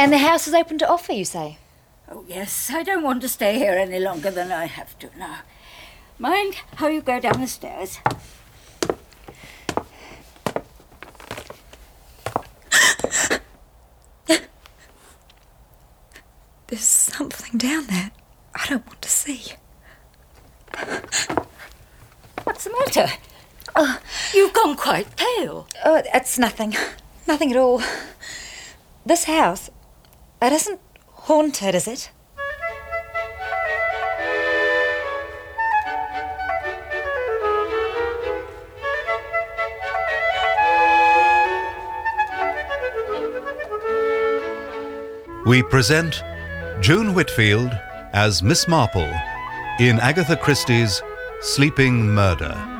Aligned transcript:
And 0.00 0.14
the 0.14 0.16
house 0.16 0.48
is 0.48 0.54
open 0.54 0.78
to 0.78 0.88
offer, 0.88 1.12
you 1.12 1.26
say? 1.26 1.58
Oh, 2.10 2.24
yes, 2.26 2.70
I 2.70 2.82
don't 2.82 3.02
want 3.02 3.20
to 3.20 3.28
stay 3.28 3.58
here 3.58 3.74
any 3.74 3.98
longer 3.98 4.30
than 4.30 4.50
I 4.50 4.64
have 4.64 4.98
to 5.00 5.10
now. 5.18 5.40
Mind 6.18 6.54
how 6.76 6.88
you 6.88 7.02
go 7.02 7.20
down 7.20 7.38
the 7.38 7.46
stairs. 7.46 7.98
There's 16.68 16.80
something 16.80 17.58
down 17.58 17.86
there 17.88 18.10
I 18.54 18.66
don't 18.68 18.86
want 18.86 19.02
to 19.02 19.08
see. 19.10 19.52
What's 22.44 22.64
the 22.64 22.70
matter? 22.70 23.12
Oh, 23.76 24.00
you've 24.32 24.54
gone 24.54 24.76
quite 24.76 25.14
pale. 25.14 25.68
Oh, 25.84 26.02
it's 26.14 26.38
nothing. 26.38 26.74
Nothing 27.26 27.50
at 27.50 27.58
all. 27.58 27.82
This 29.04 29.24
house, 29.24 29.68
it 30.42 30.52
isn't 30.52 30.80
haunted, 31.06 31.74
is 31.74 31.86
it? 31.86 32.10
We 45.46 45.62
present 45.64 46.22
June 46.80 47.12
Whitfield 47.14 47.72
as 48.12 48.42
Miss 48.42 48.68
Marple 48.68 49.12
in 49.80 49.98
Agatha 49.98 50.36
Christie's 50.36 51.02
Sleeping 51.40 52.06
Murder. 52.06 52.79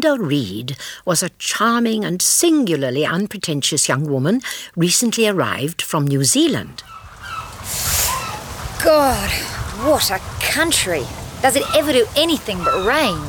Gwenda 0.00 0.24
Reed 0.24 0.78
was 1.04 1.22
a 1.22 1.28
charming 1.38 2.06
and 2.06 2.22
singularly 2.22 3.04
unpretentious 3.04 3.86
young 3.86 4.06
woman 4.06 4.40
recently 4.74 5.28
arrived 5.28 5.82
from 5.82 6.06
New 6.06 6.24
Zealand. 6.24 6.82
God, 8.82 9.30
what 9.84 10.10
a 10.10 10.18
country. 10.40 11.04
Does 11.42 11.56
it 11.56 11.64
ever 11.76 11.92
do 11.92 12.06
anything 12.16 12.64
but 12.64 12.86
rain? 12.86 13.20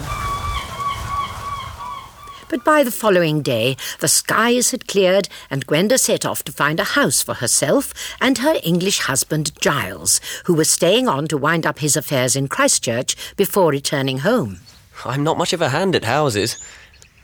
But 2.48 2.64
by 2.64 2.84
the 2.84 2.92
following 2.92 3.42
day, 3.42 3.76
the 4.00 4.08
skies 4.08 4.72
had 4.72 4.88
cleared, 4.88 5.28
and 5.50 5.68
Gwenda 5.68 5.98
set 5.98 6.26
off 6.26 6.42
to 6.46 6.54
find 6.54 6.80
a 6.80 6.96
house 6.96 7.22
for 7.22 7.34
herself 7.34 7.94
and 8.22 8.38
her 8.38 8.62
English 8.64 9.00
husband 9.00 9.52
Giles, 9.60 10.22
who 10.46 10.54
was 10.54 10.70
staying 10.70 11.10
on 11.10 11.28
to 11.28 11.38
wind 11.38 11.66
up 11.66 11.80
his 11.80 11.98
affairs 11.98 12.38
in 12.38 12.48
Christchurch 12.48 13.36
before 13.36 13.72
returning 13.72 14.20
home. 14.20 14.60
I'm 15.06 15.24
not 15.24 15.38
much 15.38 15.54
of 15.54 15.62
a 15.62 15.70
hand 15.70 15.96
at 15.96 16.06
houses. 16.06 16.58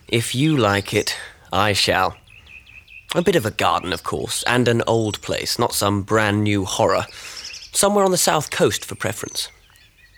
If 0.07 0.33
you 0.33 0.57
like 0.57 0.93
it, 0.93 1.15
I 1.51 1.73
shall. 1.73 2.15
A 3.15 3.21
bit 3.21 3.35
of 3.35 3.45
a 3.45 3.51
garden, 3.51 3.93
of 3.93 4.03
course, 4.03 4.43
and 4.43 4.67
an 4.67 4.83
old 4.85 5.21
place, 5.21 5.57
not 5.57 5.73
some 5.73 6.01
brand 6.01 6.43
new 6.43 6.65
horror. 6.65 7.05
Somewhere 7.71 8.05
on 8.05 8.11
the 8.11 8.17
south 8.17 8.49
coast 8.49 8.85
for 8.85 8.95
preference. 8.95 9.49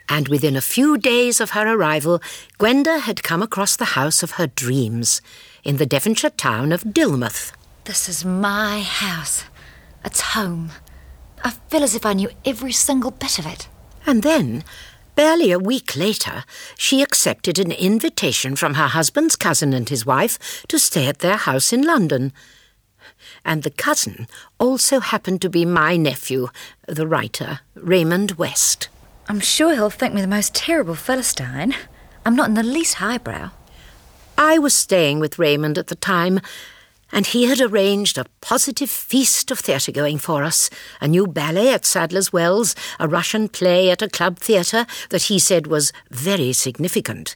And 0.08 0.28
within 0.28 0.56
a 0.56 0.62
few 0.62 0.98
days 0.98 1.40
of 1.40 1.52
her 1.52 1.68
arrival, 1.68 2.20
Gwenda 2.58 3.00
had 3.00 3.22
come 3.22 3.44
across 3.44 3.76
the 3.76 3.94
house 3.94 4.24
of 4.24 4.32
her 4.32 4.48
dreams 4.48 5.22
in 5.64 5.78
the 5.78 5.86
Devonshire 5.86 6.32
town 6.32 6.72
of 6.72 6.84
Dilmouth. 6.84 7.52
This 7.84 8.10
is 8.10 8.26
my 8.26 8.82
house. 8.82 9.44
It's 10.04 10.22
home. 10.22 10.72
I 11.44 11.52
feel 11.70 11.84
as 11.84 11.96
if 11.96 12.06
I 12.06 12.14
knew 12.14 12.30
every 12.44 12.72
single 12.72 13.12
bit 13.12 13.38
of 13.38 13.46
it. 13.46 13.68
And 14.06 14.24
then, 14.24 14.64
barely 15.20 15.52
a 15.52 15.60
week 15.60 15.98
later, 15.98 16.46
she 16.78 17.02
accepted 17.02 17.60
an 17.60 17.74
invitation 17.74 18.56
from 18.56 18.76
her 18.76 18.88
husband's 18.88 19.36
cousin 19.36 19.74
and 19.74 19.90
his 19.90 20.06
wife 20.06 20.64
to 20.70 20.80
stay 20.80 21.08
at 21.08 21.20
their 21.20 21.36
house 21.36 21.74
in 21.74 21.82
London. 21.82 22.32
And 23.44 23.64
the 23.64 23.70
cousin 23.70 24.28
also 24.60 25.02
happened 25.02 25.42
to 25.42 25.50
be 25.50 25.66
my 25.66 25.98
nephew, 25.98 26.48
the 26.88 27.06
writer, 27.06 27.60
Raymond 27.76 28.38
West. 28.38 28.88
I'm 29.28 29.42
sure 29.42 29.74
he'll 29.74 29.90
think 29.90 30.14
me 30.14 30.22
the 30.22 30.36
most 30.38 30.56
terrible 30.56 30.96
Philistine. 30.96 31.76
I'm 32.26 32.38
not 32.38 32.48
in 32.48 32.54
the 32.54 32.64
least 32.64 32.94
highbrow. 32.94 33.50
I 34.38 34.58
was 34.58 34.74
staying 34.74 35.20
with 35.20 35.38
Raymond 35.38 35.78
at 35.78 35.88
the 35.88 35.96
time, 35.96 36.40
and 37.12 37.28
he 37.28 37.46
had 37.46 37.60
arranged 37.60 38.18
a 38.18 38.26
positive 38.42 38.90
feast 38.90 39.52
of 39.52 39.60
theatre 39.60 39.92
going 39.92 40.18
for 40.18 40.44
us 40.44 40.70
a 41.02 41.08
new 41.08 41.28
ballet 41.28 41.74
at 41.74 41.86
Sadler's 41.86 42.32
Wells, 42.32 42.76
a 43.00 43.08
Russian 43.08 43.50
play 43.50 43.90
at 43.90 44.02
a 44.02 44.10
club 44.10 44.40
theatre 44.40 44.86
that 45.10 45.24
he 45.24 45.40
said 45.40 45.68
was 45.68 45.94
very 46.10 46.54
significant. 46.54 47.36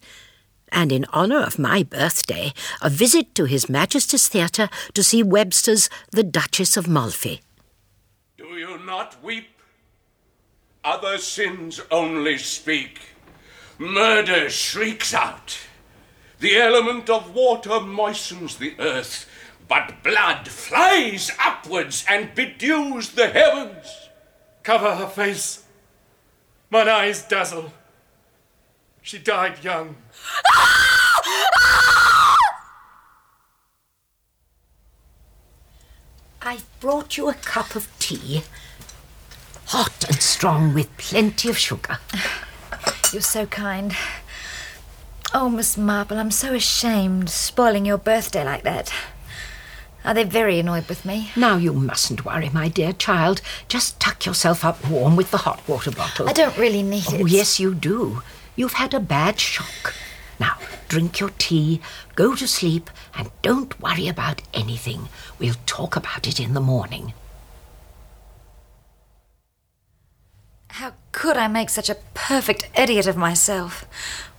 And 0.71 0.91
in 0.91 1.05
honour 1.13 1.41
of 1.41 1.59
my 1.59 1.83
birthday, 1.83 2.51
a 2.81 2.89
visit 2.89 3.35
to 3.35 3.45
His 3.45 3.69
Majesty's 3.69 4.27
Theatre 4.27 4.69
to 4.95 5.03
see 5.03 5.21
Webster's 5.21 5.87
The 6.11 6.23
Duchess 6.23 6.77
of 6.77 6.87
Malfi. 6.87 7.41
Do 8.37 8.45
you 8.45 8.83
not 8.83 9.23
weep? 9.23 9.49
Other 10.83 11.17
sins 11.19 11.79
only 11.91 12.37
speak. 12.39 12.99
Murder 13.77 14.49
shrieks 14.49 15.13
out. 15.13 15.57
The 16.39 16.57
element 16.57 17.09
of 17.09 17.33
water 17.33 17.79
moistens 17.79 18.57
the 18.57 18.75
earth, 18.79 19.29
but 19.67 20.03
blood 20.03 20.47
flies 20.47 21.31
upwards 21.39 22.05
and 22.09 22.33
bedews 22.35 23.09
the 23.09 23.27
heavens. 23.27 24.09
Cover 24.63 24.95
her 24.95 25.07
face. 25.07 25.63
Mine 26.69 26.89
eyes 26.89 27.23
dazzle. 27.23 27.71
She 29.01 29.19
died 29.19 29.63
young. 29.63 29.95
I've 36.41 36.65
brought 36.79 37.17
you 37.17 37.29
a 37.29 37.33
cup 37.33 37.75
of 37.75 37.87
tea. 37.99 38.43
Hot 39.67 40.05
and 40.07 40.21
strong 40.21 40.73
with 40.73 40.95
plenty 40.97 41.49
of 41.49 41.57
sugar. 41.57 41.99
You're 43.11 43.21
so 43.21 43.45
kind. 43.45 43.95
Oh, 45.33 45.49
Miss 45.49 45.77
Marple, 45.77 46.17
I'm 46.17 46.31
so 46.31 46.53
ashamed 46.53 47.29
spoiling 47.29 47.85
your 47.85 47.97
birthday 47.97 48.43
like 48.43 48.63
that. 48.63 48.93
Are 50.05 50.13
they 50.13 50.23
very 50.25 50.59
annoyed 50.59 50.87
with 50.89 51.05
me? 51.05 51.31
Now 51.35 51.55
you 51.57 51.71
mustn't 51.73 52.25
worry, 52.25 52.49
my 52.49 52.67
dear 52.67 52.91
child. 52.93 53.41
Just 53.69 53.99
tuck 53.99 54.25
yourself 54.25 54.65
up 54.65 54.87
warm 54.89 55.15
with 55.15 55.31
the 55.31 55.37
hot 55.37 55.65
water 55.67 55.91
bottle. 55.91 56.27
I 56.27 56.33
don't 56.33 56.57
really 56.57 56.83
need 56.83 57.05
Oh, 57.09 57.25
it. 57.25 57.29
yes, 57.29 57.59
you 57.59 57.73
do. 57.73 58.21
You've 58.55 58.73
had 58.73 58.93
a 58.93 58.99
bad 58.99 59.39
shock. 59.39 59.93
Now, 60.39 60.57
drink 60.89 61.19
your 61.19 61.29
tea, 61.37 61.79
go 62.15 62.35
to 62.35 62.47
sleep, 62.47 62.89
and 63.15 63.31
don't 63.41 63.79
worry 63.79 64.07
about 64.07 64.41
anything. 64.53 65.07
We'll 65.39 65.55
talk 65.65 65.95
about 65.95 66.27
it 66.27 66.39
in 66.39 66.53
the 66.53 66.59
morning. 66.59 67.13
How 70.69 70.93
could 71.11 71.37
I 71.37 71.47
make 71.47 71.69
such 71.69 71.89
a 71.89 71.97
perfect 72.13 72.67
idiot 72.77 73.07
of 73.07 73.15
myself? 73.15 73.85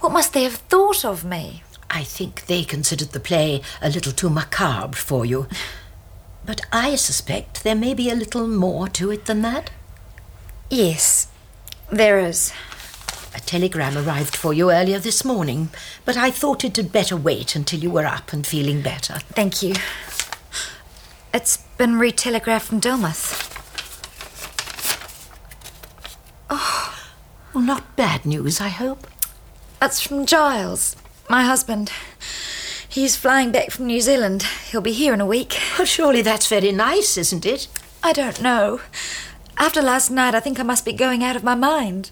What 0.01 0.13
must 0.13 0.33
they 0.33 0.43
have 0.43 0.57
thought 0.57 1.05
of 1.05 1.25
me? 1.25 1.63
I 1.91 2.03
think 2.03 2.47
they 2.47 2.65
considered 2.65 3.11
the 3.13 3.21
play 3.21 3.63
a 3.81 3.89
little 3.89 4.13
too 4.13 4.31
macabre 4.31 4.97
for 4.97 5.25
you. 5.25 5.47
But 6.45 6.61
I 6.73 6.97
suspect 6.97 7.65
there 7.65 7.75
may 7.75 7.95
be 7.95 8.11
a 8.11 8.15
little 8.15 8.47
more 8.47 8.89
to 8.89 9.11
it 9.11 9.27
than 9.27 9.43
that. 9.43 9.71
Yes, 10.71 11.29
there 11.91 12.19
is. 12.19 12.53
A 13.35 13.41
telegram 13.41 13.97
arrived 13.97 14.37
for 14.37 14.53
you 14.53 14.71
earlier 14.71 14.99
this 14.99 15.25
morning, 15.25 15.71
but 16.05 16.17
I 16.17 16.31
thought 16.31 16.65
it 16.65 16.77
had 16.77 16.93
better 16.93 17.17
wait 17.17 17.57
until 17.57 17.81
you 17.81 17.91
were 17.91 18.07
up 18.07 18.33
and 18.33 18.47
feeling 18.47 18.81
better. 18.81 19.15
Thank 19.31 19.63
you. 19.63 19.75
It's 21.33 21.57
been 21.79 21.99
re-telegraphed 21.99 22.67
from 22.67 22.81
Dilmouth. 22.81 23.51
Oh, 26.49 26.95
well, 27.53 27.65
not 27.65 27.97
bad 27.97 28.25
news, 28.25 28.61
I 28.61 28.69
hope. 28.69 29.09
That's 29.81 30.01
from 30.01 30.27
Giles, 30.27 30.95
my 31.29 31.45
husband. 31.45 31.91
He's 32.89 33.17
flying 33.17 33.51
back 33.51 33.71
from 33.71 33.87
New 33.87 34.01
Zealand. 34.01 34.45
He'll 34.71 34.81
be 34.81 34.93
here 34.93 35.13
in 35.15 35.21
a 35.21 35.27
week. 35.27 35.59
Well, 35.79 35.87
surely 35.87 36.23
that's 36.23 36.47
very 36.47 36.71
nice, 36.71 37.17
isn't 37.17 37.45
it? 37.45 37.67
I 38.03 38.13
don't 38.13 38.41
know. 38.41 38.81
After 39.57 39.83
last 39.83 40.11
night, 40.11 40.35
I 40.35 40.41
think 40.41 40.61
I 40.61 40.63
must 40.63 40.85
be 40.85 40.93
going 40.93 41.25
out 41.25 41.37
of 41.37 41.45
my 41.45 41.55
mind. 41.55 42.11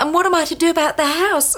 And 0.00 0.14
what 0.14 0.24
am 0.26 0.34
I 0.34 0.44
to 0.46 0.54
do 0.54 0.70
about 0.70 0.96
the 0.96 1.06
house? 1.06 1.56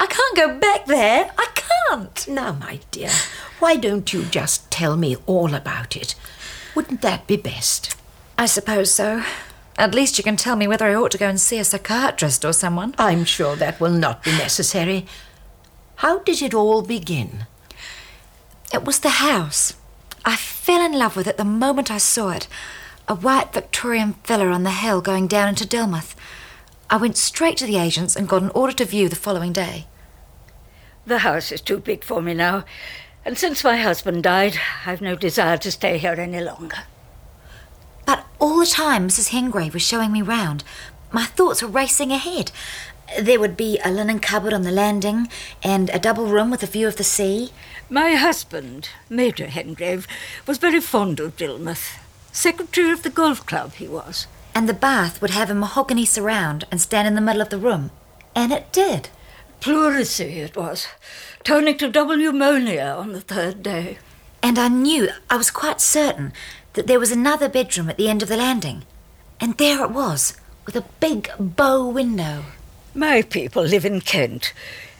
I 0.00 0.06
can't 0.06 0.36
go 0.36 0.58
back 0.58 0.86
there. 0.86 1.30
I 1.36 1.46
can't. 1.54 2.26
Now, 2.28 2.52
my 2.52 2.80
dear, 2.90 3.10
why 3.58 3.76
don't 3.76 4.12
you 4.12 4.24
just 4.24 4.70
tell 4.70 4.96
me 4.96 5.16
all 5.26 5.54
about 5.54 5.96
it? 5.96 6.14
Wouldn't 6.74 7.02
that 7.02 7.26
be 7.26 7.36
best? 7.36 7.94
I 8.38 8.46
suppose 8.46 8.90
so. 8.90 9.22
At 9.76 9.94
least 9.94 10.18
you 10.18 10.24
can 10.24 10.36
tell 10.36 10.56
me 10.56 10.66
whether 10.66 10.86
I 10.86 10.94
ought 10.94 11.10
to 11.12 11.18
go 11.18 11.28
and 11.28 11.40
see 11.40 11.58
a 11.58 11.64
psychiatrist 11.64 12.44
or 12.44 12.52
someone. 12.52 12.94
I'm 12.96 13.24
sure 13.24 13.56
that 13.56 13.80
will 13.80 13.90
not 13.90 14.22
be 14.22 14.30
necessary. 14.32 15.06
How 15.96 16.18
did 16.20 16.42
it 16.42 16.54
all 16.54 16.82
begin? 16.82 17.46
It 18.72 18.84
was 18.84 19.00
the 19.00 19.20
house. 19.20 19.74
I 20.24 20.36
fell 20.36 20.84
in 20.84 20.98
love 20.98 21.16
with 21.16 21.26
it 21.26 21.36
the 21.36 21.44
moment 21.44 21.90
I 21.90 21.98
saw 21.98 22.30
it. 22.30 22.48
A 23.06 23.14
white 23.14 23.52
Victorian 23.52 24.14
villa 24.24 24.46
on 24.46 24.62
the 24.62 24.70
hill 24.70 25.00
going 25.00 25.26
down 25.26 25.50
into 25.50 25.66
Dilmouth. 25.66 26.14
I 26.90 26.96
went 26.96 27.16
straight 27.16 27.56
to 27.58 27.66
the 27.66 27.78
agents 27.78 28.16
and 28.16 28.28
got 28.28 28.42
an 28.42 28.50
order 28.54 28.72
to 28.74 28.84
view 28.84 29.08
the 29.08 29.16
following 29.16 29.52
day. 29.52 29.86
The 31.06 31.18
house 31.18 31.52
is 31.52 31.60
too 31.60 31.78
big 31.78 32.02
for 32.02 32.22
me 32.22 32.34
now, 32.34 32.64
and 33.24 33.36
since 33.38 33.62
my 33.62 33.76
husband 33.76 34.22
died, 34.22 34.56
I've 34.86 35.02
no 35.02 35.16
desire 35.16 35.58
to 35.58 35.70
stay 35.70 35.98
here 35.98 36.14
any 36.14 36.40
longer. 36.40 36.78
But 38.06 38.26
all 38.38 38.58
the 38.58 38.66
time 38.66 39.08
Mrs. 39.08 39.28
Hengrave 39.28 39.74
was 39.74 39.82
showing 39.82 40.12
me 40.12 40.22
round, 40.22 40.64
my 41.12 41.26
thoughts 41.26 41.62
were 41.62 41.68
racing 41.68 42.10
ahead. 42.10 42.50
There 43.20 43.38
would 43.38 43.56
be 43.56 43.78
a 43.84 43.90
linen 43.90 44.18
cupboard 44.18 44.52
on 44.52 44.62
the 44.62 44.70
landing 44.70 45.28
and 45.62 45.90
a 45.90 45.98
double 45.98 46.26
room 46.26 46.50
with 46.50 46.62
a 46.62 46.66
view 46.66 46.88
of 46.88 46.96
the 46.96 47.04
sea. 47.04 47.52
My 47.88 48.14
husband, 48.14 48.88
Major 49.08 49.46
Hengrave, 49.46 50.06
was 50.46 50.58
very 50.58 50.80
fond 50.80 51.20
of 51.20 51.36
Dilmouth. 51.36 51.98
Secretary 52.32 52.90
of 52.90 53.02
the 53.02 53.10
golf 53.10 53.46
club 53.46 53.74
he 53.74 53.86
was. 53.86 54.26
And 54.54 54.68
the 54.68 54.74
bath 54.74 55.20
would 55.20 55.30
have 55.30 55.50
a 55.50 55.54
mahogany 55.54 56.04
surround 56.04 56.64
and 56.70 56.80
stand 56.80 57.06
in 57.06 57.14
the 57.14 57.20
middle 57.20 57.42
of 57.42 57.50
the 57.50 57.58
room. 57.58 57.90
And 58.34 58.52
it 58.52 58.72
did. 58.72 59.10
Pleurisy 59.60 60.40
it 60.40 60.56
was, 60.56 60.88
turning 61.42 61.78
to 61.78 61.90
double 61.90 62.16
pneumonia 62.16 62.96
on 62.98 63.12
the 63.12 63.20
third 63.20 63.62
day. 63.62 63.98
And 64.42 64.58
I 64.58 64.68
knew, 64.68 65.08
I 65.30 65.36
was 65.36 65.50
quite 65.50 65.80
certain, 65.80 66.32
that 66.74 66.86
there 66.86 67.00
was 67.00 67.10
another 67.10 67.48
bedroom 67.48 67.88
at 67.88 67.96
the 67.96 68.08
end 68.08 68.22
of 68.22 68.28
the 68.28 68.36
landing. 68.36 68.84
And 69.40 69.56
there 69.56 69.82
it 69.82 69.90
was, 69.90 70.36
with 70.66 70.76
a 70.76 70.84
big 71.00 71.30
bow 71.38 71.88
window. 71.88 72.44
My 72.94 73.22
people 73.22 73.64
live 73.64 73.84
in 73.84 74.00
Kent, 74.00 74.52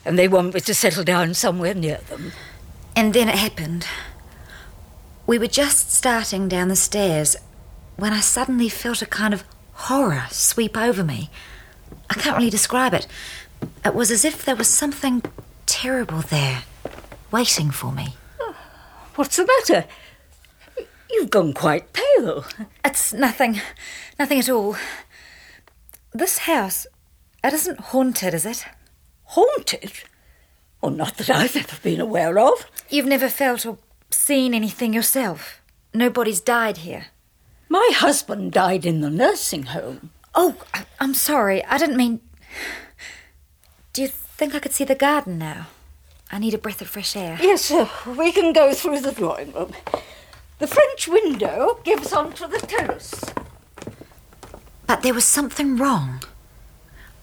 and 0.04 0.18
they 0.18 0.26
want 0.26 0.54
me 0.54 0.60
to 0.60 0.74
settle 0.74 1.04
down 1.04 1.32
somewhere 1.34 1.74
near 1.74 1.98
them. 2.08 2.32
And 2.96 3.14
then 3.14 3.28
it 3.28 3.36
happened. 3.36 3.86
We 5.26 5.38
were 5.38 5.46
just 5.46 5.92
starting 5.92 6.48
down 6.48 6.68
the 6.68 6.76
stairs 6.76 7.36
when 7.96 8.12
I 8.12 8.18
suddenly 8.18 8.68
felt 8.68 9.00
a 9.00 9.06
kind 9.06 9.32
of 9.32 9.44
horror 9.72 10.24
sweep 10.30 10.76
over 10.76 11.04
me. 11.04 11.30
I 12.10 12.14
can't 12.14 12.36
really 12.36 12.50
describe 12.50 12.94
it. 12.94 13.06
It 13.84 13.94
was 13.94 14.10
as 14.10 14.24
if 14.24 14.44
there 14.44 14.56
was 14.56 14.68
something 14.68 15.22
terrible 15.66 16.20
there, 16.20 16.64
waiting 17.30 17.70
for 17.70 17.92
me. 17.92 18.16
What's 19.14 19.36
the 19.36 19.46
matter? 19.46 19.86
You've 21.10 21.30
gone 21.30 21.52
quite 21.52 21.92
pale. 21.92 22.44
It's 22.84 23.12
nothing. 23.12 23.60
Nothing 24.18 24.40
at 24.40 24.48
all. 24.48 24.76
This 26.12 26.38
house, 26.38 26.86
it 27.44 27.52
isn't 27.52 27.80
haunted, 27.80 28.34
is 28.34 28.46
it? 28.46 28.64
Haunted? 29.24 29.92
Well, 30.80 30.92
not 30.92 31.16
that 31.18 31.30
I've 31.30 31.56
ever 31.56 31.76
been 31.82 32.00
aware 32.00 32.38
of. 32.38 32.66
You've 32.90 33.06
never 33.06 33.28
felt 33.28 33.64
or 33.66 33.78
seen 34.10 34.54
anything 34.54 34.92
yourself? 34.92 35.60
Nobody's 35.92 36.40
died 36.40 36.78
here? 36.78 37.06
My 37.68 37.90
husband 37.94 38.52
died 38.52 38.84
in 38.84 39.00
the 39.00 39.10
nursing 39.10 39.64
home. 39.64 40.10
Oh, 40.34 40.56
I- 40.74 40.86
I'm 41.00 41.14
sorry. 41.14 41.64
I 41.64 41.78
didn't 41.78 41.96
mean. 41.96 42.20
Do 43.92 44.02
you 44.02 44.08
think 44.08 44.54
I 44.54 44.58
could 44.58 44.72
see 44.72 44.84
the 44.84 44.94
garden 44.94 45.38
now? 45.38 45.68
I 46.32 46.38
need 46.38 46.54
a 46.54 46.58
breath 46.58 46.80
of 46.82 46.88
fresh 46.88 47.14
air. 47.16 47.38
Yes, 47.40 47.62
sir. 47.66 47.88
We 48.06 48.32
can 48.32 48.52
go 48.52 48.74
through 48.74 49.00
the 49.00 49.12
drawing 49.12 49.52
room. 49.52 49.72
The 50.58 50.66
French 50.66 51.06
window 51.08 51.78
gives 51.84 52.12
onto 52.12 52.46
the 52.48 52.58
terrace. 52.58 53.24
But 54.86 55.02
there 55.02 55.14
was 55.14 55.24
something 55.24 55.76
wrong. 55.76 56.22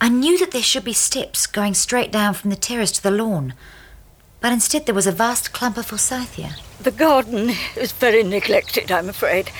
I 0.03 0.09
knew 0.09 0.39
that 0.39 0.49
there 0.49 0.63
should 0.63 0.83
be 0.83 0.93
steps 0.93 1.45
going 1.45 1.75
straight 1.75 2.11
down 2.11 2.33
from 2.33 2.49
the 2.49 2.55
terrace 2.55 2.91
to 2.93 3.03
the 3.03 3.11
lawn, 3.11 3.53
but 4.39 4.51
instead 4.51 4.87
there 4.87 4.95
was 4.95 5.05
a 5.05 5.11
vast 5.11 5.53
clump 5.53 5.77
of 5.77 5.85
forsythia. 5.85 6.55
The 6.81 6.89
garden 6.89 7.51
is 7.75 7.91
very 7.91 8.23
neglected, 8.23 8.91
I'm 8.91 9.09
afraid. 9.09 9.51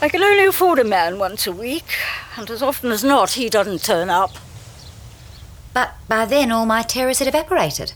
I 0.00 0.08
can 0.08 0.22
only 0.22 0.44
afford 0.44 0.78
a 0.78 0.84
man 0.84 1.18
once 1.18 1.48
a 1.48 1.52
week, 1.52 1.96
and 2.36 2.48
as 2.50 2.62
often 2.62 2.92
as 2.92 3.02
not, 3.02 3.32
he 3.32 3.48
doesn't 3.48 3.82
turn 3.82 4.10
up. 4.10 4.36
But 5.72 5.94
by 6.06 6.24
then 6.24 6.52
all 6.52 6.66
my 6.66 6.82
terrors 6.82 7.18
had 7.18 7.26
evaporated. 7.26 7.94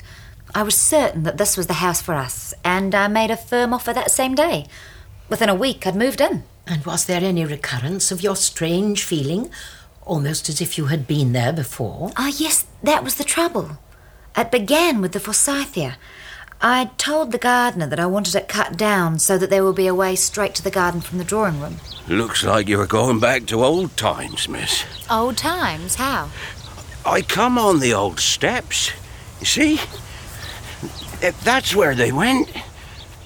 I 0.57 0.65
was 0.65 0.75
certain 0.75 1.23
that 1.23 1.39
this 1.39 1.57
was 1.57 1.69
the 1.69 1.75
house 1.75 2.03
for 2.03 2.15
us, 2.15 2.55
and 2.65 2.93
I 2.93 3.07
made 3.07 3.31
a 3.31 3.37
firm 3.37 3.73
offer 3.73 3.93
that 3.93 4.11
same 4.11 4.35
day. 4.35 4.67
Within 5.29 5.49
a 5.49 5.55
week, 5.55 5.87
I'd 5.87 5.95
moved 5.95 6.21
in. 6.21 6.43
And 6.67 6.85
was 6.85 7.05
there 7.05 7.23
any 7.23 7.45
recurrence 7.45 8.11
of 8.11 8.21
your 8.21 8.35
strange 8.35 9.05
feeling, 9.05 9.51
almost 10.09 10.49
as 10.49 10.61
if 10.61 10.77
you 10.77 10.87
had 10.87 11.07
been 11.07 11.33
there 11.33 11.53
before? 11.53 12.11
Ah, 12.17 12.33
yes, 12.37 12.67
that 12.83 13.05
was 13.05 13.15
the 13.17 13.25
trouble. 13.25 13.79
It 14.37 14.51
began 14.51 15.01
with 15.01 15.13
the 15.13 15.21
forsythia. 15.21 15.97
I'd 16.61 16.99
told 16.99 17.31
the 17.31 17.39
gardener 17.39 17.87
that 17.87 18.01
I 18.01 18.07
wanted 18.07 18.35
it 18.35 18.49
cut 18.49 18.77
down 18.77 19.21
so 19.21 19.39
that 19.39 19.49
there 19.49 19.63
would 19.65 19.77
be 19.77 19.87
a 19.87 19.95
way 19.95 20.17
straight 20.17 20.55
to 20.57 20.63
the 20.63 20.73
garden 20.73 21.01
from 21.01 21.19
the 21.19 21.25
drawing 21.25 21.61
room. 21.61 21.77
Looks 22.09 22.43
like 22.43 22.69
you 22.69 22.79
were 22.79 22.87
going 22.87 23.21
back 23.21 23.47
to 23.47 23.65
old 23.65 23.97
times, 23.97 24.49
miss. 24.49 24.85
Old 25.09 25.37
times? 25.37 25.95
How? 25.95 26.31
I 27.07 27.23
come 27.23 27.59
on 27.59 27.79
the 27.79 27.95
old 27.95 28.19
steps. 28.19 28.91
You 29.41 29.47
see? 29.47 29.81
That's 31.45 31.75
where 31.77 31.95
they 31.95 32.11
went. 32.13 32.49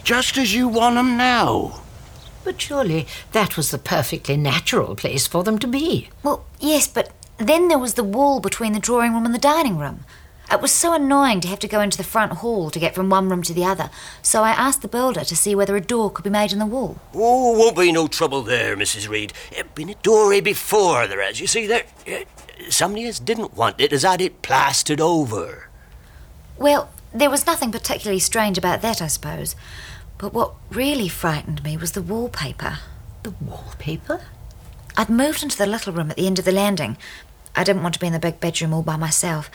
Just 0.05 0.37
as 0.37 0.55
you 0.55 0.69
want 0.69 0.97
'em 0.99 1.17
now. 1.17 1.82
But 2.45 2.61
surely 2.61 3.07
that 3.33 3.57
was 3.57 3.71
the 3.71 3.79
perfectly 3.79 4.37
natural 4.37 4.95
place 4.97 5.27
for 5.27 5.45
them 5.45 5.59
to 5.61 5.67
be. 5.67 6.11
Well, 6.23 6.45
yes, 6.61 6.89
but 6.89 7.13
then 7.39 7.69
there 7.69 7.79
was 7.79 7.95
the 7.95 8.05
wall 8.05 8.41
between 8.41 8.73
the 8.73 8.81
drawing 8.81 9.15
room 9.15 9.25
and 9.27 9.35
the 9.35 9.39
dining 9.39 9.79
room. 9.79 10.05
It 10.51 10.61
was 10.61 10.73
so 10.73 10.93
annoying 10.93 11.41
to 11.43 11.49
have 11.49 11.61
to 11.61 11.69
go 11.69 11.81
into 11.81 11.97
the 11.97 12.05
front 12.05 12.33
hall 12.35 12.69
to 12.71 12.79
get 12.79 12.95
from 12.95 13.09
one 13.09 13.29
room 13.31 13.43
to 13.45 13.55
the 13.55 13.65
other, 13.65 13.89
so 14.21 14.43
I 14.43 14.51
asked 14.51 14.83
the 14.83 14.89
builder 14.89 15.25
to 15.25 15.37
see 15.37 15.55
whether 15.55 15.77
a 15.77 15.81
door 15.81 16.11
could 16.11 16.25
be 16.25 16.31
made 16.31 16.53
in 16.53 16.59
the 16.59 16.67
wall. 16.67 16.99
Oh, 17.15 17.57
won't 17.59 17.77
be 17.77 17.91
no 17.91 18.07
trouble 18.07 18.43
there, 18.43 18.77
Mrs. 18.77 19.09
Reed. 19.09 19.33
Eh, 19.57 19.63
Been 19.75 19.89
a 19.89 19.95
doorway 19.95 20.41
before 20.43 21.07
there 21.07 21.23
has. 21.23 21.41
You 21.41 21.47
see, 21.47 21.67
there. 21.67 21.85
eh, 22.07 22.25
Somebody 22.69 23.07
as 23.07 23.19
didn't 23.19 23.55
want 23.57 23.81
it 23.81 23.93
has 23.93 24.03
had 24.03 24.21
it 24.21 24.43
plastered 24.43 25.01
over. 25.01 25.69
Well, 26.59 26.91
there 27.15 27.31
was 27.31 27.47
nothing 27.47 27.73
particularly 27.73 28.21
strange 28.21 28.59
about 28.59 28.83
that, 28.83 29.01
I 29.01 29.07
suppose. 29.07 29.57
But 30.23 30.33
what 30.33 30.55
really 30.71 31.09
frightened 31.09 31.65
me 31.65 31.77
was 31.77 31.93
the 31.93 32.01
wallpaper. 32.01 32.79
The 33.25 33.35
wallpaper? 33.41 34.21
I'd 34.97 35.09
moved 35.09 35.43
into 35.43 35.59
the 35.59 35.67
little 35.67 35.93
room 35.93 36.13
at 36.13 36.17
the 36.17 36.29
end 36.29 36.39
of 36.39 36.45
the 36.45 36.53
landing. 36.53 36.97
I 37.57 37.65
didn't 37.65 37.83
want 37.83 37.95
to 37.95 38.01
be 38.01 38.07
in 38.07 38.13
the 38.13 38.21
big 38.21 38.39
bedroom 38.39 38.73
all 38.73 38.85
by 38.85 38.95
myself. 38.95 39.51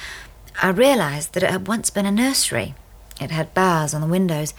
I 0.61 0.67
realised 0.67 1.31
that 1.33 1.43
it 1.43 1.51
had 1.51 1.69
once 1.69 1.89
been 1.89 2.05
a 2.05 2.11
nursery. 2.11 2.75
It 3.21 3.31
had 3.31 3.53
bars 3.53 3.93
on 3.93 4.01
the 4.01 4.07
windows, 4.07 4.53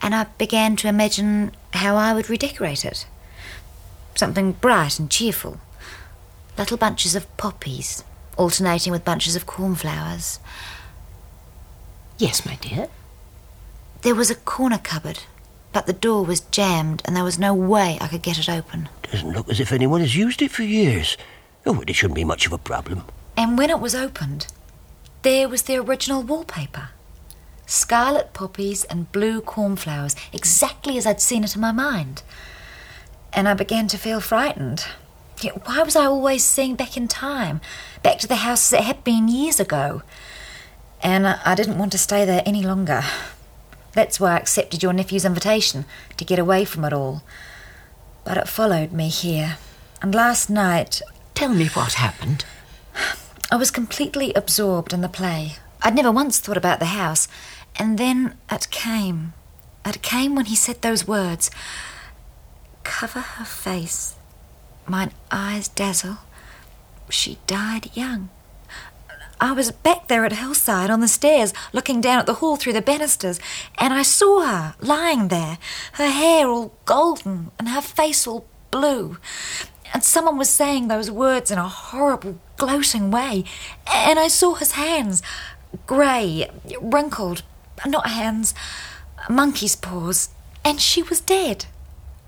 and 0.00 0.14
I 0.14 0.26
began 0.38 0.76
to 0.76 0.88
imagine 0.88 1.50
how 1.72 1.96
I 1.96 2.14
would 2.14 2.30
redecorate 2.30 2.84
it. 2.84 3.08
Something 4.14 4.52
bright 4.52 5.00
and 5.00 5.10
cheerful. 5.10 5.58
Little 6.56 6.76
bunches 6.76 7.16
of 7.16 7.36
poppies, 7.36 8.04
alternating 8.36 8.92
with 8.92 9.04
bunches 9.04 9.34
of 9.34 9.46
cornflowers. 9.46 10.38
Yes, 12.16 12.46
my 12.46 12.54
dear. 12.60 12.86
There 14.02 14.14
was 14.14 14.30
a 14.30 14.36
corner 14.36 14.78
cupboard, 14.78 15.18
but 15.72 15.86
the 15.86 15.92
door 15.92 16.24
was 16.24 16.40
jammed, 16.40 17.02
and 17.04 17.14
there 17.14 17.24
was 17.24 17.38
no 17.38 17.54
way 17.54 17.98
I 18.00 18.08
could 18.08 18.22
get 18.22 18.38
it 18.38 18.48
open. 18.48 18.88
Doesn't 19.10 19.32
look 19.32 19.48
as 19.48 19.60
if 19.60 19.72
anyone 19.72 20.00
has 20.00 20.16
used 20.16 20.42
it 20.42 20.50
for 20.50 20.62
years. 20.62 21.16
Oh, 21.66 21.82
it 21.86 21.94
shouldn't 21.94 22.16
be 22.16 22.24
much 22.24 22.46
of 22.46 22.52
a 22.52 22.58
problem. 22.58 23.04
And 23.36 23.56
when 23.56 23.70
it 23.70 23.80
was 23.80 23.94
opened, 23.94 24.46
there 25.22 25.48
was 25.48 25.62
the 25.62 25.76
original 25.76 26.22
wallpaper. 26.22 26.90
Scarlet 27.66 28.32
poppies 28.32 28.84
and 28.84 29.12
blue 29.12 29.40
cornflowers, 29.40 30.16
exactly 30.32 30.96
as 30.96 31.06
I'd 31.06 31.20
seen 31.20 31.44
it 31.44 31.54
in 31.54 31.60
my 31.60 31.72
mind. 31.72 32.22
And 33.32 33.46
I 33.46 33.54
began 33.54 33.88
to 33.88 33.98
feel 33.98 34.20
frightened. 34.20 34.86
Yet 35.42 35.66
why 35.66 35.82
was 35.82 35.94
I 35.94 36.06
always 36.06 36.44
seeing 36.44 36.74
back 36.76 36.96
in 36.96 37.08
time, 37.08 37.60
back 38.02 38.18
to 38.20 38.26
the 38.26 38.36
house 38.36 38.72
as 38.72 38.80
it 38.80 38.84
had 38.84 39.04
been 39.04 39.28
years 39.28 39.60
ago? 39.60 40.02
And 41.02 41.26
I 41.26 41.54
didn't 41.54 41.78
want 41.78 41.92
to 41.92 41.98
stay 41.98 42.24
there 42.24 42.42
any 42.44 42.62
longer. 42.62 43.02
That's 43.98 44.20
why 44.20 44.34
I 44.34 44.36
accepted 44.36 44.80
your 44.80 44.92
nephew's 44.92 45.24
invitation 45.24 45.84
to 46.18 46.24
get 46.24 46.38
away 46.38 46.64
from 46.64 46.84
it 46.84 46.92
all. 46.92 47.24
But 48.24 48.36
it 48.36 48.46
followed 48.46 48.92
me 48.92 49.08
here. 49.08 49.56
And 50.00 50.14
last 50.14 50.48
night, 50.48 51.02
Tell 51.34 51.52
me 51.52 51.66
what 51.66 51.94
happened. 51.94 52.44
I 53.50 53.56
was 53.56 53.72
completely 53.72 54.32
absorbed 54.34 54.92
in 54.92 55.00
the 55.00 55.08
play. 55.08 55.54
I'd 55.82 55.96
never 55.96 56.12
once 56.12 56.38
thought 56.38 56.56
about 56.56 56.78
the 56.78 56.94
house. 56.94 57.26
And 57.74 57.98
then 57.98 58.36
it 58.48 58.70
came. 58.70 59.32
It 59.84 60.00
came 60.00 60.36
when 60.36 60.44
he 60.44 60.54
said 60.54 60.80
those 60.80 61.08
words 61.08 61.50
Cover 62.84 63.18
her 63.18 63.44
face. 63.44 64.14
Mine 64.86 65.10
eyes 65.32 65.66
dazzle. 65.66 66.18
She 67.10 67.38
died 67.48 67.90
young. 67.96 68.28
I 69.40 69.52
was 69.52 69.70
back 69.70 70.08
there 70.08 70.24
at 70.24 70.32
Hillside 70.32 70.90
on 70.90 71.00
the 71.00 71.06
stairs, 71.06 71.52
looking 71.72 72.00
down 72.00 72.18
at 72.18 72.26
the 72.26 72.34
hall 72.34 72.56
through 72.56 72.72
the 72.72 72.82
banisters, 72.82 73.38
and 73.78 73.94
I 73.94 74.02
saw 74.02 74.40
her 74.44 74.74
lying 74.80 75.28
there, 75.28 75.58
her 75.92 76.10
hair 76.10 76.48
all 76.48 76.74
golden 76.86 77.52
and 77.58 77.68
her 77.68 77.80
face 77.80 78.26
all 78.26 78.46
blue. 78.72 79.18
And 79.94 80.02
someone 80.02 80.38
was 80.38 80.50
saying 80.50 80.88
those 80.88 81.10
words 81.10 81.52
in 81.52 81.58
a 81.58 81.68
horrible, 81.68 82.40
gloating 82.56 83.12
way, 83.12 83.44
and 83.86 84.18
I 84.18 84.26
saw 84.26 84.54
his 84.54 84.72
hands, 84.72 85.22
grey, 85.86 86.50
wrinkled, 86.80 87.42
not 87.86 88.08
hands, 88.08 88.54
monkey's 89.30 89.76
paws, 89.76 90.30
and 90.64 90.80
she 90.80 91.02
was 91.02 91.20
dead. 91.20 91.66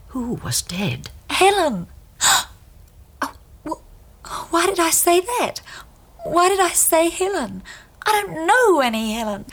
Who 0.09 0.35
was 0.35 0.63
dead? 0.63 1.11
Helen! 1.29 1.89
Oh, 3.23 3.35
wh- 3.67 4.53
why 4.53 4.65
did 4.67 4.81
I 4.81 4.91
say 4.91 5.21
that? 5.21 5.61
Why 6.25 6.49
did 6.49 6.61
I 6.61 6.71
say 6.71 7.09
Helen? 7.09 7.63
I 8.07 8.13
don't 8.13 8.47
know 8.47 8.81
any 8.81 9.15
Helen. 9.15 9.47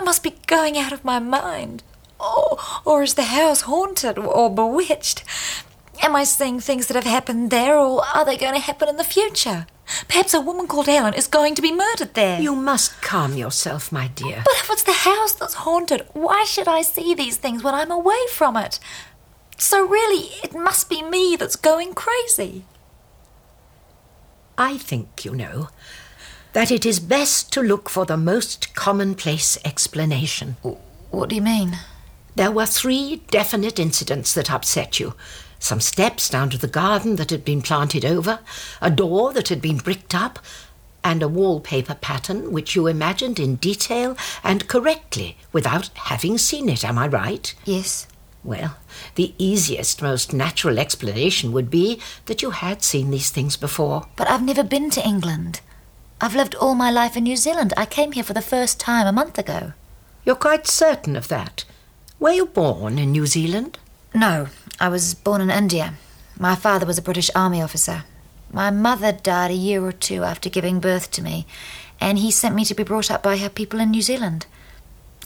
I 0.00 0.04
must 0.04 0.22
be 0.22 0.34
going 0.46 0.76
out 0.78 0.92
of 0.92 1.04
my 1.04 1.18
mind. 1.18 1.82
Or, 2.20 2.58
or 2.84 3.02
is 3.02 3.14
the 3.14 3.24
house 3.24 3.62
haunted 3.62 4.18
or 4.18 4.54
bewitched? 4.54 5.24
Am 6.02 6.14
I 6.14 6.24
seeing 6.24 6.60
things 6.60 6.86
that 6.86 6.94
have 6.94 7.04
happened 7.04 7.50
there, 7.50 7.76
or 7.76 8.04
are 8.14 8.24
they 8.24 8.36
going 8.36 8.54
to 8.54 8.60
happen 8.60 8.88
in 8.88 8.96
the 8.96 9.04
future? 9.04 9.66
Perhaps 10.06 10.34
a 10.34 10.40
woman 10.40 10.66
called 10.66 10.86
Helen 10.86 11.14
is 11.14 11.26
going 11.26 11.54
to 11.54 11.62
be 11.62 11.74
murdered 11.74 12.14
there. 12.14 12.40
You 12.40 12.54
must 12.54 13.00
calm 13.02 13.36
yourself, 13.36 13.90
my 13.90 14.08
dear. 14.08 14.42
But 14.44 14.54
if 14.54 14.70
it's 14.70 14.82
the 14.82 14.92
house 14.92 15.32
that's 15.32 15.54
haunted, 15.54 16.06
why 16.12 16.44
should 16.44 16.68
I 16.68 16.82
see 16.82 17.14
these 17.14 17.36
things 17.36 17.64
when 17.64 17.74
I'm 17.74 17.90
away 17.90 18.20
from 18.30 18.56
it? 18.56 18.78
So 19.56 19.84
really, 19.84 20.30
it 20.44 20.54
must 20.54 20.88
be 20.88 21.02
me 21.02 21.36
that's 21.36 21.56
going 21.56 21.94
crazy. 21.94 22.64
I 24.58 24.76
think, 24.76 25.24
you 25.24 25.36
know, 25.36 25.68
that 26.52 26.72
it 26.72 26.84
is 26.84 26.98
best 26.98 27.52
to 27.52 27.62
look 27.62 27.88
for 27.88 28.04
the 28.04 28.16
most 28.16 28.74
commonplace 28.74 29.56
explanation. 29.64 30.56
What 31.10 31.28
do 31.28 31.36
you 31.36 31.42
mean? 31.42 31.78
There 32.34 32.50
were 32.50 32.66
three 32.66 33.22
definite 33.30 33.78
incidents 33.78 34.34
that 34.34 34.50
upset 34.50 34.98
you. 34.98 35.14
Some 35.60 35.80
steps 35.80 36.28
down 36.28 36.50
to 36.50 36.58
the 36.58 36.66
garden 36.66 37.16
that 37.16 37.30
had 37.30 37.44
been 37.44 37.62
planted 37.62 38.04
over, 38.04 38.40
a 38.82 38.90
door 38.90 39.32
that 39.32 39.48
had 39.48 39.62
been 39.62 39.78
bricked 39.78 40.14
up, 40.14 40.40
and 41.04 41.22
a 41.22 41.28
wallpaper 41.28 41.94
pattern 41.94 42.52
which 42.52 42.74
you 42.74 42.88
imagined 42.88 43.38
in 43.38 43.56
detail 43.56 44.16
and 44.42 44.66
correctly 44.66 45.36
without 45.52 45.88
having 45.94 46.36
seen 46.36 46.68
it. 46.68 46.84
Am 46.84 46.98
I 46.98 47.06
right? 47.06 47.54
Yes. 47.64 48.08
Well, 48.48 48.78
the 49.16 49.34
easiest, 49.36 50.00
most 50.00 50.32
natural 50.32 50.78
explanation 50.78 51.52
would 51.52 51.68
be 51.68 52.00
that 52.24 52.40
you 52.40 52.48
had 52.48 52.82
seen 52.82 53.10
these 53.10 53.28
things 53.28 53.58
before. 53.58 54.06
But 54.16 54.30
I've 54.30 54.42
never 54.42 54.64
been 54.64 54.88
to 54.92 55.06
England. 55.06 55.60
I've 56.18 56.34
lived 56.34 56.54
all 56.54 56.74
my 56.74 56.90
life 56.90 57.14
in 57.14 57.24
New 57.24 57.36
Zealand. 57.36 57.74
I 57.76 57.84
came 57.84 58.12
here 58.12 58.24
for 58.24 58.32
the 58.32 58.40
first 58.40 58.80
time 58.80 59.06
a 59.06 59.12
month 59.12 59.36
ago. 59.36 59.74
You're 60.24 60.34
quite 60.34 60.66
certain 60.66 61.14
of 61.14 61.28
that? 61.28 61.66
Were 62.18 62.30
you 62.30 62.46
born 62.46 62.98
in 62.98 63.12
New 63.12 63.26
Zealand? 63.26 63.78
No, 64.14 64.46
I 64.80 64.88
was 64.88 65.12
born 65.12 65.42
in 65.42 65.50
India. 65.50 65.92
My 66.38 66.54
father 66.54 66.86
was 66.86 66.96
a 66.96 67.02
British 67.02 67.30
Army 67.34 67.60
officer. 67.60 68.04
My 68.50 68.70
mother 68.70 69.12
died 69.12 69.50
a 69.50 69.64
year 69.68 69.84
or 69.84 69.92
two 69.92 70.24
after 70.24 70.48
giving 70.48 70.80
birth 70.80 71.10
to 71.10 71.22
me, 71.22 71.46
and 72.00 72.16
he 72.16 72.30
sent 72.30 72.54
me 72.54 72.64
to 72.64 72.74
be 72.74 72.82
brought 72.82 73.10
up 73.10 73.22
by 73.22 73.36
her 73.36 73.50
people 73.50 73.78
in 73.78 73.90
New 73.90 74.00
Zealand. 74.00 74.46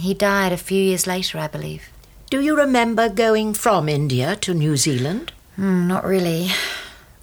He 0.00 0.12
died 0.12 0.50
a 0.50 0.56
few 0.56 0.82
years 0.82 1.06
later, 1.06 1.38
I 1.38 1.46
believe. 1.46 1.88
Do 2.32 2.40
you 2.40 2.56
remember 2.56 3.10
going 3.10 3.52
from 3.52 3.90
India 3.90 4.36
to 4.36 4.54
New 4.54 4.78
Zealand? 4.78 5.32
Hmm, 5.56 5.86
not 5.86 6.02
really. 6.02 6.48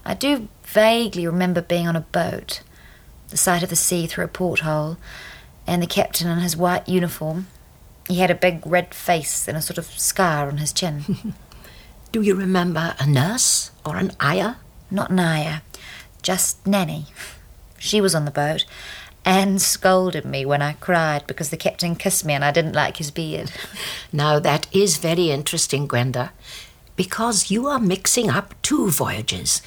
I 0.05 0.13
do 0.13 0.49
vaguely 0.61 1.25
remember 1.25 1.63
being 1.63 1.87
on 1.87 1.95
a 1.95 2.01
boat, 2.01 2.61
the 3.29 3.35
sight 3.35 3.63
of 3.63 3.71
the 3.71 3.75
sea 3.75 4.05
through 4.05 4.25
a 4.25 4.27
porthole, 4.27 4.97
and 5.65 5.81
the 5.81 5.87
captain 5.87 6.27
in 6.27 6.37
his 6.37 6.55
white 6.55 6.87
uniform. 6.87 7.47
He 8.07 8.19
had 8.19 8.29
a 8.29 8.35
big 8.35 8.61
red 8.67 8.93
face 8.93 9.47
and 9.47 9.57
a 9.57 9.63
sort 9.63 9.79
of 9.79 9.87
scar 9.87 10.47
on 10.47 10.57
his 10.57 10.71
chin. 10.71 11.33
Do 12.11 12.21
you 12.21 12.35
remember 12.35 12.93
a 12.99 13.07
nurse 13.07 13.71
or 13.83 13.97
an 13.97 14.11
ayah? 14.21 14.57
Not 14.91 15.11
Naya, 15.11 15.61
just 16.21 16.67
Nanny. 16.67 17.07
She 17.79 17.99
was 17.99 18.13
on 18.13 18.25
the 18.25 18.31
boat 18.31 18.63
and 19.25 19.61
scolded 19.61 20.25
me 20.25 20.45
when 20.45 20.61
I 20.61 20.73
cried 20.73 21.27
because 21.27 21.49
the 21.49 21.57
captain 21.57 21.95
kissed 21.95 22.25
me 22.25 22.33
and 22.33 22.43
I 22.43 22.51
didn't 22.51 22.75
like 22.75 22.97
his 22.97 23.11
beard. 23.11 23.51
Now 24.11 24.39
that 24.39 24.67
is 24.73 24.97
very 24.97 25.29
interesting, 25.29 25.87
Gwenda, 25.87 26.31
because 26.95 27.51
you 27.51 27.67
are 27.67 27.79
mixing 27.79 28.29
up 28.29 28.55
two 28.61 28.89
voyages. 28.89 29.61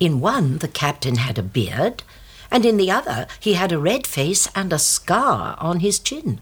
In 0.00 0.20
one, 0.20 0.58
the 0.58 0.68
captain 0.68 1.16
had 1.16 1.38
a 1.38 1.42
beard, 1.42 2.02
and 2.50 2.66
in 2.66 2.76
the 2.76 2.90
other, 2.90 3.26
he 3.38 3.54
had 3.54 3.72
a 3.72 3.78
red 3.78 4.06
face 4.06 4.48
and 4.54 4.72
a 4.72 4.78
scar 4.78 5.56
on 5.58 5.80
his 5.80 5.98
chin. 5.98 6.40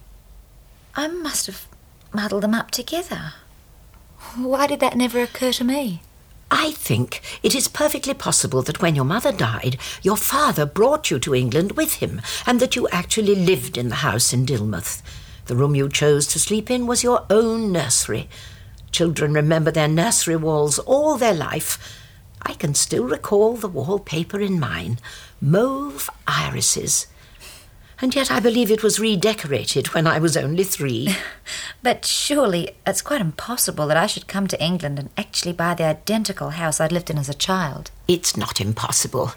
I 0.95 1.09
must 1.09 1.47
have 1.47 1.67
muddled 2.13 2.43
them 2.43 2.55
up 2.55 2.71
together. 2.71 3.35
Why 4.37 4.67
did 4.67 4.81
that 4.81 4.97
never 4.97 5.21
occur 5.21 5.53
to 5.53 5.65
me? 5.65 6.03
I 6.55 6.73
think 6.73 7.23
it 7.43 7.55
is 7.55 7.67
perfectly 7.67 8.13
possible 8.13 8.61
that 8.63 8.83
when 8.83 8.95
your 8.95 9.07
mother 9.07 9.33
died, 9.33 9.79
your 10.03 10.19
father 10.19 10.67
brought 10.67 11.11
you 11.11 11.19
to 11.21 11.35
England 11.35 11.73
with 11.73 11.95
him, 11.95 12.21
and 12.47 12.61
that 12.61 12.77
you 12.77 12.87
actually 12.91 13.35
lived 13.35 13.79
in 13.79 13.89
the 13.89 14.05
house 14.07 14.35
in 14.35 14.45
Dilmouth. 14.45 15.01
The 15.47 15.57
room 15.57 15.75
you 15.75 15.89
chose 15.89 16.27
to 16.27 16.39
sleep 16.39 16.71
in 16.71 16.87
was 16.87 17.03
your 17.03 17.25
own 17.31 17.73
nursery. 17.73 18.29
Children 18.91 19.33
remember 19.33 19.71
their 19.71 19.89
nursery 19.89 20.37
walls 20.37 20.79
all 20.79 21.17
their 21.17 21.33
life. 21.33 21.79
I 22.43 22.53
can 22.53 22.75
still 22.75 23.05
recall 23.05 23.57
the 23.57 23.69
wallpaper 23.69 24.39
in 24.39 24.61
mine 24.61 24.99
mauve 25.41 26.11
irises. 26.27 27.07
And 28.03 28.17
yet 28.17 28.33
I 28.33 28.41
believe 28.41 28.69
it 28.73 28.83
was 28.83 28.99
redecorated 28.99 29.95
when 29.95 30.09
I 30.09 30.19
was 30.19 30.37
only 30.37 30.65
three. 30.65 31.15
But 31.85 32.05
surely 32.05 32.71
it's 32.87 33.03
quite 33.03 33.21
impossible 33.21 33.87
that 33.87 33.97
I 33.97 34.07
should 34.07 34.29
come 34.29 34.47
to 34.49 34.63
England 34.63 34.99
and 34.99 35.11
actually 35.17 35.53
buy 35.53 35.75
the 35.75 35.85
identical 35.85 36.51
house 36.51 36.81
I'd 36.81 36.93
lived 36.93 37.11
in 37.11 37.19
as 37.19 37.29
a 37.29 37.35
child. 37.35 37.91
It's 38.07 38.37
not 38.37 38.61
impossible. 38.61 39.33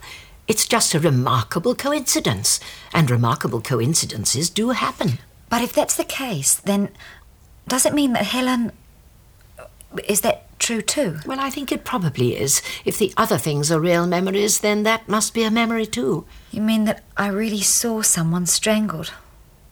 It's 0.47 0.67
just 0.67 0.93
a 0.93 0.99
remarkable 0.99 1.73
coincidence, 1.73 2.59
and 2.93 3.09
remarkable 3.09 3.61
coincidences 3.61 4.51
do 4.51 4.69
happen. 4.71 5.17
But 5.49 5.63
if 5.63 5.73
that's 5.73 5.95
the 5.95 6.03
case, 6.03 6.55
then 6.55 6.89
does 7.67 7.85
it 7.85 7.93
mean 7.93 8.13
that 8.13 8.25
Helen. 8.25 8.71
Is 10.07 10.21
that 10.21 10.59
true 10.59 10.81
too? 10.81 11.19
Well, 11.25 11.39
I 11.39 11.49
think 11.49 11.71
it 11.71 11.85
probably 11.85 12.37
is. 12.37 12.61
If 12.85 12.97
the 12.97 13.13
other 13.17 13.37
things 13.37 13.71
are 13.71 13.79
real 13.79 14.07
memories, 14.07 14.59
then 14.59 14.83
that 14.83 15.07
must 15.07 15.33
be 15.33 15.43
a 15.43 15.51
memory 15.51 15.85
too. 15.85 16.25
You 16.51 16.61
mean 16.61 16.85
that 16.85 17.03
I 17.17 17.27
really 17.27 17.61
saw 17.61 18.01
someone 18.01 18.45
strangled, 18.45 19.13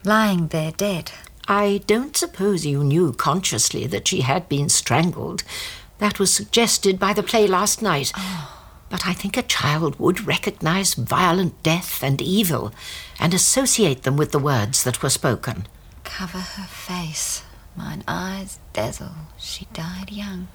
lying 0.03 0.47
there 0.47 0.71
dead? 0.71 1.11
I 1.47 1.81
don't 1.87 2.15
suppose 2.15 2.65
you 2.65 2.83
knew 2.83 3.11
consciously 3.13 3.85
that 3.87 4.07
she 4.07 4.21
had 4.21 4.47
been 4.47 4.69
strangled. 4.69 5.43
That 5.99 6.19
was 6.19 6.33
suggested 6.33 6.99
by 6.99 7.13
the 7.13 7.23
play 7.23 7.47
last 7.47 7.81
night. 7.81 8.11
Oh. 8.15 8.49
But 8.89 9.07
I 9.07 9.13
think 9.13 9.35
a 9.35 9.41
child 9.41 9.99
would 9.99 10.27
recognize 10.27 10.93
violent 10.93 11.63
death 11.63 12.03
and 12.03 12.21
evil 12.21 12.71
and 13.19 13.33
associate 13.33 14.03
them 14.03 14.17
with 14.17 14.31
the 14.31 14.39
words 14.39 14.83
that 14.83 15.01
were 15.01 15.09
spoken. 15.09 15.65
Cover 16.03 16.39
her 16.39 16.67
face. 16.67 17.43
Mine 17.75 18.03
eyes 18.07 18.59
dazzle. 18.73 19.11
She 19.37 19.67
died 19.73 20.11
young. 20.11 20.47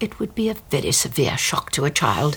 It 0.00 0.20
would 0.20 0.34
be 0.34 0.48
a 0.48 0.56
very 0.70 0.92
severe 0.92 1.36
shock 1.36 1.70
to 1.72 1.84
a 1.84 1.90
child. 1.90 2.36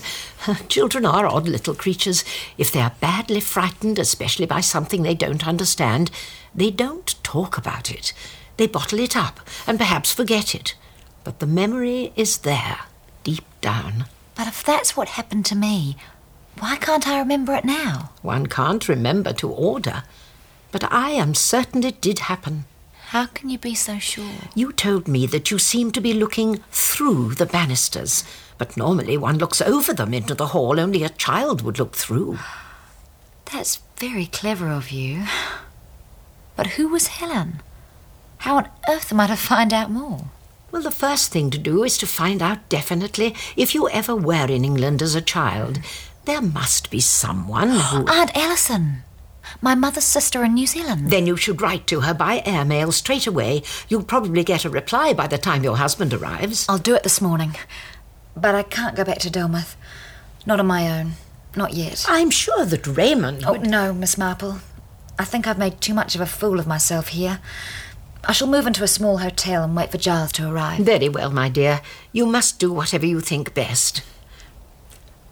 Children 0.68 1.06
are 1.06 1.26
odd 1.26 1.46
little 1.46 1.74
creatures. 1.74 2.24
If 2.58 2.72
they 2.72 2.80
are 2.80 2.94
badly 3.00 3.40
frightened, 3.40 3.98
especially 3.98 4.46
by 4.46 4.60
something 4.60 5.02
they 5.02 5.14
don't 5.14 5.46
understand, 5.46 6.10
they 6.54 6.70
don't 6.70 7.22
talk 7.22 7.56
about 7.56 7.90
it. 7.90 8.12
They 8.56 8.66
bottle 8.66 8.98
it 8.98 9.16
up 9.16 9.40
and 9.66 9.78
perhaps 9.78 10.12
forget 10.12 10.54
it. 10.54 10.74
But 11.24 11.38
the 11.38 11.46
memory 11.46 12.12
is 12.16 12.38
there, 12.38 12.80
deep 13.22 13.44
down. 13.60 14.06
But 14.34 14.48
if 14.48 14.64
that's 14.64 14.96
what 14.96 15.10
happened 15.10 15.46
to 15.46 15.56
me, 15.56 15.96
why 16.58 16.76
can't 16.76 17.06
I 17.06 17.20
remember 17.20 17.54
it 17.54 17.64
now? 17.64 18.10
One 18.22 18.46
can't 18.46 18.88
remember 18.88 19.32
to 19.34 19.48
order. 19.48 20.02
But 20.72 20.92
I 20.92 21.10
am 21.10 21.34
certain 21.34 21.84
it 21.84 22.00
did 22.00 22.20
happen. 22.20 22.64
How 23.12 23.26
can 23.26 23.50
you 23.50 23.58
be 23.58 23.74
so 23.74 23.98
sure? 23.98 24.48
You 24.54 24.72
told 24.72 25.06
me 25.06 25.26
that 25.26 25.50
you 25.50 25.58
seemed 25.58 25.92
to 25.92 26.00
be 26.00 26.14
looking 26.14 26.62
through 26.70 27.34
the 27.34 27.44
banisters, 27.44 28.24
but 28.56 28.74
normally 28.74 29.18
one 29.18 29.36
looks 29.36 29.60
over 29.60 29.92
them 29.92 30.14
into 30.14 30.34
the 30.34 30.46
hall, 30.46 30.80
only 30.80 31.04
a 31.04 31.10
child 31.10 31.60
would 31.60 31.78
look 31.78 31.94
through. 31.94 32.38
That's 33.52 33.82
very 33.98 34.24
clever 34.24 34.68
of 34.68 34.90
you. 34.90 35.24
But 36.56 36.78
who 36.78 36.88
was 36.88 37.18
Helen? 37.18 37.60
How 38.38 38.56
on 38.56 38.70
earth 38.88 39.12
am 39.12 39.20
I 39.20 39.26
to 39.26 39.36
find 39.36 39.74
out 39.74 39.90
more? 39.90 40.30
Well, 40.70 40.80
the 40.80 40.90
first 40.90 41.32
thing 41.32 41.50
to 41.50 41.58
do 41.58 41.84
is 41.84 41.98
to 41.98 42.06
find 42.06 42.40
out 42.40 42.66
definitely 42.70 43.34
if 43.56 43.74
you 43.74 43.90
ever 43.90 44.16
were 44.16 44.46
in 44.46 44.64
England 44.64 45.02
as 45.02 45.14
a 45.14 45.20
child. 45.20 45.80
There 46.24 46.40
must 46.40 46.90
be 46.90 47.00
someone 47.00 47.72
who. 47.72 48.06
Aunt 48.08 48.34
Ellison. 48.34 49.02
My 49.60 49.74
mother's 49.74 50.04
sister 50.04 50.44
in 50.44 50.54
New 50.54 50.66
Zealand. 50.66 51.10
Then 51.10 51.26
you 51.26 51.36
should 51.36 51.60
write 51.60 51.86
to 51.88 52.00
her 52.02 52.14
by 52.14 52.42
airmail 52.44 52.92
straight 52.92 53.26
away. 53.26 53.62
You'll 53.88 54.02
probably 54.04 54.44
get 54.44 54.64
a 54.64 54.70
reply 54.70 55.12
by 55.12 55.26
the 55.26 55.38
time 55.38 55.64
your 55.64 55.76
husband 55.76 56.12
arrives. 56.14 56.66
I'll 56.68 56.78
do 56.78 56.94
it 56.94 57.02
this 57.02 57.20
morning. 57.20 57.56
But 58.36 58.54
I 58.54 58.62
can't 58.62 58.96
go 58.96 59.04
back 59.04 59.18
to 59.20 59.30
Dilmouth. 59.30 59.74
Not 60.46 60.60
on 60.60 60.66
my 60.66 60.98
own. 61.00 61.12
Not 61.54 61.74
yet. 61.74 62.06
I'm 62.08 62.30
sure 62.30 62.64
that 62.64 62.86
Raymond. 62.86 63.44
Oh, 63.46 63.52
would- 63.52 63.66
no, 63.66 63.92
Miss 63.92 64.16
Marple. 64.16 64.58
I 65.18 65.24
think 65.24 65.46
I've 65.46 65.58
made 65.58 65.80
too 65.80 65.92
much 65.94 66.14
of 66.14 66.20
a 66.20 66.26
fool 66.26 66.58
of 66.58 66.66
myself 66.66 67.08
here. 67.08 67.40
I 68.24 68.32
shall 68.32 68.48
move 68.48 68.66
into 68.66 68.84
a 68.84 68.88
small 68.88 69.18
hotel 69.18 69.62
and 69.64 69.74
wait 69.76 69.90
for 69.90 69.98
Giles 69.98 70.32
to 70.32 70.48
arrive. 70.48 70.80
Very 70.80 71.08
well, 71.08 71.30
my 71.30 71.48
dear. 71.48 71.80
You 72.12 72.24
must 72.24 72.58
do 72.58 72.72
whatever 72.72 73.04
you 73.04 73.20
think 73.20 73.52
best. 73.52 74.02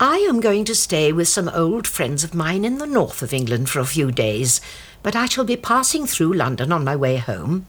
I 0.03 0.17
am 0.31 0.41
going 0.41 0.65
to 0.65 0.75
stay 0.75 1.13
with 1.13 1.29
some 1.29 1.51
old 1.51 1.87
friends 1.87 2.25
of 2.25 2.33
mine 2.33 2.65
in 2.65 2.79
the 2.79 2.87
north 2.87 3.21
of 3.21 3.35
England 3.35 3.69
for 3.69 3.81
a 3.81 3.85
few 3.85 4.11
days, 4.11 4.63
but 5.03 5.15
I 5.15 5.27
shall 5.27 5.45
be 5.45 5.59
passing 5.59 6.07
through 6.07 6.33
London 6.33 6.73
on 6.73 6.85
my 6.85 6.97
way 6.97 7.19
home. 7.19 7.67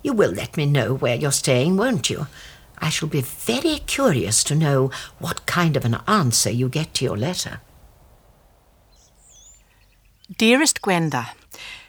You 0.00 0.12
will 0.12 0.30
let 0.30 0.56
me 0.56 0.66
know 0.66 0.94
where 0.94 1.16
you're 1.16 1.32
staying, 1.32 1.76
won't 1.76 2.08
you? 2.08 2.28
I 2.78 2.90
shall 2.90 3.08
be 3.08 3.22
very 3.22 3.78
curious 3.78 4.44
to 4.44 4.54
know 4.54 4.92
what 5.18 5.46
kind 5.46 5.76
of 5.76 5.84
an 5.84 5.98
answer 6.06 6.48
you 6.48 6.68
get 6.68 6.94
to 6.94 7.04
your 7.04 7.16
letter. 7.16 7.60
Dearest 10.36 10.80
Gwenda, 10.80 11.30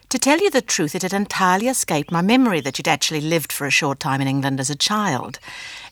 to 0.10 0.18
tell 0.18 0.40
you 0.40 0.50
the 0.50 0.62
truth, 0.62 0.96
it 0.96 1.04
had 1.04 1.14
entirely 1.14 1.68
escaped 1.68 2.12
my 2.12 2.22
memory 2.22 2.62
that 2.62 2.78
you'd 2.80 2.88
actually 2.88 3.22
lived 3.22 3.52
for 3.52 3.68
a 3.68 3.72
short 3.72 4.00
time 4.00 4.22
in 4.22 4.28
England 4.28 4.60
as 4.60 4.72
a 4.72 4.76
child. 4.76 5.40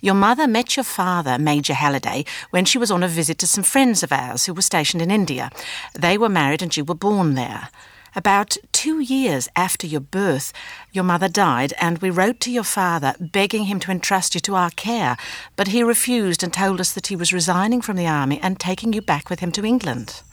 Your 0.02 0.16
mother 0.16 0.48
met 0.48 0.76
your 0.76 0.84
father, 0.84 1.38
Major 1.38 1.76
Halliday, 1.76 2.26
when 2.50 2.66
she 2.66 2.80
was 2.80 2.90
on 2.90 3.04
a 3.04 3.08
visit 3.08 3.38
to 3.40 3.48
some 3.48 3.64
friends 3.64 4.02
of 4.02 4.12
ours 4.12 4.46
who 4.46 4.56
were 4.56 4.64
stationed 4.64 5.04
in 5.04 5.12
India. 5.12 5.52
They 5.94 6.18
were 6.18 6.30
married 6.30 6.64
and 6.64 6.76
you 6.76 6.84
were 6.84 6.96
born 6.96 7.36
there. 7.36 7.70
About 8.16 8.58
two 8.72 9.00
years 9.00 9.48
after 9.56 9.86
your 9.86 10.02
birth, 10.02 10.52
your 10.92 11.04
mother 11.04 11.28
died, 11.30 11.74
and 11.80 12.00
we 12.00 12.10
wrote 12.10 12.40
to 12.40 12.52
your 12.52 12.64
father 12.64 13.14
begging 13.20 13.66
him 13.66 13.80
to 13.82 13.92
entrust 13.92 14.34
you 14.34 14.42
to 14.42 14.56
our 14.56 14.72
care, 14.72 15.18
but 15.56 15.68
he 15.68 15.84
refused 15.84 16.42
and 16.42 16.52
told 16.52 16.82
us 16.82 16.92
that 16.94 17.08
he 17.08 17.16
was 17.16 17.32
resigning 17.32 17.82
from 17.82 17.96
the 17.96 18.08
army 18.08 18.40
and 18.42 18.60
taking 18.60 18.94
you 18.94 19.02
back 19.04 19.30
with 19.30 19.42
him 19.42 19.52
to 19.52 19.64
England. 19.64 20.24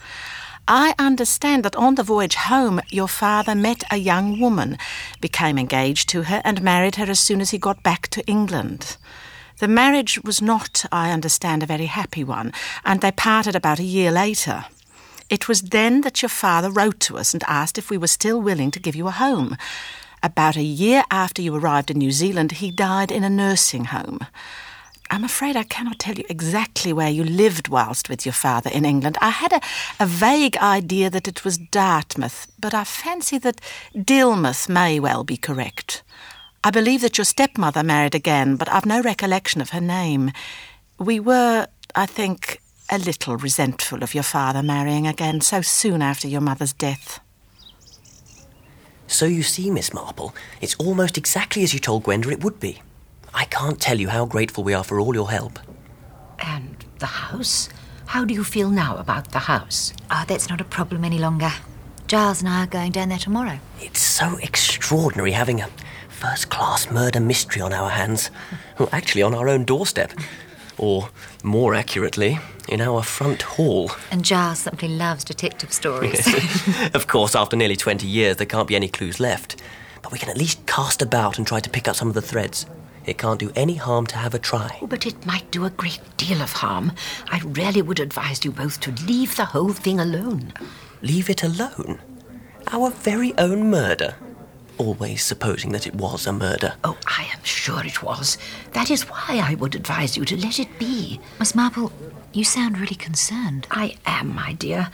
I 0.66 0.94
understand 0.98 1.62
that 1.64 1.76
on 1.76 1.96
the 1.96 2.02
voyage 2.02 2.36
home, 2.36 2.80
your 2.88 3.08
father 3.08 3.54
met 3.54 3.84
a 3.90 3.98
young 3.98 4.40
woman, 4.40 4.78
became 5.20 5.58
engaged 5.58 6.08
to 6.10 6.22
her, 6.22 6.40
and 6.42 6.62
married 6.62 6.96
her 6.96 7.04
as 7.04 7.20
soon 7.20 7.42
as 7.42 7.50
he 7.50 7.58
got 7.58 7.82
back 7.82 8.08
to 8.08 8.24
England. 8.26 8.96
The 9.58 9.68
marriage 9.68 10.22
was 10.24 10.40
not, 10.40 10.86
I 10.90 11.10
understand, 11.10 11.62
a 11.62 11.66
very 11.66 11.86
happy 11.86 12.24
one, 12.24 12.52
and 12.82 13.02
they 13.02 13.12
parted 13.12 13.54
about 13.54 13.78
a 13.78 13.84
year 13.84 14.10
later. 14.10 14.64
It 15.28 15.48
was 15.48 15.60
then 15.60 16.00
that 16.00 16.22
your 16.22 16.30
father 16.30 16.70
wrote 16.70 16.98
to 17.00 17.18
us 17.18 17.34
and 17.34 17.44
asked 17.46 17.76
if 17.76 17.90
we 17.90 17.98
were 17.98 18.06
still 18.06 18.40
willing 18.40 18.70
to 18.70 18.80
give 18.80 18.96
you 18.96 19.06
a 19.06 19.10
home. 19.12 19.58
About 20.22 20.56
a 20.56 20.62
year 20.62 21.04
after 21.10 21.42
you 21.42 21.54
arrived 21.54 21.90
in 21.90 21.98
New 21.98 22.10
Zealand, 22.10 22.52
he 22.52 22.70
died 22.70 23.12
in 23.12 23.22
a 23.22 23.28
nursing 23.28 23.86
home. 23.86 24.20
I'm 25.10 25.24
afraid 25.24 25.56
I 25.56 25.64
cannot 25.64 25.98
tell 25.98 26.14
you 26.16 26.24
exactly 26.28 26.92
where 26.92 27.10
you 27.10 27.24
lived 27.24 27.68
whilst 27.68 28.08
with 28.08 28.24
your 28.24 28.32
father 28.32 28.70
in 28.70 28.84
England. 28.84 29.18
I 29.20 29.30
had 29.30 29.52
a, 29.52 29.60
a 30.00 30.06
vague 30.06 30.56
idea 30.56 31.10
that 31.10 31.28
it 31.28 31.44
was 31.44 31.58
Dartmouth, 31.58 32.46
but 32.58 32.74
I 32.74 32.84
fancy 32.84 33.38
that 33.38 33.60
Dilmouth 33.94 34.68
may 34.68 34.98
well 34.98 35.22
be 35.22 35.36
correct. 35.36 36.02
I 36.64 36.70
believe 36.70 37.02
that 37.02 37.18
your 37.18 37.26
stepmother 37.26 37.82
married 37.82 38.14
again, 38.14 38.56
but 38.56 38.70
I've 38.70 38.86
no 38.86 39.02
recollection 39.02 39.60
of 39.60 39.70
her 39.70 39.80
name. 39.80 40.32
We 40.98 41.20
were, 41.20 41.66
I 41.94 42.06
think, 42.06 42.60
a 42.90 42.98
little 42.98 43.36
resentful 43.36 44.02
of 44.02 44.14
your 44.14 44.22
father 44.22 44.62
marrying 44.62 45.06
again 45.06 45.40
so 45.42 45.60
soon 45.60 46.00
after 46.00 46.26
your 46.26 46.40
mother's 46.40 46.72
death. 46.72 47.20
So 49.06 49.26
you 49.26 49.42
see, 49.42 49.70
Miss 49.70 49.92
Marple, 49.92 50.34
it's 50.60 50.74
almost 50.76 51.18
exactly 51.18 51.62
as 51.62 51.74
you 51.74 51.80
told 51.80 52.04
Gwenda 52.04 52.30
it 52.30 52.42
would 52.42 52.58
be. 52.58 52.80
I 53.64 53.68
can't 53.68 53.80
tell 53.80 53.98
you 53.98 54.10
how 54.10 54.26
grateful 54.26 54.62
we 54.62 54.74
are 54.74 54.84
for 54.84 55.00
all 55.00 55.14
your 55.14 55.30
help. 55.30 55.58
And 56.38 56.84
the 56.98 57.06
house? 57.06 57.70
How 58.04 58.22
do 58.26 58.34
you 58.34 58.44
feel 58.44 58.68
now 58.68 58.98
about 58.98 59.32
the 59.32 59.38
house? 59.38 59.94
Oh, 60.10 60.22
that's 60.28 60.50
not 60.50 60.60
a 60.60 60.64
problem 60.64 61.02
any 61.02 61.18
longer. 61.18 61.50
Giles 62.06 62.40
and 62.40 62.48
I 62.50 62.64
are 62.64 62.66
going 62.66 62.92
down 62.92 63.08
there 63.08 63.16
tomorrow. 63.16 63.58
It's 63.80 64.02
so 64.02 64.36
extraordinary 64.42 65.32
having 65.32 65.62
a 65.62 65.70
first 66.10 66.50
class 66.50 66.90
murder 66.90 67.20
mystery 67.20 67.62
on 67.62 67.72
our 67.72 67.88
hands. 67.88 68.30
Well, 68.78 68.90
actually, 68.92 69.22
on 69.22 69.34
our 69.34 69.48
own 69.48 69.64
doorstep. 69.64 70.12
Or, 70.76 71.08
more 71.42 71.74
accurately, 71.74 72.38
in 72.68 72.82
our 72.82 73.02
front 73.02 73.40
hall. 73.40 73.92
And 74.10 74.26
Giles 74.26 74.58
simply 74.58 74.88
loves 74.88 75.24
detective 75.24 75.72
stories. 75.72 76.28
of 76.94 77.06
course, 77.06 77.34
after 77.34 77.56
nearly 77.56 77.76
20 77.76 78.06
years, 78.06 78.36
there 78.36 78.44
can't 78.44 78.68
be 78.68 78.76
any 78.76 78.88
clues 78.88 79.20
left. 79.20 79.62
But 80.02 80.12
we 80.12 80.18
can 80.18 80.28
at 80.28 80.36
least 80.36 80.66
cast 80.66 81.00
about 81.00 81.38
and 81.38 81.46
try 81.46 81.60
to 81.60 81.70
pick 81.70 81.88
up 81.88 81.96
some 81.96 82.08
of 82.08 82.14
the 82.14 82.20
threads. 82.20 82.66
It 83.06 83.18
can't 83.18 83.40
do 83.40 83.52
any 83.54 83.74
harm 83.74 84.06
to 84.08 84.16
have 84.16 84.34
a 84.34 84.38
try. 84.38 84.78
Oh, 84.80 84.86
but 84.86 85.06
it 85.06 85.26
might 85.26 85.50
do 85.50 85.64
a 85.64 85.70
great 85.70 86.00
deal 86.16 86.40
of 86.40 86.52
harm. 86.52 86.92
I 87.28 87.40
really 87.44 87.82
would 87.82 88.00
advise 88.00 88.44
you 88.44 88.50
both 88.50 88.80
to 88.80 88.92
leave 89.06 89.36
the 89.36 89.44
whole 89.44 89.72
thing 89.72 90.00
alone. 90.00 90.52
Leave 91.02 91.28
it 91.28 91.42
alone? 91.42 91.98
Our 92.68 92.90
very 92.90 93.36
own 93.36 93.70
murder? 93.70 94.16
Always 94.78 95.22
supposing 95.22 95.70
that 95.72 95.86
it 95.86 95.94
was 95.94 96.26
a 96.26 96.32
murder. 96.32 96.74
Oh, 96.82 96.96
I 97.06 97.28
am 97.32 97.44
sure 97.44 97.84
it 97.84 98.02
was. 98.02 98.38
That 98.72 98.90
is 98.90 99.02
why 99.02 99.40
I 99.42 99.54
would 99.54 99.74
advise 99.74 100.16
you 100.16 100.24
to 100.24 100.36
let 100.36 100.58
it 100.58 100.78
be. 100.78 101.20
Miss 101.38 101.54
Marple, 101.54 101.92
you 102.32 102.42
sound 102.42 102.78
really 102.78 102.96
concerned. 102.96 103.66
I 103.70 103.96
am, 104.06 104.34
my 104.34 104.54
dear. 104.54 104.90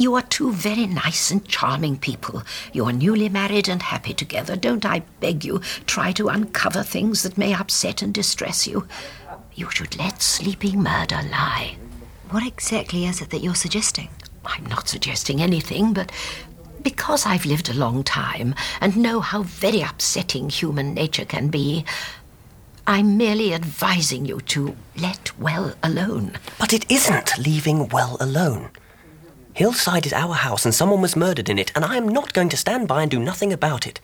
You 0.00 0.14
are 0.14 0.22
two 0.22 0.50
very 0.50 0.86
nice 0.86 1.30
and 1.30 1.46
charming 1.46 1.98
people. 1.98 2.42
You 2.72 2.86
are 2.86 2.92
newly 2.92 3.28
married 3.28 3.68
and 3.68 3.82
happy 3.82 4.14
together. 4.14 4.56
Don't 4.56 4.86
I 4.86 5.00
beg 5.20 5.44
you 5.44 5.58
try 5.84 6.10
to 6.12 6.30
uncover 6.30 6.82
things 6.82 7.22
that 7.22 7.36
may 7.36 7.52
upset 7.52 8.00
and 8.00 8.14
distress 8.14 8.66
you? 8.66 8.88
You 9.54 9.68
should 9.70 9.98
let 9.98 10.22
sleeping 10.22 10.82
murder 10.82 11.20
lie. 11.30 11.76
What 12.30 12.46
exactly 12.46 13.04
is 13.04 13.20
it 13.20 13.28
that 13.28 13.42
you're 13.42 13.54
suggesting? 13.54 14.08
I'm 14.46 14.64
not 14.64 14.88
suggesting 14.88 15.42
anything, 15.42 15.92
but 15.92 16.10
because 16.82 17.26
I've 17.26 17.44
lived 17.44 17.68
a 17.68 17.74
long 17.74 18.02
time 18.02 18.54
and 18.80 18.96
know 18.96 19.20
how 19.20 19.42
very 19.42 19.82
upsetting 19.82 20.48
human 20.48 20.94
nature 20.94 21.26
can 21.26 21.48
be, 21.48 21.84
I'm 22.86 23.18
merely 23.18 23.52
advising 23.52 24.24
you 24.24 24.40
to 24.40 24.74
let 24.96 25.38
well 25.38 25.74
alone. 25.82 26.38
But 26.58 26.72
it 26.72 26.90
isn't 26.90 27.36
leaving 27.36 27.88
well 27.88 28.16
alone. 28.18 28.70
Hillside 29.54 30.06
is 30.06 30.12
our 30.12 30.34
house 30.34 30.64
and 30.64 30.74
someone 30.74 31.00
was 31.00 31.16
murdered 31.16 31.48
in 31.48 31.58
it, 31.58 31.72
and 31.74 31.84
I 31.84 31.96
am 31.96 32.08
not 32.08 32.32
going 32.32 32.48
to 32.50 32.56
stand 32.56 32.88
by 32.88 33.02
and 33.02 33.10
do 33.10 33.18
nothing 33.18 33.52
about 33.52 33.86
it. 33.86 34.00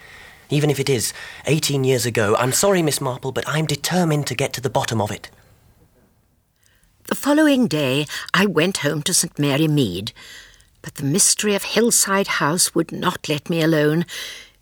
Even 0.51 0.71
if 0.71 0.79
it 0.79 0.89
is 0.89 1.13
18 1.47 1.85
years 1.85 2.07
ago, 2.07 2.37
I'm 2.37 2.53
sorry, 2.53 2.83
Miss 2.83 3.01
Marple, 3.01 3.33
but 3.33 3.49
I'm 3.49 3.67
determined 3.67 4.27
to 4.29 4.35
get 4.35 4.53
to 4.55 4.61
the 4.61 4.71
bottom 4.71 5.01
of 5.01 5.11
it. 5.11 5.31
The 7.09 7.15
following 7.15 7.67
day, 7.67 8.07
I 8.35 8.47
went 8.47 8.79
home 8.79 9.03
to 9.03 9.15
St. 9.15 9.39
Mary 9.39 9.69
Mead, 9.69 10.13
but 10.83 10.97
the 10.97 11.05
mystery 11.05 11.55
of 11.55 11.63
Hillside 11.63 12.27
House 12.27 12.75
would 12.75 12.93
not 12.93 13.29
let 13.29 13.49
me 13.49 13.63
alone. 13.63 14.05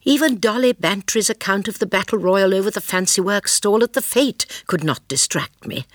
Even 0.05 0.39
Dolly 0.39 0.73
Bantry's 0.73 1.31
account 1.31 1.69
of 1.69 1.79
the 1.79 1.87
battle 1.87 2.19
royal 2.19 2.55
over 2.55 2.71
the 2.71 2.81
fancy 2.81 3.21
work 3.21 3.49
stall 3.49 3.83
at 3.83 3.95
the 3.95 4.03
Fete 4.03 4.45
could 4.67 4.85
not 4.85 5.07
distract 5.09 5.67
me. 5.67 5.87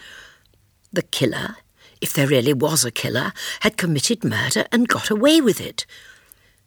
The 0.92 1.04
killer, 1.04 1.58
if 2.02 2.14
there 2.14 2.28
really 2.28 2.54
was 2.54 2.86
a 2.86 2.92
killer, 2.92 3.34
had 3.62 3.78
committed 3.78 4.24
murder 4.24 4.66
and 4.72 4.88
got 4.88 5.10
away 5.10 5.42
with 5.42 5.60
it. 5.60 5.86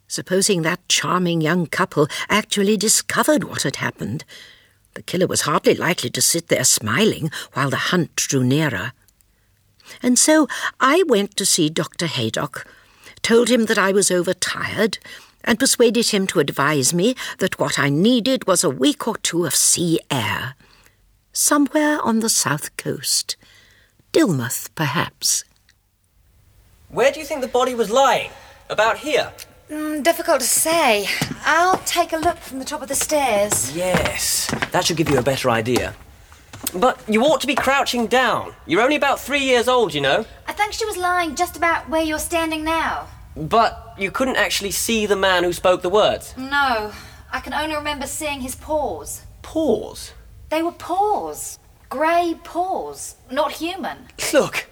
Supposing 0.07 0.62
that 0.62 0.87
charming 0.88 1.40
young 1.40 1.66
couple 1.66 2.07
actually 2.29 2.77
discovered 2.77 3.45
what 3.45 3.62
had 3.62 3.77
happened, 3.77 4.25
the 4.95 5.03
killer 5.03 5.27
was 5.27 5.42
hardly 5.42 5.75
likely 5.75 6.11
to 6.11 6.21
sit 6.21 6.49
there 6.49 6.64
smiling 6.64 7.31
while 7.55 7.71
the 7.71 7.88
hunt 7.88 8.14
drew 8.16 8.45
nearer. 8.45 8.92
And 10.03 10.18
so 10.18 10.49
I 10.81 11.03
went 11.07 11.37
to 11.37 11.47
see 11.47 11.71
Dr. 11.71 12.07
Haydock, 12.07 12.66
told 13.23 13.49
him 13.49 13.66
that 13.66 13.79
I 13.79 13.92
was 13.92 14.11
overtired, 14.11 14.99
and 15.45 15.59
persuaded 15.59 16.11
him 16.11 16.27
to 16.29 16.40
advise 16.40 16.92
me 16.95 17.16
that 17.38 17.59
what 17.59 17.79
I 17.79 17.88
needed 17.88 18.47
was 18.47 18.62
a 18.62 18.71
week 18.71 19.09
or 19.09 19.16
two 19.16 19.45
of 19.45 19.55
sea 19.55 19.99
air. 20.11 20.55
Somewhere 21.33 22.01
on 22.03 22.21
the 22.21 22.29
south 22.29 22.77
coast. 22.77 23.37
Dilmouth, 24.12 24.68
perhaps. 24.75 25.42
Where 26.90 27.11
do 27.11 27.18
you 27.18 27.25
think 27.25 27.40
the 27.40 27.48
body 27.48 27.75
was 27.75 27.90
lying? 27.90 28.31
About 28.68 28.98
here? 28.98 29.33
Mm, 29.70 30.03
difficult 30.03 30.40
to 30.40 30.46
say. 30.46 31.07
I'll 31.46 31.79
take 31.87 32.12
a 32.12 32.18
look 32.18 32.37
from 32.37 32.59
the 32.59 32.66
top 32.66 32.83
of 32.83 32.88
the 32.88 32.94
stairs. 32.94 33.75
Yes, 33.75 34.48
that 34.70 34.85
should 34.85 34.98
give 34.98 35.09
you 35.09 35.18
a 35.18 35.22
better 35.22 35.48
idea. 35.48 35.94
But 36.75 37.01
you 37.09 37.22
ought 37.22 37.40
to 37.40 37.46
be 37.46 37.55
crouching 37.55 38.07
down. 38.07 38.53
You're 38.66 38.83
only 38.83 38.96
about 38.96 39.18
three 39.18 39.40
years 39.42 39.66
old, 39.66 39.94
you 39.94 40.03
know. 40.03 40.27
I 40.46 40.53
think 40.53 40.75
she 40.75 40.85
was 40.85 40.98
lying 40.98 41.35
just 41.35 41.57
about 41.57 41.88
where 41.88 42.03
you're 42.03 42.18
standing 42.18 42.64
now. 42.64 43.09
But 43.35 43.94
you 43.98 44.11
couldn't 44.11 44.37
actually 44.37 44.72
see 44.72 45.07
the 45.07 45.16
man 45.16 45.42
who 45.42 45.55
spoke 45.55 45.81
the 45.81 45.88
words. 45.88 46.35
No, 46.37 46.92
I 47.33 47.40
can 47.40 47.55
only 47.55 47.77
remember 47.77 48.07
seeing 48.07 48.42
his 48.42 48.57
paws. 48.57 49.22
Paws? 49.40 50.12
They 50.51 50.62
were 50.62 50.72
paws. 50.72 51.59
Grey 51.93 52.37
paws. 52.43 53.17
Not 53.31 53.53
human. 53.53 54.09
Look, 54.33 54.67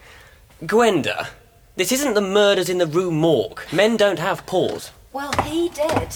Gwenda, 0.65 1.29
this 1.77 1.93
isn't 1.93 2.15
the 2.15 2.23
murders 2.23 2.71
in 2.71 2.79
the 2.79 2.87
Rue 2.87 3.11
Morgue. 3.11 3.61
Men 3.71 3.99
don't 3.99 4.19
have 4.19 4.47
paws. 4.47 4.91
Well, 5.13 5.31
he 5.43 5.69
did. 5.69 6.15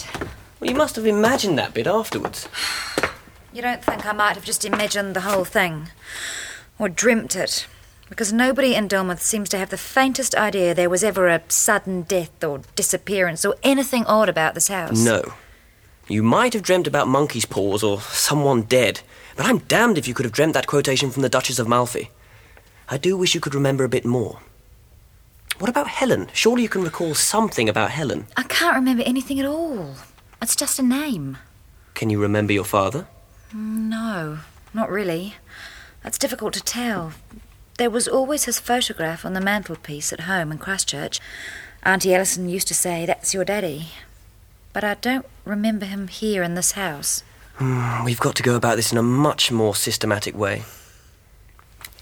Well, 0.58 0.70
you 0.70 0.74
must 0.74 0.96
have 0.96 1.04
imagined 1.04 1.58
that 1.58 1.74
bit 1.74 1.86
afterwards. 1.86 2.48
You 3.52 3.60
don't 3.60 3.84
think 3.84 4.06
I 4.06 4.12
might 4.12 4.34
have 4.34 4.46
just 4.46 4.64
imagined 4.64 5.14
the 5.14 5.20
whole 5.20 5.44
thing? 5.44 5.88
Or 6.78 6.88
dreamt 6.88 7.36
it? 7.36 7.66
Because 8.08 8.32
nobody 8.32 8.74
in 8.74 8.88
Dilmouth 8.88 9.20
seems 9.20 9.50
to 9.50 9.58
have 9.58 9.68
the 9.68 9.76
faintest 9.76 10.34
idea 10.34 10.72
there 10.72 10.88
was 10.88 11.04
ever 11.04 11.28
a 11.28 11.42
sudden 11.48 12.04
death 12.04 12.42
or 12.42 12.62
disappearance 12.76 13.44
or 13.44 13.56
anything 13.62 14.06
odd 14.06 14.30
about 14.30 14.54
this 14.54 14.68
house. 14.68 15.04
No. 15.04 15.34
You 16.08 16.22
might 16.22 16.54
have 16.54 16.62
dreamt 16.62 16.86
about 16.86 17.08
monkey's 17.08 17.44
paws 17.44 17.82
or 17.82 18.00
someone 18.00 18.62
dead, 18.62 19.02
but 19.36 19.46
I'm 19.46 19.58
damned 19.58 19.98
if 19.98 20.06
you 20.08 20.14
could 20.14 20.24
have 20.24 20.32
dreamt 20.32 20.54
that 20.54 20.66
quotation 20.66 21.10
from 21.10 21.22
the 21.22 21.28
Duchess 21.28 21.58
of 21.58 21.68
Malfi. 21.68 22.10
I 22.88 22.98
do 22.98 23.16
wish 23.16 23.34
you 23.34 23.40
could 23.40 23.54
remember 23.54 23.84
a 23.84 23.88
bit 23.88 24.04
more. 24.04 24.40
What 25.58 25.70
about 25.70 25.88
Helen? 25.88 26.28
Surely 26.32 26.62
you 26.62 26.68
can 26.68 26.82
recall 26.82 27.14
something 27.14 27.68
about 27.68 27.90
Helen. 27.92 28.26
I 28.36 28.42
can't 28.42 28.74
remember 28.76 29.02
anything 29.06 29.38
at 29.40 29.46
all. 29.46 29.94
It's 30.42 30.56
just 30.56 30.78
a 30.78 30.82
name. 30.82 31.38
Can 31.94 32.10
you 32.10 32.20
remember 32.20 32.52
your 32.52 32.64
father? 32.64 33.06
No, 33.52 34.38
not 34.72 34.90
really. 34.90 35.34
It's 36.04 36.18
difficult 36.18 36.52
to 36.54 36.62
tell. 36.62 37.12
There 37.78 37.90
was 37.90 38.06
always 38.08 38.44
his 38.44 38.58
photograph 38.60 39.24
on 39.24 39.32
the 39.32 39.40
mantelpiece 39.40 40.12
at 40.12 40.20
home 40.20 40.52
in 40.52 40.58
Christchurch. 40.58 41.20
Auntie 41.84 42.14
Ellison 42.14 42.48
used 42.48 42.68
to 42.68 42.74
say, 42.74 43.06
That's 43.06 43.32
your 43.32 43.44
daddy. 43.44 43.88
but 44.72 44.82
I 44.84 44.94
don't 44.94 45.26
remember 45.44 45.86
him 45.86 46.08
here 46.08 46.42
in 46.42 46.54
this 46.56 46.72
house. 46.72 47.22
Hmm, 47.56 48.04
we've 48.04 48.20
got 48.20 48.34
to 48.36 48.42
go 48.42 48.56
about 48.56 48.76
this 48.76 48.90
in 48.90 48.98
a 48.98 49.02
much 49.02 49.52
more 49.52 49.74
systematic 49.74 50.36
way. 50.36 50.64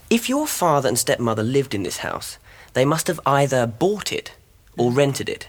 If 0.08 0.28
your 0.28 0.46
father 0.46 0.88
and 0.88 0.98
stepmother 0.98 1.42
lived 1.42 1.74
in 1.74 1.82
this 1.82 1.98
house, 1.98 2.38
they 2.72 2.84
must 2.84 3.06
have 3.06 3.20
either 3.26 3.66
bought 3.66 4.12
it 4.12 4.32
or 4.76 4.90
rented 4.90 5.28
it. 5.28 5.48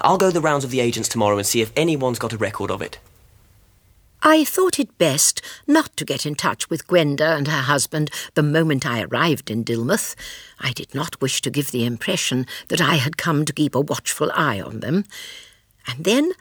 I'll 0.00 0.18
go 0.18 0.30
the 0.30 0.40
rounds 0.40 0.64
of 0.64 0.70
the 0.70 0.80
agents 0.80 1.08
tomorrow 1.08 1.38
and 1.38 1.46
see 1.46 1.60
if 1.60 1.72
anyone's 1.76 2.18
got 2.18 2.32
a 2.32 2.36
record 2.36 2.70
of 2.70 2.82
it. 2.82 2.98
I 4.22 4.44
thought 4.44 4.78
it 4.78 4.96
best 4.96 5.42
not 5.66 5.94
to 5.98 6.04
get 6.04 6.24
in 6.24 6.34
touch 6.34 6.70
with 6.70 6.86
Gwenda 6.86 7.36
and 7.36 7.46
her 7.46 7.62
husband 7.62 8.10
the 8.34 8.42
moment 8.42 8.86
I 8.86 9.02
arrived 9.02 9.50
in 9.50 9.64
Dilmouth. 9.64 10.14
I 10.58 10.72
did 10.72 10.94
not 10.94 11.20
wish 11.20 11.42
to 11.42 11.50
give 11.50 11.72
the 11.72 11.84
impression 11.84 12.46
that 12.68 12.80
I 12.80 12.94
had 12.94 13.18
come 13.18 13.44
to 13.44 13.52
keep 13.52 13.74
a 13.74 13.80
watchful 13.80 14.30
eye 14.34 14.60
on 14.60 14.80
them. 14.80 15.04
And 15.86 16.04
then 16.04 16.32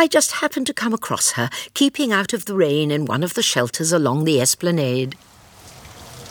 I 0.00 0.06
just 0.06 0.32
happened 0.40 0.66
to 0.66 0.72
come 0.72 0.94
across 0.94 1.32
her, 1.32 1.50
keeping 1.74 2.10
out 2.10 2.32
of 2.32 2.46
the 2.46 2.54
rain 2.54 2.90
in 2.90 3.04
one 3.04 3.22
of 3.22 3.34
the 3.34 3.42
shelters 3.42 3.92
along 3.92 4.24
the 4.24 4.40
esplanade. 4.40 5.14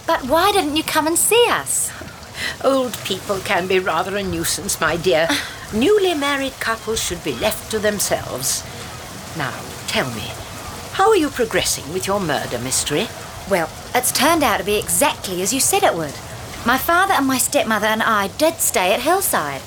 But 0.07 0.23
why 0.23 0.51
didn't 0.51 0.75
you 0.75 0.81
come 0.81 1.05
and 1.05 1.15
see 1.15 1.45
us? 1.47 1.91
Old 2.63 2.97
people 3.03 3.37
can 3.41 3.67
be 3.67 3.77
rather 3.77 4.17
a 4.17 4.23
nuisance, 4.23 4.81
my 4.81 4.97
dear. 4.97 5.27
Newly 5.71 6.15
married 6.15 6.53
couples 6.53 6.99
should 6.99 7.23
be 7.23 7.35
left 7.35 7.69
to 7.69 7.77
themselves. 7.77 8.63
Now, 9.37 9.53
tell 9.85 10.09
me, 10.15 10.31
how 10.93 11.07
are 11.07 11.15
you 11.15 11.29
progressing 11.29 11.93
with 11.93 12.07
your 12.07 12.19
murder 12.19 12.57
mystery? 12.57 13.07
Well, 13.51 13.69
it's 13.93 14.11
turned 14.11 14.41
out 14.41 14.57
to 14.57 14.65
be 14.65 14.79
exactly 14.79 15.43
as 15.43 15.53
you 15.53 15.59
said 15.59 15.83
it 15.83 15.93
would. 15.93 16.15
My 16.65 16.79
father 16.79 17.13
and 17.13 17.27
my 17.27 17.37
stepmother 17.37 17.85
and 17.85 18.01
I 18.01 18.29
did 18.29 18.55
stay 18.55 18.95
at 18.95 19.01
Hillside. 19.01 19.61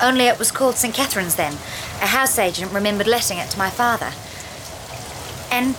Only 0.00 0.26
it 0.26 0.38
was 0.38 0.52
called 0.52 0.76
St. 0.76 0.94
Catherine's 0.94 1.34
then. 1.34 1.56
A 2.00 2.06
house 2.06 2.38
agent 2.38 2.72
remembered 2.72 3.06
letting 3.06 3.38
it 3.38 3.50
to 3.50 3.58
my 3.58 3.70
father. 3.70 4.12
And 5.50 5.74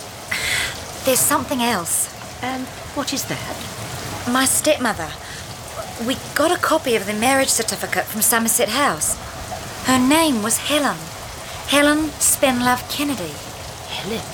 there's 1.04 1.20
something 1.20 1.62
else. 1.62 2.08
And 2.42 2.66
what 2.94 3.12
is 3.12 3.24
that? 3.24 3.56
My 4.30 4.44
stepmother. 4.44 5.10
We 6.06 6.16
got 6.34 6.50
a 6.50 6.60
copy 6.60 6.94
of 6.96 7.06
the 7.06 7.14
marriage 7.14 7.48
certificate 7.48 8.04
from 8.04 8.22
Somerset 8.22 8.70
House. 8.70 9.16
Her 9.86 9.98
name 9.98 10.42
was 10.42 10.58
Helen. 10.58 10.98
Helen 11.68 12.10
Spenlove 12.18 12.90
Kennedy. 12.90 13.32
Helen? 13.88 14.24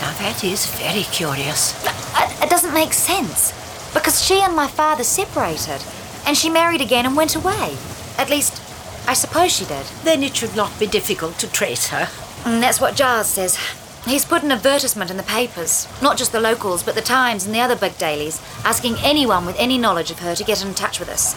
Now 0.00 0.12
that 0.18 0.42
is 0.44 0.66
very 0.66 1.04
curious. 1.04 1.72
It, 1.84 1.94
uh, 2.14 2.44
it 2.44 2.50
doesn't 2.50 2.74
make 2.74 2.92
sense. 2.92 3.52
Because 3.94 4.24
she 4.24 4.40
and 4.40 4.56
my 4.56 4.66
father 4.66 5.04
separated, 5.04 5.82
and 6.26 6.36
she 6.36 6.50
married 6.50 6.80
again 6.80 7.06
and 7.06 7.16
went 7.16 7.36
away. 7.36 7.76
At 8.18 8.30
least, 8.30 8.60
I 9.06 9.14
suppose 9.14 9.52
she 9.52 9.64
did. 9.64 9.86
Then 10.04 10.22
it 10.22 10.36
should 10.36 10.56
not 10.56 10.78
be 10.78 10.86
difficult 10.86 11.38
to 11.40 11.50
trace 11.50 11.88
her. 11.88 12.08
And 12.44 12.62
that's 12.62 12.80
what 12.80 12.96
Giles 12.96 13.26
says. 13.28 13.58
He's 14.04 14.24
put 14.24 14.42
an 14.42 14.50
advertisement 14.50 15.10
in 15.10 15.16
the 15.16 15.22
papers, 15.22 15.86
not 16.02 16.16
just 16.16 16.32
the 16.32 16.40
locals, 16.40 16.82
but 16.82 16.94
the 16.96 17.00
Times 17.00 17.46
and 17.46 17.54
the 17.54 17.60
other 17.60 17.76
big 17.76 17.98
dailies, 17.98 18.40
asking 18.64 18.96
anyone 18.98 19.46
with 19.46 19.56
any 19.58 19.78
knowledge 19.78 20.10
of 20.10 20.18
her 20.20 20.34
to 20.34 20.44
get 20.44 20.64
in 20.64 20.74
touch 20.74 20.98
with 20.98 21.08
us. 21.08 21.36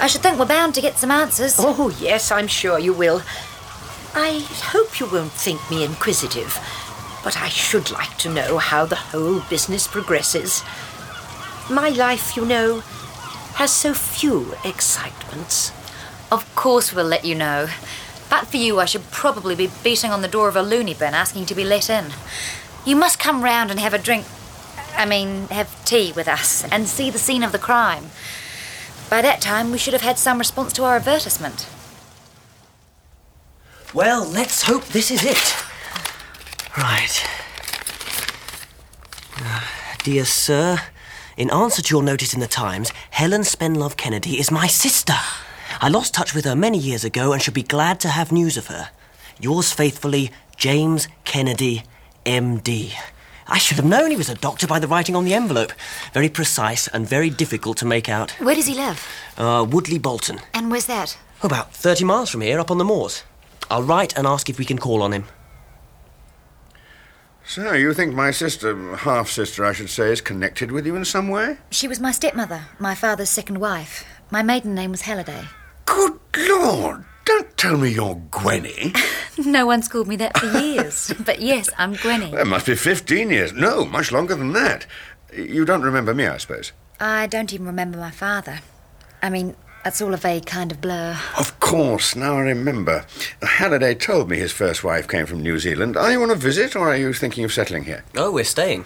I 0.00 0.08
should 0.08 0.20
think 0.20 0.38
we're 0.38 0.46
bound 0.46 0.74
to 0.74 0.80
get 0.80 0.98
some 0.98 1.12
answers. 1.12 1.56
Oh, 1.58 1.94
yes, 2.00 2.32
I'm 2.32 2.48
sure 2.48 2.78
you 2.78 2.92
will. 2.92 3.22
I 4.14 4.44
hope 4.50 4.98
you 4.98 5.06
won't 5.06 5.32
think 5.32 5.70
me 5.70 5.84
inquisitive, 5.84 6.58
but 7.22 7.36
I 7.36 7.48
should 7.48 7.90
like 7.92 8.18
to 8.18 8.32
know 8.32 8.58
how 8.58 8.84
the 8.84 8.96
whole 8.96 9.40
business 9.48 9.86
progresses. 9.86 10.64
My 11.70 11.90
life, 11.90 12.36
you 12.36 12.44
know, 12.44 12.80
has 13.54 13.70
so 13.70 13.94
few 13.94 14.54
excitements. 14.64 15.70
Of 16.32 16.54
course 16.54 16.94
we'll 16.94 17.04
let 17.04 17.26
you 17.26 17.34
know. 17.34 17.68
But 18.30 18.46
for 18.46 18.56
you, 18.56 18.80
I 18.80 18.86
should 18.86 19.10
probably 19.10 19.54
be 19.54 19.68
beating 19.84 20.10
on 20.10 20.22
the 20.22 20.28
door 20.28 20.48
of 20.48 20.56
a 20.56 20.62
loony 20.62 20.94
bin 20.94 21.12
asking 21.12 21.44
to 21.44 21.54
be 21.54 21.62
let 21.62 21.90
in. 21.90 22.06
You 22.86 22.96
must 22.96 23.18
come 23.18 23.44
round 23.44 23.70
and 23.70 23.78
have 23.78 23.92
a 23.92 23.98
drink. 23.98 24.24
I 24.96 25.04
mean, 25.04 25.48
have 25.48 25.84
tea 25.84 26.10
with 26.16 26.28
us 26.28 26.64
and 26.72 26.88
see 26.88 27.10
the 27.10 27.18
scene 27.18 27.42
of 27.42 27.52
the 27.52 27.58
crime. 27.58 28.04
By 29.10 29.20
that 29.20 29.42
time, 29.42 29.72
we 29.72 29.76
should 29.76 29.92
have 29.92 30.00
had 30.00 30.18
some 30.18 30.38
response 30.38 30.72
to 30.72 30.84
our 30.84 30.96
advertisement. 30.96 31.68
Well, 33.92 34.26
let's 34.26 34.62
hope 34.62 34.86
this 34.86 35.10
is 35.10 35.26
it. 35.26 35.54
Right. 36.78 37.26
Uh, 39.36 39.60
dear 40.02 40.24
sir, 40.24 40.78
in 41.36 41.50
answer 41.50 41.82
to 41.82 41.94
your 41.94 42.02
notice 42.02 42.32
in 42.32 42.40
the 42.40 42.46
Times, 42.46 42.90
Helen 43.10 43.42
Spenlove 43.42 43.98
Kennedy 43.98 44.40
is 44.40 44.50
my 44.50 44.66
sister. 44.66 45.18
I 45.84 45.88
lost 45.88 46.14
touch 46.14 46.32
with 46.32 46.44
her 46.44 46.54
many 46.54 46.78
years 46.78 47.02
ago 47.02 47.32
and 47.32 47.42
should 47.42 47.54
be 47.54 47.64
glad 47.64 47.98
to 48.00 48.08
have 48.08 48.30
news 48.30 48.56
of 48.56 48.68
her. 48.68 48.90
Yours 49.40 49.72
faithfully, 49.72 50.30
James 50.56 51.08
Kennedy, 51.24 51.82
MD. 52.24 52.92
I 53.48 53.58
should 53.58 53.78
have 53.78 53.84
known 53.84 54.12
he 54.12 54.16
was 54.16 54.28
a 54.28 54.36
doctor 54.36 54.68
by 54.68 54.78
the 54.78 54.86
writing 54.86 55.16
on 55.16 55.24
the 55.24 55.34
envelope. 55.34 55.72
Very 56.14 56.28
precise 56.28 56.86
and 56.86 57.04
very 57.04 57.30
difficult 57.30 57.78
to 57.78 57.84
make 57.84 58.08
out. 58.08 58.30
Where 58.40 58.54
does 58.54 58.68
he 58.68 58.76
live? 58.76 59.04
Uh, 59.36 59.66
Woodley 59.68 59.98
Bolton. 59.98 60.38
And 60.54 60.70
where's 60.70 60.86
that? 60.86 61.18
About 61.42 61.74
30 61.74 62.04
miles 62.04 62.30
from 62.30 62.42
here, 62.42 62.60
up 62.60 62.70
on 62.70 62.78
the 62.78 62.84
moors. 62.84 63.24
I'll 63.68 63.82
write 63.82 64.16
and 64.16 64.24
ask 64.24 64.48
if 64.48 64.60
we 64.60 64.64
can 64.64 64.78
call 64.78 65.02
on 65.02 65.12
him. 65.12 65.24
So, 67.44 67.72
you 67.72 67.92
think 67.92 68.14
my 68.14 68.30
sister, 68.30 68.94
half 68.98 69.28
sister, 69.28 69.64
I 69.64 69.72
should 69.72 69.90
say, 69.90 70.12
is 70.12 70.20
connected 70.20 70.70
with 70.70 70.86
you 70.86 70.94
in 70.94 71.04
some 71.04 71.28
way? 71.28 71.56
She 71.72 71.88
was 71.88 71.98
my 71.98 72.12
stepmother, 72.12 72.66
my 72.78 72.94
father's 72.94 73.30
second 73.30 73.58
wife. 73.58 74.04
My 74.30 74.44
maiden 74.44 74.76
name 74.76 74.92
was 74.92 75.00
Halliday. 75.00 75.48
Good 75.86 76.18
Lord! 76.36 77.04
Don't 77.24 77.56
tell 77.56 77.76
me 77.76 77.90
you're 77.90 78.16
Gwenny. 78.30 78.94
no 79.46 79.66
one's 79.66 79.88
called 79.88 80.08
me 80.08 80.16
that 80.16 80.36
for 80.36 80.46
years. 80.58 81.12
but 81.24 81.40
yes, 81.40 81.70
I'm 81.78 81.94
Gwenny. 81.94 82.32
That 82.32 82.46
must 82.46 82.66
be 82.66 82.74
15 82.74 83.30
years. 83.30 83.52
No, 83.52 83.84
much 83.84 84.12
longer 84.12 84.34
than 84.34 84.52
that. 84.52 84.86
You 85.36 85.64
don't 85.64 85.82
remember 85.82 86.14
me, 86.14 86.26
I 86.26 86.36
suppose. 86.38 86.72
I 87.00 87.26
don't 87.26 87.52
even 87.52 87.66
remember 87.66 87.98
my 87.98 88.10
father. 88.10 88.60
I 89.22 89.30
mean, 89.30 89.54
that's 89.84 90.02
all 90.02 90.14
a 90.14 90.16
vague 90.16 90.46
kind 90.46 90.70
of 90.72 90.80
blur. 90.80 91.18
Of 91.38 91.58
course, 91.60 92.14
now 92.14 92.36
I 92.36 92.40
remember. 92.42 93.04
Halliday 93.42 93.94
told 93.94 94.28
me 94.30 94.36
his 94.38 94.52
first 94.52 94.84
wife 94.84 95.08
came 95.08 95.26
from 95.26 95.42
New 95.42 95.58
Zealand. 95.58 95.96
Are 95.96 96.12
you 96.12 96.22
on 96.22 96.30
a 96.30 96.34
visit, 96.34 96.76
or 96.76 96.88
are 96.88 96.96
you 96.96 97.12
thinking 97.12 97.44
of 97.44 97.52
settling 97.52 97.84
here? 97.84 98.04
Oh, 98.16 98.30
we're 98.32 98.44
staying. 98.44 98.84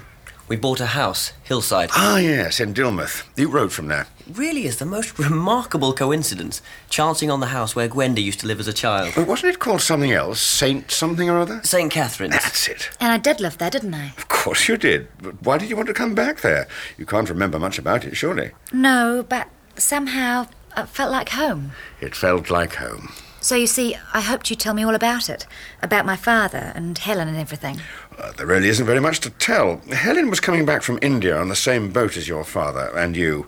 We 0.49 0.57
bought 0.57 0.81
a 0.81 0.87
house, 0.87 1.33
Hillside. 1.43 1.91
Ah, 1.93 2.19
yes, 2.19 2.61
in 2.61 2.73
Dilmouth. 2.73 3.25
You 3.37 3.49
wrote 3.49 3.73
from 3.73 3.89
there. 3.89 4.07
Really 4.33 4.67
is 4.67 4.79
the 4.79 4.87
most 4.87 5.19
remarkable 5.21 5.93
coincidence, 5.93 6.61
chancing 6.91 7.31
on 7.31 7.41
the 7.41 7.47
house 7.47 7.77
where 7.77 7.87
Gwenda 7.89 8.21
used 8.21 8.41
to 8.41 8.47
live 8.47 8.59
as 8.59 8.67
a 8.67 8.73
child. 8.73 9.13
But 9.15 9.29
wasn't 9.29 9.55
it 9.55 9.61
called 9.61 9.81
something 9.81 10.11
else? 10.13 10.41
Saint 10.41 10.91
something 10.91 11.31
or 11.31 11.39
other? 11.39 11.61
St. 11.63 11.93
Catherine's. 11.93 12.33
That's 12.35 12.67
it. 12.69 12.91
And 13.01 13.13
I 13.13 13.19
did 13.19 13.41
live 13.41 13.59
there, 13.59 13.71
didn't 13.71 13.95
I? 13.95 14.09
Of 14.19 14.29
course 14.29 14.69
you 14.69 14.77
did. 14.77 15.07
But 15.23 15.41
why 15.43 15.59
did 15.59 15.71
you 15.71 15.77
want 15.77 15.89
to 15.89 15.95
come 15.95 16.15
back 16.15 16.41
there? 16.41 16.67
You 16.99 17.07
can't 17.07 17.29
remember 17.29 17.59
much 17.59 17.79
about 17.79 18.05
it, 18.05 18.17
surely. 18.17 18.51
No, 18.73 19.25
but 19.29 19.49
somehow 19.77 20.49
it 20.77 20.89
felt 20.89 21.13
like 21.13 21.29
home. 21.31 21.73
It 22.01 22.15
felt 22.17 22.51
like 22.51 22.75
home. 22.75 23.13
So 23.41 23.55
you 23.55 23.69
see, 23.69 23.97
I 24.13 24.23
hoped 24.23 24.51
you'd 24.51 24.59
tell 24.59 24.75
me 24.75 24.83
all 24.83 24.97
about 24.97 25.29
it. 25.31 25.47
About 25.81 26.05
my 26.05 26.17
father 26.17 26.73
and 26.75 26.99
Helen 26.99 27.29
and 27.29 27.37
everything. 27.37 27.81
Uh, 28.19 28.33
there 28.33 28.47
really 28.47 28.69
isn't 28.69 28.87
very 28.87 28.99
much 28.99 29.21
to 29.21 29.31
tell. 29.31 29.77
Helen 29.93 30.31
was 30.31 30.41
coming 30.41 30.67
back 30.67 30.83
from 30.83 30.99
India 31.01 31.39
on 31.39 31.49
the 31.49 31.55
same 31.55 31.93
boat 31.93 32.17
as 32.17 32.27
your 32.27 32.43
father 32.43 32.91
and 32.97 33.17
you. 33.17 33.47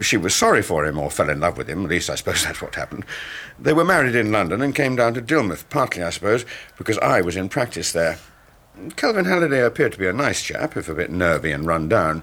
She 0.00 0.16
was 0.16 0.34
sorry 0.34 0.62
for 0.62 0.86
him, 0.86 0.98
or 0.98 1.10
fell 1.10 1.30
in 1.30 1.40
love 1.40 1.58
with 1.58 1.68
him, 1.68 1.84
at 1.84 1.90
least 1.90 2.10
I 2.10 2.14
suppose 2.14 2.44
that's 2.44 2.62
what 2.62 2.74
happened. 2.74 3.04
They 3.58 3.72
were 3.72 3.84
married 3.84 4.14
in 4.14 4.32
London 4.32 4.62
and 4.62 4.74
came 4.74 4.96
down 4.96 5.14
to 5.14 5.22
Dilmouth, 5.22 5.68
partly, 5.70 6.02
I 6.02 6.10
suppose, 6.10 6.44
because 6.76 6.98
I 6.98 7.20
was 7.20 7.36
in 7.36 7.48
practice 7.48 7.92
there. 7.92 8.18
Kelvin 8.96 9.24
Halliday 9.24 9.60
appeared 9.64 9.92
to 9.92 9.98
be 9.98 10.06
a 10.06 10.12
nice 10.12 10.42
chap, 10.42 10.76
if 10.76 10.88
a 10.88 10.94
bit 10.94 11.10
nervy 11.10 11.50
and 11.50 11.66
run 11.66 11.88
down, 11.88 12.22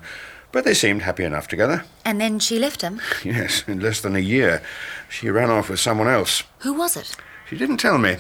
but 0.54 0.64
they 0.64 0.74
seemed 0.74 1.02
happy 1.02 1.26
enough 1.26 1.50
together. 1.50 1.84
And 2.06 2.22
then 2.22 2.40
she 2.40 2.60
left 2.60 2.82
him? 2.82 3.02
Yes, 3.26 3.66
in 3.68 3.82
less 3.82 4.00
than 4.00 4.16
a 4.16 4.20
year. 4.20 4.62
She 5.10 5.30
ran 5.30 5.50
off 5.50 5.70
with 5.70 5.82
someone 5.82 6.08
else. 6.08 6.44
Who 6.60 6.74
was 6.74 6.96
it? 6.96 7.16
She 7.50 7.58
didn't 7.58 7.78
tell 7.78 7.98
me. 7.98 8.18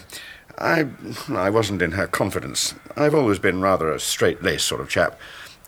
I, 0.57 0.87
I 1.29 1.49
wasn't 1.49 1.81
in 1.81 1.93
her 1.93 2.07
confidence. 2.07 2.75
I've 2.97 3.15
always 3.15 3.39
been 3.39 3.61
rather 3.61 3.89
a 3.91 3.99
straight-laced 3.99 4.65
sort 4.65 4.81
of 4.81 4.89
chap. 4.89 5.17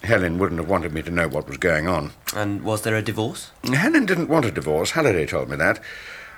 Helen 0.04 0.38
wouldn't 0.38 0.60
have 0.60 0.70
wanted 0.70 0.94
me 0.94 1.02
to 1.02 1.12
know 1.12 1.28
what 1.28 1.48
was 1.48 1.58
going 1.58 1.88
on. 1.88 2.12
And 2.36 2.64
was 2.64 2.84
there 2.84 2.96
a 2.96 3.02
divorce? 3.02 3.52
Helen 3.64 4.06
didn't 4.06 4.30
want 4.30 4.46
a 4.46 4.52
divorce. 4.52 4.92
Halliday 4.92 5.26
told 5.26 5.50
me 5.50 5.56
that. 5.58 5.80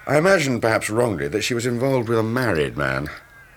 I 0.07 0.17
imagined, 0.17 0.61
perhaps 0.61 0.89
wrongly, 0.89 1.27
that 1.27 1.43
she 1.43 1.53
was 1.53 1.65
involved 1.65 2.09
with 2.09 2.17
a 2.17 2.23
married 2.23 2.77
man. 2.77 3.09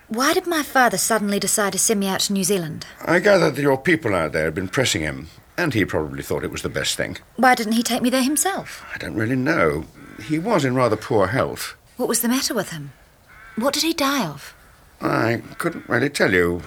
Why 0.09 0.33
did 0.33 0.45
my 0.45 0.61
father 0.61 0.97
suddenly 0.97 1.39
decide 1.39 1.73
to 1.73 1.79
send 1.79 1.99
me 1.99 2.07
out 2.07 2.19
to 2.21 2.33
New 2.33 2.43
Zealand? 2.43 2.85
I 3.03 3.19
gathered 3.19 3.55
that 3.55 3.61
your 3.61 3.77
people 3.77 4.13
out 4.13 4.33
there 4.33 4.45
had 4.45 4.53
been 4.53 4.67
pressing 4.67 5.01
him, 5.01 5.29
and 5.57 5.73
he 5.73 5.85
probably 5.85 6.21
thought 6.21 6.43
it 6.43 6.51
was 6.51 6.61
the 6.61 6.69
best 6.69 6.95
thing. 6.95 7.17
Why 7.37 7.55
didn't 7.55 7.73
he 7.73 7.81
take 7.81 8.01
me 8.01 8.09
there 8.09 8.21
himself? 8.21 8.85
I 8.93 8.97
don't 8.97 9.15
really 9.15 9.37
know. 9.37 9.85
He 10.21 10.37
was 10.37 10.65
in 10.65 10.75
rather 10.75 10.97
poor 10.97 11.27
health. 11.27 11.75
What 11.97 12.09
was 12.09 12.21
the 12.21 12.27
matter 12.27 12.53
with 12.53 12.69
him? 12.69 12.91
What 13.55 13.73
did 13.73 13.83
he 13.83 13.93
die 13.93 14.27
of? 14.27 14.53
I 15.01 15.41
couldn't 15.57 15.89
really 15.89 16.09
tell 16.09 16.33
you. 16.33 16.61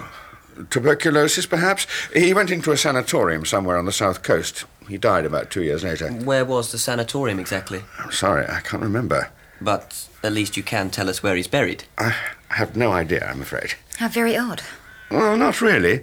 Tuberculosis, 0.70 1.46
perhaps? 1.46 1.86
He 2.12 2.32
went 2.34 2.50
into 2.50 2.72
a 2.72 2.76
sanatorium 2.76 3.44
somewhere 3.44 3.76
on 3.76 3.84
the 3.84 3.92
south 3.92 4.22
coast. 4.22 4.64
He 4.88 4.98
died 4.98 5.24
about 5.24 5.50
two 5.50 5.62
years 5.62 5.84
later. 5.84 6.10
Where 6.10 6.44
was 6.44 6.72
the 6.72 6.78
sanatorium 6.78 7.38
exactly? 7.38 7.82
I'm 7.98 8.12
sorry, 8.12 8.46
I 8.48 8.60
can't 8.60 8.82
remember. 8.82 9.30
But 9.60 10.08
at 10.22 10.32
least 10.32 10.56
you 10.56 10.62
can 10.62 10.90
tell 10.90 11.08
us 11.08 11.22
where 11.22 11.36
he's 11.36 11.48
buried. 11.48 11.84
I 11.98 12.14
have 12.48 12.76
no 12.76 12.92
idea, 12.92 13.26
I'm 13.26 13.42
afraid. 13.42 13.74
How 13.98 14.08
very 14.08 14.36
odd. 14.36 14.62
Well, 15.10 15.36
not 15.36 15.60
really. 15.60 16.02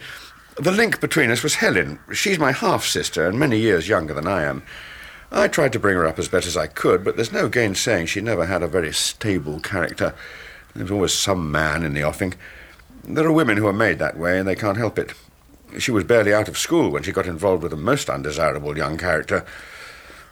The 0.57 0.71
link 0.71 0.99
between 0.99 1.31
us 1.31 1.43
was 1.43 1.55
Helen. 1.55 1.99
She's 2.11 2.39
my 2.39 2.51
half 2.51 2.85
sister 2.85 3.27
and 3.27 3.39
many 3.39 3.59
years 3.59 3.87
younger 3.87 4.13
than 4.13 4.27
I 4.27 4.43
am. 4.43 4.63
I 5.31 5.47
tried 5.47 5.73
to 5.73 5.79
bring 5.79 5.95
her 5.95 6.05
up 6.05 6.19
as 6.19 6.27
best 6.27 6.45
as 6.45 6.55
I 6.55 6.67
could, 6.67 7.03
but 7.03 7.15
there's 7.15 7.31
no 7.31 7.49
gainsaying 7.49 8.07
she 8.07 8.21
never 8.21 8.45
had 8.45 8.61
a 8.61 8.67
very 8.67 8.93
stable 8.93 9.59
character. 9.59 10.13
There 10.75 10.83
was 10.83 10.91
always 10.91 11.13
some 11.13 11.51
man 11.51 11.83
in 11.83 11.93
the 11.93 12.03
offing. 12.03 12.35
There 13.03 13.25
are 13.25 13.31
women 13.31 13.57
who 13.57 13.67
are 13.67 13.73
made 13.73 13.99
that 13.99 14.17
way, 14.17 14.39
and 14.39 14.47
they 14.47 14.55
can't 14.55 14.77
help 14.77 14.97
it. 14.97 15.13
She 15.77 15.91
was 15.91 16.03
barely 16.03 16.33
out 16.33 16.47
of 16.47 16.57
school 16.57 16.89
when 16.89 17.03
she 17.03 17.11
got 17.11 17.27
involved 17.27 17.63
with 17.63 17.73
a 17.73 17.77
most 17.77 18.09
undesirable 18.09 18.77
young 18.77 18.97
character. 18.97 19.45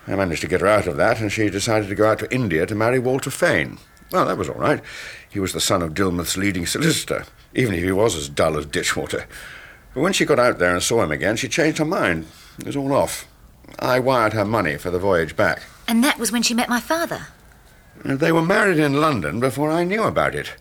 I 0.08 0.16
managed 0.16 0.42
to 0.42 0.48
get 0.48 0.62
her 0.62 0.68
out 0.68 0.88
of 0.88 0.98
that, 0.98 1.20
and 1.20 1.32
she 1.32 1.50
decided 1.50 1.90
to 1.90 1.96
go 1.96 2.10
out 2.10 2.20
to 2.20 2.34
India 2.34 2.66
to 2.66 2.76
marry 2.76 3.00
Walter 3.00 3.30
Fane. 3.30 3.78
Well, 4.12 4.26
that 4.26 4.38
was 4.38 4.50
all 4.50 4.56
right. 4.56 4.82
He 5.30 5.40
was 5.40 5.54
the 5.54 5.60
son 5.60 5.82
of 5.82 5.94
Dilmouth's 5.94 6.38
leading 6.38 6.66
solicitor, 6.66 7.26
even 7.54 7.74
if 7.74 7.84
he 7.84 7.92
was 7.92 8.16
as 8.16 8.30
dull 8.30 8.58
as 8.58 8.66
ditchwater. 8.66 9.26
But 9.94 10.02
when 10.02 10.14
she 10.14 10.26
got 10.26 10.40
out 10.40 10.60
there 10.60 10.74
and 10.74 10.82
saw 10.82 11.04
him 11.04 11.12
again, 11.12 11.36
she 11.36 11.48
changed 11.48 11.78
her 11.80 11.86
mind. 11.86 12.28
It 12.60 12.66
was 12.66 12.76
all 12.76 12.94
off. 12.94 13.28
I 13.80 14.00
wired 14.00 14.34
her 14.34 14.46
money 14.46 14.78
for 14.78 14.92
the 14.92 15.00
voyage 15.00 15.36
back. 15.36 15.62
And 15.88 16.04
that 16.04 16.20
was 16.20 16.32
when 16.32 16.42
she 16.42 16.54
met 16.54 16.70
my 16.70 16.80
father. 16.80 17.28
They 18.04 18.32
were 18.32 18.42
married 18.42 18.80
in 18.80 19.02
London 19.02 19.40
before 19.40 19.70
I 19.70 19.84
knew 19.84 20.04
about 20.04 20.36
it. 20.36 20.54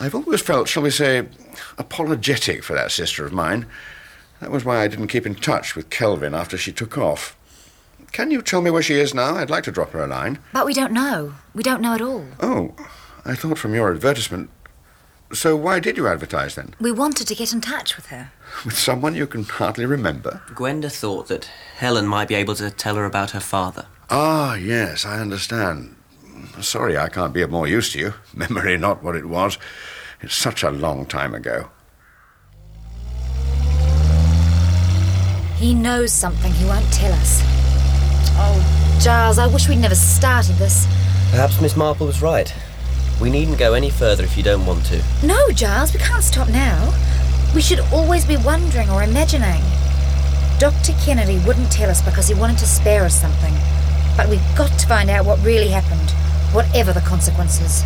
I've 0.00 0.14
always 0.14 0.40
felt, 0.40 0.68
shall 0.68 0.82
we 0.82 0.90
say, 0.90 1.26
apologetic 1.76 2.62
for 2.62 2.74
that 2.74 2.92
sister 2.92 3.26
of 3.26 3.32
mine. 3.32 3.66
That 4.40 4.50
was 4.50 4.64
why 4.64 4.82
I 4.82 4.88
didn't 4.88 5.08
keep 5.08 5.26
in 5.26 5.34
touch 5.34 5.74
with 5.74 5.90
Kelvin 5.90 6.34
after 6.34 6.56
she 6.56 6.72
took 6.72 6.96
off. 6.96 7.36
Can 8.12 8.30
you 8.30 8.40
tell 8.40 8.62
me 8.62 8.70
where 8.70 8.82
she 8.82 8.94
is 8.94 9.12
now? 9.12 9.34
I'd 9.36 9.50
like 9.50 9.64
to 9.64 9.72
drop 9.72 9.90
her 9.90 10.02
a 10.02 10.06
line. 10.06 10.38
But 10.52 10.66
we 10.66 10.72
don't 10.72 10.92
know. 10.92 11.34
We 11.54 11.62
don't 11.62 11.82
know 11.82 11.94
at 11.94 12.00
all. 12.00 12.24
Oh, 12.40 12.74
I 13.24 13.34
thought 13.34 13.58
from 13.58 13.74
your 13.74 13.92
advertisement. 13.92 14.50
So 15.32 15.56
why 15.56 15.78
did 15.78 15.96
you 15.98 16.06
advertise 16.08 16.54
then? 16.54 16.74
We 16.80 16.90
wanted 16.90 17.26
to 17.28 17.34
get 17.34 17.52
in 17.52 17.60
touch 17.60 17.96
with 17.96 18.06
her. 18.06 18.30
With 18.64 18.78
someone 18.78 19.14
you 19.14 19.26
can 19.26 19.44
hardly 19.44 19.84
remember? 19.84 20.40
Gwenda 20.54 20.88
thought 20.88 21.28
that 21.28 21.50
Helen 21.76 22.06
might 22.06 22.28
be 22.28 22.34
able 22.34 22.54
to 22.54 22.70
tell 22.70 22.94
her 22.94 23.04
about 23.04 23.32
her 23.32 23.40
father. 23.40 23.86
Ah, 24.08 24.54
yes, 24.54 25.04
I 25.04 25.20
understand. 25.20 25.96
Sorry 26.60 26.96
I 26.96 27.08
can't 27.08 27.32
be 27.32 27.42
of 27.42 27.50
more 27.50 27.66
use 27.66 27.92
to 27.92 27.98
you. 27.98 28.14
Memory 28.34 28.76
not 28.76 29.02
what 29.02 29.16
it 29.16 29.26
was. 29.26 29.58
It's 30.20 30.34
such 30.34 30.62
a 30.62 30.70
long 30.70 31.06
time 31.06 31.34
ago. 31.34 31.70
He 35.56 35.74
knows 35.74 36.12
something 36.12 36.52
he 36.52 36.64
won't 36.64 36.92
tell 36.92 37.12
us. 37.12 37.42
Oh, 38.40 38.98
Giles, 39.00 39.38
I 39.38 39.46
wish 39.48 39.68
we'd 39.68 39.78
never 39.78 39.94
started 39.94 40.54
this. 40.56 40.86
Perhaps 41.30 41.60
Miss 41.60 41.76
Marple 41.76 42.06
was 42.06 42.22
right. 42.22 42.52
We 43.20 43.30
needn't 43.30 43.58
go 43.58 43.74
any 43.74 43.90
further 43.90 44.22
if 44.22 44.36
you 44.36 44.44
don't 44.44 44.64
want 44.64 44.84
to. 44.86 45.02
No, 45.24 45.50
Giles, 45.50 45.92
we 45.92 45.98
can't 45.98 46.22
stop 46.22 46.48
now. 46.48 46.94
We 47.54 47.60
should 47.60 47.80
always 47.92 48.24
be 48.24 48.36
wondering 48.36 48.88
or 48.90 49.02
imagining. 49.02 49.62
Dr. 50.58 50.92
Kennedy 51.04 51.38
wouldn't 51.46 51.72
tell 51.72 51.90
us 51.90 52.02
because 52.02 52.28
he 52.28 52.34
wanted 52.34 52.58
to 52.58 52.66
spare 52.66 53.04
us 53.04 53.20
something. 53.20 53.54
But 54.16 54.28
we've 54.28 54.56
got 54.56 54.76
to 54.78 54.86
find 54.86 55.10
out 55.10 55.24
what 55.26 55.44
really 55.44 55.68
happened, 55.68 56.12
whatever 56.52 56.92
the 56.92 57.00
consequences. 57.00 57.84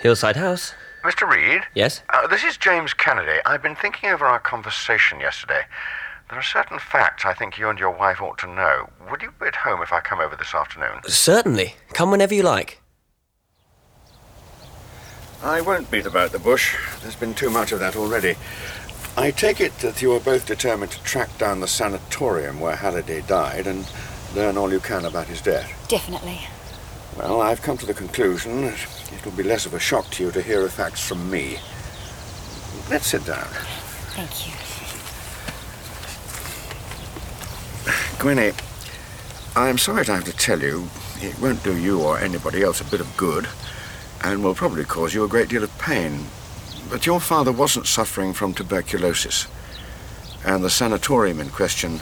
Hillside 0.00 0.36
House? 0.36 0.74
Mr. 1.02 1.28
Reed? 1.28 1.62
Yes? 1.74 2.02
Uh, 2.12 2.26
this 2.26 2.44
is 2.44 2.56
James 2.56 2.92
Kennedy. 2.92 3.38
I've 3.46 3.62
been 3.62 3.76
thinking 3.76 4.10
over 4.10 4.26
our 4.26 4.38
conversation 4.38 5.20
yesterday. 5.20 5.62
There 6.28 6.38
are 6.38 6.42
certain 6.42 6.78
facts 6.78 7.24
I 7.24 7.32
think 7.34 7.56
you 7.58 7.68
and 7.68 7.78
your 7.78 7.90
wife 7.92 8.20
ought 8.20 8.38
to 8.38 8.46
know. 8.48 8.90
Would 9.10 9.22
you 9.22 9.32
be 9.40 9.46
at 9.46 9.54
home 9.54 9.80
if 9.82 9.92
I 9.92 10.00
come 10.00 10.20
over 10.20 10.34
this 10.34 10.54
afternoon? 10.54 11.00
Certainly. 11.06 11.76
Come 11.92 12.10
whenever 12.10 12.34
you 12.34 12.42
like. 12.42 12.82
I 15.42 15.60
won't 15.60 15.90
beat 15.90 16.06
about 16.06 16.32
the 16.32 16.38
bush. 16.40 16.76
There's 17.02 17.14
been 17.14 17.34
too 17.34 17.50
much 17.50 17.70
of 17.70 17.78
that 17.78 17.94
already. 17.94 18.34
I 19.18 19.30
take 19.30 19.60
it 19.62 19.78
that 19.78 20.02
you 20.02 20.12
are 20.12 20.20
both 20.20 20.46
determined 20.46 20.92
to 20.92 21.02
track 21.02 21.38
down 21.38 21.60
the 21.60 21.66
sanatorium 21.66 22.60
where 22.60 22.76
Halliday 22.76 23.22
died 23.22 23.66
and 23.66 23.90
learn 24.34 24.58
all 24.58 24.70
you 24.70 24.78
can 24.78 25.06
about 25.06 25.26
his 25.26 25.40
death. 25.40 25.72
Definitely. 25.88 26.40
Well, 27.16 27.40
I've 27.40 27.62
come 27.62 27.78
to 27.78 27.86
the 27.86 27.94
conclusion 27.94 28.60
that 28.66 28.86
it'll 29.14 29.32
be 29.32 29.42
less 29.42 29.64
of 29.64 29.72
a 29.72 29.78
shock 29.78 30.10
to 30.10 30.24
you 30.24 30.30
to 30.32 30.42
hear 30.42 30.62
the 30.62 30.68
facts 30.68 31.00
from 31.00 31.30
me. 31.30 31.58
Let's 32.90 33.06
sit 33.06 33.24
down. 33.24 33.46
Thank 34.12 34.46
you. 34.46 34.52
Gwenny, 38.18 38.54
I'm 39.56 39.78
sorry 39.78 40.04
to 40.04 40.12
have 40.12 40.24
to 40.24 40.32
tell 40.32 40.60
you, 40.60 40.88
it 41.22 41.40
won't 41.40 41.64
do 41.64 41.74
you 41.74 42.02
or 42.02 42.18
anybody 42.18 42.62
else 42.62 42.82
a 42.82 42.84
bit 42.84 43.00
of 43.00 43.16
good, 43.16 43.48
and 44.24 44.44
will 44.44 44.54
probably 44.54 44.84
cause 44.84 45.14
you 45.14 45.24
a 45.24 45.28
great 45.28 45.48
deal 45.48 45.64
of 45.64 45.78
pain. 45.78 46.26
But 46.90 47.06
your 47.06 47.20
father 47.20 47.52
wasn't 47.52 47.86
suffering 47.86 48.32
from 48.32 48.54
tuberculosis, 48.54 49.46
and 50.44 50.62
the 50.62 50.70
sanatorium 50.70 51.40
in 51.40 51.50
question 51.50 52.00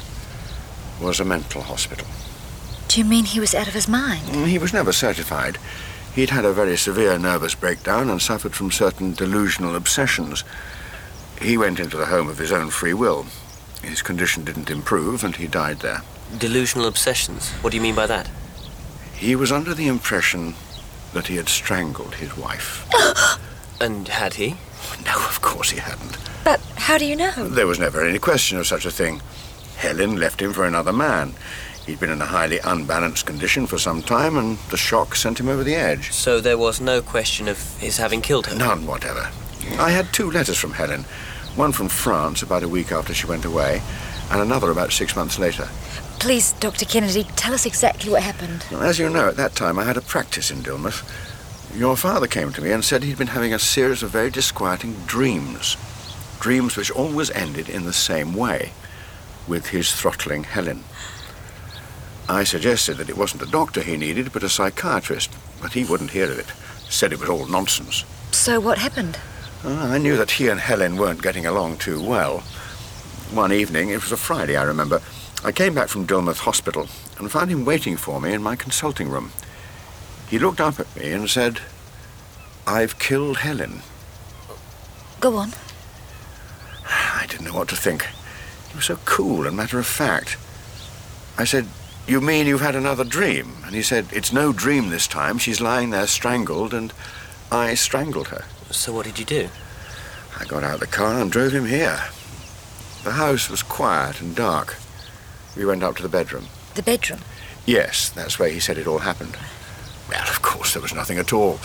was 1.00 1.20
a 1.20 1.24
mental 1.24 1.62
hospital. 1.62 2.06
Do 2.88 3.00
you 3.00 3.04
mean 3.04 3.24
he 3.24 3.40
was 3.40 3.54
out 3.54 3.66
of 3.66 3.74
his 3.74 3.88
mind? 3.88 4.22
Mm, 4.28 4.46
He 4.46 4.58
was 4.58 4.72
never 4.72 4.92
certified. 4.92 5.58
He'd 6.14 6.30
had 6.30 6.44
a 6.44 6.52
very 6.52 6.76
severe 6.76 7.18
nervous 7.18 7.54
breakdown 7.54 8.08
and 8.08 8.22
suffered 8.22 8.54
from 8.54 8.70
certain 8.70 9.14
delusional 9.14 9.74
obsessions. 9.74 10.44
He 11.40 11.56
went 11.58 11.80
into 11.80 11.96
the 11.96 12.06
home 12.06 12.28
of 12.28 12.38
his 12.38 12.52
own 12.52 12.70
free 12.70 12.94
will. 12.94 13.26
His 13.82 14.02
condition 14.02 14.44
didn't 14.44 14.70
improve, 14.70 15.24
and 15.24 15.34
he 15.34 15.46
died 15.48 15.80
there. 15.80 16.02
Delusional 16.38 16.86
obsessions. 16.86 17.50
What 17.62 17.70
do 17.70 17.76
you 17.76 17.82
mean 17.82 17.96
by 17.96 18.06
that? 18.06 18.28
He 19.14 19.34
was 19.34 19.50
under 19.50 19.74
the 19.74 19.88
impression 19.88 20.54
that 21.14 21.26
he 21.26 21.36
had 21.36 21.48
strangled 21.48 22.16
his 22.16 22.36
wife. 22.36 22.86
And 23.80 24.06
had 24.06 24.34
he? 24.34 24.56
Oh, 24.84 24.96
no, 25.04 25.14
of 25.26 25.40
course 25.40 25.70
he 25.70 25.78
hadn't. 25.78 26.18
But 26.44 26.60
how 26.76 26.98
do 26.98 27.06
you 27.06 27.16
know? 27.16 27.32
There 27.32 27.66
was 27.66 27.78
never 27.78 28.06
any 28.06 28.18
question 28.18 28.58
of 28.58 28.66
such 28.66 28.84
a 28.84 28.90
thing. 28.90 29.22
Helen 29.76 30.16
left 30.16 30.40
him 30.40 30.52
for 30.52 30.64
another 30.64 30.92
man. 30.92 31.34
He'd 31.86 32.00
been 32.00 32.10
in 32.10 32.22
a 32.22 32.26
highly 32.26 32.58
unbalanced 32.60 33.26
condition 33.26 33.66
for 33.66 33.78
some 33.78 34.02
time, 34.02 34.36
and 34.38 34.58
the 34.70 34.76
shock 34.76 35.14
sent 35.14 35.38
him 35.40 35.48
over 35.48 35.62
the 35.62 35.74
edge. 35.74 36.12
So 36.12 36.40
there 36.40 36.56
was 36.56 36.80
no 36.80 37.02
question 37.02 37.48
of 37.48 37.58
his 37.78 37.98
having 37.98 38.22
killed 38.22 38.46
her? 38.46 38.56
None 38.56 38.86
whatever. 38.86 39.30
I 39.78 39.90
had 39.90 40.12
two 40.12 40.30
letters 40.30 40.58
from 40.58 40.72
Helen. 40.72 41.04
One 41.56 41.72
from 41.72 41.88
France 41.88 42.42
about 42.42 42.62
a 42.62 42.68
week 42.68 42.90
after 42.90 43.12
she 43.12 43.26
went 43.26 43.44
away, 43.44 43.82
and 44.30 44.40
another 44.40 44.70
about 44.70 44.92
six 44.92 45.14
months 45.14 45.38
later. 45.38 45.68
Please, 46.18 46.52
Dr. 46.54 46.86
Kennedy, 46.86 47.24
tell 47.36 47.52
us 47.52 47.66
exactly 47.66 48.10
what 48.10 48.22
happened. 48.22 48.64
As 48.72 48.98
you 48.98 49.10
know, 49.10 49.28
at 49.28 49.36
that 49.36 49.54
time 49.54 49.78
I 49.78 49.84
had 49.84 49.96
a 49.98 50.00
practice 50.00 50.50
in 50.50 50.62
Dilmouth. 50.62 51.02
Your 51.76 51.96
father 51.96 52.28
came 52.28 52.52
to 52.52 52.62
me 52.62 52.70
and 52.70 52.84
said 52.84 53.02
he'd 53.02 53.18
been 53.18 53.26
having 53.26 53.52
a 53.52 53.58
series 53.58 54.04
of 54.04 54.10
very 54.10 54.30
disquieting 54.30 54.94
dreams. 55.06 55.76
Dreams 56.38 56.76
which 56.76 56.92
always 56.92 57.32
ended 57.32 57.68
in 57.68 57.82
the 57.82 57.92
same 57.92 58.32
way, 58.32 58.70
with 59.48 59.66
his 59.66 59.92
throttling 59.92 60.44
Helen. 60.44 60.84
I 62.28 62.44
suggested 62.44 62.98
that 62.98 63.08
it 63.08 63.18
wasn't 63.18 63.42
a 63.42 63.50
doctor 63.50 63.82
he 63.82 63.96
needed, 63.96 64.32
but 64.32 64.44
a 64.44 64.48
psychiatrist, 64.48 65.32
but 65.60 65.72
he 65.72 65.84
wouldn't 65.84 66.12
hear 66.12 66.30
of 66.30 66.38
it. 66.38 66.52
Said 66.88 67.12
it 67.12 67.18
was 67.18 67.28
all 67.28 67.46
nonsense. 67.46 68.04
So 68.30 68.60
what 68.60 68.78
happened? 68.78 69.18
Ah, 69.64 69.94
I 69.94 69.98
knew 69.98 70.16
that 70.16 70.30
he 70.30 70.46
and 70.48 70.60
Helen 70.60 70.96
weren't 70.96 71.22
getting 71.22 71.44
along 71.44 71.78
too 71.78 72.00
well. 72.00 72.40
One 73.32 73.52
evening, 73.52 73.88
it 73.88 74.00
was 74.00 74.12
a 74.12 74.16
Friday, 74.16 74.56
I 74.56 74.62
remember, 74.62 75.02
I 75.42 75.50
came 75.50 75.74
back 75.74 75.88
from 75.88 76.06
Dilmouth 76.06 76.38
Hospital 76.38 76.86
and 77.18 77.32
found 77.32 77.50
him 77.50 77.64
waiting 77.64 77.96
for 77.96 78.20
me 78.20 78.32
in 78.32 78.44
my 78.44 78.54
consulting 78.54 79.08
room. 79.08 79.32
He 80.34 80.40
looked 80.40 80.60
up 80.60 80.80
at 80.80 80.96
me 80.96 81.12
and 81.12 81.30
said, 81.30 81.60
I've 82.66 82.98
killed 82.98 83.36
Helen. 83.36 83.82
Go 85.20 85.36
on. 85.36 85.52
I 86.88 87.24
didn't 87.28 87.46
know 87.46 87.54
what 87.54 87.68
to 87.68 87.76
think. 87.76 88.04
He 88.68 88.74
was 88.74 88.86
so 88.86 88.98
cool 89.04 89.46
and 89.46 89.56
matter 89.56 89.78
of 89.78 89.86
fact. 89.86 90.36
I 91.38 91.44
said, 91.44 91.68
You 92.08 92.20
mean 92.20 92.48
you've 92.48 92.62
had 92.62 92.74
another 92.74 93.04
dream? 93.04 93.58
And 93.64 93.76
he 93.76 93.82
said, 93.82 94.08
It's 94.10 94.32
no 94.32 94.52
dream 94.52 94.88
this 94.88 95.06
time. 95.06 95.38
She's 95.38 95.60
lying 95.60 95.90
there 95.90 96.08
strangled, 96.08 96.74
and 96.74 96.92
I 97.52 97.74
strangled 97.74 98.26
her. 98.26 98.44
So 98.72 98.92
what 98.92 99.06
did 99.06 99.20
you 99.20 99.24
do? 99.24 99.48
I 100.36 100.46
got 100.46 100.64
out 100.64 100.74
of 100.74 100.80
the 100.80 100.88
car 100.88 101.20
and 101.20 101.30
drove 101.30 101.52
him 101.52 101.66
here. 101.66 102.00
The 103.04 103.12
house 103.12 103.48
was 103.48 103.62
quiet 103.62 104.20
and 104.20 104.34
dark. 104.34 104.78
We 105.56 105.64
went 105.64 105.84
up 105.84 105.94
to 105.98 106.02
the 106.02 106.08
bedroom. 106.08 106.46
The 106.74 106.82
bedroom. 106.82 107.20
Yes, 107.66 108.10
that's 108.10 108.36
where 108.40 108.48
he 108.48 108.58
said 108.58 108.78
it 108.78 108.88
all 108.88 108.98
happened. 108.98 109.36
Well, 110.08 110.28
of 110.28 110.42
course, 110.42 110.72
there 110.72 110.82
was 110.82 110.94
nothing 110.94 111.18
at 111.18 111.32
all. 111.32 111.58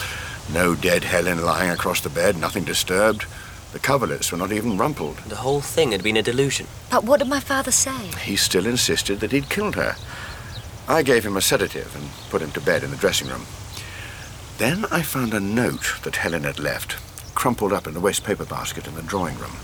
No 0.53 0.75
dead 0.75 1.03
Helen 1.03 1.43
lying 1.43 1.69
across 1.69 2.01
the 2.01 2.09
bed, 2.09 2.37
nothing 2.37 2.63
disturbed. 2.63 3.25
The 3.71 3.79
coverlets 3.79 4.31
were 4.31 4.37
not 4.37 4.51
even 4.51 4.77
rumpled. 4.77 5.17
The 5.27 5.35
whole 5.35 5.61
thing 5.61 5.91
had 5.91 6.01
been 6.01 6.17
a 6.17 6.23
delusion. 6.23 6.65
But 6.89 7.03
what 7.03 7.19
did 7.19 7.27
my 7.29 7.39
father 7.39 7.71
say? 7.71 8.07
He 8.23 8.35
still 8.35 8.65
insisted 8.65 9.19
that 9.19 9.31
he'd 9.31 9.49
killed 9.49 9.75
her. 9.75 9.95
I 10.87 11.03
gave 11.03 11.23
him 11.23 11.37
a 11.37 11.41
sedative 11.41 11.95
and 11.95 12.09
put 12.31 12.41
him 12.41 12.51
to 12.51 12.61
bed 12.61 12.83
in 12.83 12.89
the 12.89 12.97
dressing 12.97 13.27
room. 13.27 13.45
Then 14.57 14.85
I 14.91 15.03
found 15.03 15.33
a 15.35 15.39
note 15.39 15.99
that 16.01 16.15
Helen 16.15 16.43
had 16.43 16.59
left, 16.59 16.97
crumpled 17.35 17.71
up 17.71 17.85
in 17.85 17.93
the 17.93 17.99
waste 17.99 18.23
paper 18.23 18.45
basket 18.45 18.87
in 18.87 18.95
the 18.95 19.03
drawing 19.03 19.37
room. 19.37 19.55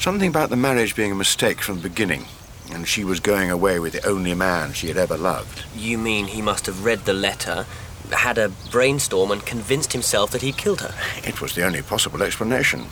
Something 0.00 0.28
about 0.28 0.50
the 0.50 0.56
marriage 0.56 0.96
being 0.96 1.12
a 1.12 1.14
mistake 1.14 1.60
from 1.60 1.76
the 1.76 1.88
beginning, 1.88 2.24
and 2.72 2.88
she 2.88 3.04
was 3.04 3.20
going 3.20 3.50
away 3.50 3.78
with 3.78 3.92
the 3.92 4.06
only 4.06 4.34
man 4.34 4.72
she 4.72 4.88
had 4.88 4.96
ever 4.96 5.16
loved. 5.16 5.64
You 5.76 5.96
mean 5.96 6.26
he 6.26 6.42
must 6.42 6.66
have 6.66 6.84
read 6.84 7.04
the 7.04 7.14
letter, 7.14 7.66
had 8.12 8.38
a 8.38 8.50
brainstorm 8.70 9.30
and 9.30 9.44
convinced 9.44 9.92
himself 9.92 10.30
that 10.30 10.42
he'd 10.42 10.56
killed 10.56 10.80
her. 10.80 10.94
It 11.24 11.40
was 11.40 11.54
the 11.54 11.64
only 11.64 11.82
possible 11.82 12.22
explanation. 12.22 12.86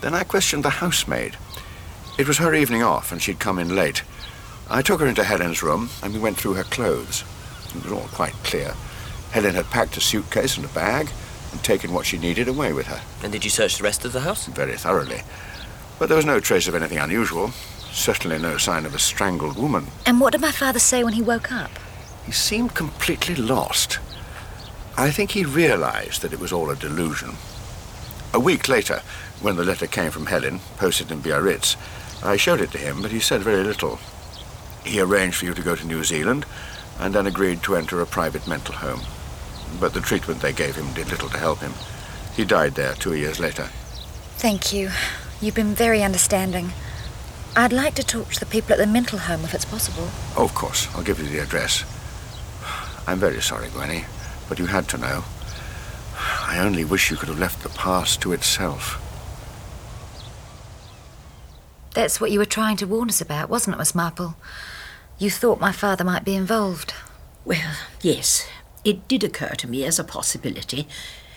Then 0.00 0.14
I 0.14 0.24
questioned 0.24 0.64
the 0.64 0.70
housemaid. 0.70 1.36
It 2.18 2.26
was 2.26 2.38
her 2.38 2.54
evening 2.54 2.82
off, 2.82 3.12
and 3.12 3.22
she'd 3.22 3.38
come 3.38 3.58
in 3.58 3.76
late. 3.76 4.02
I 4.70 4.82
took 4.82 5.00
her 5.00 5.06
into 5.06 5.24
Helen's 5.24 5.62
room, 5.62 5.90
and 6.02 6.12
we 6.12 6.20
went 6.20 6.36
through 6.36 6.54
her 6.54 6.64
clothes. 6.64 7.24
It 7.74 7.84
was 7.84 7.92
all 7.92 8.08
quite 8.08 8.34
clear. 8.44 8.74
Helen 9.30 9.54
had 9.54 9.66
packed 9.66 9.96
a 9.96 10.00
suitcase 10.00 10.56
and 10.56 10.64
a 10.64 10.68
bag 10.68 11.08
and 11.52 11.62
taken 11.62 11.92
what 11.92 12.06
she 12.06 12.18
needed 12.18 12.48
away 12.48 12.72
with 12.72 12.86
her. 12.86 13.00
And 13.22 13.32
did 13.32 13.44
you 13.44 13.50
search 13.50 13.78
the 13.78 13.84
rest 13.84 14.04
of 14.04 14.12
the 14.12 14.20
house? 14.20 14.46
Very 14.46 14.76
thoroughly. 14.76 15.22
But 15.98 16.08
there 16.08 16.16
was 16.16 16.26
no 16.26 16.40
trace 16.40 16.68
of 16.68 16.74
anything 16.74 16.98
unusual. 16.98 17.50
Certainly 17.92 18.38
no 18.38 18.58
sign 18.58 18.86
of 18.86 18.94
a 18.94 18.98
strangled 18.98 19.56
woman. 19.58 19.86
And 20.06 20.20
what 20.20 20.32
did 20.32 20.40
my 20.40 20.52
father 20.52 20.78
say 20.78 21.02
when 21.02 21.14
he 21.14 21.22
woke 21.22 21.50
up? 21.50 21.70
He 22.24 22.32
seemed 22.32 22.74
completely 22.74 23.34
lost. 23.34 23.98
I 24.98 25.12
think 25.12 25.30
he 25.30 25.44
realized 25.44 26.22
that 26.22 26.32
it 26.32 26.40
was 26.40 26.52
all 26.52 26.70
a 26.70 26.74
delusion. 26.74 27.36
A 28.34 28.40
week 28.40 28.68
later, 28.68 29.00
when 29.40 29.54
the 29.54 29.64
letter 29.64 29.86
came 29.86 30.10
from 30.10 30.26
Helen, 30.26 30.58
posted 30.76 31.12
in 31.12 31.20
Biarritz, 31.20 31.76
I 32.20 32.36
showed 32.36 32.60
it 32.60 32.72
to 32.72 32.78
him, 32.78 33.00
but 33.00 33.12
he 33.12 33.20
said 33.20 33.42
very 33.42 33.62
little. 33.62 34.00
He 34.84 35.00
arranged 35.00 35.36
for 35.36 35.44
you 35.44 35.54
to 35.54 35.62
go 35.62 35.76
to 35.76 35.86
New 35.86 36.02
Zealand 36.02 36.46
and 36.98 37.14
then 37.14 37.28
agreed 37.28 37.62
to 37.62 37.76
enter 37.76 38.00
a 38.00 38.06
private 38.06 38.48
mental 38.48 38.74
home. 38.74 39.02
But 39.78 39.94
the 39.94 40.00
treatment 40.00 40.40
they 40.40 40.52
gave 40.52 40.74
him 40.74 40.92
did 40.94 41.10
little 41.10 41.28
to 41.28 41.38
help 41.38 41.60
him. 41.60 41.74
He 42.34 42.44
died 42.44 42.74
there 42.74 42.94
two 42.94 43.14
years 43.14 43.38
later. 43.38 43.68
Thank 44.38 44.72
you. 44.72 44.90
You've 45.40 45.54
been 45.54 45.76
very 45.76 46.02
understanding. 46.02 46.72
I'd 47.54 47.72
like 47.72 47.94
to 47.94 48.02
talk 48.02 48.32
to 48.32 48.40
the 48.40 48.46
people 48.46 48.72
at 48.72 48.78
the 48.78 48.86
mental 48.86 49.20
home 49.20 49.44
if 49.44 49.54
it's 49.54 49.64
possible. 49.64 50.08
Oh, 50.36 50.42
of 50.42 50.56
course. 50.56 50.92
I'll 50.96 51.04
give 51.04 51.20
you 51.20 51.28
the 51.28 51.38
address. 51.38 51.84
I'm 53.06 53.20
very 53.20 53.40
sorry, 53.40 53.68
Gwenny, 53.68 54.04
but 54.48 54.58
you 54.58 54.66
had 54.66 54.88
to 54.88 54.98
know. 54.98 55.24
I 56.18 56.58
only 56.58 56.84
wish 56.84 57.10
you 57.10 57.16
could 57.16 57.28
have 57.28 57.38
left 57.38 57.62
the 57.62 57.68
past 57.68 58.20
to 58.22 58.32
itself. 58.32 59.04
That's 61.94 62.20
what 62.20 62.30
you 62.30 62.38
were 62.38 62.44
trying 62.44 62.76
to 62.78 62.86
warn 62.86 63.08
us 63.08 63.20
about, 63.20 63.48
wasn't 63.50 63.76
it, 63.76 63.78
Miss 63.78 63.94
Marple? 63.94 64.36
You 65.18 65.30
thought 65.30 65.60
my 65.60 65.72
father 65.72 66.04
might 66.04 66.24
be 66.24 66.34
involved. 66.36 66.94
Well, 67.44 67.76
yes, 68.02 68.46
it 68.84 69.08
did 69.08 69.24
occur 69.24 69.54
to 69.58 69.68
me 69.68 69.84
as 69.84 69.98
a 69.98 70.04
possibility. 70.04 70.86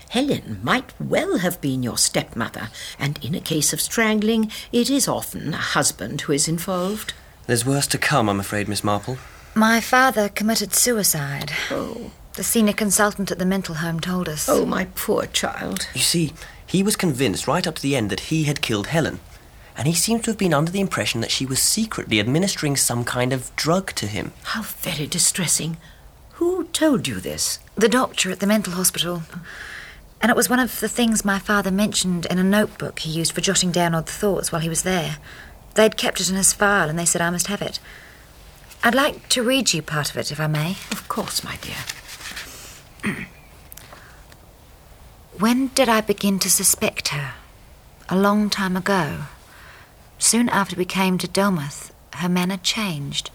Helen 0.10 0.60
might 0.62 0.94
well 1.00 1.40
have 1.40 1.62
been 1.62 1.84
your 1.84 1.98
stepmother, 1.98 2.70
and 3.00 3.24
in 3.24 3.34
a 3.34 3.40
case 3.40 3.74
of 3.74 3.82
strangling, 3.82 4.52
it 4.72 4.90
is 4.90 5.08
often 5.08 5.54
a 5.54 5.58
husband 5.58 6.22
who 6.22 6.34
is 6.34 6.48
involved. 6.48 7.14
There's 7.48 7.66
worse 7.66 7.88
to 7.88 7.98
come, 7.98 8.30
I'm 8.30 8.40
afraid, 8.40 8.68
Miss 8.68 8.84
Marple. 8.84 9.18
My 9.56 9.82
father 9.82 10.30
committed 10.30 10.74
suicide. 10.74 11.52
Oh. 11.70 12.12
The 12.42 12.46
senior 12.46 12.74
consultant 12.74 13.30
at 13.30 13.38
the 13.38 13.46
mental 13.46 13.76
home 13.76 14.00
told 14.00 14.28
us. 14.28 14.50
Oh, 14.50 14.66
my 14.66 14.86
poor 14.96 15.28
child. 15.28 15.88
You 15.94 16.02
see, 16.02 16.34
he 16.66 16.82
was 16.82 16.96
convinced 16.96 17.48
right 17.48 17.68
up 17.68 17.76
to 17.76 17.82
the 17.84 17.96
end 17.96 18.10
that 18.10 18.32
he 18.32 18.46
had 18.46 18.64
killed 18.64 18.88
Helen. 18.88 19.20
And 19.78 19.88
he 19.88 19.94
seems 19.94 20.24
to 20.24 20.32
have 20.32 20.40
been 20.40 20.52
under 20.52 20.72
the 20.72 20.82
impression 20.82 21.22
that 21.22 21.30
she 21.30 21.46
was 21.46 21.62
secretly 21.62 22.20
administering 22.20 22.78
some 22.78 23.04
kind 23.04 23.32
of 23.32 23.56
drug 23.56 23.94
to 23.94 24.08
him. 24.08 24.34
How 24.42 24.64
very 24.64 25.06
distressing. 25.06 25.78
Who 26.32 26.64
told 26.64 27.08
you 27.08 27.20
this? 27.20 27.60
The 27.76 27.88
doctor 27.88 28.32
at 28.32 28.40
the 28.40 28.48
mental 28.48 28.74
hospital. 28.74 29.22
And 30.20 30.32
it 30.32 30.36
was 30.36 30.50
one 30.50 30.60
of 30.60 30.80
the 30.80 30.90
things 30.90 31.24
my 31.24 31.38
father 31.38 31.70
mentioned 31.70 32.26
in 32.26 32.40
a 32.40 32.44
notebook 32.44 32.98
he 32.98 33.12
used 33.12 33.34
for 33.34 33.42
jotting 33.42 33.72
down 33.72 33.94
odd 33.94 34.10
thoughts 34.10 34.52
while 34.52 34.62
he 34.62 34.70
was 34.70 34.82
there. 34.82 35.20
They'd 35.76 35.96
kept 35.96 36.20
it 36.20 36.32
in 36.32 36.38
his 36.38 36.54
file 36.54 36.90
and 36.90 36.98
they 36.98 37.06
said 37.06 37.22
I 37.22 37.30
must 37.30 37.46
have 37.46 37.62
it. 37.62 37.80
I'd 38.84 38.96
like 38.96 39.30
to 39.30 39.44
read 39.44 39.74
you 39.74 39.84
part 39.84 40.10
of 40.10 40.18
it, 40.18 40.32
if 40.32 40.40
I 40.40 40.48
may. 40.48 40.72
Of 40.92 41.08
course, 41.08 41.44
my 41.44 41.58
dear. 41.58 41.76
when 45.40 45.68
did 45.68 45.90
I 45.90 46.02
begin 46.02 46.40
to 46.40 46.50
suspect 46.50 47.10
her? 47.10 47.34
A 48.10 48.18
long 48.18 48.50
time 48.50 48.76
ago. 48.78 49.22
Soon 50.20 50.50
after 50.50 50.76
we 50.76 50.86
came 50.86 51.18
to 51.18 51.28
Dillmouth, 51.28 51.92
her 52.16 52.30
manner 52.30 52.58
changed. 52.58 53.32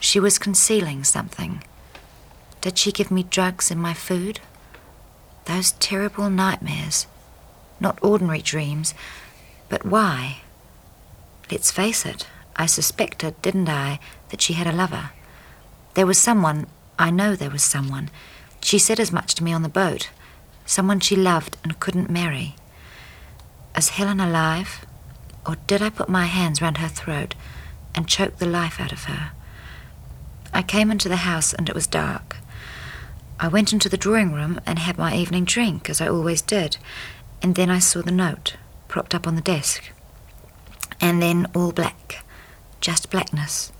She 0.00 0.20
was 0.20 0.38
concealing 0.38 1.04
something. 1.04 1.62
Did 2.60 2.78
she 2.78 2.92
give 2.92 3.10
me 3.10 3.22
drugs 3.22 3.70
in 3.70 3.78
my 3.78 3.92
food? 3.94 4.40
Those 5.44 5.72
terrible 5.72 6.30
nightmares. 6.30 7.06
Not 7.80 7.98
ordinary 8.02 8.40
dreams, 8.40 8.94
but 9.68 9.84
why? 9.84 10.38
Let's 11.50 11.70
face 11.70 12.06
it, 12.06 12.26
I 12.56 12.66
suspected, 12.66 13.40
didn't 13.42 13.68
I, 13.68 14.00
that 14.30 14.40
she 14.40 14.54
had 14.54 14.66
a 14.66 14.72
lover. 14.72 15.10
There 15.94 16.06
was 16.06 16.18
someone, 16.18 16.66
I 16.98 17.10
know 17.10 17.36
there 17.36 17.50
was 17.50 17.62
someone. 17.62 18.10
She 18.66 18.80
said 18.80 18.98
as 18.98 19.12
much 19.12 19.36
to 19.36 19.44
me 19.44 19.52
on 19.52 19.62
the 19.62 19.68
boat. 19.68 20.10
Someone 20.64 20.98
she 20.98 21.14
loved 21.14 21.56
and 21.62 21.78
couldn't 21.78 22.10
marry. 22.10 22.56
Is 23.76 23.90
Helen 23.90 24.18
alive? 24.18 24.84
Or 25.46 25.54
did 25.68 25.82
I 25.82 25.88
put 25.88 26.08
my 26.08 26.24
hands 26.24 26.60
round 26.60 26.78
her 26.78 26.88
throat 26.88 27.36
and 27.94 28.08
choke 28.08 28.38
the 28.38 28.44
life 28.60 28.80
out 28.80 28.90
of 28.90 29.04
her? 29.04 29.30
I 30.52 30.62
came 30.62 30.90
into 30.90 31.08
the 31.08 31.18
house 31.28 31.52
and 31.52 31.68
it 31.68 31.76
was 31.76 31.86
dark. 31.86 32.38
I 33.38 33.46
went 33.46 33.72
into 33.72 33.88
the 33.88 33.96
drawing 33.96 34.32
room 34.32 34.60
and 34.66 34.80
had 34.80 34.98
my 34.98 35.14
evening 35.14 35.44
drink, 35.44 35.88
as 35.88 36.00
I 36.00 36.08
always 36.08 36.42
did, 36.42 36.78
and 37.40 37.54
then 37.54 37.70
I 37.70 37.78
saw 37.78 38.02
the 38.02 38.10
note 38.10 38.56
propped 38.88 39.14
up 39.14 39.28
on 39.28 39.36
the 39.36 39.40
desk. 39.40 39.92
And 41.00 41.22
then 41.22 41.46
all 41.54 41.70
black, 41.70 42.24
just 42.80 43.10
blackness. 43.10 43.70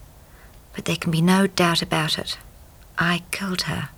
But 0.76 0.84
there 0.84 0.94
can 0.94 1.10
be 1.10 1.22
no 1.22 1.48
doubt 1.48 1.82
about 1.82 2.20
it. 2.20 2.38
I 2.96 3.24
killed 3.32 3.62
her. 3.62 3.88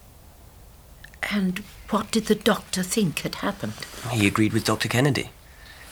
And 1.30 1.62
what 1.90 2.10
did 2.10 2.26
the 2.26 2.34
doctor 2.34 2.82
think 2.82 3.20
had 3.20 3.36
happened? 3.36 3.74
He 4.10 4.26
agreed 4.26 4.52
with 4.52 4.64
Dr. 4.64 4.88
Kennedy. 4.88 5.30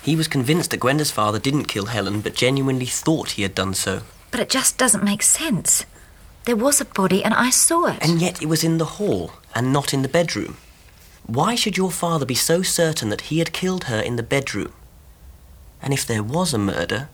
He 0.02 0.16
was 0.16 0.28
convinced 0.28 0.70
that 0.70 0.80
Gwenda's 0.80 1.10
father 1.10 1.38
didn't 1.38 1.64
kill 1.64 1.86
Helen, 1.86 2.20
but 2.20 2.34
genuinely 2.34 2.86
thought 2.86 3.32
he 3.32 3.42
had 3.42 3.54
done 3.54 3.74
so. 3.74 4.02
But 4.30 4.40
it 4.40 4.48
just 4.48 4.78
doesn't 4.78 5.04
make 5.04 5.22
sense. 5.22 5.84
There 6.44 6.56
was 6.56 6.80
a 6.80 6.84
body 6.84 7.24
and 7.24 7.34
I 7.34 7.50
saw 7.50 7.86
it. 7.86 7.98
And 8.00 8.20
yet 8.20 8.40
it 8.40 8.46
was 8.46 8.62
in 8.62 8.78
the 8.78 8.84
hall 8.84 9.32
and 9.54 9.72
not 9.72 9.92
in 9.92 10.02
the 10.02 10.08
bedroom. 10.08 10.58
Why 11.26 11.56
should 11.56 11.76
your 11.76 11.90
father 11.90 12.24
be 12.24 12.36
so 12.36 12.62
certain 12.62 13.08
that 13.08 13.22
he 13.22 13.40
had 13.40 13.52
killed 13.52 13.84
her 13.84 13.98
in 14.00 14.14
the 14.14 14.22
bedroom? 14.22 14.72
And 15.82 15.92
if 15.92 16.06
there 16.06 16.22
was 16.22 16.54
a 16.54 16.58
murder, 16.58 17.08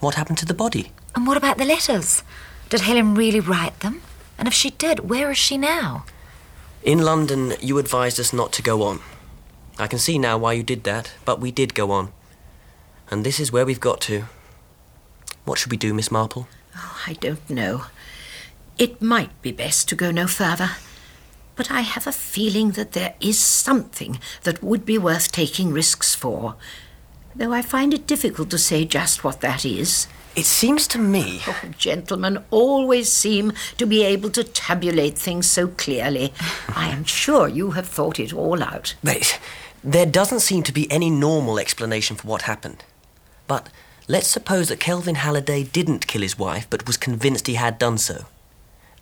what 0.00 0.16
happened 0.16 0.38
to 0.38 0.46
the 0.46 0.52
body? 0.54 0.92
And 1.14 1.26
what 1.26 1.38
about 1.38 1.56
the 1.56 1.64
letters? 1.64 2.22
Did 2.68 2.82
Helen 2.82 3.14
really 3.14 3.40
write 3.40 3.80
them? 3.80 4.02
And 4.38 4.46
if 4.46 4.54
she 4.54 4.70
did, 4.70 5.08
where 5.08 5.30
is 5.30 5.38
she 5.38 5.56
now? 5.56 6.04
In 6.88 7.04
London, 7.04 7.52
you 7.60 7.76
advised 7.76 8.18
us 8.18 8.32
not 8.32 8.50
to 8.54 8.62
go 8.62 8.82
on. 8.82 9.00
I 9.78 9.86
can 9.86 9.98
see 9.98 10.18
now 10.18 10.38
why 10.38 10.54
you 10.54 10.62
did 10.62 10.84
that, 10.84 11.12
but 11.26 11.38
we 11.38 11.50
did 11.50 11.74
go 11.74 11.90
on. 11.90 12.14
And 13.10 13.26
this 13.26 13.38
is 13.38 13.52
where 13.52 13.66
we've 13.66 13.78
got 13.78 14.00
to. 14.08 14.24
What 15.44 15.58
should 15.58 15.70
we 15.70 15.76
do, 15.76 15.92
Miss 15.92 16.10
Marple? 16.10 16.48
Oh, 16.74 16.98
I 17.06 17.12
don't 17.12 17.50
know. 17.50 17.84
It 18.78 19.02
might 19.02 19.42
be 19.42 19.52
best 19.52 19.86
to 19.90 19.96
go 19.96 20.10
no 20.10 20.26
further. 20.26 20.70
But 21.56 21.70
I 21.70 21.82
have 21.82 22.06
a 22.06 22.10
feeling 22.10 22.70
that 22.70 22.92
there 22.92 23.16
is 23.20 23.38
something 23.38 24.18
that 24.44 24.62
would 24.62 24.86
be 24.86 24.96
worth 24.96 25.30
taking 25.30 25.74
risks 25.74 26.14
for. 26.14 26.56
Though 27.36 27.52
I 27.52 27.60
find 27.60 27.92
it 27.92 28.06
difficult 28.06 28.48
to 28.48 28.56
say 28.56 28.86
just 28.86 29.22
what 29.22 29.42
that 29.42 29.66
is. 29.66 30.06
It 30.38 30.46
seems 30.46 30.86
to 30.88 31.00
me. 31.00 31.40
Oh, 31.48 31.60
gentlemen 31.76 32.44
always 32.52 33.10
seem 33.10 33.52
to 33.76 33.84
be 33.84 34.04
able 34.04 34.30
to 34.30 34.44
tabulate 34.44 35.18
things 35.18 35.50
so 35.50 35.66
clearly. 35.66 36.32
I 36.68 36.90
am 36.90 37.02
sure 37.02 37.48
you 37.48 37.72
have 37.72 37.88
thought 37.88 38.20
it 38.20 38.32
all 38.32 38.62
out. 38.62 38.94
But 39.02 39.40
there 39.82 40.06
doesn't 40.06 40.38
seem 40.38 40.62
to 40.62 40.72
be 40.72 40.88
any 40.92 41.10
normal 41.10 41.58
explanation 41.58 42.14
for 42.14 42.28
what 42.28 42.42
happened. 42.42 42.84
But 43.48 43.68
let's 44.06 44.28
suppose 44.28 44.68
that 44.68 44.78
Kelvin 44.78 45.16
Halliday 45.16 45.64
didn't 45.64 46.06
kill 46.06 46.22
his 46.22 46.38
wife 46.38 46.68
but 46.70 46.86
was 46.86 46.96
convinced 46.96 47.48
he 47.48 47.54
had 47.54 47.76
done 47.76 47.98
so. 47.98 48.26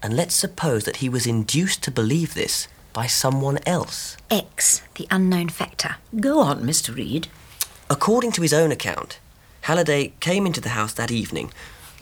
And 0.02 0.16
let's 0.16 0.34
suppose 0.34 0.84
that 0.84 0.96
he 0.96 1.10
was 1.10 1.26
induced 1.26 1.82
to 1.82 1.90
believe 1.90 2.32
this 2.32 2.66
by 2.94 3.06
someone 3.06 3.58
else. 3.66 4.16
X, 4.30 4.80
the 4.94 5.06
unknown 5.10 5.50
factor. 5.50 5.96
Go 6.18 6.40
on, 6.40 6.62
Mr. 6.62 6.96
Reed. 6.96 7.28
According 7.90 8.32
to 8.32 8.42
his 8.42 8.54
own 8.54 8.72
account, 8.72 9.18
Halliday 9.66 10.12
came 10.20 10.46
into 10.46 10.60
the 10.60 10.68
house 10.78 10.92
that 10.92 11.10
evening, 11.10 11.50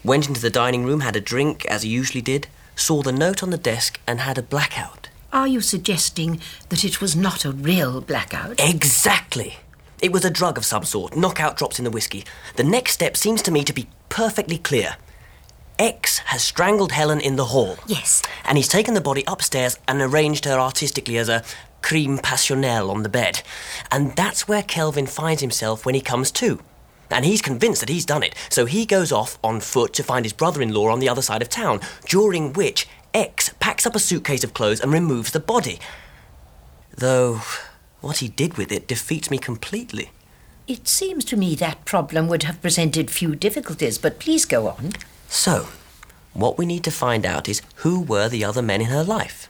went 0.05 0.29
into 0.29 0.39
the 0.43 0.51
dining 0.51 0.85
room, 0.85 1.01
had 1.01 1.17
a 1.17 1.21
drink 1.21 1.65
as 1.65 1.83
he 1.83 1.89
usually 1.89 2.21
did, 2.21 2.47
saw 2.77 3.01
the 3.01 3.11
note 3.11 3.43
on 3.43 3.49
the 3.49 3.57
desk, 3.57 3.99
and 4.07 4.21
had 4.21 4.37
a 4.37 4.43
blackout. 4.43 5.09
Are 5.33 5.49
you 5.49 5.63
suggesting 5.63 6.43
that 6.69 6.85
it 6.85 7.01
was 7.01 7.17
not 7.17 7.47
a 7.47 7.53
real 7.53 8.03
blackout? 8.03 8.61
Exactly. 8.61 9.55
It 10.03 10.13
was 10.13 10.27
a 10.27 10.31
drug 10.31 10.59
of 10.59 10.67
some 10.67 10.85
sort, 10.85 11.17
knockout 11.17 11.57
drops 11.57 11.79
in 11.79 11.87
the 11.87 11.91
whiskey. 11.91 12.27
The 12.57 12.65
next 12.65 12.93
step 12.93 13.17
seems 13.17 13.41
to 13.45 13.51
me 13.51 13.65
to 13.65 13.73
be 13.73 13.89
perfectly 14.11 14.59
clear. 14.59 14.97
X 15.79 16.19
has 16.19 16.43
strangled 16.43 16.93
Helen 16.93 17.19
in 17.19 17.37
the 17.37 17.47
hall. 17.47 17.79
Yes. 17.87 18.23
And 18.45 18.59
he's 18.59 18.69
taken 18.69 18.93
the 18.93 19.01
body 19.01 19.25
upstairs 19.27 19.79
and 19.89 20.03
arranged 20.03 20.45
her 20.45 20.59
artistically 20.61 21.17
as 21.17 21.31
a 21.31 21.43
crime 21.81 22.19
passionnel 22.19 22.91
on 22.91 23.05
the 23.05 23.09
bed. 23.09 23.41
And 23.91 24.15
that's 24.17 24.47
where 24.47 24.63
Kelvin 24.63 25.07
finds 25.07 25.41
himself 25.41 25.87
when 25.87 25.95
he 25.95 26.03
comes 26.03 26.31
to. 26.33 26.61
And 27.11 27.25
he's 27.25 27.43
convinced 27.43 27.81
that 27.81 27.89
he's 27.89 28.07
done 28.07 28.23
it, 28.23 28.35
so 28.49 28.67
he 28.67 28.87
goes 28.87 29.13
off 29.13 29.39
on 29.45 29.61
foot 29.61 29.93
to 29.95 30.03
find 30.03 30.25
his 30.25 30.33
brother 30.33 30.63
in 30.63 30.73
law 30.73 30.89
on 30.89 31.01
the 31.01 31.09
other 31.09 31.23
side 31.23 31.43
of 31.43 31.49
town, 31.49 31.81
during 32.09 32.53
which 32.53 32.89
X 33.13 33.51
packs 33.61 33.87
up 33.87 33.95
a 33.95 34.01
suitcase 34.01 34.45
of 34.45 34.55
clothes 34.55 34.81
and 34.81 34.93
removes 34.93 35.31
the 35.31 35.41
body. 35.41 35.79
Though, 36.97 37.41
what 38.01 38.19
he 38.19 38.29
did 38.29 38.57
with 38.57 38.73
it 38.73 38.89
defeats 38.89 39.31
me 39.31 39.39
completely. 39.39 40.11
It 40.67 40.89
seems 40.89 41.25
to 41.27 41.37
me 41.37 41.55
that 41.57 41.85
problem 41.85 42.27
would 42.29 42.45
have 42.45 42.63
presented 42.63 43.11
few 43.11 43.37
difficulties, 43.37 43.99
but 43.99 44.19
please 44.19 44.45
go 44.45 44.69
on. 44.69 44.93
So, 45.29 45.69
what 46.33 46.59
we 46.59 46.67
need 46.67 46.85
to 46.85 46.91
find 46.91 47.27
out 47.27 47.49
is 47.49 47.63
who 47.77 48.01
were 48.01 48.29
the 48.29 48.45
other 48.45 48.63
men 48.63 48.81
in 48.81 48.89
her 48.89 49.05
life. 49.05 49.49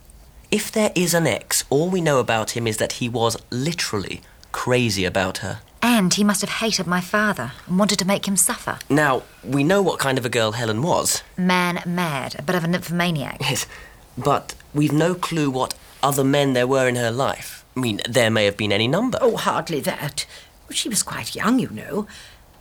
If 0.50 0.70
there 0.70 0.92
is 0.94 1.14
an 1.14 1.26
ex, 1.26 1.64
all 1.70 1.88
we 1.88 2.00
know 2.00 2.18
about 2.18 2.56
him 2.56 2.66
is 2.66 2.76
that 2.76 2.94
he 2.94 3.08
was 3.08 3.36
literally 3.50 4.22
crazy 4.52 5.04
about 5.04 5.38
her. 5.38 5.60
And 5.84 6.14
he 6.14 6.24
must 6.24 6.40
have 6.40 6.48
hated 6.48 6.86
my 6.86 7.02
father 7.02 7.52
and 7.66 7.78
wanted 7.78 7.98
to 7.98 8.06
make 8.06 8.26
him 8.26 8.38
suffer. 8.38 8.78
Now, 8.88 9.22
we 9.44 9.62
know 9.62 9.82
what 9.82 9.98
kind 9.98 10.16
of 10.16 10.24
a 10.24 10.30
girl 10.30 10.52
Helen 10.52 10.80
was. 10.80 11.22
Man 11.36 11.82
mad, 11.84 12.34
a 12.38 12.42
bit 12.42 12.54
of 12.54 12.64
a 12.64 12.66
nymphomaniac. 12.66 13.36
Yes, 13.38 13.66
but 14.16 14.54
we've 14.72 14.94
no 14.94 15.14
clue 15.14 15.50
what 15.50 15.74
other 16.02 16.24
men 16.24 16.54
there 16.54 16.66
were 16.66 16.88
in 16.88 16.96
her 16.96 17.10
life. 17.10 17.66
I 17.76 17.80
mean, 17.80 18.00
there 18.08 18.30
may 18.30 18.46
have 18.46 18.56
been 18.56 18.72
any 18.72 18.88
number. 18.88 19.18
Oh, 19.20 19.36
hardly 19.36 19.80
that. 19.80 20.24
She 20.70 20.88
was 20.88 21.02
quite 21.02 21.34
young, 21.34 21.58
you 21.58 21.68
know. 21.68 22.06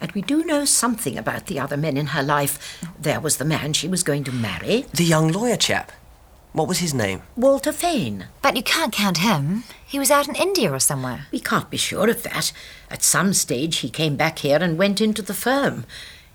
And 0.02 0.12
we 0.12 0.22
do 0.22 0.44
know 0.44 0.66
something 0.66 1.18
about 1.18 1.46
the 1.46 1.62
other 1.62 1.78
men 1.78 1.96
in 1.96 2.08
her 2.08 2.24
life. 2.24 2.84
There 3.00 3.22
was 3.22 3.38
the 3.38 3.46
man 3.46 3.72
she 3.72 3.88
was 3.88 4.04
going 4.04 4.26
to 4.26 4.34
marry. 4.34 4.86
The 4.94 5.06
young 5.06 5.32
lawyer 5.32 5.56
chap. 5.56 5.94
What 6.54 6.68
was 6.68 6.78
his 6.78 6.94
name? 6.94 7.24
Walter 7.36 7.72
Fane. 7.72 8.28
But 8.44 8.56
you 8.56 8.62
can't 8.62 8.94
count 8.94 9.18
him. 9.18 9.64
He 9.88 9.98
was 9.98 10.12
out 10.12 10.28
in 10.28 10.36
India 10.36 10.72
or 10.72 10.80
somewhere. 10.80 11.26
We 11.32 11.40
can't 11.40 11.70
be 11.72 11.78
sure 11.78 12.08
of 12.08 12.22
that. 12.22 12.54
At 12.92 13.02
some 13.02 13.34
stage, 13.34 13.78
he 13.78 13.90
came 13.90 14.16
back 14.16 14.40
here 14.40 14.60
and 14.62 14.78
went 14.78 15.02
into 15.02 15.24
the 15.24 15.34
firm. 15.34 15.86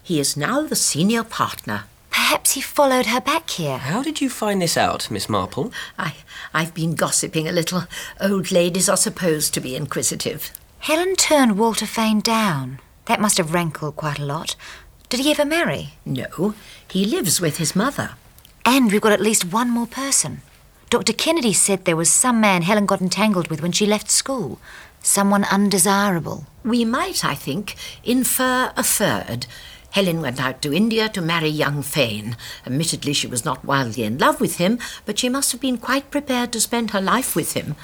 He 0.02 0.18
is 0.18 0.36
now 0.36 0.62
the 0.62 0.74
senior 0.74 1.22
partner. 1.22 1.84
Perhaps 2.10 2.52
he 2.52 2.60
followed 2.60 3.06
her 3.06 3.20
back 3.20 3.48
here. 3.48 3.78
How 3.78 4.02
did 4.02 4.20
you 4.20 4.28
find 4.28 4.60
this 4.60 4.76
out, 4.76 5.08
Miss 5.08 5.28
Marple? 5.28 5.72
I, 5.96 6.16
I've 6.52 6.74
been 6.74 6.96
gossiping 6.96 7.46
a 7.46 7.52
little. 7.52 7.84
Old 8.20 8.50
ladies 8.50 8.88
are 8.88 8.96
supposed 8.96 9.54
to 9.54 9.60
be 9.60 9.76
inquisitive. 9.76 10.50
Helen 10.80 11.14
turned 11.14 11.56
Walter 11.56 11.86
Fane 11.86 12.20
down. 12.20 12.80
That 13.04 13.20
must 13.20 13.38
have 13.38 13.54
rankled 13.54 13.94
quite 13.94 14.18
a 14.18 14.24
lot. 14.24 14.56
Did 15.08 15.20
he 15.20 15.30
ever 15.30 15.44
marry? 15.44 15.94
No, 16.04 16.54
he 16.90 17.04
lives 17.04 17.40
with 17.40 17.58
his 17.58 17.76
mother. 17.76 18.16
And 18.70 18.92
we've 18.92 19.00
got 19.00 19.12
at 19.12 19.22
least 19.22 19.50
one 19.50 19.70
more 19.70 19.86
person. 19.86 20.42
Dr. 20.90 21.14
Kennedy 21.14 21.54
said 21.54 21.86
there 21.86 21.96
was 21.96 22.10
some 22.10 22.38
man 22.38 22.60
Helen 22.60 22.84
got 22.84 23.00
entangled 23.00 23.48
with 23.48 23.62
when 23.62 23.72
she 23.72 23.86
left 23.86 24.10
school. 24.10 24.60
Someone 25.02 25.44
undesirable. 25.44 26.44
We 26.62 26.84
might, 26.84 27.24
I 27.24 27.34
think, 27.34 27.76
infer 28.04 28.70
a 28.76 28.82
third. 28.82 29.46
Helen 29.92 30.20
went 30.20 30.38
out 30.38 30.60
to 30.60 30.74
India 30.74 31.08
to 31.08 31.22
marry 31.22 31.48
young 31.48 31.80
Fane. 31.80 32.36
Admittedly, 32.66 33.14
she 33.14 33.26
was 33.26 33.42
not 33.42 33.64
wildly 33.64 34.02
in 34.02 34.18
love 34.18 34.38
with 34.38 34.58
him, 34.58 34.78
but 35.06 35.18
she 35.18 35.30
must 35.30 35.52
have 35.52 35.62
been 35.62 35.78
quite 35.78 36.10
prepared 36.10 36.52
to 36.52 36.60
spend 36.60 36.90
her 36.90 37.00
life 37.00 37.34
with 37.34 37.54
him. 37.54 37.74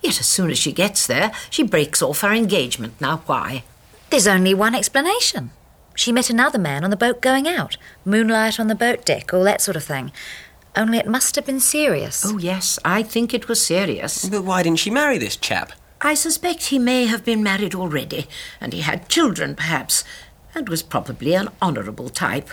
Yet 0.00 0.20
as 0.20 0.28
soon 0.28 0.52
as 0.52 0.58
she 0.58 0.70
gets 0.70 1.08
there, 1.08 1.32
she 1.50 1.64
breaks 1.64 2.00
off 2.00 2.20
her 2.20 2.32
engagement. 2.32 3.00
Now, 3.00 3.24
why? 3.26 3.64
There's 4.10 4.28
only 4.28 4.54
one 4.54 4.76
explanation. 4.76 5.50
She 5.94 6.12
met 6.12 6.30
another 6.30 6.58
man 6.58 6.84
on 6.84 6.90
the 6.90 6.96
boat 6.96 7.20
going 7.20 7.46
out, 7.46 7.76
moonlight 8.04 8.58
on 8.58 8.68
the 8.68 8.74
boat 8.74 9.04
deck, 9.04 9.32
all 9.32 9.44
that 9.44 9.60
sort 9.60 9.76
of 9.76 9.84
thing. 9.84 10.12
Only 10.76 10.98
it 10.98 11.06
must 11.06 11.36
have 11.36 11.46
been 11.46 11.60
serious. 11.60 12.24
Oh, 12.26 12.38
yes, 12.38 12.78
I 12.84 13.02
think 13.04 13.32
it 13.32 13.48
was 13.48 13.64
serious. 13.64 14.28
But 14.28 14.44
why 14.44 14.64
didn't 14.64 14.80
she 14.80 14.90
marry 14.90 15.18
this 15.18 15.36
chap? 15.36 15.72
I 16.00 16.14
suspect 16.14 16.64
he 16.66 16.78
may 16.78 17.06
have 17.06 17.24
been 17.24 17.42
married 17.42 17.74
already, 17.74 18.26
and 18.60 18.72
he 18.72 18.80
had 18.80 19.08
children, 19.08 19.54
perhaps, 19.54 20.02
and 20.54 20.68
was 20.68 20.82
probably 20.82 21.34
an 21.34 21.48
honourable 21.62 22.08
type. 22.08 22.50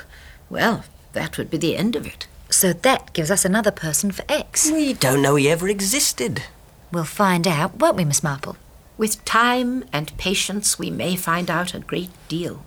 Well, 0.49 0.85
that 1.13 1.37
would 1.37 1.49
be 1.49 1.57
the 1.57 1.75
end 1.75 1.95
of 1.95 2.05
it. 2.05 2.27
So 2.49 2.73
that 2.73 3.13
gives 3.13 3.31
us 3.31 3.43
another 3.43 3.71
person 3.71 4.11
for 4.11 4.23
X. 4.29 4.69
We 4.69 4.93
don't 4.93 5.21
know 5.21 5.35
he 5.35 5.49
ever 5.49 5.67
existed. 5.67 6.43
We'll 6.91 7.05
find 7.05 7.47
out, 7.47 7.75
won't 7.75 7.95
we, 7.97 8.05
Miss 8.05 8.23
Marple? 8.23 8.57
With 8.97 9.23
time 9.25 9.85
and 9.91 10.15
patience, 10.17 10.77
we 10.77 10.91
may 10.91 11.15
find 11.15 11.49
out 11.49 11.73
a 11.73 11.79
great 11.79 12.11
deal. 12.27 12.63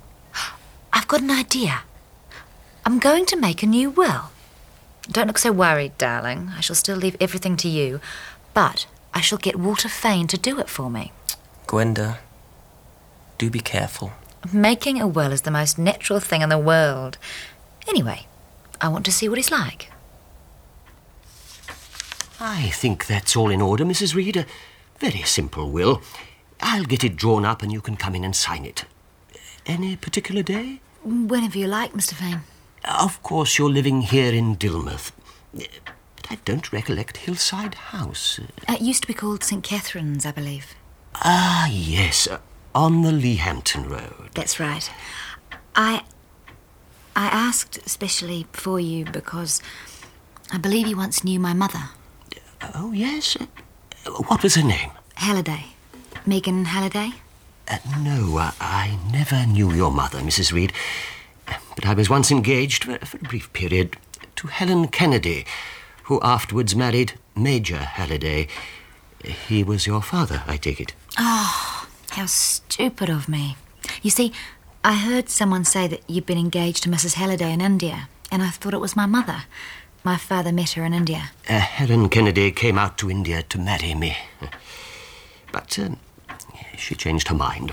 I've 0.95 1.09
got 1.09 1.23
an 1.23 1.31
idea. 1.31 1.83
I'm 2.87 3.01
going 3.01 3.27
to 3.27 3.37
make 3.37 3.65
a 3.65 3.67
new 3.67 3.91
will. 3.91 4.31
Don't 5.11 5.27
look 5.27 5.39
so 5.39 5.51
worried, 5.51 5.99
darling. 5.99 6.53
I 6.57 6.61
shall 6.61 6.77
still 6.77 6.97
leave 6.97 7.17
everything 7.21 7.57
to 7.59 7.69
you, 7.69 8.01
but 8.55 8.87
I 9.13 9.21
shall 9.21 9.39
get 9.39 9.57
Walter 9.57 9.89
Fane 9.89 10.29
to 10.29 10.39
do 10.39 10.61
it 10.61 10.69
for 10.69 10.89
me. 10.89 11.13
Gwenda, 11.67 12.19
do 13.39 13.51
be 13.51 13.59
careful. 13.59 14.13
Making 14.53 15.01
a 15.01 15.09
will 15.09 15.33
is 15.33 15.43
the 15.43 15.51
most 15.51 15.79
natural 15.79 16.21
thing 16.21 16.43
in 16.43 16.49
the 16.49 16.59
world. 16.59 17.19
Anyway, 17.89 18.27
I 18.81 18.89
want 18.89 19.05
to 19.07 19.13
see 19.13 19.29
what 19.29 19.39
he's 19.39 19.51
like. 19.51 19.91
I 22.39 22.69
think 22.71 23.07
that's 23.07 23.35
all 23.35 23.51
in 23.51 23.61
order, 23.61 23.85
Mrs. 23.85 24.15
Reed. 24.15 24.37
A 24.37 24.47
very 25.01 25.23
simple 25.23 25.71
will. 25.71 26.03
I'll 26.61 26.85
get 26.85 27.03
it 27.03 27.17
drawn 27.17 27.45
up 27.45 27.63
and 27.63 27.73
you 27.73 27.81
can 27.81 27.97
come 27.97 28.15
in 28.15 28.25
and 28.25 28.37
sign 28.37 28.65
it. 28.65 28.85
Any 29.67 29.97
particular 29.97 30.43
day? 30.43 30.81
Whenever 31.05 31.59
you 31.59 31.67
like, 31.67 31.93
Mr. 31.93 32.15
Fane. 32.15 32.41
Of 32.85 33.23
course, 33.23 33.59
you're 33.59 33.71
living 33.71 34.03
here 34.03 34.33
in 34.33 34.57
Dillmouth. 34.57 35.13
But 35.55 36.31
I 36.31 36.37
don't 36.45 36.73
recollect 36.73 37.19
Hillside 37.19 37.75
House. 37.75 38.41
It 38.69 38.81
used 38.81 39.03
to 39.03 39.09
be 39.09 39.15
called 39.15 39.45
St. 39.45 39.63
Catherine's, 39.63 40.25
I 40.27 40.33
believe. 40.33 40.75
Ah, 41.17 41.69
yes, 41.69 42.27
uh, 42.27 42.39
on 42.75 43.03
the 43.03 43.13
Leahampton 43.13 43.89
Road. 43.89 44.31
That's 44.35 44.59
right. 44.59 44.91
I. 45.77 46.03
I 47.17 47.27
asked 47.27 47.79
especially 47.87 48.47
for 48.53 48.81
you 48.81 49.05
because 49.05 49.63
I 50.53 50.59
believe 50.59 50.89
you 50.89 50.97
once 50.97 51.23
knew 51.23 51.39
my 51.39 51.53
mother. 51.53 51.91
Oh, 52.75 52.91
yes. 52.93 53.37
Uh, 53.41 54.11
What 54.27 54.43
was 54.43 54.57
her 54.57 54.65
name? 54.67 54.91
Halliday. 55.15 55.67
Megan 56.27 56.65
Halliday? 56.65 57.13
Uh, 57.69 57.79
no, 58.01 58.37
I, 58.39 58.53
I 58.61 58.99
never 59.13 59.47
knew 59.47 59.73
your 59.73 59.91
mother, 59.91 60.19
Mrs. 60.21 60.53
Reed. 60.53 60.73
But 61.75 61.87
I 61.87 61.95
was 61.95 62.11
once 62.11 62.31
engaged 62.31 62.85
for, 62.85 62.99
for 62.99 63.17
a 63.17 63.21
brief 63.21 63.53
period 63.53 63.97
to 64.37 64.49
Helen 64.49 64.89
Kennedy, 64.89 65.47
who 66.05 66.21
afterwards 66.23 66.77
married 66.77 67.15
Major 67.35 67.79
Halliday. 67.79 68.49
He 69.25 69.65
was 69.65 69.87
your 69.87 70.03
father, 70.03 70.43
I 70.47 70.57
take 70.57 70.81
it. 70.81 70.95
Oh, 71.19 71.87
how 72.11 72.27
stupid 72.27 73.09
of 73.09 73.29
me. 73.29 73.57
You 74.03 74.11
see, 74.11 74.33
I 74.85 74.97
heard 74.97 75.31
someone 75.31 75.65
say 75.65 75.87
that 75.89 76.03
you'd 76.09 76.27
been 76.27 76.39
engaged 76.39 76.83
to 76.83 76.91
Mrs. 76.91 77.15
Halliday 77.15 77.53
in 77.53 77.61
India, 77.63 78.09
and 78.31 78.43
I 78.43 78.51
thought 78.51 78.75
it 78.75 78.81
was 78.81 78.97
my 78.97 79.07
mother. 79.07 79.45
My 80.03 80.19
father 80.19 80.53
met 80.53 80.73
her 80.73 80.85
in 80.85 80.93
India. 80.93 81.31
Uh, 81.49 81.59
Helen 81.59 82.11
Kennedy 82.11 82.53
came 82.53 82.77
out 82.77 82.99
to 82.99 83.11
India 83.11 83.43
to 83.45 83.59
marry 83.59 83.95
me. 83.95 84.15
But 85.51 85.79
um, 85.79 85.97
she 86.77 86.95
changed 86.95 87.29
her 87.29 87.35
mind. 87.35 87.73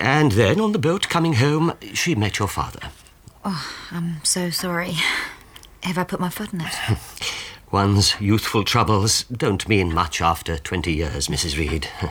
And 0.00 0.32
then, 0.32 0.60
on 0.60 0.72
the 0.72 0.78
boat 0.78 1.08
coming 1.08 1.34
home, 1.34 1.74
she 1.92 2.14
met 2.14 2.38
your 2.38 2.48
father. 2.48 2.90
Oh, 3.44 3.66
I'm 3.90 4.24
so 4.24 4.50
sorry. 4.50 4.94
Have 5.82 5.98
I 5.98 6.04
put 6.04 6.20
my 6.20 6.30
foot 6.30 6.52
in 6.52 6.62
it? 6.62 6.74
One's 7.70 8.20
youthful 8.20 8.64
troubles 8.64 9.24
don't 9.24 9.68
mean 9.68 9.92
much 9.92 10.20
after 10.20 10.58
20 10.58 10.92
years, 10.92 11.28
Mrs. 11.28 11.58
Reed. 11.58 11.88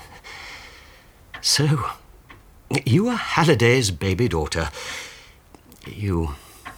So, 1.46 1.90
you 2.86 3.10
are 3.10 3.18
Halliday's 3.18 3.92
baby 3.92 4.30
daughter. 4.30 4.70
You 5.86 6.36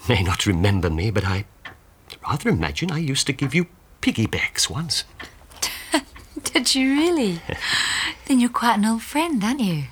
may 0.09 0.23
not 0.23 0.47
remember 0.47 0.89
me, 0.89 1.11
but 1.11 1.23
I 1.23 1.45
rather 2.27 2.49
imagine 2.49 2.91
I 2.91 2.97
used 2.97 3.27
to 3.27 3.33
give 3.33 3.53
you 3.53 3.67
piggybacks 4.01 4.67
once. 4.67 5.03
Did 6.53 6.75
you 6.75 6.93
really? 6.93 7.41
then 8.25 8.39
you're 8.39 8.49
quite 8.49 8.77
an 8.77 8.85
old 8.85 9.01
friend, 9.01 9.43
aren't 9.43 9.59
you? 9.59 9.85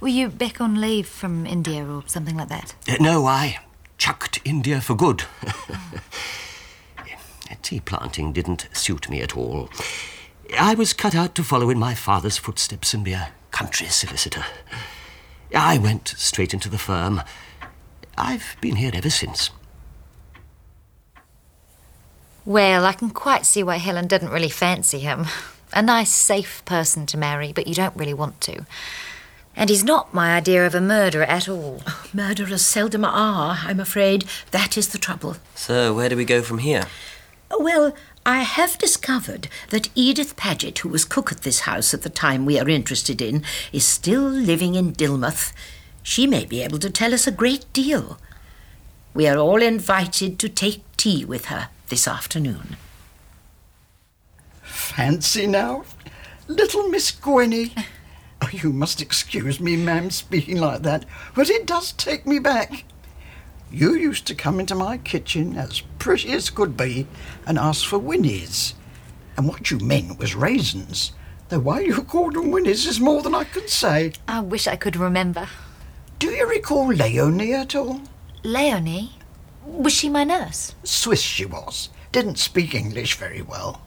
Were 0.00 0.08
you 0.08 0.28
back 0.28 0.60
on 0.60 0.80
leave 0.80 1.06
from 1.06 1.46
India 1.46 1.84
or 1.84 2.02
something 2.06 2.36
like 2.36 2.48
that? 2.48 2.74
Uh, 2.88 2.96
no, 3.00 3.26
I 3.26 3.58
chucked 3.98 4.40
India 4.44 4.80
for 4.80 4.94
good. 4.94 5.24
Tea 7.62 7.80
planting 7.80 8.32
didn't 8.32 8.66
suit 8.72 9.08
me 9.08 9.20
at 9.22 9.36
all. 9.36 9.70
I 10.58 10.74
was 10.74 10.92
cut 10.92 11.14
out 11.14 11.34
to 11.36 11.44
follow 11.44 11.70
in 11.70 11.78
my 11.78 11.94
father's 11.94 12.36
footsteps 12.36 12.92
and 12.92 13.04
be 13.04 13.12
a 13.12 13.30
country 13.52 13.86
solicitor. 13.86 14.44
I 15.54 15.78
went 15.78 16.08
straight 16.16 16.52
into 16.52 16.68
the 16.68 16.78
firm. 16.78 17.22
I've 18.18 18.56
been 18.60 18.76
here 18.76 18.90
ever 18.94 19.10
since. 19.10 19.50
Well, 22.44 22.84
I 22.84 22.92
can 22.92 23.10
quite 23.10 23.46
see 23.46 23.62
why 23.62 23.76
Helen 23.76 24.08
didn't 24.08 24.30
really 24.30 24.48
fancy 24.48 24.98
him. 24.98 25.26
A 25.72 25.82
nice, 25.82 26.10
safe 26.10 26.62
person 26.64 27.06
to 27.06 27.16
marry, 27.16 27.52
but 27.52 27.66
you 27.66 27.74
don't 27.74 27.96
really 27.96 28.14
want 28.14 28.40
to. 28.42 28.66
And 29.54 29.68
he's 29.68 29.84
not 29.84 30.14
my 30.14 30.34
idea 30.34 30.66
of 30.66 30.74
a 30.74 30.80
murderer 30.80 31.24
at 31.24 31.48
all. 31.48 31.82
Oh, 31.86 32.06
murderers 32.12 32.64
seldom 32.64 33.04
are, 33.04 33.58
I'm 33.62 33.80
afraid. 33.80 34.24
That 34.50 34.76
is 34.78 34.88
the 34.88 34.98
trouble. 34.98 35.36
So, 35.54 35.94
where 35.94 36.08
do 36.08 36.16
we 36.16 36.24
go 36.24 36.42
from 36.42 36.58
here? 36.58 36.86
Well, 37.58 37.94
I 38.24 38.42
have 38.42 38.78
discovered 38.78 39.48
that 39.70 39.90
Edith 39.94 40.36
Paget, 40.36 40.78
who 40.78 40.88
was 40.88 41.04
cook 41.04 41.32
at 41.32 41.42
this 41.42 41.60
house 41.60 41.92
at 41.92 42.02
the 42.02 42.08
time 42.08 42.46
we 42.46 42.58
are 42.58 42.68
interested 42.68 43.20
in, 43.20 43.44
is 43.72 43.84
still 43.84 44.22
living 44.22 44.74
in 44.74 44.94
Dillmouth. 44.94 45.52
She 46.02 46.26
may 46.26 46.44
be 46.44 46.62
able 46.62 46.78
to 46.78 46.90
tell 46.90 47.12
us 47.12 47.26
a 47.26 47.32
great 47.32 47.70
deal. 47.72 48.18
We 49.12 49.26
are 49.26 49.36
all 49.36 49.60
invited 49.60 50.38
to 50.38 50.48
take 50.48 50.82
tea 50.96 51.24
with 51.24 51.46
her 51.46 51.68
this 51.88 52.08
afternoon. 52.08 52.76
Fancy 54.96 55.46
now. 55.46 55.84
Little 56.48 56.88
Miss 56.88 57.10
Gwenny. 57.12 57.72
Oh, 58.42 58.48
you 58.52 58.74
must 58.74 59.00
excuse 59.00 59.58
me, 59.58 59.74
ma'am, 59.74 60.10
speaking 60.10 60.58
like 60.58 60.82
that, 60.82 61.06
but 61.34 61.48
it 61.48 61.66
does 61.66 61.92
take 61.92 62.26
me 62.26 62.38
back. 62.38 62.84
You 63.70 63.94
used 63.94 64.26
to 64.26 64.34
come 64.34 64.60
into 64.60 64.74
my 64.74 64.98
kitchen 64.98 65.56
as 65.56 65.80
pretty 65.98 66.32
as 66.32 66.50
could 66.50 66.76
be 66.76 67.06
and 67.46 67.58
ask 67.58 67.86
for 67.86 67.98
winnies. 67.98 68.74
And 69.38 69.48
what 69.48 69.70
you 69.70 69.78
meant 69.78 70.18
was 70.18 70.34
raisins. 70.34 71.12
Though 71.48 71.60
why 71.60 71.80
you 71.80 72.02
called 72.02 72.34
them 72.34 72.50
winnies 72.50 72.86
is 72.86 73.00
more 73.00 73.22
than 73.22 73.34
I 73.34 73.44
can 73.44 73.68
say. 73.68 74.12
I 74.28 74.40
wish 74.40 74.66
I 74.66 74.76
could 74.76 74.96
remember. 74.96 75.48
Do 76.18 76.28
you 76.28 76.46
recall 76.46 76.88
Leonie 76.88 77.54
at 77.54 77.74
all? 77.74 78.02
Leonie? 78.44 79.12
Was 79.64 79.94
she 79.94 80.10
my 80.10 80.24
nurse? 80.24 80.74
Swiss 80.84 81.22
she 81.22 81.46
was. 81.46 81.88
Didn't 82.12 82.38
speak 82.38 82.74
English 82.74 83.14
very 83.14 83.40
well. 83.40 83.80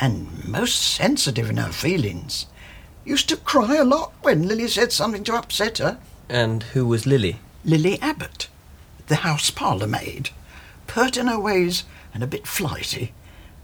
And 0.00 0.48
most 0.48 0.80
sensitive 0.80 1.50
in 1.50 1.58
her 1.58 1.72
feelings. 1.72 2.46
Used 3.04 3.28
to 3.28 3.36
cry 3.36 3.76
a 3.76 3.84
lot 3.84 4.12
when 4.22 4.48
Lily 4.48 4.68
said 4.68 4.92
something 4.92 5.24
to 5.24 5.34
upset 5.34 5.78
her. 5.78 5.98
And 6.28 6.62
who 6.62 6.86
was 6.86 7.06
Lily? 7.06 7.38
Lily 7.64 8.00
Abbott, 8.00 8.48
the 9.08 9.16
house 9.16 9.50
parlour 9.50 9.86
maid. 9.86 10.30
Pert 10.86 11.16
in 11.16 11.26
her 11.26 11.38
ways 11.38 11.84
and 12.14 12.22
a 12.22 12.26
bit 12.26 12.46
flighty. 12.46 13.12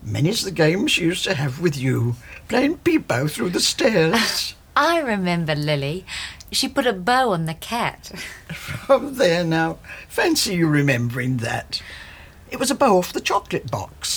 Many's 0.03 0.45
the 0.45 0.51
game 0.51 0.87
she 0.87 1.05
used 1.05 1.25
to 1.25 1.35
have 1.35 1.61
with 1.61 1.77
you, 1.77 2.17
playing 2.49 2.79
peepo 2.79 3.31
through 3.31 3.51
the 3.51 3.61
stairs. 3.61 4.55
I 4.77 5.01
remember 5.01 5.55
Lily. 5.55 6.05
She 6.53 6.69
put 6.69 6.87
a 6.87 6.93
bow 6.93 7.31
on 7.31 7.47
the 7.47 7.55
cat. 7.55 8.13
oh, 8.89 9.11
there 9.11 9.43
now. 9.43 9.79
Fancy 10.09 10.57
you 10.57 10.69
remembering 10.69 11.39
that. 11.39 11.83
It 12.51 12.61
was 12.61 12.71
a 12.71 12.75
bow 12.75 12.99
off 12.99 13.13
the 13.13 13.21
chocolate 13.21 13.71
box, 13.71 14.16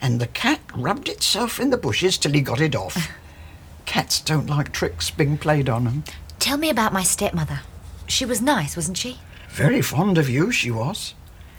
and 0.00 0.20
the 0.20 0.26
cat 0.26 0.60
rubbed 0.74 1.08
itself 1.08 1.60
in 1.60 1.70
the 1.70 1.76
bushes 1.76 2.18
till 2.18 2.32
he 2.32 2.40
got 2.40 2.60
it 2.60 2.74
off. 2.74 3.08
Cats 3.86 4.20
don't 4.20 4.48
like 4.48 4.72
tricks 4.72 5.10
being 5.10 5.36
played 5.36 5.68
on 5.68 5.84
them. 5.84 6.04
Tell 6.38 6.56
me 6.56 6.70
about 6.70 6.92
my 6.92 7.02
stepmother. 7.02 7.60
She 8.06 8.24
was 8.24 8.40
nice, 8.40 8.76
wasn't 8.76 8.96
she? 8.96 9.18
Very 9.50 9.82
fond 9.82 10.16
of 10.16 10.28
you, 10.28 10.52
she 10.52 10.70
was, 10.70 11.14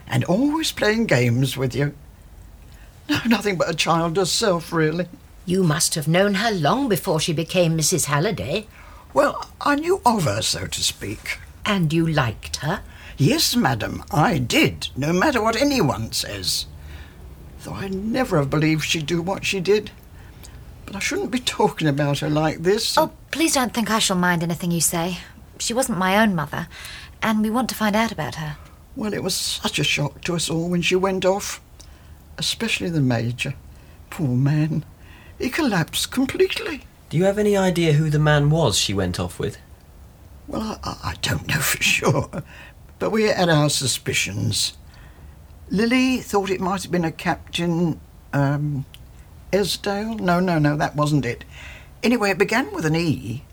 and 0.07 0.23
always 0.23 0.71
playing 0.71 1.07
games 1.07 1.57
with 1.57 1.75
you. 1.75 1.93
No, 3.09 3.19
nothing 3.27 3.57
but 3.57 3.69
a 3.69 3.75
child 3.75 4.17
herself, 4.17 4.71
really. 4.71 5.07
You 5.45 5.63
must 5.63 5.95
have 5.95 6.07
known 6.07 6.35
her 6.35 6.51
long 6.51 6.87
before 6.87 7.19
she 7.19 7.33
became 7.33 7.77
Mrs. 7.77 8.05
Halliday. 8.05 8.67
Well, 9.13 9.49
I 9.59 9.75
knew 9.75 10.01
of 10.05 10.23
her, 10.23 10.41
so 10.41 10.67
to 10.67 10.83
speak. 10.83 11.39
And 11.65 11.91
you 11.91 12.07
liked 12.07 12.57
her? 12.57 12.81
Yes, 13.17 13.55
madam, 13.55 14.03
I 14.11 14.37
did, 14.37 14.87
no 14.95 15.11
matter 15.11 15.41
what 15.41 15.55
anyone 15.61 16.11
says. 16.11 16.65
Though 17.63 17.73
I 17.73 17.87
never 17.89 18.37
have 18.37 18.49
believed 18.49 18.83
she'd 18.83 19.05
do 19.05 19.21
what 19.21 19.45
she 19.45 19.59
did. 19.59 19.91
But 20.85 20.95
I 20.95 20.99
shouldn't 20.99 21.31
be 21.31 21.39
talking 21.39 21.87
about 21.87 22.19
her 22.19 22.29
like 22.29 22.63
this. 22.63 22.97
Oh, 22.97 23.11
please 23.31 23.53
don't 23.53 23.73
think 23.73 23.89
I 23.91 23.99
shall 23.99 24.17
mind 24.17 24.43
anything 24.43 24.71
you 24.71 24.81
say. 24.81 25.19
She 25.59 25.73
wasn't 25.73 25.99
my 25.99 26.17
own 26.17 26.33
mother, 26.35 26.67
and 27.21 27.41
we 27.41 27.49
want 27.49 27.69
to 27.69 27.75
find 27.75 27.95
out 27.95 28.11
about 28.11 28.35
her. 28.35 28.57
Well, 28.95 29.13
it 29.13 29.23
was 29.23 29.35
such 29.35 29.79
a 29.79 29.83
shock 29.83 30.21
to 30.21 30.35
us 30.35 30.49
all 30.49 30.69
when 30.69 30.81
she 30.81 30.95
went 30.95 31.23
off. 31.23 31.61
Especially 32.37 32.89
the 32.89 32.99
Major. 33.01 33.53
Poor 34.09 34.27
man. 34.27 34.83
He 35.37 35.49
collapsed 35.49 36.11
completely. 36.11 36.83
Do 37.09 37.17
you 37.17 37.25
have 37.25 37.37
any 37.37 37.55
idea 37.55 37.93
who 37.93 38.09
the 38.09 38.19
man 38.19 38.49
was 38.49 38.77
she 38.77 38.93
went 38.93 39.19
off 39.19 39.37
with? 39.39 39.57
Well, 40.47 40.79
I, 40.83 40.97
I 41.03 41.15
don't 41.21 41.47
know 41.47 41.59
for 41.59 41.81
sure, 41.83 42.43
but 42.99 43.11
we 43.11 43.23
had 43.23 43.49
our 43.49 43.69
suspicions. 43.69 44.75
Lily 45.71 46.17
thought 46.17 46.49
it 46.49 46.59
might 46.59 46.83
have 46.83 46.91
been 46.91 47.05
a 47.05 47.11
Captain. 47.13 47.99
Um, 48.33 48.85
Esdale? 49.53 50.15
No, 50.15 50.41
no, 50.41 50.59
no, 50.59 50.75
that 50.75 50.97
wasn't 50.97 51.25
it. 51.25 51.45
Anyway, 52.03 52.31
it 52.31 52.37
began 52.37 52.73
with 52.73 52.85
an 52.85 52.95
E. 52.95 53.45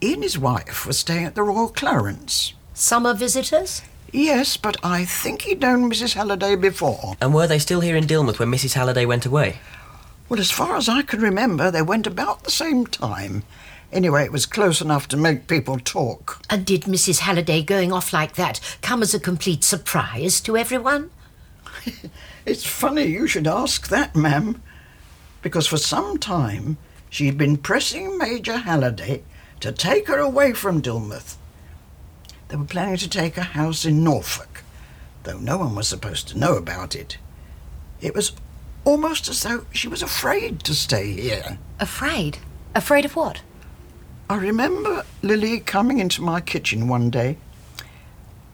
He 0.00 0.14
and 0.14 0.22
his 0.22 0.38
wife 0.38 0.86
were 0.86 0.94
staying 0.94 1.26
at 1.26 1.34
the 1.34 1.42
Royal 1.42 1.68
Clarence. 1.68 2.54
Summer 2.72 3.12
visitors? 3.12 3.82
Yes, 4.10 4.56
but 4.56 4.78
I 4.82 5.04
think 5.04 5.42
he'd 5.42 5.60
known 5.60 5.90
Mrs. 5.90 6.14
Halliday 6.14 6.56
before. 6.56 7.14
And 7.20 7.34
were 7.34 7.46
they 7.46 7.58
still 7.58 7.80
here 7.80 7.94
in 7.94 8.06
Dillmouth 8.06 8.38
when 8.38 8.50
Mrs. 8.50 8.72
Halliday 8.72 9.04
went 9.04 9.26
away? 9.26 9.58
Well, 10.30 10.40
as 10.40 10.50
far 10.50 10.76
as 10.76 10.88
I 10.88 11.02
can 11.02 11.20
remember, 11.20 11.70
they 11.70 11.82
went 11.82 12.06
about 12.06 12.44
the 12.44 12.50
same 12.50 12.86
time. 12.86 13.42
Anyway, 13.92 14.24
it 14.24 14.32
was 14.32 14.46
close 14.46 14.80
enough 14.80 15.08
to 15.08 15.16
make 15.18 15.46
people 15.46 15.78
talk. 15.78 16.40
And 16.48 16.64
did 16.64 16.82
Mrs. 16.82 17.18
Halliday 17.18 17.62
going 17.62 17.92
off 17.92 18.14
like 18.14 18.36
that 18.36 18.60
come 18.80 19.02
as 19.02 19.12
a 19.12 19.20
complete 19.20 19.62
surprise 19.62 20.40
to 20.42 20.56
everyone? 20.56 21.10
it's 22.46 22.64
funny 22.64 23.06
you 23.06 23.26
should 23.26 23.46
ask 23.46 23.88
that, 23.88 24.14
ma'am, 24.16 24.62
because 25.42 25.66
for 25.66 25.76
some 25.76 26.18
time 26.18 26.76
she'd 27.08 27.38
been 27.38 27.56
pressing 27.56 28.18
Major 28.18 28.58
Halliday 28.58 29.22
to 29.60 29.72
take 29.72 30.08
her 30.08 30.18
away 30.18 30.52
from 30.52 30.82
Dillmouth. 30.82 31.36
They 32.48 32.56
were 32.56 32.64
planning 32.64 32.96
to 32.96 33.08
take 33.08 33.36
a 33.36 33.42
house 33.42 33.84
in 33.84 34.02
Norfolk, 34.02 34.64
though 35.22 35.38
no 35.38 35.58
one 35.58 35.74
was 35.74 35.88
supposed 35.88 36.28
to 36.28 36.38
know 36.38 36.56
about 36.56 36.96
it. 36.96 37.18
It 38.00 38.14
was 38.14 38.32
almost 38.84 39.28
as 39.28 39.42
though 39.42 39.66
she 39.72 39.88
was 39.88 40.02
afraid 40.02 40.60
to 40.60 40.74
stay 40.74 41.12
here. 41.12 41.58
Afraid? 41.78 42.38
Afraid 42.74 43.04
of 43.04 43.14
what? 43.14 43.42
I 44.28 44.36
remember 44.36 45.04
Lily 45.22 45.60
coming 45.60 45.98
into 45.98 46.22
my 46.22 46.40
kitchen 46.40 46.88
one 46.88 47.10
day. 47.10 47.36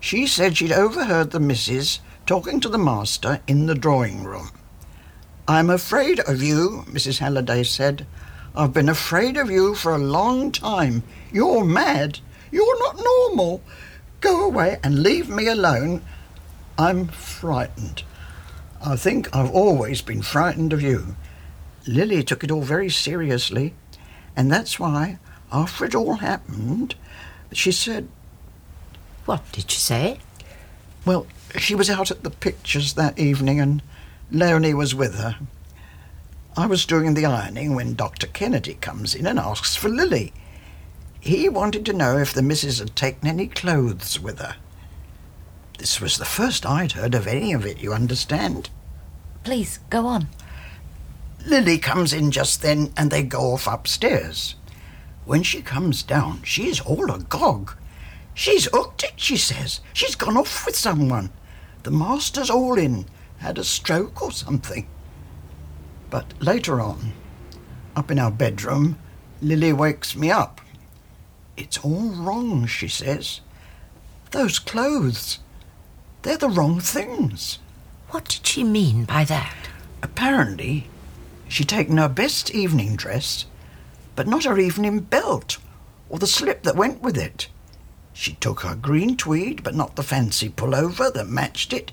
She 0.00 0.26
said 0.26 0.56
she'd 0.56 0.72
overheard 0.72 1.30
the 1.30 1.40
missus 1.40 2.00
talking 2.26 2.58
to 2.58 2.68
the 2.68 2.78
master 2.78 3.40
in 3.46 3.66
the 3.66 3.74
drawing 3.74 4.24
room. 4.24 4.50
I'm 5.46 5.70
afraid 5.70 6.18
of 6.20 6.42
you, 6.42 6.84
Mrs. 6.88 7.18
Halliday 7.18 7.62
said. 7.62 8.04
I've 8.56 8.72
been 8.72 8.88
afraid 8.88 9.36
of 9.36 9.48
you 9.48 9.76
for 9.76 9.94
a 9.94 9.98
long 9.98 10.50
time. 10.50 11.04
You're 11.32 11.64
mad. 11.64 12.18
You're 12.50 12.78
not 12.80 12.96
normal. 12.96 13.62
Go 14.20 14.44
away 14.44 14.78
and 14.82 15.04
leave 15.04 15.28
me 15.28 15.46
alone. 15.46 16.02
I'm 16.76 17.06
frightened. 17.08 18.02
I 18.84 18.96
think 18.96 19.34
I've 19.34 19.52
always 19.52 20.02
been 20.02 20.22
frightened 20.22 20.72
of 20.72 20.82
you. 20.82 21.14
Lily 21.86 22.24
took 22.24 22.42
it 22.42 22.50
all 22.50 22.62
very 22.62 22.90
seriously, 22.90 23.74
and 24.34 24.50
that's 24.50 24.80
why, 24.80 25.18
after 25.52 25.84
it 25.84 25.94
all 25.94 26.14
happened, 26.14 26.96
she 27.52 27.70
said. 27.70 28.08
What 29.26 29.44
did 29.52 29.70
she 29.70 29.78
say? 29.78 30.18
Well, 31.04 31.26
she 31.60 31.74
was 31.74 31.90
out 31.90 32.10
at 32.10 32.22
the 32.22 32.30
pictures 32.30 32.94
that 32.94 33.18
evening, 33.18 33.60
and 33.60 33.82
Leonie 34.30 34.74
was 34.74 34.94
with 34.94 35.14
her. 35.16 35.36
I 36.56 36.66
was 36.66 36.86
doing 36.86 37.14
the 37.14 37.26
ironing 37.26 37.74
when 37.74 37.94
Dr. 37.94 38.26
Kennedy 38.26 38.74
comes 38.74 39.14
in 39.14 39.26
and 39.26 39.38
asks 39.38 39.76
for 39.76 39.88
Lily. 39.88 40.32
He 41.20 41.48
wanted 41.48 41.84
to 41.86 41.92
know 41.92 42.18
if 42.18 42.32
the 42.32 42.42
missus 42.42 42.78
had 42.78 42.96
taken 42.96 43.28
any 43.28 43.46
clothes 43.46 44.18
with 44.18 44.38
her. 44.38 44.56
This 45.78 46.00
was 46.00 46.16
the 46.16 46.24
first 46.24 46.64
I'd 46.64 46.92
heard 46.92 47.14
of 47.14 47.26
any 47.26 47.52
of 47.52 47.66
it, 47.66 47.78
you 47.78 47.92
understand? 47.92 48.70
Please, 49.44 49.78
go 49.90 50.06
on. 50.06 50.28
Lily 51.44 51.78
comes 51.78 52.12
in 52.12 52.30
just 52.30 52.62
then, 52.62 52.92
and 52.96 53.10
they 53.10 53.22
go 53.22 53.52
off 53.52 53.66
upstairs. 53.66 54.54
When 55.26 55.42
she 55.42 55.60
comes 55.62 56.02
down, 56.02 56.42
she's 56.42 56.80
all 56.80 57.10
agog. 57.12 57.76
She's 58.32 58.68
hooked 58.72 59.04
it, 59.04 59.14
she 59.16 59.36
says. 59.36 59.80
She's 59.92 60.14
gone 60.14 60.36
off 60.36 60.64
with 60.64 60.76
someone. 60.76 61.30
The 61.86 61.92
master's 61.92 62.50
all 62.50 62.76
in, 62.76 63.06
had 63.38 63.58
a 63.58 63.62
stroke 63.62 64.20
or 64.20 64.32
something. 64.32 64.88
But 66.10 66.34
later 66.42 66.80
on, 66.80 67.12
up 67.94 68.10
in 68.10 68.18
our 68.18 68.32
bedroom, 68.32 68.98
Lily 69.40 69.72
wakes 69.72 70.16
me 70.16 70.28
up. 70.28 70.60
It's 71.56 71.78
all 71.78 72.08
wrong, 72.10 72.66
she 72.66 72.88
says. 72.88 73.40
Those 74.32 74.58
clothes, 74.58 75.38
they're 76.22 76.36
the 76.36 76.48
wrong 76.48 76.80
things. 76.80 77.60
What 78.10 78.24
did 78.30 78.44
she 78.44 78.64
mean 78.64 79.04
by 79.04 79.22
that? 79.22 79.68
Apparently, 80.02 80.88
she'd 81.46 81.68
taken 81.68 81.98
her 81.98 82.08
best 82.08 82.50
evening 82.50 82.96
dress, 82.96 83.44
but 84.16 84.26
not 84.26 84.42
her 84.42 84.58
evening 84.58 84.98
belt 84.98 85.58
or 86.08 86.18
the 86.18 86.26
slip 86.26 86.64
that 86.64 86.74
went 86.74 87.00
with 87.00 87.16
it. 87.16 87.46
She 88.18 88.32
took 88.32 88.60
her 88.60 88.74
green 88.74 89.18
tweed, 89.18 89.62
but 89.62 89.74
not 89.74 89.94
the 89.94 90.02
fancy 90.02 90.48
pullover 90.48 91.12
that 91.12 91.28
matched 91.28 91.74
it. 91.74 91.92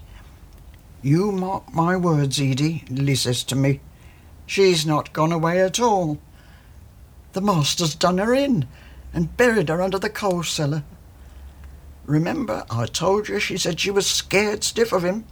You 1.02 1.34
mark 1.34 1.74
my 1.74 1.98
words, 1.98 2.40
Edie, 2.40 2.86
Lily 2.90 3.16
says 3.16 3.44
to 3.44 3.58
me. 3.58 3.82
She's 4.46 4.86
not 4.86 5.12
gone 5.12 5.34
away 5.34 5.62
at 5.62 5.82
all. 5.82 6.18
The 7.34 7.42
master's 7.42 7.94
done 7.94 8.20
her 8.20 8.34
in 8.34 8.68
and 9.14 9.36
buried 9.36 9.68
her 9.68 9.82
under 9.82 10.00
the 10.00 10.10
coal 10.10 10.44
cellar. 10.44 10.86
Remember, 12.06 12.66
I 12.70 12.86
told 12.86 13.28
you 13.28 13.42
she 13.42 13.58
said 13.58 13.82
she 13.82 13.92
was 13.92 14.08
scared 14.08 14.64
stiff 14.64 14.94
of 14.94 15.04
him? 15.04 15.26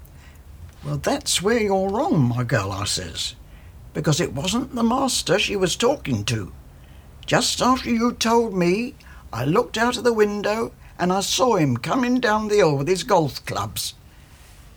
Well, 0.84 0.98
that's 0.98 1.42
where 1.42 1.62
you're 1.62 1.90
wrong, 1.90 2.22
my 2.22 2.44
girl, 2.44 2.70
I 2.70 2.84
says, 2.84 3.36
because 3.94 4.20
it 4.20 4.34
wasn't 4.34 4.76
the 4.76 4.84
master 4.84 5.40
she 5.40 5.56
was 5.56 5.78
talking 5.78 6.26
to. 6.26 6.52
Just 7.26 7.62
after 7.62 7.90
you 7.90 8.12
told 8.12 8.54
me, 8.54 8.96
I 9.32 9.46
looked 9.46 9.78
out 9.78 9.96
of 9.96 10.04
the 10.04 10.12
window 10.12 10.74
and 11.02 11.12
I 11.12 11.22
saw 11.22 11.56
him 11.56 11.78
coming 11.78 12.20
down 12.20 12.48
the 12.48 12.58
hill 12.58 12.78
with 12.78 12.88
his 12.88 13.04
golf 13.04 13.44
clubs. 13.48 13.96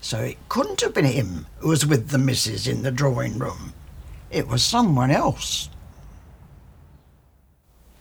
So 0.00 0.20
it 0.20 0.38
couldn't 0.48 0.80
have 0.80 0.94
been 0.94 1.04
him 1.04 1.46
who 1.58 1.68
was 1.68 1.84
with 1.84 2.08
the 2.08 2.18
missus 2.18 2.66
in 2.66 2.82
the 2.82 2.90
drawing 2.90 3.38
room. 3.38 3.74
It 4.30 4.48
was 4.48 4.64
someone 4.64 5.10
else. 5.10 5.68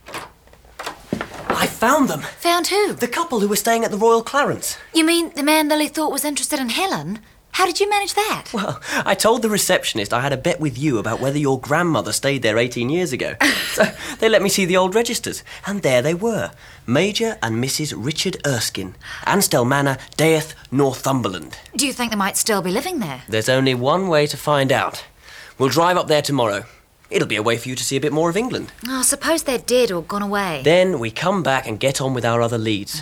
I 0.07 1.67
found 1.67 2.09
them. 2.09 2.21
Found 2.21 2.67
who? 2.67 2.93
The 2.93 3.09
couple 3.09 3.41
who 3.41 3.49
were 3.49 3.57
staying 3.57 3.83
at 3.83 3.91
the 3.91 3.97
Royal 3.97 4.23
Clarence. 4.23 4.77
You 4.93 5.05
mean 5.05 5.33
the 5.35 5.43
man 5.43 5.67
Lily 5.67 5.89
thought 5.89 6.13
was 6.13 6.23
interested 6.23 6.59
in 6.59 6.69
Helen? 6.69 7.19
How 7.51 7.65
did 7.65 7.79
you 7.79 7.89
manage 7.89 8.13
that? 8.15 8.45
Well, 8.53 8.81
I 9.05 9.15
told 9.15 9.41
the 9.41 9.49
receptionist 9.49 10.13
I 10.13 10.21
had 10.21 10.33
a 10.33 10.37
bet 10.37 10.59
with 10.61 10.77
you 10.77 10.97
about 10.97 11.19
whether 11.19 11.37
your 11.37 11.59
grandmother 11.59 12.13
stayed 12.13 12.41
there 12.41 12.57
18 12.57 12.89
years 12.89 13.11
ago. 13.11 13.35
so 13.73 13.83
they 14.19 14.29
let 14.29 14.41
me 14.41 14.49
see 14.49 14.65
the 14.65 14.77
old 14.77 14.95
registers, 14.95 15.43
and 15.67 15.81
there 15.81 16.01
they 16.01 16.13
were 16.15 16.51
Major 16.85 17.37
and 17.41 17.63
Mrs. 17.63 17.93
Richard 17.95 18.37
Erskine, 18.45 18.95
Anstell 19.25 19.65
Manor, 19.67 19.97
Daith, 20.17 20.53
Northumberland. 20.71 21.57
Do 21.75 21.87
you 21.87 21.93
think 21.93 22.11
they 22.11 22.17
might 22.17 22.37
still 22.37 22.61
be 22.61 22.71
living 22.71 22.99
there? 22.99 23.21
There's 23.29 23.49
only 23.49 23.73
one 23.73 24.09
way 24.09 24.27
to 24.27 24.37
find 24.37 24.71
out. 24.71 25.05
We'll 25.57 25.69
drive 25.69 25.97
up 25.97 26.07
there 26.07 26.21
tomorrow. 26.21 26.65
It'll 27.09 27.27
be 27.27 27.35
a 27.35 27.43
way 27.43 27.57
for 27.57 27.69
you 27.69 27.75
to 27.75 27.83
see 27.83 27.95
a 27.95 28.01
bit 28.01 28.11
more 28.11 28.29
of 28.29 28.35
England. 28.35 28.71
Oh, 28.87 29.03
suppose 29.03 29.43
they're 29.43 29.59
dead 29.59 29.91
or 29.91 30.01
gone 30.01 30.23
away. 30.23 30.61
Then 30.63 30.99
we 30.99 31.11
come 31.11 31.43
back 31.43 31.67
and 31.67 31.79
get 31.79 32.01
on 32.01 32.13
with 32.13 32.25
our 32.25 32.41
other 32.41 32.57
leads. 32.57 33.01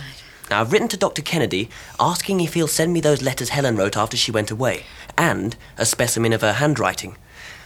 Now, 0.50 0.60
I've 0.60 0.72
written 0.72 0.88
to 0.88 0.96
Dr. 0.98 1.22
Kennedy 1.22 1.70
asking 1.98 2.40
if 2.40 2.54
he'll 2.54 2.68
send 2.68 2.92
me 2.92 3.00
those 3.00 3.22
letters 3.22 3.48
Helen 3.48 3.76
wrote 3.76 3.96
after 3.96 4.16
she 4.16 4.30
went 4.30 4.50
away, 4.50 4.84
and 5.16 5.56
a 5.78 5.86
specimen 5.86 6.32
of 6.34 6.42
her 6.42 6.54
handwriting. 6.54 7.16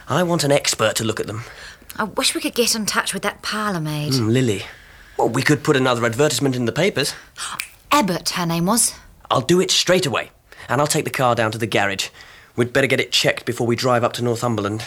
I 0.07 0.23
want 0.23 0.45
an 0.45 0.53
expert 0.53 0.95
to 0.95 1.03
look 1.03 1.19
at 1.19 1.27
them. 1.27 1.43
I 1.97 2.05
wish 2.05 2.33
we 2.33 2.39
could 2.39 2.55
get 2.55 2.75
in 2.75 2.85
touch 2.85 3.13
with 3.13 3.23
that 3.23 3.41
parlour 3.41 3.81
maid. 3.81 4.13
Hmm, 4.15 4.29
Lily. 4.29 4.63
Well, 5.17 5.29
we 5.29 5.41
could 5.41 5.63
put 5.63 5.75
another 5.75 6.05
advertisement 6.05 6.55
in 6.55 6.65
the 6.65 6.71
papers. 6.71 7.13
Abbott, 7.91 8.29
her 8.29 8.45
name 8.45 8.67
was. 8.67 8.93
I'll 9.31 9.41
do 9.41 9.59
it 9.59 9.71
straight 9.71 10.05
away, 10.05 10.29
and 10.69 10.79
I'll 10.79 10.87
take 10.87 11.05
the 11.05 11.11
car 11.11 11.33
down 11.33 11.51
to 11.51 11.57
the 11.57 11.65
garage. 11.65 12.09
We'd 12.55 12.71
better 12.71 12.87
get 12.87 12.99
it 12.99 13.11
checked 13.11 13.45
before 13.45 13.65
we 13.65 13.75
drive 13.75 14.03
up 14.03 14.13
to 14.13 14.23
Northumberland. 14.23 14.83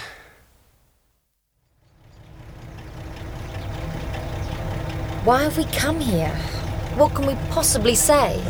Why 5.25 5.43
have 5.43 5.59
we 5.59 5.65
come 5.65 6.01
here? 6.01 6.35
What 6.97 7.15
can 7.15 7.27
we 7.27 7.35
possibly 7.51 7.95
say? 7.95 8.43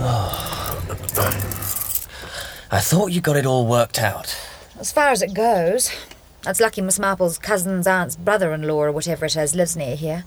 I 2.72 2.78
thought 2.80 3.10
you 3.10 3.20
got 3.20 3.36
it 3.36 3.46
all 3.46 3.66
worked 3.66 3.98
out. 3.98 4.38
As 4.78 4.92
far 4.92 5.08
as 5.08 5.22
it 5.22 5.34
goes. 5.34 5.90
It's 6.46 6.60
lucky 6.60 6.80
Miss 6.80 6.98
Marple's 6.98 7.38
cousin's 7.38 7.86
aunt's 7.86 8.16
brother 8.16 8.54
in 8.54 8.62
law, 8.62 8.84
or 8.84 8.92
whatever 8.92 9.26
it 9.26 9.36
is, 9.36 9.54
lives 9.54 9.76
near 9.76 9.96
here. 9.96 10.24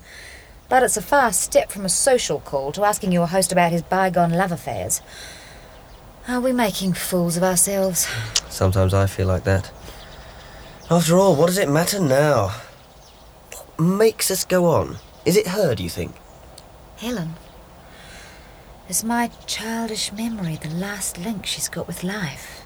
But 0.69 0.83
it's 0.83 0.97
a 0.97 1.01
far 1.01 1.33
step 1.33 1.71
from 1.71 1.85
a 1.85 1.89
social 1.89 2.39
call 2.39 2.71
to 2.73 2.83
asking 2.83 3.11
your 3.11 3.27
host 3.27 3.51
about 3.51 3.71
his 3.71 3.81
bygone 3.83 4.31
love 4.31 4.51
affairs. 4.51 5.01
Are 6.27 6.39
we 6.39 6.51
making 6.53 6.93
fools 6.93 7.37
of 7.37 7.43
ourselves? 7.43 8.07
Sometimes 8.49 8.93
I 8.93 9.07
feel 9.07 9.27
like 9.27 9.43
that. 9.43 9.71
After 10.89 11.17
all, 11.17 11.35
what 11.35 11.47
does 11.47 11.57
it 11.57 11.69
matter 11.69 11.99
now? 11.99 12.55
What 13.51 13.79
makes 13.79 14.31
us 14.31 14.45
go 14.45 14.65
on? 14.65 14.97
Is 15.25 15.37
it 15.37 15.47
her, 15.47 15.75
do 15.75 15.83
you 15.83 15.89
think? 15.89 16.15
Helen. 16.97 17.33
Is 18.89 19.03
my 19.03 19.31
childish 19.45 20.11
memory 20.11 20.57
the 20.57 20.69
last 20.69 21.17
link 21.17 21.45
she's 21.45 21.69
got 21.69 21.87
with 21.87 22.03
life? 22.03 22.65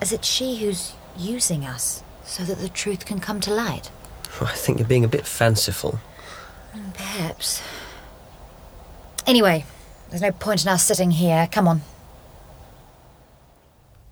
Is 0.00 0.12
it 0.12 0.24
she 0.24 0.56
who's 0.56 0.94
using 1.16 1.64
us 1.64 2.02
so 2.24 2.42
that 2.44 2.58
the 2.58 2.68
truth 2.68 3.06
can 3.06 3.20
come 3.20 3.40
to 3.40 3.54
light? 3.54 3.90
I 4.40 4.52
think 4.52 4.78
you're 4.78 4.88
being 4.88 5.04
a 5.04 5.08
bit 5.08 5.26
fanciful. 5.26 6.00
Perhaps. 6.94 7.62
Anyway, 9.26 9.64
there's 10.10 10.22
no 10.22 10.32
point 10.32 10.62
in 10.62 10.68
us 10.68 10.84
sitting 10.84 11.10
here. 11.10 11.48
Come 11.50 11.68
on. 11.68 11.82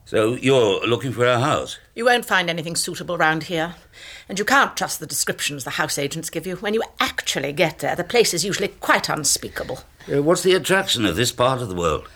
So 0.07 0.35
you're 0.35 0.87
looking 0.87 1.13
for 1.13 1.25
a 1.25 1.41
house? 1.41 1.79
You 1.95 2.05
won't 2.05 2.27
find 2.27 2.51
anything 2.51 2.77
suitable 2.77 3.17
round 3.17 3.45
here. 3.45 3.75
And 4.29 4.39
you 4.39 4.45
can't 4.45 4.77
trust 4.77 5.01
the 5.01 5.07
descriptions 5.07 5.65
the 5.65 5.71
house 5.71 5.99
agents 5.99 6.31
give 6.31 6.47
you. 6.47 6.57
When 6.57 6.75
you 6.75 6.83
actually 7.01 7.53
get 7.53 7.79
there, 7.79 7.97
the 7.97 8.05
place 8.05 8.35
is 8.35 8.45
usually 8.45 8.69
quite 8.69 9.09
unspeakable. 9.09 9.81
Uh, 10.13 10.23
what's 10.23 10.43
the 10.43 10.55
attraction 10.55 11.07
of 11.07 11.17
this 11.17 11.33
part 11.33 11.63
of 11.63 11.69
the 11.69 11.75
world? 11.75 12.09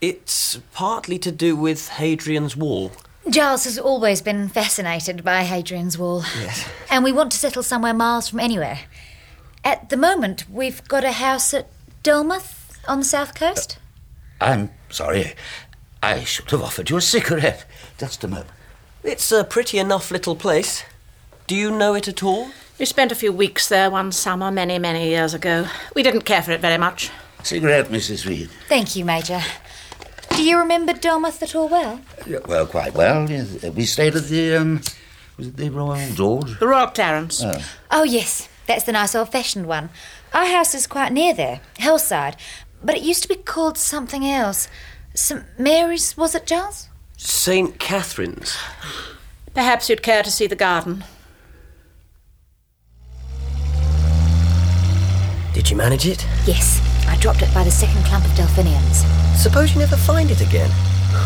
It's 0.00 0.58
partly 0.72 1.18
to 1.20 1.32
do 1.32 1.56
with 1.56 1.88
Hadrian's 1.88 2.56
Wall. 2.56 2.92
Giles 3.30 3.64
has 3.64 3.78
always 3.78 4.20
been 4.20 4.48
fascinated 4.48 5.24
by 5.24 5.44
Hadrian's 5.44 5.96
Wall. 5.96 6.24
Yes. 6.40 6.68
And 6.90 7.04
we 7.04 7.12
want 7.12 7.32
to 7.32 7.38
settle 7.38 7.62
somewhere 7.62 7.94
miles 7.94 8.28
from 8.28 8.40
anywhere. 8.40 8.80
At 9.64 9.88
the 9.90 9.96
moment, 9.96 10.44
we've 10.50 10.86
got 10.88 11.04
a 11.04 11.12
house 11.12 11.54
at 11.54 11.68
Dillmouth 12.02 12.78
on 12.88 12.98
the 12.98 13.04
south 13.04 13.34
coast. 13.34 13.78
I'm 14.40 14.70
sorry. 14.90 15.34
I 16.02 16.24
should 16.24 16.50
have 16.50 16.62
offered 16.62 16.90
you 16.90 16.96
a 16.96 17.00
cigarette. 17.00 17.64
Just 17.98 18.24
a 18.24 18.28
moment. 18.28 18.48
It's 19.04 19.30
a 19.30 19.44
pretty 19.44 19.78
enough 19.78 20.10
little 20.10 20.34
place. 20.34 20.84
Do 21.46 21.54
you 21.54 21.70
know 21.70 21.94
it 21.94 22.08
at 22.08 22.22
all? 22.22 22.48
We 22.78 22.86
spent 22.86 23.12
a 23.12 23.16
few 23.16 23.32
weeks 23.32 23.68
there 23.68 23.90
one 23.90 24.10
summer 24.10 24.50
many, 24.50 24.78
many 24.78 25.08
years 25.10 25.34
ago. 25.34 25.66
We 25.94 26.02
didn't 26.02 26.22
care 26.22 26.42
for 26.42 26.50
it 26.52 26.60
very 26.60 26.78
much. 26.78 27.10
Cigarette, 27.44 27.86
Mrs. 27.88 28.26
Reed. 28.26 28.48
Thank 28.68 28.96
you, 28.96 29.04
Major. 29.04 29.40
Do 30.30 30.42
you 30.42 30.58
remember 30.58 30.92
Dillmouth 30.92 31.42
at 31.42 31.54
all 31.54 31.68
well? 31.68 32.00
Yeah, 32.26 32.38
well, 32.46 32.66
quite 32.66 32.94
well. 32.94 33.28
yes. 33.30 33.62
We 33.62 33.84
stayed 33.84 34.16
at 34.16 34.24
the, 34.24 34.56
um, 34.56 34.80
was 35.36 35.48
it 35.48 35.56
the 35.56 35.68
Royal 35.70 36.10
George? 36.14 36.58
The 36.58 36.66
Royal 36.66 36.86
Clarence. 36.88 37.42
Oh. 37.44 37.62
Oh, 37.90 38.02
yes. 38.04 38.48
That's 38.66 38.84
the 38.84 38.92
nice 38.92 39.14
old 39.14 39.30
fashioned 39.30 39.66
one. 39.66 39.90
Our 40.32 40.46
house 40.46 40.74
is 40.74 40.86
quite 40.86 41.12
near 41.12 41.34
there, 41.34 41.60
hillside. 41.78 42.36
But 42.82 42.96
it 42.96 43.02
used 43.02 43.22
to 43.22 43.28
be 43.28 43.36
called 43.36 43.78
something 43.78 44.24
else. 44.26 44.68
St. 45.14 45.44
Mary's, 45.58 46.16
was 46.16 46.34
it, 46.34 46.46
Giles? 46.46 46.88
St. 47.16 47.78
Catherine's. 47.78 48.56
Perhaps 49.54 49.88
you'd 49.88 50.02
care 50.02 50.22
to 50.22 50.30
see 50.30 50.46
the 50.46 50.56
garden. 50.56 51.04
Did 55.52 55.70
you 55.70 55.76
manage 55.76 56.06
it? 56.06 56.26
Yes. 56.46 56.80
I 57.06 57.16
dropped 57.18 57.42
it 57.42 57.52
by 57.52 57.62
the 57.62 57.70
second 57.70 58.04
clump 58.04 58.24
of 58.24 58.34
delphiniums. 58.34 59.04
Suppose 59.40 59.74
you 59.74 59.80
never 59.80 59.96
find 59.96 60.30
it 60.30 60.40
again. 60.40 60.70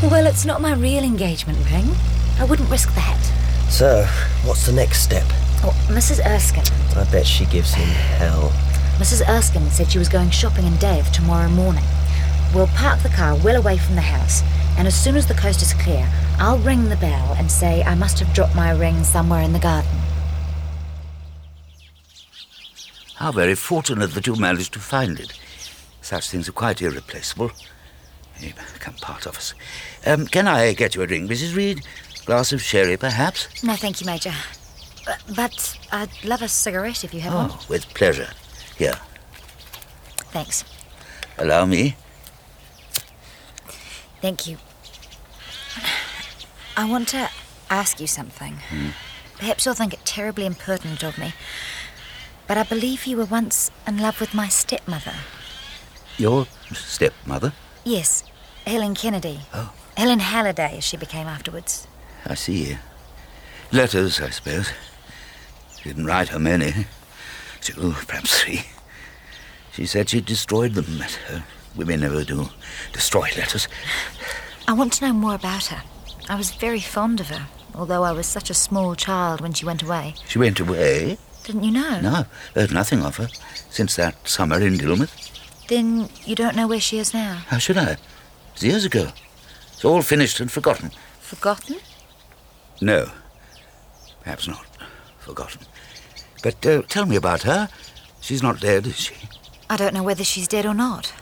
Well, 0.03 0.27
it's 0.27 0.45
not 0.45 0.61
my 0.61 0.75
real 0.75 1.05
engagement 1.05 1.59
ring. 1.71 1.95
I 2.41 2.45
wouldn't 2.45 2.69
risk 2.69 2.93
that. 2.97 3.23
So, 3.71 4.05
what's 4.45 4.67
the 4.67 4.73
next 4.73 5.03
step? 5.03 5.25
Oh, 5.69 5.73
Mrs. 5.89 6.25
Erskine. 6.25 6.63
I 6.97 7.11
bet 7.11 7.27
she 7.27 7.45
gives 7.47 7.75
him 7.75 7.89
hell. 7.89 8.53
Mrs. 8.99 9.29
Erskine 9.29 9.69
said 9.71 9.91
she 9.91 9.99
was 9.99 10.09
going 10.09 10.31
shopping 10.31 10.65
in 10.65 10.77
Daith 10.77 11.11
tomorrow 11.11 11.49
morning. 11.49 11.83
We'll 12.55 12.69
park 12.69 13.03
the 13.03 13.09
car 13.09 13.35
well 13.43 13.57
away 13.57 13.77
from 13.77 13.97
the 13.97 14.01
house, 14.01 14.43
and 14.79 14.87
as 14.87 14.95
soon 14.95 15.17
as 15.17 15.27
the 15.27 15.35
coast 15.35 15.63
is 15.63 15.75
clear, 15.75 16.09
I'll 16.39 16.61
ring 16.61 16.89
the 16.89 16.97
bell 16.97 17.35
and 17.37 17.51
say 17.51 17.83
I 17.83 17.97
must 17.97 18.21
have 18.21 18.33
dropped 18.33 18.55
my 18.55 18.71
ring 18.71 19.03
somewhere 19.03 19.43
in 19.43 19.53
the 19.53 19.59
garden. 19.59 19.91
How 23.17 23.33
very 23.33 23.57
fortunate 23.57 24.15
that 24.15 24.29
you 24.29 24.37
managed 24.37 24.73
to 24.75 24.79
find 24.79 25.19
it. 25.19 25.33
Such 26.01 26.31
things 26.31 26.49
are 26.49 26.53
quite 26.53 26.81
irreplaceable. 26.81 27.51
They 28.41 28.55
become 28.73 28.95
part 28.95 29.27
of 29.27 29.37
us. 29.37 29.53
Um, 30.07 30.29
can 30.29 30.47
I 30.47 30.75
get 30.75 30.95
you 30.95 31.03
a 31.03 31.09
drink, 31.09 31.29
Mrs. 31.29 31.57
Reed? 31.57 31.83
Glass 32.25 32.53
of 32.53 32.63
sherry, 32.63 32.97
perhaps? 32.97 33.65
No, 33.65 33.75
thank 33.75 34.01
you, 34.01 34.07
Major. 34.07 34.33
But, 35.35 35.79
I'd 35.93 36.11
love 36.25 36.43
a 36.43 36.49
cigarette 36.49 37.05
if 37.05 37.15
you 37.15 37.21
have 37.21 37.35
one. 37.35 37.51
Oh, 37.53 37.65
with 37.69 37.87
pleasure. 37.95 38.29
Here, 38.77 38.95
Thanks. 40.33 40.65
allow 41.39 41.65
me. 41.65 41.97
Thank 44.21 44.47
you. 44.47 44.59
I 46.77 46.85
want 46.89 47.09
to 47.09 47.31
ask 47.71 48.01
you 48.01 48.07
something. 48.07 48.55
Hmm. 48.69 48.89
Perhaps 49.39 49.65
you'll 49.65 49.75
think 49.75 49.93
it 49.95 50.05
terribly 50.05 50.45
impertinent 50.47 51.03
of 51.05 51.19
me, 51.19 51.33
but 52.47 52.59
I 52.59 52.65
believe 52.65 53.07
you 53.07 53.17
were 53.17 53.25
once 53.27 53.71
in 53.87 53.99
love 53.99 54.21
with 54.21 54.35
my 54.35 54.49
stepmother. 54.49 55.15
Your 56.19 56.47
stepmother? 56.73 57.53
Yes, 57.85 58.25
Helen 58.67 58.95
Kennedy. 58.95 59.41
Oh. 59.55 59.73
Helen 59.97 60.21
Halliday, 60.21 60.79
as 60.79 60.85
she 60.85 60.97
became 60.97 61.27
afterwards. 61.27 61.87
I 62.27 62.35
see. 62.35 62.79
Letters, 63.73 64.21
I 64.21 64.31
suppose. 64.31 64.71
She 65.87 65.93
didn't 65.93 66.07
write 66.07 66.31
her 66.31 66.41
many. 66.41 66.73
Two, 67.61 67.95
perhaps 68.09 68.41
three. 68.41 68.63
She 69.71 69.87
said 69.87 70.09
she 70.09 70.21
destroyed 70.21 70.73
them. 70.73 71.05
Women 71.77 72.01
never 72.01 72.25
do 72.25 72.49
destroy 72.93 73.29
letters. 73.37 73.69
I 74.67 74.73
want 74.73 74.95
to 74.95 75.07
know 75.07 75.13
more 75.13 75.37
about 75.37 75.67
her. 75.67 75.85
I 76.29 76.35
was 76.35 76.51
very 76.51 76.81
fond 76.81 77.21
of 77.21 77.29
her, 77.29 77.47
although 77.73 78.03
I 78.03 78.11
was 78.11 78.27
such 78.27 78.51
a 78.51 78.55
small 78.55 78.97
child 78.97 79.41
when 79.41 79.53
she 79.53 79.65
went 79.65 79.85
away. 79.85 80.17
She 80.27 80.41
went 80.41 80.59
away? 80.59 81.19
Didn't 81.45 81.63
you 81.63 81.71
know? 81.71 82.01
No, 82.01 82.25
heard 82.57 82.73
nothing 82.73 83.05
of 83.05 83.19
her 83.19 83.29
since 83.71 83.95
that 83.95 84.27
summer 84.27 84.59
in 84.59 84.79
Dillmouth. 84.79 85.69
Then 85.69 86.09
you 86.25 86.35
don't 86.35 86.57
know 86.57 86.67
where 86.67 86.81
she 86.81 86.99
is 86.99 87.15
now? 87.15 87.43
How 87.47 87.59
should 87.59 87.79
I? 87.79 87.93
It 87.93 87.99
was 88.55 88.65
years 88.65 88.85
ago. 88.85 89.13
It's 89.73 89.85
all 89.85 90.03
finished 90.03 90.41
and 90.41 90.51
forgotten. 90.51 90.91
Forgotten? 91.21 91.77
No, 92.81 93.09
perhaps 94.25 94.49
not. 94.49 94.67
Forgotten. 95.27 95.67
But 96.47 96.65
uh, 96.65 96.83
tell 96.83 97.07
me 97.07 97.17
about 97.17 97.43
her. 97.43 97.69
She's 98.21 98.41
not 98.41 98.61
dead, 98.61 98.87
is 98.87 98.97
she? 98.97 99.15
I 99.69 99.77
don't 99.77 99.93
know 99.93 100.05
whether 100.05 100.23
she's 100.23 100.47
dead 100.47 100.65
or 100.65 100.75
not. 100.75 101.13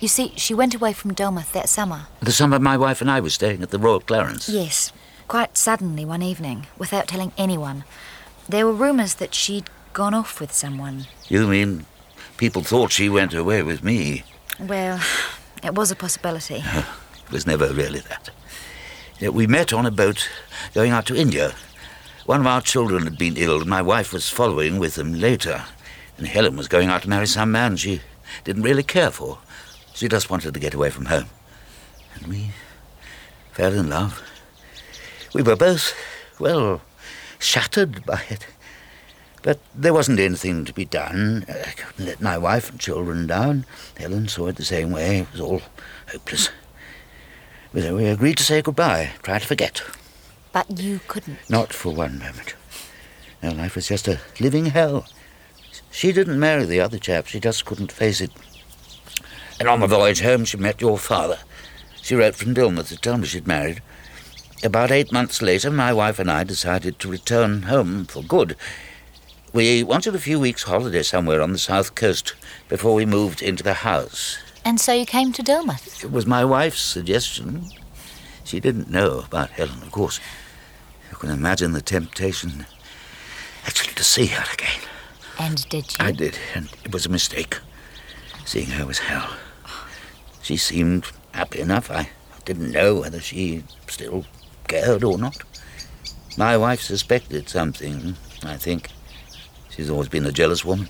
You 0.00 0.06
see, 0.06 0.34
she 0.36 0.52
went 0.52 0.74
away 0.74 0.92
from 0.92 1.14
Dillmouth 1.14 1.50
that 1.52 1.70
summer. 1.70 2.08
The 2.20 2.30
summer 2.30 2.58
my 2.58 2.76
wife 2.76 3.00
and 3.00 3.10
I 3.10 3.20
were 3.20 3.30
staying 3.30 3.62
at 3.62 3.70
the 3.70 3.78
Royal 3.78 4.00
Clarence. 4.00 4.50
Yes, 4.50 4.92
quite 5.28 5.56
suddenly 5.56 6.04
one 6.04 6.20
evening, 6.20 6.66
without 6.76 7.08
telling 7.08 7.32
anyone. 7.38 7.84
There 8.50 8.66
were 8.66 8.72
rumours 8.74 9.14
that 9.14 9.34
she'd 9.34 9.70
gone 9.94 10.12
off 10.12 10.40
with 10.40 10.52
someone. 10.52 11.06
You 11.26 11.46
mean 11.46 11.86
People 12.36 12.62
thought 12.62 12.92
she 12.92 13.08
went 13.08 13.32
away 13.32 13.62
with 13.62 13.82
me. 13.82 14.24
Well, 14.60 15.00
it 15.64 15.74
was 15.74 15.90
a 15.90 15.96
possibility. 15.96 16.62
It 17.28 17.32
was 17.32 17.46
never 17.46 17.72
really 17.72 18.00
that. 18.00 18.30
We 19.34 19.48
met 19.48 19.72
on 19.72 19.84
a 19.84 19.90
boat 19.90 20.30
going 20.74 20.92
out 20.92 21.06
to 21.06 21.16
India. 21.16 21.54
One 22.26 22.40
of 22.40 22.46
our 22.48 22.60
children 22.60 23.04
had 23.04 23.16
been 23.16 23.36
ill, 23.36 23.60
and 23.60 23.70
my 23.70 23.82
wife 23.82 24.12
was 24.12 24.28
following 24.28 24.80
with 24.80 24.96
them 24.96 25.14
later. 25.14 25.64
And 26.18 26.26
Helen 26.26 26.56
was 26.56 26.66
going 26.66 26.88
out 26.88 27.02
to 27.02 27.08
marry 27.08 27.26
some 27.26 27.52
man 27.52 27.76
she 27.76 28.00
didn't 28.42 28.64
really 28.64 28.82
care 28.82 29.12
for. 29.12 29.38
She 29.94 30.08
just 30.08 30.28
wanted 30.28 30.52
to 30.52 30.60
get 30.60 30.74
away 30.74 30.90
from 30.90 31.04
home. 31.04 31.26
And 32.14 32.26
we 32.26 32.50
fell 33.52 33.72
in 33.72 33.88
love. 33.88 34.20
We 35.34 35.42
were 35.42 35.54
both, 35.54 35.94
well, 36.40 36.82
shattered 37.38 38.04
by 38.04 38.24
it. 38.28 38.48
But 39.42 39.60
there 39.72 39.94
wasn't 39.94 40.18
anything 40.18 40.64
to 40.64 40.72
be 40.72 40.84
done. 40.84 41.44
I 41.48 41.70
couldn't 41.70 42.06
let 42.06 42.20
my 42.20 42.36
wife 42.36 42.68
and 42.70 42.80
children 42.80 43.28
down. 43.28 43.66
Helen 43.96 44.26
saw 44.26 44.48
it 44.48 44.56
the 44.56 44.64
same 44.64 44.90
way. 44.90 45.20
It 45.20 45.30
was 45.30 45.40
all 45.40 45.62
hopeless. 46.10 46.50
We 47.72 47.88
we 47.92 48.06
agreed 48.06 48.38
to 48.38 48.42
say 48.42 48.62
goodbye, 48.62 49.12
try 49.22 49.38
to 49.38 49.46
forget. 49.46 49.82
But 50.56 50.80
you 50.80 51.00
couldn't. 51.06 51.36
Not 51.50 51.74
for 51.74 51.92
one 51.92 52.18
moment. 52.18 52.54
Her 53.42 53.50
life 53.50 53.74
was 53.74 53.88
just 53.88 54.08
a 54.08 54.20
living 54.40 54.64
hell. 54.64 55.04
She 55.90 56.12
didn't 56.12 56.40
marry 56.40 56.64
the 56.64 56.80
other 56.80 56.96
chap, 56.98 57.26
she 57.26 57.38
just 57.40 57.66
couldn't 57.66 57.92
face 57.92 58.22
it. 58.22 58.30
And 59.60 59.68
on 59.68 59.80
the 59.80 59.86
voyage 59.86 60.22
home, 60.22 60.46
she 60.46 60.56
met 60.56 60.80
your 60.80 60.96
father. 60.96 61.40
She 62.00 62.14
wrote 62.14 62.36
from 62.36 62.54
Dillmouth 62.54 62.88
to 62.88 62.96
tell 62.96 63.18
me 63.18 63.26
she'd 63.26 63.46
married. 63.46 63.82
About 64.64 64.90
eight 64.90 65.12
months 65.12 65.42
later, 65.42 65.70
my 65.70 65.92
wife 65.92 66.18
and 66.18 66.30
I 66.30 66.42
decided 66.42 66.98
to 67.00 67.10
return 67.10 67.64
home 67.64 68.06
for 68.06 68.22
good. 68.22 68.56
We 69.52 69.82
wanted 69.82 70.14
a 70.14 70.18
few 70.18 70.40
weeks' 70.40 70.62
holiday 70.62 71.02
somewhere 71.02 71.42
on 71.42 71.52
the 71.52 71.58
south 71.58 71.94
coast 71.94 72.34
before 72.70 72.94
we 72.94 73.04
moved 73.04 73.42
into 73.42 73.62
the 73.62 73.74
house. 73.74 74.38
And 74.64 74.80
so 74.80 74.94
you 74.94 75.04
came 75.04 75.34
to 75.34 75.42
Dillmouth? 75.42 76.02
It 76.02 76.10
was 76.10 76.24
my 76.24 76.46
wife's 76.46 76.80
suggestion. 76.80 77.66
She 78.42 78.58
didn't 78.58 78.88
know 78.88 79.24
about 79.26 79.50
Helen, 79.50 79.82
of 79.82 79.92
course. 79.92 80.18
You 81.16 81.20
can 81.20 81.30
imagine 81.30 81.72
the 81.72 81.80
temptation 81.80 82.66
actually 83.64 83.94
to 83.94 84.04
see 84.04 84.26
her 84.26 84.44
again. 84.52 84.82
And 85.38 85.66
did 85.70 85.90
you? 85.98 86.04
I 86.04 86.12
did, 86.12 86.38
and 86.54 86.68
it 86.84 86.92
was 86.92 87.06
a 87.06 87.08
mistake. 87.08 87.58
Seeing 88.44 88.68
her 88.72 88.84
was 88.84 88.98
hell. 88.98 89.34
She 90.42 90.58
seemed 90.58 91.06
happy 91.32 91.60
enough. 91.60 91.90
I 91.90 92.10
didn't 92.44 92.70
know 92.70 92.96
whether 92.96 93.18
she 93.18 93.64
still 93.88 94.26
cared 94.68 95.04
or 95.04 95.16
not. 95.16 95.38
My 96.36 96.54
wife 96.58 96.82
suspected 96.82 97.48
something, 97.48 98.16
I 98.42 98.58
think. 98.58 98.90
She's 99.70 99.88
always 99.88 100.10
been 100.10 100.26
a 100.26 100.32
jealous 100.32 100.66
woman. 100.66 100.88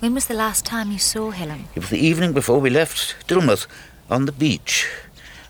When 0.00 0.12
was 0.12 0.26
the 0.26 0.34
last 0.34 0.66
time 0.66 0.92
you 0.92 0.98
saw 0.98 1.30
Helen? 1.30 1.68
It 1.74 1.80
was 1.80 1.88
the 1.88 2.06
evening 2.06 2.34
before 2.34 2.60
we 2.60 2.68
left 2.68 3.26
Dillmouth 3.26 3.66
on 4.10 4.26
the 4.26 4.32
beach. 4.32 4.90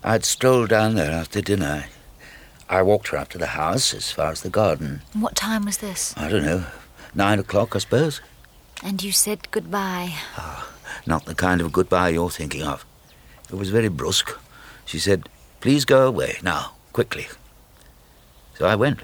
I'd 0.05 0.23
strolled 0.23 0.69
down 0.69 0.95
there 0.95 1.11
after 1.11 1.41
dinner. 1.41 1.87
I 2.73 2.81
walked 2.81 3.09
her 3.09 3.17
up 3.17 3.29
to 3.29 3.37
the 3.37 3.53
house 3.53 3.93
as 3.93 4.09
far 4.09 4.31
as 4.31 4.41
the 4.41 4.49
garden. 4.49 5.03
What 5.13 5.35
time 5.35 5.65
was 5.65 5.77
this? 5.77 6.11
I 6.17 6.27
don't 6.27 6.43
know, 6.43 6.65
nine 7.13 7.37
o'clock, 7.37 7.75
I 7.75 7.79
suppose. 7.79 8.19
And 8.83 9.03
you 9.03 9.11
said 9.11 9.51
goodbye. 9.51 10.15
Ah, 10.37 10.67
not 11.05 11.25
the 11.25 11.35
kind 11.35 11.61
of 11.61 11.71
goodbye 11.71 12.09
you're 12.09 12.31
thinking 12.31 12.63
of. 12.63 12.83
It 13.51 13.57
was 13.57 13.69
very 13.69 13.89
brusque. 13.89 14.39
She 14.85 14.97
said, 14.97 15.29
Please 15.61 15.85
go 15.85 16.07
away 16.07 16.39
now, 16.41 16.73
quickly. 16.93 17.27
So 18.57 18.65
I 18.65 18.75
went. 18.75 19.01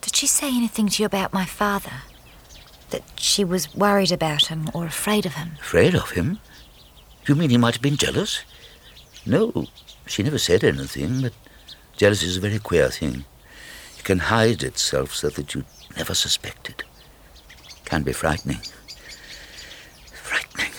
Did 0.00 0.16
she 0.16 0.26
say 0.26 0.48
anything 0.48 0.88
to 0.88 1.02
you 1.02 1.06
about 1.06 1.34
my 1.34 1.44
father? 1.44 2.02
That 2.90 3.02
she 3.16 3.44
was 3.44 3.74
worried 3.74 4.10
about 4.10 4.46
him 4.46 4.70
or 4.72 4.86
afraid 4.86 5.26
of 5.26 5.34
him? 5.34 5.50
Afraid 5.60 5.94
of 5.94 6.12
him? 6.12 6.38
You 7.26 7.34
mean 7.34 7.50
he 7.50 7.58
might 7.58 7.74
have 7.74 7.82
been 7.82 7.98
jealous? 7.98 8.42
No, 9.26 9.66
she 10.06 10.22
never 10.22 10.38
said 10.38 10.64
anything, 10.64 11.20
but 11.20 11.32
jealousy 11.96 12.26
is 12.26 12.36
a 12.36 12.40
very 12.40 12.58
queer 12.58 12.90
thing. 12.90 13.24
It 13.98 14.04
can 14.04 14.18
hide 14.18 14.62
itself 14.62 15.14
so 15.14 15.28
that 15.30 15.54
you 15.54 15.64
never 15.96 16.14
suspect 16.14 16.68
it. 16.68 16.82
Can 17.84 18.02
be 18.02 18.12
frightening. 18.12 18.60
frightening. 20.12 20.72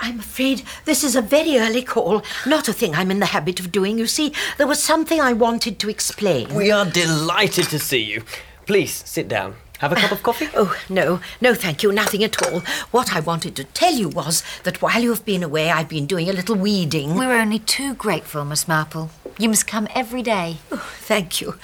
I'm 0.00 0.20
afraid 0.20 0.62
this 0.84 1.02
is 1.02 1.16
a 1.16 1.22
very 1.22 1.58
early 1.58 1.82
call. 1.82 2.22
Not 2.46 2.68
a 2.68 2.72
thing 2.72 2.94
I'm 2.94 3.10
in 3.10 3.18
the 3.18 3.26
habit 3.26 3.58
of 3.60 3.72
doing. 3.72 3.98
You 3.98 4.06
see, 4.06 4.32
there 4.56 4.66
was 4.66 4.82
something 4.82 5.20
I 5.20 5.32
wanted 5.32 5.78
to 5.80 5.90
explain. 5.90 6.54
We 6.54 6.70
are 6.70 6.86
delighted 6.86 7.66
to 7.70 7.78
see 7.78 8.02
you. 8.02 8.22
Please 8.66 9.02
sit 9.06 9.28
down. 9.28 9.56
Have 9.78 9.92
a 9.92 9.96
cup 9.96 10.10
of 10.10 10.24
coffee? 10.24 10.48
Oh, 10.56 10.76
no, 10.88 11.20
no, 11.40 11.54
thank 11.54 11.84
you, 11.84 11.92
nothing 11.92 12.24
at 12.24 12.42
all. 12.42 12.60
What 12.90 13.14
I 13.14 13.20
wanted 13.20 13.54
to 13.56 13.64
tell 13.64 13.94
you 13.94 14.08
was 14.08 14.42
that 14.64 14.82
while 14.82 15.00
you've 15.00 15.24
been 15.24 15.44
away, 15.44 15.70
I've 15.70 15.88
been 15.88 16.06
doing 16.06 16.28
a 16.28 16.32
little 16.32 16.56
weeding. 16.56 17.14
We're 17.14 17.38
only 17.38 17.60
too 17.60 17.94
grateful, 17.94 18.44
Miss 18.44 18.66
Marple. 18.66 19.10
You 19.38 19.48
must 19.48 19.68
come 19.68 19.86
every 19.94 20.22
day. 20.22 20.56
Oh, 20.72 20.92
thank 20.98 21.40
you. 21.40 21.54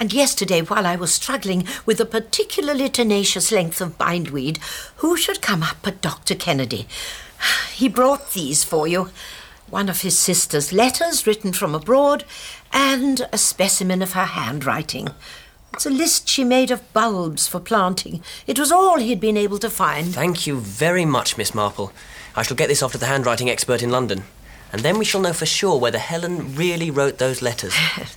And 0.00 0.12
yesterday, 0.12 0.62
while 0.62 0.84
I 0.84 0.96
was 0.96 1.14
struggling 1.14 1.64
with 1.86 2.00
a 2.00 2.04
particularly 2.04 2.88
tenacious 2.88 3.52
length 3.52 3.80
of 3.80 3.96
bindweed, 3.96 4.58
who 4.96 5.16
should 5.16 5.40
come 5.40 5.62
up 5.62 5.76
but 5.82 6.02
Dr. 6.02 6.34
Kennedy? 6.34 6.88
He 7.72 7.88
brought 7.88 8.32
these 8.32 8.64
for 8.64 8.88
you. 8.88 9.10
One 9.70 9.88
of 9.88 10.00
his 10.00 10.18
sister's 10.18 10.72
letters 10.72 11.24
written 11.24 11.52
from 11.52 11.74
abroad, 11.74 12.24
and 12.72 13.28
a 13.32 13.38
specimen 13.38 14.02
of 14.02 14.14
her 14.14 14.24
handwriting. 14.24 15.10
It's 15.74 15.86
a 15.86 15.90
list 15.90 16.28
she 16.28 16.44
made 16.44 16.70
of 16.70 16.92
bulbs 16.92 17.48
for 17.48 17.58
planting. 17.58 18.22
It 18.46 18.60
was 18.60 18.70
all 18.70 19.00
he'd 19.00 19.18
been 19.18 19.36
able 19.36 19.58
to 19.58 19.68
find. 19.68 20.14
Thank 20.14 20.46
you 20.46 20.60
very 20.60 21.04
much, 21.04 21.36
Miss 21.36 21.52
Marple. 21.52 21.92
I 22.36 22.44
shall 22.44 22.56
get 22.56 22.68
this 22.68 22.80
off 22.80 22.92
to 22.92 22.98
the 22.98 23.06
handwriting 23.06 23.50
expert 23.50 23.82
in 23.82 23.90
London. 23.90 24.22
And 24.72 24.82
then 24.82 24.98
we 24.98 25.04
shall 25.04 25.20
know 25.20 25.32
for 25.32 25.46
sure 25.46 25.76
whether 25.76 25.98
Helen 25.98 26.54
really 26.54 26.92
wrote 26.92 27.18
those 27.18 27.42
letters. 27.42 27.74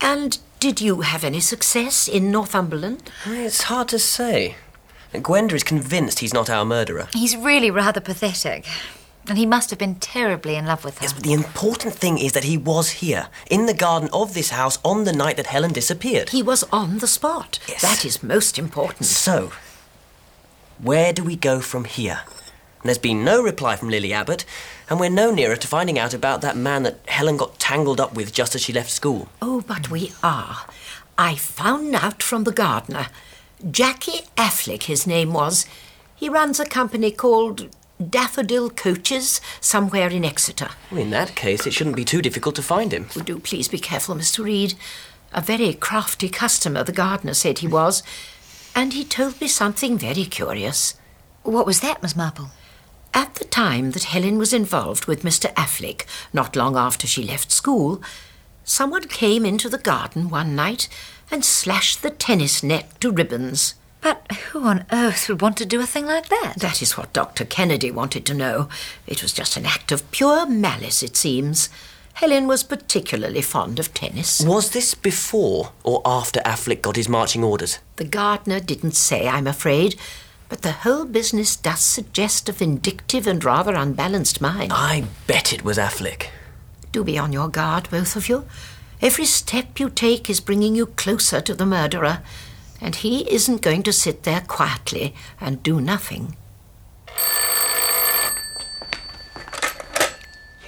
And 0.00 0.38
did 0.60 0.80
you 0.80 1.00
have 1.00 1.24
any 1.24 1.40
success 1.40 2.06
in 2.08 2.30
Northumberland? 2.30 3.10
It's 3.26 3.64
hard 3.64 3.88
to 3.88 3.98
say. 3.98 4.54
Gwenda 5.12 5.56
is 5.56 5.64
convinced 5.64 6.20
he's 6.20 6.32
not 6.32 6.48
our 6.48 6.64
murderer. 6.64 7.08
He's 7.12 7.36
really 7.36 7.70
rather 7.70 8.00
pathetic. 8.00 8.64
And 9.28 9.36
he 9.36 9.46
must 9.46 9.70
have 9.70 9.78
been 9.78 9.96
terribly 9.96 10.56
in 10.56 10.66
love 10.66 10.84
with 10.84 10.98
her. 10.98 11.04
Yes, 11.04 11.12
but 11.12 11.22
the 11.22 11.34
important 11.34 11.94
thing 11.94 12.18
is 12.18 12.32
that 12.32 12.44
he 12.44 12.56
was 12.56 12.90
here, 12.90 13.28
in 13.50 13.66
the 13.66 13.74
garden 13.74 14.08
of 14.12 14.34
this 14.34 14.50
house, 14.50 14.78
on 14.84 15.04
the 15.04 15.12
night 15.12 15.36
that 15.36 15.46
Helen 15.46 15.72
disappeared. 15.72 16.30
He 16.30 16.42
was 16.42 16.64
on 16.72 16.98
the 16.98 17.06
spot. 17.06 17.58
Yes. 17.68 17.82
That 17.82 18.04
is 18.04 18.22
most 18.22 18.58
important. 18.58 19.06
So, 19.06 19.52
where 20.78 21.12
do 21.12 21.22
we 21.22 21.36
go 21.36 21.60
from 21.60 21.84
here? 21.84 22.20
There's 22.84 22.98
been 22.98 23.24
no 23.24 23.42
reply 23.42 23.76
from 23.76 23.90
Lily 23.90 24.12
Abbott, 24.12 24.44
and 24.88 25.00
we're 25.00 25.10
no 25.10 25.30
nearer 25.30 25.56
to 25.56 25.66
finding 25.68 25.98
out 25.98 26.14
about 26.14 26.40
that 26.40 26.56
man 26.56 26.84
that 26.84 27.00
Helen 27.08 27.36
got 27.36 27.58
tangled 27.58 28.00
up 28.00 28.14
with 28.14 28.32
just 28.32 28.54
as 28.54 28.62
she 28.62 28.72
left 28.72 28.90
school. 28.90 29.28
Oh, 29.42 29.62
but 29.66 29.90
we 29.90 30.12
are. 30.22 30.64
I 31.18 31.34
found 31.34 31.94
out 31.94 32.22
from 32.22 32.44
the 32.44 32.52
gardener. 32.52 33.08
Jackie 33.68 34.22
Afflick, 34.36 34.84
his 34.84 35.06
name 35.06 35.32
was. 35.32 35.66
He 36.14 36.28
runs 36.28 36.60
a 36.60 36.64
company 36.64 37.10
called 37.10 37.68
Daffodil 37.98 38.70
Coaches 38.70 39.40
somewhere 39.60 40.08
in 40.08 40.24
Exeter. 40.24 40.68
Well, 40.90 41.00
in 41.00 41.10
that 41.10 41.34
case, 41.34 41.66
it 41.66 41.72
shouldn't 41.72 41.96
be 41.96 42.04
too 42.04 42.22
difficult 42.22 42.54
to 42.56 42.62
find 42.62 42.92
him. 42.92 43.08
Oh, 43.16 43.22
do 43.22 43.38
please 43.40 43.66
be 43.68 43.78
careful, 43.78 44.14
Mr. 44.14 44.44
Reed. 44.44 44.74
A 45.32 45.40
very 45.40 45.74
crafty 45.74 46.28
customer, 46.28 46.84
the 46.84 46.92
gardener 46.92 47.34
said 47.34 47.58
he 47.58 47.66
was. 47.66 48.02
And 48.74 48.92
he 48.92 49.04
told 49.04 49.40
me 49.40 49.48
something 49.48 49.98
very 49.98 50.24
curious. 50.24 50.94
What 51.42 51.66
was 51.66 51.80
that, 51.80 52.02
Miss 52.02 52.14
Marple? 52.14 52.50
At 53.12 53.34
the 53.34 53.44
time 53.44 53.90
that 53.92 54.04
Helen 54.04 54.38
was 54.38 54.52
involved 54.52 55.06
with 55.06 55.24
Mr. 55.24 55.52
Afflick, 55.54 56.04
not 56.32 56.54
long 56.54 56.76
after 56.76 57.06
she 57.06 57.24
left 57.24 57.50
school, 57.50 58.00
someone 58.62 59.08
came 59.08 59.44
into 59.44 59.68
the 59.68 59.78
garden 59.78 60.28
one 60.28 60.54
night 60.54 60.88
and 61.30 61.44
slashed 61.44 62.02
the 62.02 62.10
tennis 62.10 62.62
net 62.62 63.00
to 63.00 63.10
ribbons. 63.10 63.74
But 64.00 64.30
who 64.32 64.64
on 64.64 64.84
earth 64.92 65.28
would 65.28 65.42
want 65.42 65.56
to 65.58 65.66
do 65.66 65.80
a 65.80 65.86
thing 65.86 66.06
like 66.06 66.28
that? 66.28 66.54
That 66.58 66.82
is 66.82 66.96
what 66.96 67.12
Dr. 67.12 67.44
Kennedy 67.44 67.90
wanted 67.90 68.24
to 68.26 68.34
know. 68.34 68.68
It 69.06 69.22
was 69.22 69.32
just 69.32 69.56
an 69.56 69.66
act 69.66 69.90
of 69.90 70.08
pure 70.10 70.46
malice, 70.46 71.02
it 71.02 71.16
seems. 71.16 71.68
Helen 72.14 72.48
was 72.48 72.64
particularly 72.64 73.42
fond 73.42 73.78
of 73.78 73.94
tennis. 73.94 74.40
Was 74.40 74.70
this 74.70 74.94
before 74.94 75.72
or 75.84 76.02
after 76.04 76.40
Afflick 76.40 76.82
got 76.82 76.96
his 76.96 77.08
marching 77.08 77.44
orders? 77.44 77.78
The 77.96 78.04
gardener 78.04 78.58
didn't 78.58 78.96
say, 78.96 79.28
I'm 79.28 79.46
afraid, 79.46 79.94
but 80.48 80.62
the 80.62 80.72
whole 80.72 81.04
business 81.04 81.54
does 81.54 81.80
suggest 81.80 82.48
a 82.48 82.52
vindictive 82.52 83.26
and 83.26 83.44
rather 83.44 83.74
unbalanced 83.74 84.40
mind. 84.40 84.72
I 84.74 85.04
bet 85.26 85.52
it 85.52 85.64
was 85.64 85.78
Afflick. 85.78 86.28
Do 86.90 87.04
be 87.04 87.18
on 87.18 87.32
your 87.32 87.48
guard, 87.48 87.88
both 87.90 88.16
of 88.16 88.28
you. 88.28 88.46
Every 89.00 89.24
step 89.26 89.78
you 89.78 89.88
take 89.88 90.28
is 90.28 90.40
bringing 90.40 90.74
you 90.74 90.86
closer 90.86 91.40
to 91.40 91.54
the 91.54 91.66
murderer, 91.66 92.22
and 92.80 92.96
he 92.96 93.30
isn't 93.32 93.62
going 93.62 93.82
to 93.84 93.92
sit 93.92 94.22
there 94.22 94.40
quietly 94.40 95.14
and 95.40 95.62
do 95.62 95.80
nothing. 95.80 96.36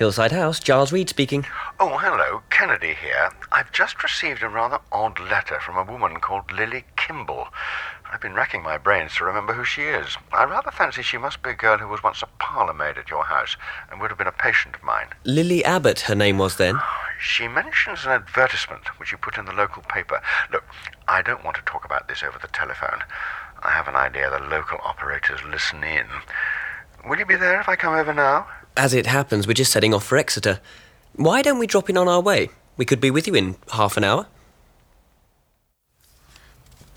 Hillside 0.00 0.32
House, 0.32 0.60
Giles 0.60 0.92
Reed 0.92 1.10
speaking. 1.10 1.44
Oh, 1.78 1.98
hello, 1.98 2.40
Kennedy 2.48 2.94
here. 2.94 3.30
I've 3.52 3.70
just 3.70 4.02
received 4.02 4.42
a 4.42 4.48
rather 4.48 4.80
odd 4.90 5.20
letter 5.20 5.60
from 5.60 5.76
a 5.76 5.90
woman 5.90 6.20
called 6.20 6.50
Lily 6.50 6.84
Kimble. 6.96 7.48
I've 8.10 8.20
been 8.20 8.32
racking 8.32 8.62
my 8.62 8.78
brains 8.78 9.14
to 9.16 9.24
remember 9.24 9.52
who 9.52 9.64
she 9.64 9.82
is. 9.82 10.16
I 10.32 10.44
rather 10.44 10.70
fancy 10.70 11.02
she 11.02 11.18
must 11.18 11.42
be 11.42 11.50
a 11.50 11.54
girl 11.54 11.76
who 11.78 11.86
was 11.86 12.02
once 12.02 12.22
a 12.22 12.28
parlour 12.38 12.72
maid 12.72 12.96
at 12.96 13.10
your 13.10 13.24
house 13.24 13.56
and 13.90 14.00
would 14.00 14.10
have 14.10 14.18
been 14.18 14.26
a 14.26 14.32
patient 14.32 14.74
of 14.74 14.82
mine. 14.82 15.08
Lily 15.24 15.64
Abbott, 15.64 16.00
her 16.00 16.14
name 16.14 16.38
was 16.38 16.56
then. 16.56 16.76
Oh, 16.76 17.06
She 17.20 17.48
mentions 17.48 18.04
an 18.06 18.12
advertisement 18.12 18.98
which 18.98 19.12
you 19.12 19.18
put 19.18 19.36
in 19.36 19.44
the 19.44 19.52
local 19.52 19.82
paper. 19.82 20.22
Look, 20.50 20.64
I 21.06 21.20
don't 21.20 21.44
want 21.44 21.56
to 21.56 21.62
talk 21.62 21.84
about 21.84 22.08
this 22.08 22.22
over 22.22 22.38
the 22.40 22.48
telephone. 22.48 23.02
I 23.62 23.70
have 23.70 23.88
an 23.88 23.94
idea 23.94 24.30
the 24.30 24.38
local 24.48 24.78
operators 24.82 25.40
listen 25.44 25.84
in. 25.84 26.06
Will 27.06 27.18
you 27.18 27.26
be 27.26 27.36
there 27.36 27.60
if 27.60 27.68
I 27.68 27.76
come 27.76 27.94
over 27.94 28.14
now? 28.14 28.46
As 28.76 28.94
it 28.94 29.06
happens, 29.06 29.46
we're 29.46 29.52
just 29.52 29.72
setting 29.72 29.92
off 29.92 30.04
for 30.04 30.16
Exeter. 30.16 30.60
Why 31.14 31.42
don't 31.42 31.58
we 31.58 31.66
drop 31.66 31.90
in 31.90 31.98
on 31.98 32.08
our 32.08 32.20
way? 32.20 32.50
We 32.78 32.86
could 32.86 33.00
be 33.00 33.10
with 33.10 33.26
you 33.26 33.34
in 33.34 33.56
half 33.72 33.98
an 33.98 34.04
hour. 34.04 34.26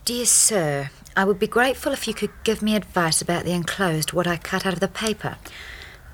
Dear 0.05 0.25
sir, 0.25 0.89
I 1.17 1.25
would 1.25 1.39
be 1.39 1.47
grateful 1.47 1.91
if 1.91 2.07
you 2.07 2.13
could 2.13 2.31
give 2.45 2.61
me 2.61 2.75
advice 2.75 3.21
about 3.21 3.43
the 3.43 3.51
enclosed, 3.51 4.13
what 4.13 4.27
I 4.27 4.37
cut 4.37 4.65
out 4.65 4.73
of 4.73 4.79
the 4.79 4.87
paper. 4.87 5.37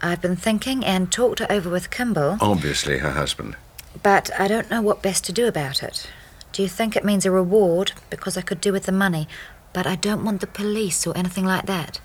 I've 0.02 0.22
been 0.22 0.36
thinking 0.36 0.84
and 0.84 1.12
talked 1.12 1.42
it 1.42 1.52
over 1.52 1.70
with 1.70 1.92
Kimble, 1.92 2.38
Obviously, 2.42 3.00
her 3.00 3.12
husband. 3.12 3.56
But 4.04 4.30
I 4.40 4.48
don't 4.48 4.70
know 4.70 4.82
what 4.82 5.02
best 5.02 5.24
to 5.26 5.34
do 5.34 5.48
about 5.48 5.84
it. 5.84 6.08
Do 6.52 6.62
you 6.62 6.68
think 6.68 6.96
it 6.96 7.06
means 7.06 7.26
a 7.26 7.32
reward? 7.32 7.94
Because 8.10 8.38
I 8.38 8.42
could 8.42 8.62
do 8.62 8.72
with 8.72 8.86
the 8.86 8.92
money, 8.92 9.28
but 9.74 9.86
I 9.86 9.96
don't 9.96 10.26
want 10.26 10.42
the 10.42 10.48
police 10.48 11.06
or 11.06 11.18
anything 11.18 11.46
like 11.46 11.66
that. 11.68 12.00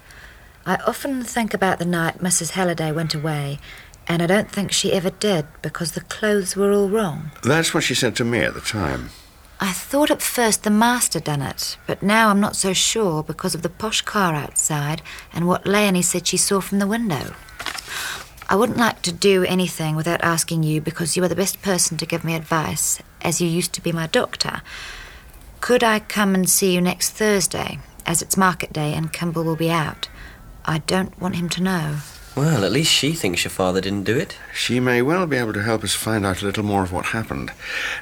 I 0.66 0.76
often 0.86 1.22
think 1.22 1.55
about 1.55 1.78
the 1.78 1.84
night 1.84 2.18
Mrs. 2.18 2.51
Halliday 2.51 2.92
went 2.92 3.14
away, 3.14 3.59
and 4.07 4.22
I 4.22 4.26
don't 4.26 4.51
think 4.51 4.72
she 4.72 4.92
ever 4.92 5.11
did 5.11 5.47
because 5.62 5.92
the 5.92 6.01
clothes 6.03 6.57
were 6.57 6.72
all 6.72 6.88
wrong. 6.88 7.30
That's 7.42 7.74
what 7.74 7.84
she 7.84 7.95
said 7.95 8.16
to 8.16 8.24
me 8.24 8.40
at 8.40 8.55
the 8.55 8.61
time. 8.61 9.11
I 9.61 9.72
thought 9.72 10.11
at 10.11 10.20
first 10.20 10.62
the 10.62 10.70
master 10.70 11.20
done 11.20 11.40
it, 11.40 11.78
but 11.86 12.03
now 12.03 12.28
I'm 12.28 12.40
not 12.40 12.57
so 12.57 12.72
sure 12.72 13.22
because 13.22 13.55
of 13.55 13.62
the 13.62 13.68
posh 13.68 14.03
car 14.03 14.34
outside 14.34 15.01
and 15.32 15.47
what 15.47 15.66
Leonie 15.66 16.03
said 16.03 16.26
she 16.26 16.36
saw 16.36 16.61
from 16.61 16.80
the 16.80 16.86
window. 16.86 17.34
I 18.47 18.57
wouldn't 18.57 18.78
like 18.78 19.01
to 19.03 19.12
do 19.12 19.45
anything 19.45 19.97
without 19.97 20.22
asking 20.22 20.64
you 20.64 20.80
because 20.80 21.16
you 21.16 21.24
are 21.24 21.28
the 21.28 21.34
best 21.34 21.62
person 21.62 21.97
to 21.97 22.07
give 22.07 22.24
me 22.24 22.34
advice, 22.34 23.01
as 23.22 23.40
you 23.40 23.49
used 23.49 23.72
to 23.74 23.80
be 23.80 23.90
my 23.90 24.07
doctor. 24.07 24.61
Could 25.61 25.82
I 25.82 26.01
come 26.01 26.34
and 26.34 26.49
see 26.49 26.74
you 26.74 26.80
next 26.82 27.11
Thursday, 27.11 27.78
as 28.05 28.20
it's 28.20 28.36
market 28.36 28.72
day 28.72 28.92
and 28.92 29.12
Kimble 29.12 29.45
will 29.45 29.57
be 29.57 29.70
out? 29.70 30.09
I 30.66 30.78
don't 30.78 31.18
want 31.18 31.36
him 31.36 31.49
to 31.51 31.62
know. 31.62 31.97
Well, 32.36 32.64
at 32.64 32.72
least 32.72 32.92
she 32.92 33.12
thinks 33.12 33.45
your 33.45 33.51
father 33.51 33.80
didn't 33.80 34.05
do 34.05 34.16
it. 34.16 34.36
She 34.53 34.78
may 34.78 35.01
well 35.01 35.26
be 35.26 35.36
able 35.36 35.53
to 35.55 35.62
help 35.62 35.82
us 35.82 35.95
find 35.95 36.26
out 36.26 36.42
a 36.42 36.45
little 36.45 36.64
more 36.64 36.82
of 36.82 36.92
what 36.92 37.07
happened. 37.07 37.53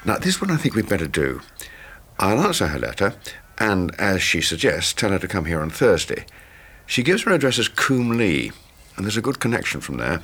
Now, 0.03 0.17
this 0.17 0.35
is 0.35 0.41
what 0.41 0.51
I 0.51 0.57
think 0.57 0.75
we'd 0.75 0.89
better 0.89 1.07
do. 1.07 1.41
I'll 2.19 2.41
answer 2.41 2.67
her 2.67 2.79
letter, 2.79 3.15
and 3.59 3.93
as 3.99 4.21
she 4.21 4.41
suggests, 4.41 4.91
tell 4.91 5.11
her 5.11 5.19
to 5.19 5.27
come 5.27 5.45
here 5.45 5.61
on 5.61 5.69
Thursday. 5.69 6.25
She 6.85 7.03
gives 7.03 7.23
her 7.23 7.31
address 7.31 7.59
as 7.59 7.69
Coombe 7.69 8.17
Lee, 8.17 8.51
and 8.95 9.05
there's 9.05 9.17
a 9.17 9.21
good 9.21 9.39
connection 9.39 9.81
from 9.81 9.97
there. 9.97 10.23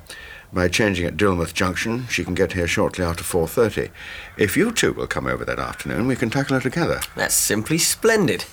By 0.51 0.67
changing 0.67 1.05
at 1.05 1.15
Dillmouth 1.15 1.53
Junction, 1.53 2.07
she 2.07 2.23
can 2.23 2.33
get 2.33 2.53
here 2.53 2.67
shortly 2.67 3.05
after 3.05 3.23
4.30. 3.23 3.91
If 4.37 4.57
you 4.57 4.71
two 4.71 4.93
will 4.93 5.05
come 5.05 5.27
over 5.27 5.45
that 5.45 5.59
afternoon, 5.59 6.07
we 6.07 6.15
can 6.15 6.31
tackle 6.31 6.55
her 6.55 6.61
together. 6.61 7.01
That's 7.15 7.35
simply 7.35 7.77
splendid. 7.77 8.45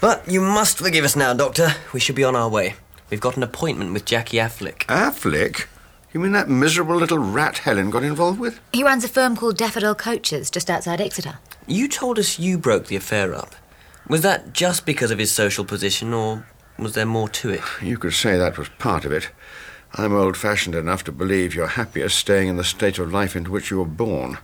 But 0.00 0.26
you 0.26 0.40
must 0.40 0.78
forgive 0.78 1.04
us 1.04 1.16
now, 1.16 1.34
Doctor. 1.34 1.74
We 1.92 2.00
should 2.00 2.16
be 2.16 2.24
on 2.24 2.34
our 2.34 2.48
way. 2.48 2.76
We've 3.10 3.20
got 3.20 3.36
an 3.36 3.42
appointment 3.42 3.92
with 3.92 4.06
Jackie 4.06 4.38
Afflick. 4.38 4.86
Afflick? 4.86 5.66
You 6.14 6.20
mean 6.20 6.32
that 6.32 6.48
miserable 6.48 6.96
little 6.96 7.18
rat 7.18 7.58
Helen 7.58 7.90
got 7.90 8.04
involved 8.04 8.40
with? 8.40 8.60
He 8.72 8.84
runs 8.84 9.04
a 9.04 9.08
firm 9.08 9.36
called 9.36 9.58
Daffodil 9.58 9.96
Coaches 9.96 10.48
just 10.48 10.70
outside 10.70 11.00
Exeter. 11.00 11.38
You 11.66 11.88
told 11.88 12.18
us 12.18 12.38
you 12.38 12.56
broke 12.56 12.86
the 12.86 12.96
affair 12.96 13.34
up. 13.34 13.54
Was 14.08 14.22
that 14.22 14.52
just 14.52 14.86
because 14.86 15.10
of 15.10 15.18
his 15.18 15.32
social 15.32 15.64
position, 15.64 16.14
or 16.14 16.46
was 16.78 16.94
there 16.94 17.06
more 17.06 17.28
to 17.30 17.50
it? 17.50 17.62
You 17.82 17.98
could 17.98 18.12
say 18.12 18.36
that 18.36 18.56
was 18.56 18.68
part 18.78 19.04
of 19.04 19.12
it. 19.12 19.30
I'm 19.96 20.12
old 20.12 20.36
fashioned 20.36 20.74
enough 20.74 21.04
to 21.04 21.12
believe 21.12 21.54
you're 21.54 21.68
happiest 21.68 22.18
staying 22.18 22.48
in 22.48 22.56
the 22.56 22.64
state 22.64 22.98
of 22.98 23.12
life 23.12 23.36
into 23.36 23.52
which 23.52 23.70
you 23.70 23.78
were 23.78 23.84
born. 23.84 24.38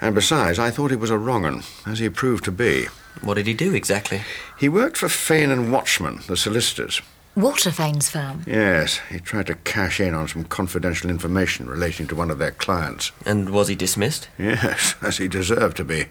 And 0.00 0.14
besides, 0.14 0.58
I 0.58 0.70
thought 0.70 0.90
he 0.90 0.96
was 0.96 1.10
a 1.10 1.18
wrong 1.18 1.44
un, 1.44 1.62
as 1.86 2.00
he 2.00 2.08
proved 2.08 2.44
to 2.44 2.52
be. 2.52 2.86
What 3.22 3.34
did 3.34 3.46
he 3.46 3.54
do 3.54 3.74
exactly? 3.74 4.22
He 4.58 4.68
worked 4.68 4.96
for 4.96 5.08
Fane 5.08 5.50
and 5.50 5.72
Watchman, 5.72 6.20
the 6.26 6.36
solicitors. 6.36 7.00
Walter 7.36 7.70
Fane's 7.70 8.10
firm. 8.10 8.42
Yes, 8.46 9.00
he 9.10 9.20
tried 9.20 9.46
to 9.46 9.54
cash 9.54 10.00
in 10.00 10.14
on 10.14 10.26
some 10.26 10.44
confidential 10.44 11.10
information 11.10 11.68
relating 11.68 12.06
to 12.08 12.16
one 12.16 12.30
of 12.30 12.38
their 12.38 12.50
clients. 12.50 13.12
And 13.24 13.50
was 13.50 13.68
he 13.68 13.74
dismissed? 13.74 14.28
Yes, 14.38 14.96
as 15.02 15.18
he 15.18 15.28
deserved 15.28 15.76
to 15.76 15.84
be. 15.84 16.06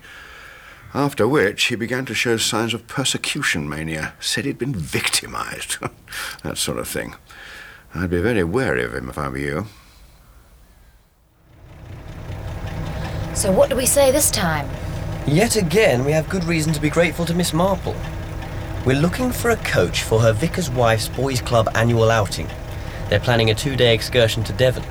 After 0.94 1.28
which, 1.28 1.66
he 1.66 1.76
began 1.76 2.06
to 2.06 2.14
show 2.14 2.38
signs 2.38 2.74
of 2.74 2.88
persecution 2.88 3.68
mania, 3.68 4.14
said 4.20 4.46
he'd 4.46 4.58
been 4.58 4.76
victimized. 4.76 5.78
that 6.44 6.58
sort 6.58 6.78
of 6.78 6.88
thing. 6.88 7.16
I'd 7.96 8.10
be 8.10 8.22
very 8.22 8.44
wary 8.44 8.84
of 8.84 8.94
him 8.94 9.10
if 9.10 9.18
I 9.18 9.30
were 9.30 9.38
you. 9.38 9.66
So, 13.34 13.52
what 13.52 13.70
do 13.70 13.76
we 13.76 13.86
say 13.86 14.12
this 14.12 14.30
time? 14.30 14.70
Yet 15.26 15.56
again, 15.56 16.06
we 16.06 16.12
have 16.12 16.30
good 16.30 16.44
reason 16.44 16.74
to 16.74 16.82
be 16.82 16.90
grateful 16.90 17.26
to 17.26 17.34
Miss 17.34 17.54
Marple. 17.54 17.96
We're 18.86 19.00
looking 19.00 19.32
for 19.32 19.50
a 19.50 19.58
coach 19.58 20.04
for 20.04 20.20
her 20.20 20.34
vicar's 20.34 20.70
wife's 20.70 21.10
boys' 21.10 21.42
club 21.42 21.70
annual 21.74 22.12
outing. 22.12 22.48
They're 23.10 23.20
planning 23.20 23.50
a 23.50 23.56
two 23.56 23.76
day 23.76 23.94
excursion 23.96 24.44
to 24.44 24.54
Devon. 24.54 24.84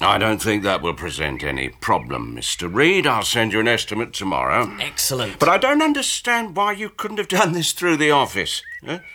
I 0.00 0.18
don't 0.18 0.42
think 0.42 0.62
that 0.62 0.82
will 0.82 0.94
present 0.94 1.42
any 1.42 1.70
problem, 1.70 2.36
Mr. 2.36 2.72
Reed. 2.72 3.06
I'll 3.06 3.22
send 3.22 3.52
you 3.52 3.60
an 3.60 3.68
estimate 3.68 4.12
tomorrow. 4.12 4.76
Excellent. 4.78 5.38
But 5.38 5.48
I 5.48 5.56
don't 5.56 5.80
understand 5.80 6.54
why 6.54 6.72
you 6.72 6.90
couldn't 6.90 7.16
have 7.16 7.28
done 7.28 7.52
this 7.52 7.72
through 7.72 7.96
the 7.96 8.10
office. 8.10 8.62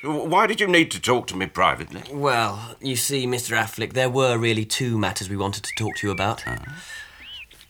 Why 0.04 0.48
did 0.48 0.60
you 0.60 0.68
need 0.68 0.92
to 0.92 1.00
talk 1.00 1.28
to 1.28 1.38
me 1.38 1.48
privately? 1.48 2.04
Well, 2.12 2.76
you 2.82 2.96
see, 2.96 3.26
Mr. 3.26 3.58
Afflick, 3.58 3.94
there 3.94 4.10
were 4.10 4.38
really 4.38 4.66
two 4.66 4.98
matters 4.98 5.30
we 5.30 5.38
wanted 5.38 5.64
to 5.64 5.72
talk 5.76 5.96
to 5.98 6.08
you 6.08 6.12
about. 6.12 6.44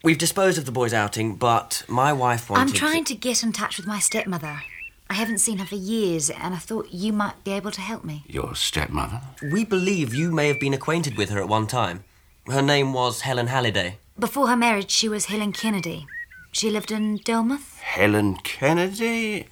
We've 0.03 0.17
disposed 0.17 0.57
of 0.57 0.65
the 0.65 0.71
boys' 0.71 0.93
outing, 0.93 1.35
but 1.35 1.83
my 1.87 2.11
wife 2.11 2.49
wanted. 2.49 2.61
I'm 2.61 2.73
trying 2.73 3.03
to 3.05 3.15
get 3.15 3.43
in 3.43 3.51
touch 3.51 3.77
with 3.77 3.85
my 3.85 3.99
stepmother. 3.99 4.63
I 5.09 5.13
haven't 5.13 5.39
seen 5.39 5.57
her 5.57 5.65
for 5.65 5.75
years, 5.75 6.29
and 6.29 6.53
I 6.53 6.57
thought 6.57 6.91
you 6.91 7.13
might 7.13 7.43
be 7.43 7.51
able 7.51 7.71
to 7.71 7.81
help 7.81 8.03
me. 8.03 8.23
Your 8.27 8.55
stepmother? 8.55 9.21
We 9.51 9.65
believe 9.65 10.13
you 10.13 10.31
may 10.31 10.47
have 10.47 10.59
been 10.59 10.73
acquainted 10.73 11.17
with 11.17 11.29
her 11.29 11.39
at 11.39 11.49
one 11.49 11.67
time. 11.67 12.03
Her 12.47 12.61
name 12.61 12.93
was 12.93 13.21
Helen 13.21 13.47
Halliday. 13.47 13.97
Before 14.17 14.47
her 14.47 14.55
marriage, 14.55 14.89
she 14.89 15.09
was 15.09 15.25
Helen 15.25 15.51
Kennedy. 15.51 16.07
She 16.51 16.71
lived 16.71 16.91
in 16.91 17.19
Dillmouth. 17.19 17.77
Helen 17.79 18.37
Kennedy? 18.37 19.47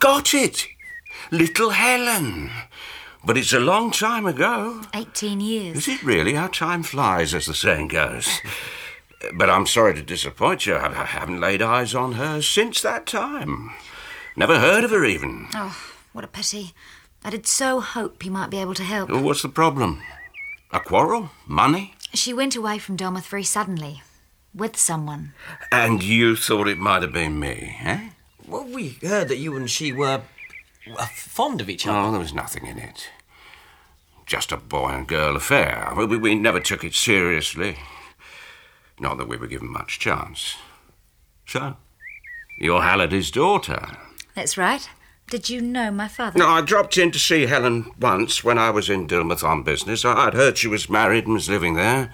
Got 0.00 0.34
it! 0.34 0.66
Little 1.30 1.70
Helen. 1.70 2.50
But 3.24 3.38
it's 3.38 3.52
a 3.52 3.60
long 3.60 3.90
time 3.90 4.26
ago. 4.26 4.82
18 4.94 5.40
years. 5.40 5.76
Is 5.78 5.88
it 5.88 6.02
really? 6.02 6.34
How 6.34 6.48
time 6.48 6.82
flies, 6.82 7.34
as 7.34 7.46
the 7.46 7.54
saying 7.54 7.88
goes. 7.88 8.28
But 9.34 9.48
I'm 9.48 9.66
sorry 9.66 9.94
to 9.94 10.02
disappoint 10.02 10.66
you. 10.66 10.74
I 10.74 10.88
I 10.88 11.04
haven't 11.04 11.40
laid 11.40 11.62
eyes 11.62 11.94
on 11.94 12.12
her 12.14 12.42
since 12.42 12.80
that 12.80 13.06
time. 13.06 13.70
Never 14.36 14.58
heard 14.58 14.82
of 14.84 14.90
her, 14.90 15.04
even. 15.04 15.46
Oh, 15.54 15.76
what 16.12 16.24
a 16.24 16.28
pity. 16.28 16.74
I 17.24 17.30
did 17.30 17.46
so 17.46 17.80
hope 17.80 18.24
you 18.24 18.32
might 18.32 18.50
be 18.50 18.58
able 18.58 18.74
to 18.74 18.82
help. 18.82 19.10
What's 19.10 19.42
the 19.42 19.48
problem? 19.48 20.02
A 20.72 20.80
quarrel? 20.80 21.30
Money? 21.46 21.94
She 22.14 22.32
went 22.34 22.56
away 22.56 22.78
from 22.78 22.96
Dillmouth 22.96 23.26
very 23.28 23.44
suddenly, 23.44 24.02
with 24.52 24.76
someone. 24.76 25.34
And 25.70 26.02
you 26.02 26.34
thought 26.34 26.66
it 26.66 26.78
might 26.78 27.02
have 27.02 27.12
been 27.12 27.38
me, 27.38 27.76
eh? 27.84 28.08
Well, 28.46 28.64
we 28.64 28.98
heard 29.02 29.28
that 29.28 29.38
you 29.38 29.56
and 29.56 29.70
she 29.70 29.92
were 29.92 30.22
Uh, 30.96 31.06
fond 31.06 31.60
of 31.60 31.70
each 31.70 31.86
other. 31.86 31.96
Oh, 31.98 32.10
there 32.10 32.20
was 32.20 32.34
nothing 32.34 32.66
in 32.66 32.78
it. 32.78 33.08
Just 34.26 34.52
a 34.52 34.56
boy 34.56 34.88
and 34.90 35.06
girl 35.06 35.36
affair. 35.36 35.92
We, 35.96 36.06
we, 36.06 36.16
we 36.16 36.34
never 36.34 36.60
took 36.60 36.84
it 36.84 36.94
seriously. 36.94 37.76
Not 38.98 39.18
that 39.18 39.28
we 39.28 39.36
were 39.36 39.46
given 39.46 39.70
much 39.70 39.98
chance. 39.98 40.56
So, 41.46 41.76
you're 42.58 42.82
Halliday's 42.82 43.30
daughter. 43.30 43.96
That's 44.34 44.56
right. 44.56 44.88
Did 45.28 45.48
you 45.48 45.60
know 45.60 45.90
my 45.90 46.08
father? 46.08 46.38
No, 46.38 46.48
I 46.48 46.60
dropped 46.60 46.98
in 46.98 47.10
to 47.12 47.18
see 47.18 47.46
Helen 47.46 47.90
once 47.98 48.42
when 48.44 48.58
I 48.58 48.70
was 48.70 48.90
in 48.90 49.06
Dillmouth 49.06 49.42
on 49.44 49.62
business. 49.62 50.04
I- 50.04 50.26
I'd 50.26 50.34
heard 50.34 50.58
she 50.58 50.68
was 50.68 50.90
married 50.90 51.24
and 51.24 51.34
was 51.34 51.48
living 51.48 51.74
there. 51.74 52.12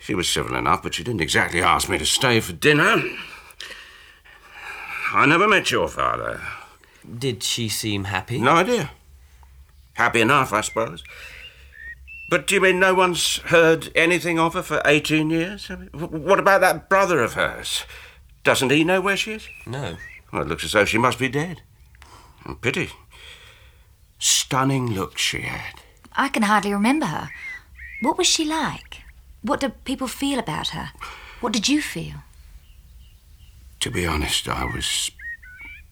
She 0.00 0.14
was 0.14 0.28
civil 0.28 0.54
enough, 0.56 0.82
but 0.82 0.94
she 0.94 1.02
didn't 1.04 1.20
exactly 1.22 1.62
ask 1.62 1.88
me 1.88 1.98
to 1.98 2.06
stay 2.06 2.40
for 2.40 2.52
dinner. 2.52 3.02
I 5.12 5.26
never 5.26 5.46
met 5.48 5.70
your 5.70 5.88
father. 5.88 6.40
Did 7.04 7.42
she 7.42 7.68
seem 7.68 8.04
happy? 8.04 8.40
No 8.40 8.52
idea. 8.52 8.90
Happy 9.94 10.20
enough, 10.20 10.52
I 10.52 10.62
suppose. 10.62 11.04
But 12.30 12.46
do 12.46 12.54
you 12.54 12.60
mean 12.60 12.80
no 12.80 12.94
one's 12.94 13.36
heard 13.38 13.90
anything 13.94 14.38
of 14.38 14.54
her 14.54 14.62
for 14.62 14.80
18 14.84 15.30
years? 15.30 15.70
I 15.70 15.76
mean, 15.76 15.88
what 15.92 16.38
about 16.38 16.62
that 16.62 16.88
brother 16.88 17.22
of 17.22 17.34
hers? 17.34 17.84
Doesn't 18.42 18.70
he 18.70 18.84
know 18.84 19.00
where 19.00 19.16
she 19.16 19.32
is? 19.32 19.48
No. 19.66 19.96
Well, 20.32 20.42
it 20.42 20.48
looks 20.48 20.64
as 20.64 20.72
though 20.72 20.84
she 20.84 20.98
must 20.98 21.18
be 21.18 21.28
dead. 21.28 21.62
Pity. 22.60 22.90
Stunning 24.18 24.90
look 24.92 25.18
she 25.18 25.42
had. 25.42 25.80
I 26.12 26.28
can 26.28 26.42
hardly 26.42 26.72
remember 26.72 27.06
her. 27.06 27.30
What 28.00 28.18
was 28.18 28.26
she 28.26 28.44
like? 28.44 29.02
What 29.42 29.60
did 29.60 29.84
people 29.84 30.08
feel 30.08 30.38
about 30.38 30.68
her? 30.68 30.90
What 31.40 31.52
did 31.52 31.68
you 31.68 31.82
feel? 31.82 32.16
To 33.80 33.90
be 33.90 34.06
honest, 34.06 34.48
I 34.48 34.64
was 34.64 35.10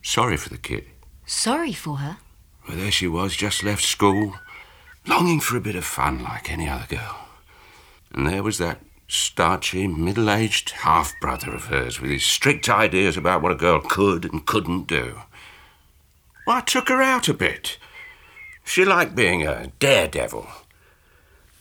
Sorry 0.03 0.37
for 0.37 0.49
the 0.49 0.59
kid. 0.59 0.85
Sorry 1.33 1.73
for 1.73 1.97
her? 1.97 2.19
Well, 2.69 2.77
there 2.77 2.93
she 2.93 3.09
was, 3.09 3.35
just 3.35 3.65
left 3.65 3.83
school, 3.83 4.35
longing 5.07 5.41
for 5.41 5.57
a 5.57 5.63
bit 5.63 5.75
of 5.75 5.85
fun 5.85 6.23
like 6.23 6.53
any 6.53 6.69
other 6.69 6.87
girl. 6.87 7.27
And 8.13 8.29
there 8.29 8.43
was 8.43 8.59
that 8.59 8.81
starchy, 9.09 9.89
middle 9.89 10.31
aged 10.31 10.71
half 10.71 11.15
brother 11.21 11.53
of 11.53 11.65
hers 11.65 12.01
with 12.01 12.11
his 12.11 12.23
strict 12.23 12.69
ideas 12.69 13.17
about 13.17 13.43
what 13.43 13.51
a 13.51 13.57
girl 13.57 13.81
could 13.81 14.27
and 14.27 14.47
couldn't 14.47 14.87
do. 14.87 15.23
Well, 16.47 16.59
I 16.59 16.61
took 16.61 16.91
her 16.91 17.03
out 17.03 17.29
a 17.29 17.35
bit. 17.35 17.79
She 18.63 18.85
liked 18.85 19.17
being 19.17 19.45
a 19.45 19.73
daredevil. 19.81 20.47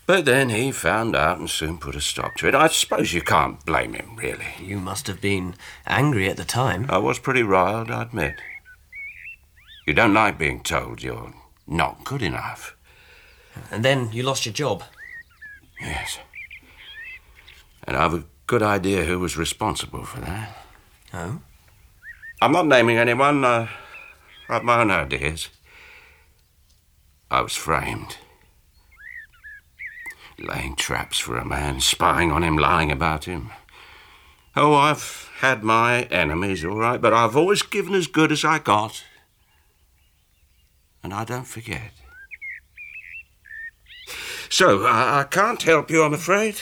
But 0.05 0.25
then 0.25 0.49
he 0.49 0.73
found 0.73 1.15
out 1.15 1.39
and 1.39 1.49
soon 1.49 1.77
put 1.77 1.95
a 1.95 2.01
stop 2.01 2.35
to 2.35 2.47
it. 2.49 2.53
I 2.53 2.67
suppose 2.67 3.13
you 3.13 3.21
can't 3.21 3.65
blame 3.65 3.93
him, 3.93 4.17
really. 4.17 4.53
You 4.59 4.79
must 4.79 5.07
have 5.07 5.21
been 5.21 5.55
angry 5.87 6.29
at 6.29 6.37
the 6.37 6.43
time. 6.43 6.85
I 6.89 6.97
was 6.97 7.19
pretty 7.19 7.41
riled, 7.41 7.89
I 7.89 8.03
admit. 8.03 8.35
You 9.85 9.93
don't 9.93 10.13
like 10.13 10.37
being 10.37 10.61
told 10.61 11.01
you're 11.01 11.33
not 11.67 12.03
good 12.03 12.21
enough. 12.21 12.75
And 13.71 13.83
then 13.83 14.11
you 14.11 14.23
lost 14.23 14.45
your 14.45 14.53
job. 14.53 14.83
Yes. 15.79 16.19
And 17.83 17.97
I've 17.97 18.13
a 18.13 18.23
good 18.45 18.61
idea 18.61 19.05
who 19.05 19.19
was 19.19 19.37
responsible 19.37 20.03
for 20.03 20.19
that. 20.21 20.57
Oh? 21.13 21.41
I'm 22.41 22.51
not 22.51 22.67
naming 22.67 22.97
anyone. 22.97 23.43
Uh, 23.43 23.67
I've 24.49 24.63
my 24.63 24.81
own 24.81 24.91
ideas. 24.91 25.49
I 27.29 27.41
was 27.41 27.55
framed. 27.55 28.17
Laying 30.37 30.75
traps 30.75 31.19
for 31.19 31.37
a 31.37 31.45
man, 31.45 31.79
spying 31.79 32.31
on 32.31 32.43
him, 32.43 32.57
lying 32.57 32.91
about 32.91 33.25
him. 33.25 33.51
Oh, 34.55 34.73
I've 34.73 35.29
had 35.39 35.63
my 35.63 36.03
enemies, 36.03 36.65
all 36.65 36.77
right, 36.77 36.99
but 36.99 37.13
I've 37.13 37.37
always 37.37 37.61
given 37.61 37.93
as 37.93 38.07
good 38.07 38.31
as 38.31 38.43
I 38.43 38.59
got. 38.59 39.03
And 41.03 41.13
I 41.13 41.23
don't 41.25 41.47
forget. 41.47 41.91
So, 44.49 44.85
I, 44.85 45.21
I 45.21 45.23
can't 45.23 45.61
help 45.61 45.89
you, 45.89 46.03
I'm 46.03 46.13
afraid. 46.13 46.57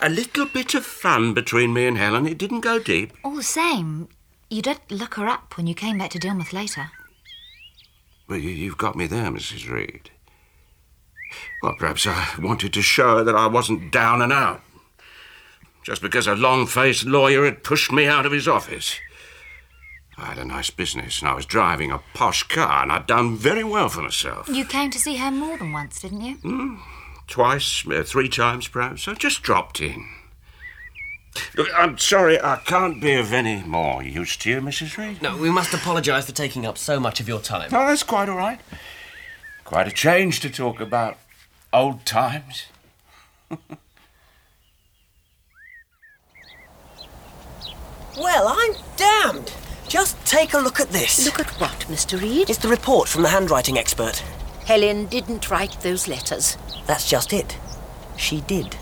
A 0.00 0.08
little 0.08 0.46
bit 0.46 0.74
of 0.74 0.84
fun 0.84 1.34
between 1.34 1.72
me 1.72 1.86
and 1.86 1.98
Helen. 1.98 2.26
It 2.26 2.38
didn't 2.38 2.60
go 2.60 2.78
deep. 2.78 3.12
All 3.22 3.36
the 3.36 3.42
same, 3.42 4.08
you 4.48 4.62
did 4.62 4.78
look 4.88 5.14
her 5.14 5.28
up 5.28 5.56
when 5.56 5.66
you 5.66 5.74
came 5.74 5.98
back 5.98 6.10
to 6.10 6.18
Dillmouth 6.18 6.52
later. 6.52 6.90
Well, 8.28 8.38
you, 8.38 8.50
you've 8.50 8.78
got 8.78 8.96
me 8.96 9.06
there, 9.06 9.30
Mrs. 9.30 9.68
Reed. 9.68 10.10
Well, 11.62 11.74
perhaps 11.78 12.06
I 12.06 12.34
wanted 12.40 12.72
to 12.72 12.82
show 12.82 13.18
her 13.18 13.24
that 13.24 13.34
I 13.36 13.46
wasn't 13.46 13.92
down 13.92 14.22
and 14.22 14.32
out. 14.32 14.62
Just 15.82 16.02
because 16.02 16.26
a 16.26 16.34
long 16.34 16.66
faced 16.66 17.04
lawyer 17.04 17.44
had 17.44 17.64
pushed 17.64 17.92
me 17.92 18.06
out 18.06 18.26
of 18.26 18.32
his 18.32 18.48
office. 18.48 18.98
I 20.20 20.26
had 20.26 20.38
a 20.38 20.44
nice 20.44 20.70
business 20.70 21.20
and 21.20 21.28
I 21.28 21.34
was 21.34 21.46
driving 21.46 21.90
a 21.90 22.00
posh 22.14 22.42
car 22.44 22.82
and 22.82 22.92
I'd 22.92 23.06
done 23.06 23.36
very 23.36 23.64
well 23.64 23.88
for 23.88 24.02
myself. 24.02 24.48
You 24.48 24.64
came 24.64 24.90
to 24.90 24.98
see 24.98 25.16
her 25.16 25.30
more 25.30 25.56
than 25.56 25.72
once, 25.72 26.00
didn't 26.00 26.20
you? 26.20 26.36
Mm, 26.36 26.78
twice, 27.26 27.84
uh, 27.88 28.02
three 28.04 28.28
times 28.28 28.68
perhaps. 28.68 29.08
I 29.08 29.14
just 29.14 29.42
dropped 29.42 29.80
in. 29.80 30.08
Look, 31.56 31.68
I'm 31.76 31.96
sorry 31.96 32.40
I 32.40 32.56
can't 32.64 33.00
be 33.00 33.14
of 33.14 33.32
any 33.32 33.62
more 33.62 34.02
use 34.02 34.36
to 34.38 34.50
you, 34.50 34.60
Mrs. 34.60 34.96
Reed. 34.96 35.22
No, 35.22 35.36
we 35.36 35.50
must 35.50 35.72
apologise 35.72 36.26
for 36.26 36.32
taking 36.32 36.66
up 36.66 36.76
so 36.76 36.98
much 36.98 37.20
of 37.20 37.28
your 37.28 37.40
time. 37.40 37.70
No, 37.70 37.86
that's 37.86 38.02
quite 38.02 38.28
all 38.28 38.36
right. 38.36 38.60
Quite 39.64 39.86
a 39.86 39.92
change 39.92 40.40
to 40.40 40.50
talk 40.50 40.80
about 40.80 41.18
old 41.72 42.04
times. 42.04 42.66
Well, 48.18 48.48
I'm 48.48 48.74
damned. 48.96 49.52
Just 49.90 50.24
take 50.24 50.54
a 50.54 50.58
look 50.58 50.78
at 50.78 50.90
this. 50.90 51.26
Look 51.26 51.40
at 51.40 51.50
what, 51.60 51.80
Mr. 51.88 52.22
Reed? 52.22 52.48
It's 52.48 52.60
the 52.60 52.68
report 52.68 53.08
from 53.08 53.22
the 53.22 53.28
handwriting 53.28 53.76
expert. 53.76 54.22
Helen 54.64 55.06
didn't 55.06 55.50
write 55.50 55.80
those 55.80 56.06
letters. 56.06 56.56
That's 56.86 57.10
just 57.10 57.32
it. 57.32 57.58
She 58.16 58.40
did. 58.42 58.76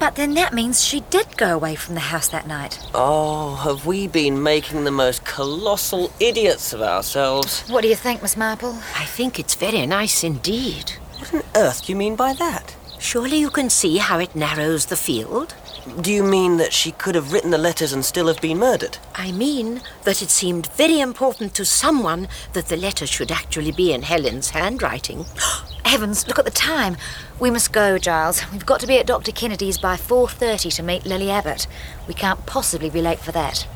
But 0.00 0.14
then 0.14 0.32
that 0.34 0.54
means 0.54 0.82
she 0.82 1.00
did 1.00 1.36
go 1.36 1.54
away 1.54 1.74
from 1.74 1.96
the 1.96 2.00
house 2.00 2.28
that 2.28 2.46
night. 2.46 2.78
Oh, 2.94 3.56
have 3.56 3.84
we 3.84 4.06
been 4.08 4.42
making 4.42 4.84
the 4.84 4.90
most 4.90 5.26
colossal 5.26 6.10
idiots 6.18 6.72
of 6.72 6.80
ourselves? 6.80 7.68
What 7.68 7.82
do 7.82 7.88
you 7.88 7.94
think, 7.94 8.22
Miss 8.22 8.34
Marple? 8.34 8.72
I 8.96 9.04
think 9.04 9.38
it's 9.38 9.54
very 9.54 9.84
nice 9.84 10.24
indeed. 10.24 10.92
What 11.18 11.34
on 11.34 11.42
earth 11.54 11.84
do 11.84 11.92
you 11.92 11.96
mean 11.96 12.16
by 12.16 12.32
that? 12.32 12.74
Surely 12.98 13.36
you 13.36 13.50
can 13.50 13.68
see 13.68 13.98
how 13.98 14.18
it 14.18 14.34
narrows 14.34 14.86
the 14.86 14.96
field? 14.96 15.54
Do 16.00 16.10
you 16.10 16.22
mean 16.22 16.56
that 16.56 16.72
she 16.72 16.92
could 16.92 17.14
have 17.14 17.30
written 17.30 17.50
the 17.50 17.58
letters 17.58 17.92
and 17.92 18.02
still 18.02 18.26
have 18.28 18.40
been 18.40 18.58
murdered? 18.58 18.96
I 19.14 19.32
mean 19.32 19.82
that 20.04 20.22
it 20.22 20.30
seemed 20.30 20.68
very 20.68 20.98
important 20.98 21.54
to 21.56 21.66
someone 21.66 22.26
that 22.54 22.68
the 22.68 22.76
letter 22.78 23.06
should 23.06 23.30
actually 23.30 23.70
be 23.70 23.92
in 23.92 24.00
Helen's 24.00 24.50
handwriting. 24.50 25.26
Heavens, 25.84 26.26
look 26.26 26.38
at 26.38 26.46
the 26.46 26.50
time. 26.50 26.96
We 27.38 27.50
must 27.50 27.74
go, 27.74 27.98
Giles. 27.98 28.50
We've 28.50 28.64
got 28.64 28.80
to 28.80 28.86
be 28.86 28.98
at 28.98 29.06
Dr. 29.06 29.30
Kennedy's 29.30 29.76
by 29.76 29.96
4.30 29.96 30.74
to 30.76 30.82
meet 30.82 31.04
Lily 31.04 31.30
Abbott. 31.30 31.66
We 32.08 32.14
can't 32.14 32.46
possibly 32.46 32.88
be 32.88 33.02
late 33.02 33.20
for 33.20 33.32
that. 33.32 33.66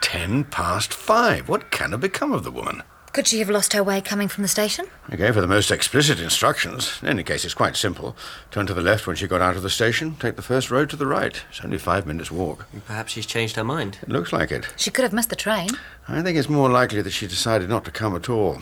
Ten 0.00 0.42
past 0.42 0.92
five. 0.92 1.48
What 1.48 1.70
can 1.70 1.92
have 1.92 2.00
become 2.00 2.32
of 2.32 2.42
the 2.42 2.50
woman? 2.50 2.82
Could 3.14 3.28
she 3.28 3.38
have 3.38 3.48
lost 3.48 3.74
her 3.74 3.84
way 3.84 4.00
coming 4.00 4.26
from 4.26 4.42
the 4.42 4.48
station? 4.48 4.86
I 5.08 5.14
gave 5.14 5.36
her 5.36 5.40
the 5.40 5.46
most 5.46 5.70
explicit 5.70 6.18
instructions. 6.18 6.98
In 7.00 7.06
any 7.06 7.22
case, 7.22 7.44
it's 7.44 7.54
quite 7.54 7.76
simple. 7.76 8.16
Turn 8.50 8.66
to 8.66 8.74
the 8.74 8.82
left 8.82 9.06
when 9.06 9.14
she 9.14 9.28
got 9.28 9.40
out 9.40 9.54
of 9.54 9.62
the 9.62 9.70
station, 9.70 10.16
take 10.16 10.34
the 10.34 10.42
first 10.42 10.68
road 10.68 10.90
to 10.90 10.96
the 10.96 11.06
right. 11.06 11.40
It's 11.48 11.60
only 11.60 11.78
five 11.78 12.08
minutes' 12.08 12.32
walk. 12.32 12.66
Perhaps 12.86 13.12
she's 13.12 13.24
changed 13.24 13.54
her 13.54 13.62
mind. 13.62 13.98
It 14.02 14.08
looks 14.08 14.32
like 14.32 14.50
it. 14.50 14.66
She 14.76 14.90
could 14.90 15.04
have 15.04 15.12
missed 15.12 15.30
the 15.30 15.36
train. 15.36 15.68
I 16.08 16.22
think 16.22 16.36
it's 16.36 16.48
more 16.48 16.68
likely 16.68 17.02
that 17.02 17.12
she 17.12 17.28
decided 17.28 17.68
not 17.68 17.84
to 17.84 17.92
come 17.92 18.16
at 18.16 18.28
all. 18.28 18.58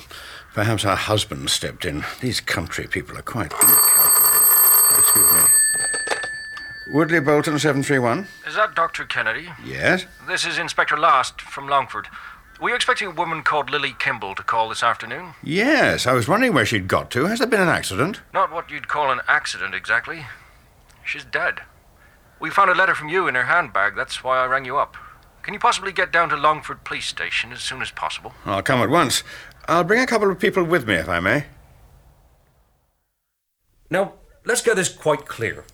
Perhaps 0.53 0.83
her 0.83 0.97
husband 0.97 1.49
stepped 1.49 1.87
in. 1.87 2.05
These 2.21 2.43
country 2.43 2.87
people 2.87 3.17
are 3.17 3.23
quite 3.23 3.53
incalculable. 3.53 4.99
Excuse 4.99 5.33
me. 5.33 5.49
Woodleigh 6.93 7.23
Bolton 7.23 7.59
731. 7.59 8.27
Is 8.47 8.55
that 8.57 8.75
Dr. 8.75 9.05
Kennedy? 9.05 9.49
Yes? 9.65 10.05
This 10.29 10.45
is 10.45 10.59
Inspector 10.59 10.99
Last 10.99 11.41
from 11.41 11.67
Longford. 11.67 12.09
Were 12.63 12.69
you 12.69 12.77
expecting 12.77 13.09
a 13.09 13.11
woman 13.11 13.43
called 13.43 13.71
Lily 13.71 13.97
Kimble 13.99 14.37
to 14.37 14.43
call 14.45 14.69
this 14.69 14.85
afternoon? 14.85 15.35
Yes, 15.43 16.07
I 16.07 16.13
was 16.13 16.29
wondering 16.29 16.55
where 16.55 16.65
she'd 16.65 16.87
got 16.87 17.11
to. 17.11 17.25
Has 17.25 17.41
there 17.41 17.49
been 17.49 17.61
an 17.61 17.69
accident? 17.69 18.21
Not 18.33 18.53
what 18.53 18.71
you'd 18.71 18.87
call 18.87 19.11
an 19.11 19.19
accident 19.27 19.75
exactly. 19.75 20.27
She's 21.05 21.25
dead. 21.25 21.63
We 22.39 22.51
found 22.51 22.71
a 22.71 22.75
letter 22.75 22.95
from 22.95 23.09
you 23.09 23.27
in 23.27 23.35
her 23.35 23.47
handbag. 23.47 23.97
That's 23.97 24.23
why 24.23 24.39
I 24.39 24.47
rang 24.47 24.65
you 24.65 24.77
up. 24.77 24.97
Can 25.43 25.55
you 25.55 25.59
possibly 25.59 25.91
get 25.91 26.13
down 26.13 26.29
to 26.29 26.37
Longford 26.37 26.85
Police 26.85 27.07
Station 27.07 27.51
as 27.51 27.63
soon 27.63 27.83
as 27.83 27.91
possible? 27.91 28.33
I'll 28.45 28.63
come 28.63 28.81
at 28.81 28.91
once. 28.91 29.25
I'll 29.67 29.83
bring 29.83 30.01
a 30.01 30.07
couple 30.07 30.31
of 30.31 30.39
people 30.39 30.63
with 30.63 30.87
me, 30.87 30.95
if 30.95 31.09
I 31.09 31.19
may. 31.19 31.47
Now, 33.91 34.13
let's 34.45 34.63
get 34.63 34.77
this 34.77 34.89
quite 34.89 35.27
clear. 35.27 35.65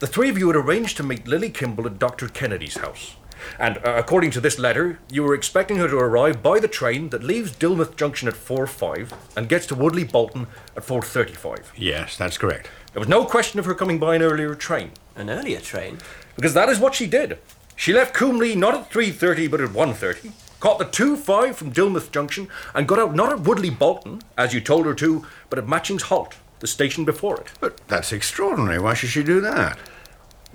The 0.00 0.06
three 0.06 0.28
of 0.28 0.36
you 0.36 0.48
had 0.48 0.56
arranged 0.56 0.98
to 0.98 1.02
meet 1.02 1.26
Lily 1.26 1.48
Kimble 1.48 1.86
at 1.86 1.98
Dr. 1.98 2.28
Kennedy's 2.28 2.76
house. 2.76 3.16
And 3.58 3.78
uh, 3.78 3.94
according 3.96 4.30
to 4.32 4.40
this 4.40 4.58
letter, 4.58 4.98
you 5.10 5.22
were 5.22 5.34
expecting 5.34 5.76
her 5.76 5.88
to 5.88 5.96
arrive 5.96 6.42
by 6.42 6.60
the 6.60 6.68
train 6.68 7.10
that 7.10 7.22
leaves 7.22 7.52
Dillmouth 7.52 7.96
Junction 7.96 8.28
at 8.28 8.34
4.5 8.34 9.12
and 9.36 9.48
gets 9.48 9.66
to 9.66 9.74
Woodleigh 9.74 10.04
Bolton 10.04 10.46
at 10.76 10.84
4.35. 10.84 11.66
Yes, 11.76 12.16
that's 12.16 12.38
correct. 12.38 12.70
There 12.92 13.00
was 13.00 13.08
no 13.08 13.24
question 13.24 13.58
of 13.58 13.66
her 13.66 13.74
coming 13.74 13.98
by 13.98 14.16
an 14.16 14.22
earlier 14.22 14.54
train. 14.54 14.92
An 15.14 15.30
earlier 15.30 15.60
train? 15.60 15.98
Because 16.34 16.54
that 16.54 16.68
is 16.68 16.78
what 16.78 16.94
she 16.94 17.06
did. 17.06 17.38
She 17.76 17.92
left 17.92 18.14
Coomley 18.16 18.56
not 18.56 18.74
at 18.74 18.90
3.30 18.90 19.50
but 19.50 19.60
at 19.60 19.70
1.30, 19.70 20.32
caught 20.60 20.78
the 20.78 20.86
2.5 20.86 21.54
from 21.54 21.72
Dillmouth 21.72 22.10
Junction, 22.10 22.48
and 22.74 22.88
got 22.88 22.98
out 22.98 23.14
not 23.14 23.32
at 23.32 23.40
Woodleigh 23.40 23.70
Bolton, 23.70 24.22
as 24.38 24.54
you 24.54 24.60
told 24.60 24.86
her 24.86 24.94
to, 24.94 25.26
but 25.50 25.58
at 25.58 25.68
Matching's 25.68 26.04
Halt, 26.04 26.36
the 26.60 26.66
station 26.66 27.04
before 27.04 27.38
it. 27.38 27.48
But 27.60 27.76
that's 27.86 28.12
extraordinary. 28.12 28.78
Why 28.78 28.94
should 28.94 29.10
she 29.10 29.22
do 29.22 29.42
that? 29.42 29.78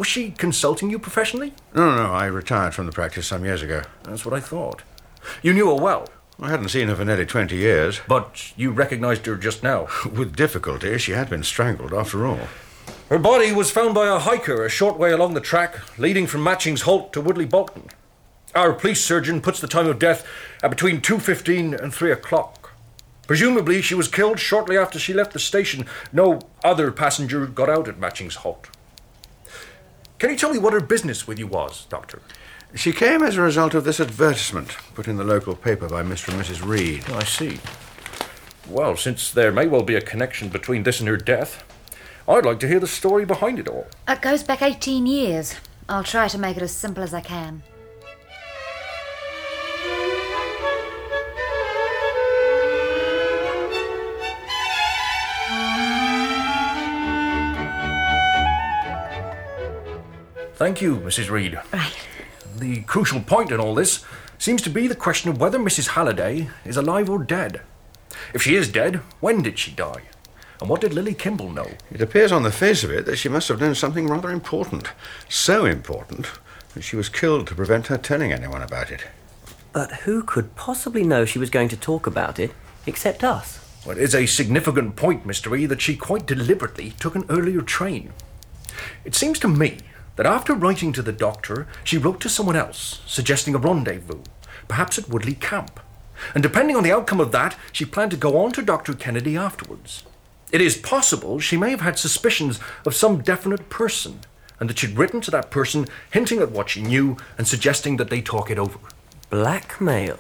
Was 0.02 0.08
she 0.08 0.32
consulting 0.32 0.89
you 0.89 0.97
professionally? 0.97 1.54
No, 1.76 1.95
no, 1.95 2.12
I 2.12 2.26
retired 2.26 2.74
from 2.74 2.88
the 2.88 2.91
practice 2.91 3.28
some 3.28 3.45
years 3.45 3.62
ago. 3.62 3.84
That's 4.02 4.26
what 4.26 4.34
I 4.34 4.39
thought. 4.39 4.82
You 5.43 5.54
knew 5.54 5.68
her 5.68 5.76
well. 5.76 6.10
I 6.39 6.49
hadn't 6.49 6.70
seen 6.70 6.88
her 6.88 6.95
for 6.95 7.06
nearly 7.06 7.28
20 7.28 7.56
years. 7.56 8.02
But 8.08 8.52
you 8.58 8.72
recognized 8.72 9.28
her 9.28 9.36
just 9.36 9.62
now. 9.62 9.89
With 10.12 10.36
difficulty, 10.36 10.97
she 10.97 11.12
had 11.12 11.30
been 11.30 11.43
strangled 11.43 11.93
after 11.93 12.26
all. 12.26 12.47
Her 13.10 13.20
body 13.20 13.52
was 13.52 13.70
found 13.70 13.93
by 13.93 14.08
a 14.08 14.18
hiker 14.18 14.66
a 14.66 14.72
short 14.72 14.97
way 14.97 15.12
along 15.12 15.36
the 15.36 15.39
track 15.39 15.78
leading 15.99 16.26
from 16.26 16.43
Matching's 16.43 16.82
Halt 16.82 17.14
to 17.14 17.22
Woodleigh 17.22 17.45
Bolton. 17.45 17.88
Our 18.56 18.74
police 18.74 19.04
surgeon 19.04 19.39
puts 19.39 19.60
the 19.60 19.68
time 19.68 19.86
of 19.86 19.99
death 19.99 20.26
at 20.64 20.72
between 20.72 21.02
2.15 21.02 21.80
and 21.80 21.93
3 21.93 22.12
o'clock. 22.12 22.72
Presumably, 23.28 23.84
she 23.84 23.93
was 23.93 24.08
killed 24.08 24.39
shortly 24.39 24.80
after 24.80 24.97
she 24.97 25.14
left 25.14 25.34
the 25.34 25.39
station. 25.39 25.86
No 26.12 26.39
other 26.64 26.91
passenger 26.91 27.45
got 27.45 27.70
out 27.70 27.88
at 27.88 27.99
Matching's 27.99 28.38
Halt. 28.38 28.68
Can 30.22 30.30
you 30.30 30.36
tell 30.36 30.53
me 30.53 30.59
what 30.59 30.74
her 30.74 30.80
business 30.80 31.28
with 31.28 31.39
you 31.39 31.47
was, 31.47 31.88
Doctor? 31.89 32.22
She 32.76 32.93
came 32.93 33.24
as 33.24 33.38
a 33.38 33.41
result 33.41 33.74
of 33.74 33.86
this 33.86 33.99
advertisement 33.99 34.78
put 34.93 35.07
in 35.07 35.17
the 35.17 35.24
local 35.24 35.55
paper 35.55 35.89
by 35.89 36.03
Mr. 36.03 36.30
and 36.32 36.39
Mrs. 36.39 36.63
Reed. 36.63 37.09
I 37.09 37.24
see. 37.24 37.59
Well, 38.69 38.95
since 38.95 39.32
there 39.32 39.51
may 39.51 39.65
well 39.65 39.82
be 39.82 39.95
a 39.95 39.99
connection 39.99 40.49
between 40.49 40.84
this 40.84 40.99
and 40.99 41.09
her 41.09 41.17
death, 41.17 41.63
I'd 42.28 42.45
like 42.45 42.59
to 42.59 42.67
hear 42.67 42.80
the 42.80 42.86
story 42.86 43.26
behind 43.26 43.57
it 43.57 43.67
all. 43.67 43.88
It 44.07 44.22
goes 44.22 44.43
back 44.43 44.61
18 44.61 45.07
years. 45.07 45.55
I'll 45.89 46.03
try 46.03 46.28
to 46.28 46.38
make 46.38 46.55
it 46.55 46.61
as 46.61 46.72
simple 46.72 47.01
as 47.01 47.15
I 47.15 47.22
can. 47.22 47.63
Thank 60.62 60.80
you, 60.80 60.97
Mrs. 60.97 61.32
Reed. 61.32 61.59
Right. 61.74 62.07
The 62.55 62.84
crucial 62.84 63.20
point 63.20 63.51
in 63.51 63.59
all 63.59 63.74
this 63.74 64.05
seems 64.38 64.62
to 64.62 64.70
be 64.70 64.86
the 64.86 64.93
question 64.93 65.32
of 65.32 65.39
whether 65.39 65.57
Mrs. 65.57 65.88
Halliday 65.88 66.49
is 66.66 66.78
alive 66.78 67.09
or 67.09 67.18
dead. 67.24 67.62
If 68.32 68.43
she 68.43 68.53
is 68.53 68.68
dead, 68.68 68.97
when 69.22 69.41
did 69.41 69.57
she 69.57 69.72
die? 69.72 70.03
And 70.59 70.70
what 70.70 70.82
did 70.82 70.93
Lily 70.93 71.16
Kimble 71.16 71.49
know? 71.49 71.68
It 71.89 71.99
appears 71.99 72.32
on 72.32 72.43
the 72.43 72.51
face 72.51 72.84
of 72.84 72.91
it 72.91 73.07
that 73.07 73.16
she 73.16 73.28
must 73.28 73.47
have 73.47 73.59
known 73.59 73.74
something 73.74 74.05
rather 74.05 74.30
important. 74.30 74.91
So 75.28 75.66
important 75.66 76.28
that 76.76 76.84
she 76.84 76.95
was 76.95 77.09
killed 77.09 77.47
to 77.47 77.55
prevent 77.55 77.88
her 77.88 77.97
telling 77.97 78.32
anyone 78.32 78.62
about 78.62 78.91
it. 78.91 79.07
But 79.74 79.91
who 80.01 80.22
could 80.22 80.55
possibly 80.55 81.03
know 81.03 81.26
she 81.26 81.39
was 81.39 81.49
going 81.49 81.70
to 81.70 81.76
talk 81.76 82.05
about 82.05 82.38
it 82.38 82.51
except 82.86 83.24
us? 83.24 83.59
Well, 83.84 83.97
it 83.97 84.03
is 84.03 84.14
a 84.14 84.28
significant 84.28 84.95
point, 84.95 85.26
Mr. 85.26 85.57
E, 85.57 85.66
that 85.66 85.82
she 85.82 85.97
quite 85.97 86.28
deliberately 86.28 86.91
took 86.99 87.16
an 87.16 87.26
earlier 87.30 87.62
train. 87.64 88.14
It 89.03 89.16
seems 89.16 89.39
to 89.39 89.47
me 89.47 89.80
that 90.16 90.26
after 90.26 90.53
writing 90.53 90.93
to 90.93 91.01
the 91.01 91.12
doctor, 91.12 91.68
she 91.84 91.97
wrote 91.97 92.20
to 92.22 92.30
someone 92.30 92.55
else, 92.55 93.01
suggesting 93.05 93.55
a 93.55 93.57
rendezvous, 93.57 94.22
perhaps 94.68 94.97
at 94.97 95.09
Woodleigh 95.09 95.36
Camp. 95.36 95.80
And 96.34 96.43
depending 96.43 96.76
on 96.76 96.84
the 96.84 96.91
outcome 96.91 97.20
of 97.20 97.32
that, 97.32 97.57
she 97.72 97.86
planned 97.86 98.12
to 98.12 98.18
go 98.18 98.38
on 98.38 98.51
to 98.53 98.62
Dr. 98.62 98.93
Kennedy 98.93 99.36
afterwards. 99.36 100.03
It 100.51 100.62
is 100.62 100.78
possible 100.78 101.39
she 101.39 101.57
may 101.57 101.72
have 101.72 101.82
had 101.82 101.97
suspicions 101.97 102.59
of 102.86 102.93
some 102.93 103.22
definite 103.22 103.70
person, 103.70 104.20
and 104.59 104.70
that 104.70 104.80
she'd 104.80 104.97
written 104.97 105.22
to 105.22 105.32
that 105.32 105.49
person 105.49 105.88
hinting 106.12 106.39
at 106.39 106.51
what 106.51 106.70
she 106.70 106.82
knew 106.82 107.18
and 107.38 107.47
suggesting 107.47 107.97
that 107.97 108.09
they 108.09 108.22
talk 108.22 108.51
it 108.51 108.59
over. 108.59 108.78
Blackmail? 109.30 110.20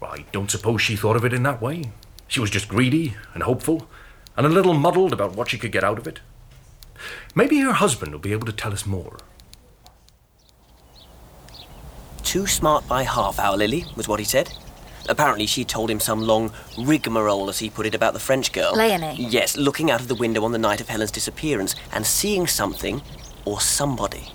Well, 0.00 0.12
I 0.12 0.26
don't 0.32 0.50
suppose 0.50 0.82
she 0.82 0.96
thought 0.96 1.16
of 1.16 1.24
it 1.24 1.32
in 1.32 1.42
that 1.44 1.62
way. 1.62 1.90
She 2.28 2.40
was 2.40 2.50
just 2.50 2.68
greedy 2.68 3.16
and 3.34 3.42
hopeful, 3.42 3.88
and 4.36 4.46
a 4.46 4.50
little 4.50 4.74
muddled 4.74 5.12
about 5.12 5.34
what 5.34 5.50
she 5.50 5.58
could 5.58 5.72
get 5.72 5.82
out 5.82 5.98
of 5.98 6.06
it. 6.06 6.20
Maybe 7.34 7.60
her 7.60 7.72
husband 7.72 8.12
will 8.12 8.20
be 8.20 8.32
able 8.32 8.46
to 8.46 8.52
tell 8.52 8.72
us 8.72 8.86
more. 8.86 9.18
Too 12.22 12.46
smart 12.46 12.86
by 12.86 13.02
half 13.02 13.38
hour, 13.38 13.56
Lily, 13.56 13.84
was 13.96 14.06
what 14.06 14.20
he 14.20 14.24
said. 14.24 14.52
Apparently, 15.08 15.46
she 15.46 15.64
told 15.64 15.90
him 15.90 15.98
some 15.98 16.20
long 16.20 16.52
rigmarole, 16.78 17.48
as 17.48 17.58
he 17.58 17.70
put 17.70 17.86
it, 17.86 17.94
about 17.94 18.12
the 18.12 18.20
French 18.20 18.52
girl. 18.52 18.74
Leonie. 18.76 19.16
Yes, 19.18 19.56
looking 19.56 19.90
out 19.90 20.00
of 20.00 20.08
the 20.08 20.14
window 20.14 20.44
on 20.44 20.52
the 20.52 20.58
night 20.58 20.80
of 20.80 20.88
Helen's 20.88 21.10
disappearance 21.10 21.74
and 21.92 22.06
seeing 22.06 22.46
something 22.46 23.02
or 23.44 23.60
somebody. 23.60 24.28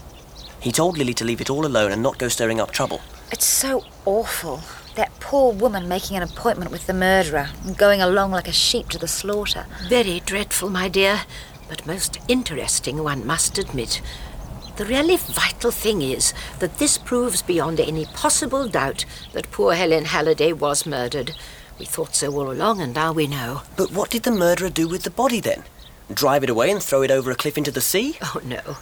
He 0.60 0.72
told 0.72 0.98
Lily 0.98 1.14
to 1.14 1.24
leave 1.24 1.42
it 1.42 1.50
all 1.50 1.66
alone 1.66 1.92
and 1.92 2.04
not 2.04 2.18
go 2.18 2.28
stirring 2.28 2.60
up 2.60 2.72
trouble. 2.72 3.00
It's 3.32 3.46
so 3.46 3.86
awful. 4.06 4.62
That 4.96 5.18
poor 5.20 5.54
woman 5.54 5.88
making 5.88 6.18
an 6.18 6.24
appointment 6.24 6.72
with 6.72 6.88
the 6.88 6.94
murderer 6.94 7.50
and 7.64 7.78
going 7.78 8.02
along 8.02 8.32
like 8.32 8.48
a 8.48 8.54
sheep 8.54 8.90
to 8.90 8.98
the 8.98 9.08
slaughter. 9.08 9.68
Very 9.88 10.22
dreadful, 10.22 10.70
my 10.70 10.90
dear, 10.90 11.22
but 11.70 11.86
most 11.86 12.18
interesting, 12.28 13.04
one 13.04 13.26
must 13.26 13.58
admit. 13.58 14.02
The 14.78 14.86
really 14.86 15.15
vital 15.15 15.71
thing 15.71 16.01
is 16.01 16.34
that 16.59 16.80
this 16.80 16.97
proves 16.97 17.41
beyond 17.41 17.80
any 17.80 18.05
possible 18.07 18.67
doubt 18.67 19.05
that 19.32 19.49
poor 19.49 19.73
Helen 19.73 20.03
Halliday 20.03 20.51
was 20.51 20.86
murdered. 20.86 21.34
We 21.80 21.86
thought 21.86 22.13
so 22.13 22.34
all 22.34 22.51
along, 22.51 22.82
and 22.82 22.93
now 22.93 23.13
we 23.13 23.26
know. 23.26 23.61
But 23.78 23.93
what 23.93 24.09
did 24.09 24.23
the 24.23 24.32
murderer 24.32 24.69
do 24.69 24.89
with 24.89 25.03
the 25.03 25.09
body 25.09 25.39
then? 25.39 25.63
Drive 26.13 26.43
it 26.43 26.49
away 26.49 26.71
and 26.71 26.84
throw 26.84 27.03
it 27.03 27.11
over 27.11 27.32
a 27.32 27.36
cliff 27.36 27.57
into 27.57 27.71
the 27.71 27.80
sea? 27.80 28.17
Oh, 28.21 28.41
no. 28.43 28.78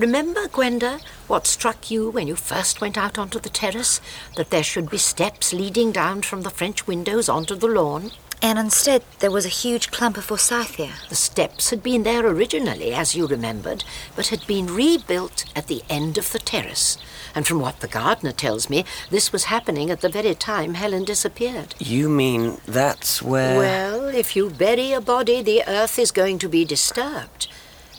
Remember, 0.00 0.48
Gwenda, 0.48 0.98
what 1.28 1.46
struck 1.46 1.92
you 1.92 2.10
when 2.10 2.26
you 2.26 2.34
first 2.34 2.80
went 2.80 2.98
out 2.98 3.16
onto 3.16 3.38
the 3.38 3.48
terrace? 3.48 4.00
That 4.34 4.50
there 4.50 4.64
should 4.64 4.90
be 4.90 4.98
steps 4.98 5.52
leading 5.52 5.92
down 5.92 6.22
from 6.22 6.42
the 6.42 6.50
French 6.50 6.88
windows 6.88 7.28
onto 7.28 7.54
the 7.54 7.68
lawn? 7.68 8.10
And 8.42 8.58
instead, 8.58 9.02
there 9.20 9.30
was 9.30 9.46
a 9.46 9.60
huge 9.62 9.90
clump 9.90 10.16
of 10.16 10.24
forsythia. 10.24 10.92
The 11.08 11.14
steps 11.14 11.70
had 11.70 11.82
been 11.82 12.02
there 12.02 12.26
originally, 12.26 12.92
as 12.92 13.14
you 13.14 13.26
remembered, 13.26 13.84
but 14.14 14.28
had 14.28 14.46
been 14.46 14.66
rebuilt 14.66 15.44
at 15.56 15.66
the 15.66 15.82
end 15.88 16.18
of 16.18 16.30
the 16.32 16.38
terrace. 16.38 16.98
And 17.34 17.46
from 17.46 17.58
what 17.58 17.80
the 17.80 17.88
gardener 17.88 18.32
tells 18.32 18.70
me, 18.70 18.84
this 19.10 19.32
was 19.32 19.44
happening 19.44 19.90
at 19.90 20.02
the 20.02 20.08
very 20.08 20.34
time 20.34 20.74
Helen 20.74 21.04
disappeared. 21.04 21.74
You 21.78 22.08
mean 22.08 22.58
that's 22.66 23.22
where. 23.22 23.58
Well, 23.58 24.08
if 24.08 24.36
you 24.36 24.50
bury 24.50 24.92
a 24.92 25.00
body, 25.00 25.42
the 25.42 25.64
earth 25.66 25.98
is 25.98 26.12
going 26.12 26.38
to 26.40 26.48
be 26.48 26.64
disturbed. 26.64 27.48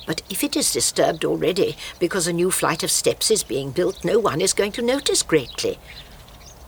But 0.05 0.21
if 0.29 0.43
it 0.43 0.55
is 0.55 0.71
disturbed 0.71 1.25
already 1.25 1.75
because 1.99 2.27
a 2.27 2.33
new 2.33 2.51
flight 2.51 2.83
of 2.83 2.91
steps 2.91 3.31
is 3.31 3.43
being 3.43 3.71
built, 3.71 4.05
no 4.05 4.19
one 4.19 4.39
is 4.39 4.53
going 4.53 4.71
to 4.73 4.81
notice 4.81 5.23
greatly. 5.23 5.79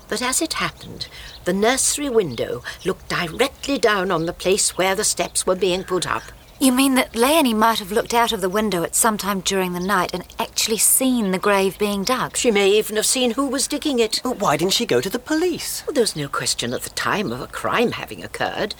But 0.08 0.22
as 0.22 0.41
it 0.41 0.53
happened, 0.53 1.08
the 1.45 1.53
nursery 1.53 2.10
window 2.10 2.64
looked 2.86 3.10
directly 3.10 3.78
down 3.78 4.12
on 4.12 4.26
the 4.26 4.34
place 4.34 4.78
where 4.78 4.95
the 4.95 5.03
steps 5.03 5.45
were 5.45 5.55
being 5.55 5.84
put 5.84 6.08
up. 6.08 6.24
You 6.60 6.72
mean 6.72 6.95
that 6.95 7.16
Leonie 7.16 7.53
might 7.53 7.78
have 7.78 7.91
looked 7.91 8.16
out 8.16 8.32
of 8.32 8.41
the 8.41 8.49
window 8.49 8.82
at 8.84 8.95
some 8.95 9.16
time 9.18 9.41
during 9.41 9.74
the 9.74 9.80
night 9.80 10.12
and 10.12 10.26
actually 10.39 10.80
seen 10.80 11.30
the 11.30 11.38
grave 11.38 11.78
being 11.78 12.03
dug? 12.03 12.36
She 12.36 12.49
may 12.49 12.72
even 12.72 12.95
have 12.95 13.05
seen 13.05 13.32
who 13.32 13.45
was 13.45 13.68
digging 13.68 13.99
it. 13.99 14.22
But 14.24 14.39
why 14.39 14.58
didn't 14.58 14.74
she 14.74 14.88
go 14.88 14.99
to 14.99 15.10
the 15.10 15.20
police? 15.20 15.84
Well, 15.86 15.93
there's 15.93 16.16
no 16.16 16.28
question 16.28 16.74
at 16.74 16.82
the 16.82 16.89
time 16.89 17.32
of 17.32 17.41
a 17.41 17.47
crime 17.47 17.91
having 17.91 18.24
occurred. 18.24 18.74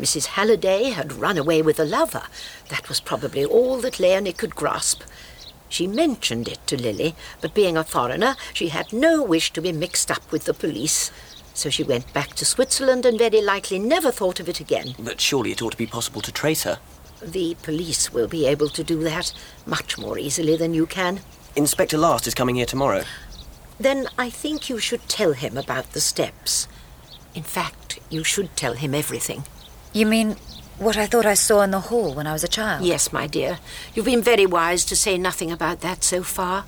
Mrs. 0.00 0.26
Halliday 0.26 0.84
had 0.84 1.12
run 1.12 1.36
away 1.36 1.60
with 1.60 1.78
a 1.78 1.84
lover. 1.84 2.22
That 2.70 2.88
was 2.88 3.00
probably 3.00 3.44
all 3.44 3.78
that 3.80 4.00
Leonie 4.00 4.32
could 4.32 4.54
grasp. 4.54 5.02
She 5.68 5.86
mentioned 5.86 6.48
it 6.48 6.58
to 6.66 6.80
Lily, 6.80 7.14
but 7.40 7.54
being 7.54 7.76
a 7.76 7.84
foreigner, 7.84 8.36
she 8.52 8.68
had 8.68 8.92
no 8.92 9.22
wish 9.22 9.52
to 9.52 9.60
be 9.60 9.72
mixed 9.72 10.10
up 10.10 10.32
with 10.32 10.44
the 10.44 10.54
police. 10.54 11.10
So 11.54 11.70
she 11.70 11.82
went 11.82 12.12
back 12.12 12.34
to 12.34 12.44
Switzerland 12.44 13.04
and 13.04 13.18
very 13.18 13.42
likely 13.42 13.78
never 13.78 14.10
thought 14.10 14.40
of 14.40 14.48
it 14.48 14.60
again. 14.60 14.94
But 14.98 15.20
surely 15.20 15.52
it 15.52 15.60
ought 15.60 15.72
to 15.72 15.76
be 15.76 15.86
possible 15.86 16.20
to 16.22 16.32
trace 16.32 16.62
her. 16.62 16.78
The 17.22 17.56
police 17.62 18.12
will 18.12 18.28
be 18.28 18.46
able 18.46 18.68
to 18.68 18.84
do 18.84 19.02
that 19.02 19.32
much 19.66 19.98
more 19.98 20.18
easily 20.18 20.56
than 20.56 20.72
you 20.72 20.86
can. 20.86 21.20
Inspector 21.56 21.98
Last 21.98 22.26
is 22.26 22.34
coming 22.34 22.54
here 22.54 22.66
tomorrow. 22.66 23.02
Then 23.80 24.08
I 24.16 24.30
think 24.30 24.68
you 24.68 24.78
should 24.78 25.08
tell 25.08 25.32
him 25.32 25.56
about 25.56 25.92
the 25.92 26.00
steps. 26.00 26.68
In 27.34 27.42
fact, 27.42 27.98
you 28.08 28.24
should 28.24 28.56
tell 28.56 28.74
him 28.74 28.94
everything. 28.94 29.44
You 29.92 30.06
mean 30.06 30.36
what 30.78 30.96
I 30.96 31.06
thought 31.06 31.26
I 31.26 31.34
saw 31.34 31.62
in 31.62 31.70
the 31.70 31.80
hall 31.80 32.14
when 32.14 32.26
I 32.26 32.32
was 32.32 32.44
a 32.44 32.48
child? 32.48 32.84
Yes, 32.84 33.12
my 33.12 33.26
dear. 33.26 33.58
You've 33.94 34.04
been 34.04 34.22
very 34.22 34.46
wise 34.46 34.84
to 34.86 34.96
say 34.96 35.18
nothing 35.18 35.50
about 35.50 35.80
that 35.80 36.04
so 36.04 36.22
far. 36.22 36.64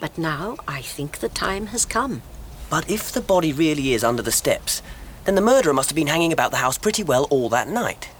But 0.00 0.18
now 0.18 0.56
I 0.66 0.82
think 0.82 1.18
the 1.18 1.28
time 1.28 1.66
has 1.66 1.86
come. 1.86 2.22
But 2.68 2.90
if 2.90 3.12
the 3.12 3.20
body 3.20 3.52
really 3.52 3.92
is 3.92 4.02
under 4.02 4.22
the 4.22 4.32
steps, 4.32 4.82
then 5.24 5.36
the 5.36 5.40
murderer 5.40 5.72
must 5.72 5.88
have 5.90 5.96
been 5.96 6.08
hanging 6.08 6.32
about 6.32 6.50
the 6.50 6.58
house 6.58 6.76
pretty 6.76 7.02
well 7.02 7.24
all 7.30 7.48
that 7.50 7.68
night. 7.68 8.10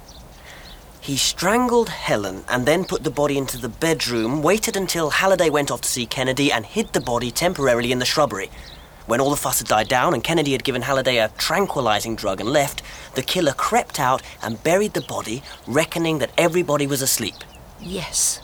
He 1.01 1.17
strangled 1.19 1.91
Helen 1.91 2.45
and 2.49 2.65
then 2.65 2.85
put 2.85 3.05
the 3.05 3.11
body 3.11 3.37
into 3.37 3.59
the 3.59 3.69
bedroom, 3.69 4.43
waited 4.43 4.77
until 4.77 5.11
Halliday 5.11 5.51
went 5.51 5.71
off 5.71 5.83
to 5.83 5.89
see 5.89 6.07
Kennedy, 6.07 6.51
and 6.51 6.65
hid 6.65 6.95
the 6.95 7.01
body 7.01 7.31
temporarily 7.31 7.93
in 7.93 7.99
the 7.99 8.07
shrubbery. 8.07 8.51
When 9.07 9.21
all 9.21 9.29
the 9.29 9.37
fuss 9.37 9.59
had 9.59 9.69
died 9.69 9.89
down 9.89 10.15
and 10.15 10.25
Kennedy 10.25 10.53
had 10.53 10.65
given 10.65 10.81
Halliday 10.81 11.19
a 11.19 11.29
tranquilizing 11.37 12.17
drug 12.17 12.41
and 12.41 12.49
left, 12.49 12.83
the 13.15 13.23
killer 13.23 13.53
crept 13.53 13.99
out 13.99 14.23
and 14.43 14.63
buried 14.63 14.95
the 14.95 15.01
body, 15.01 15.43
reckoning 15.67 16.19
that 16.19 16.33
everybody 16.37 16.87
was 16.87 17.03
asleep. 17.03 17.37
Yes. 17.81 18.41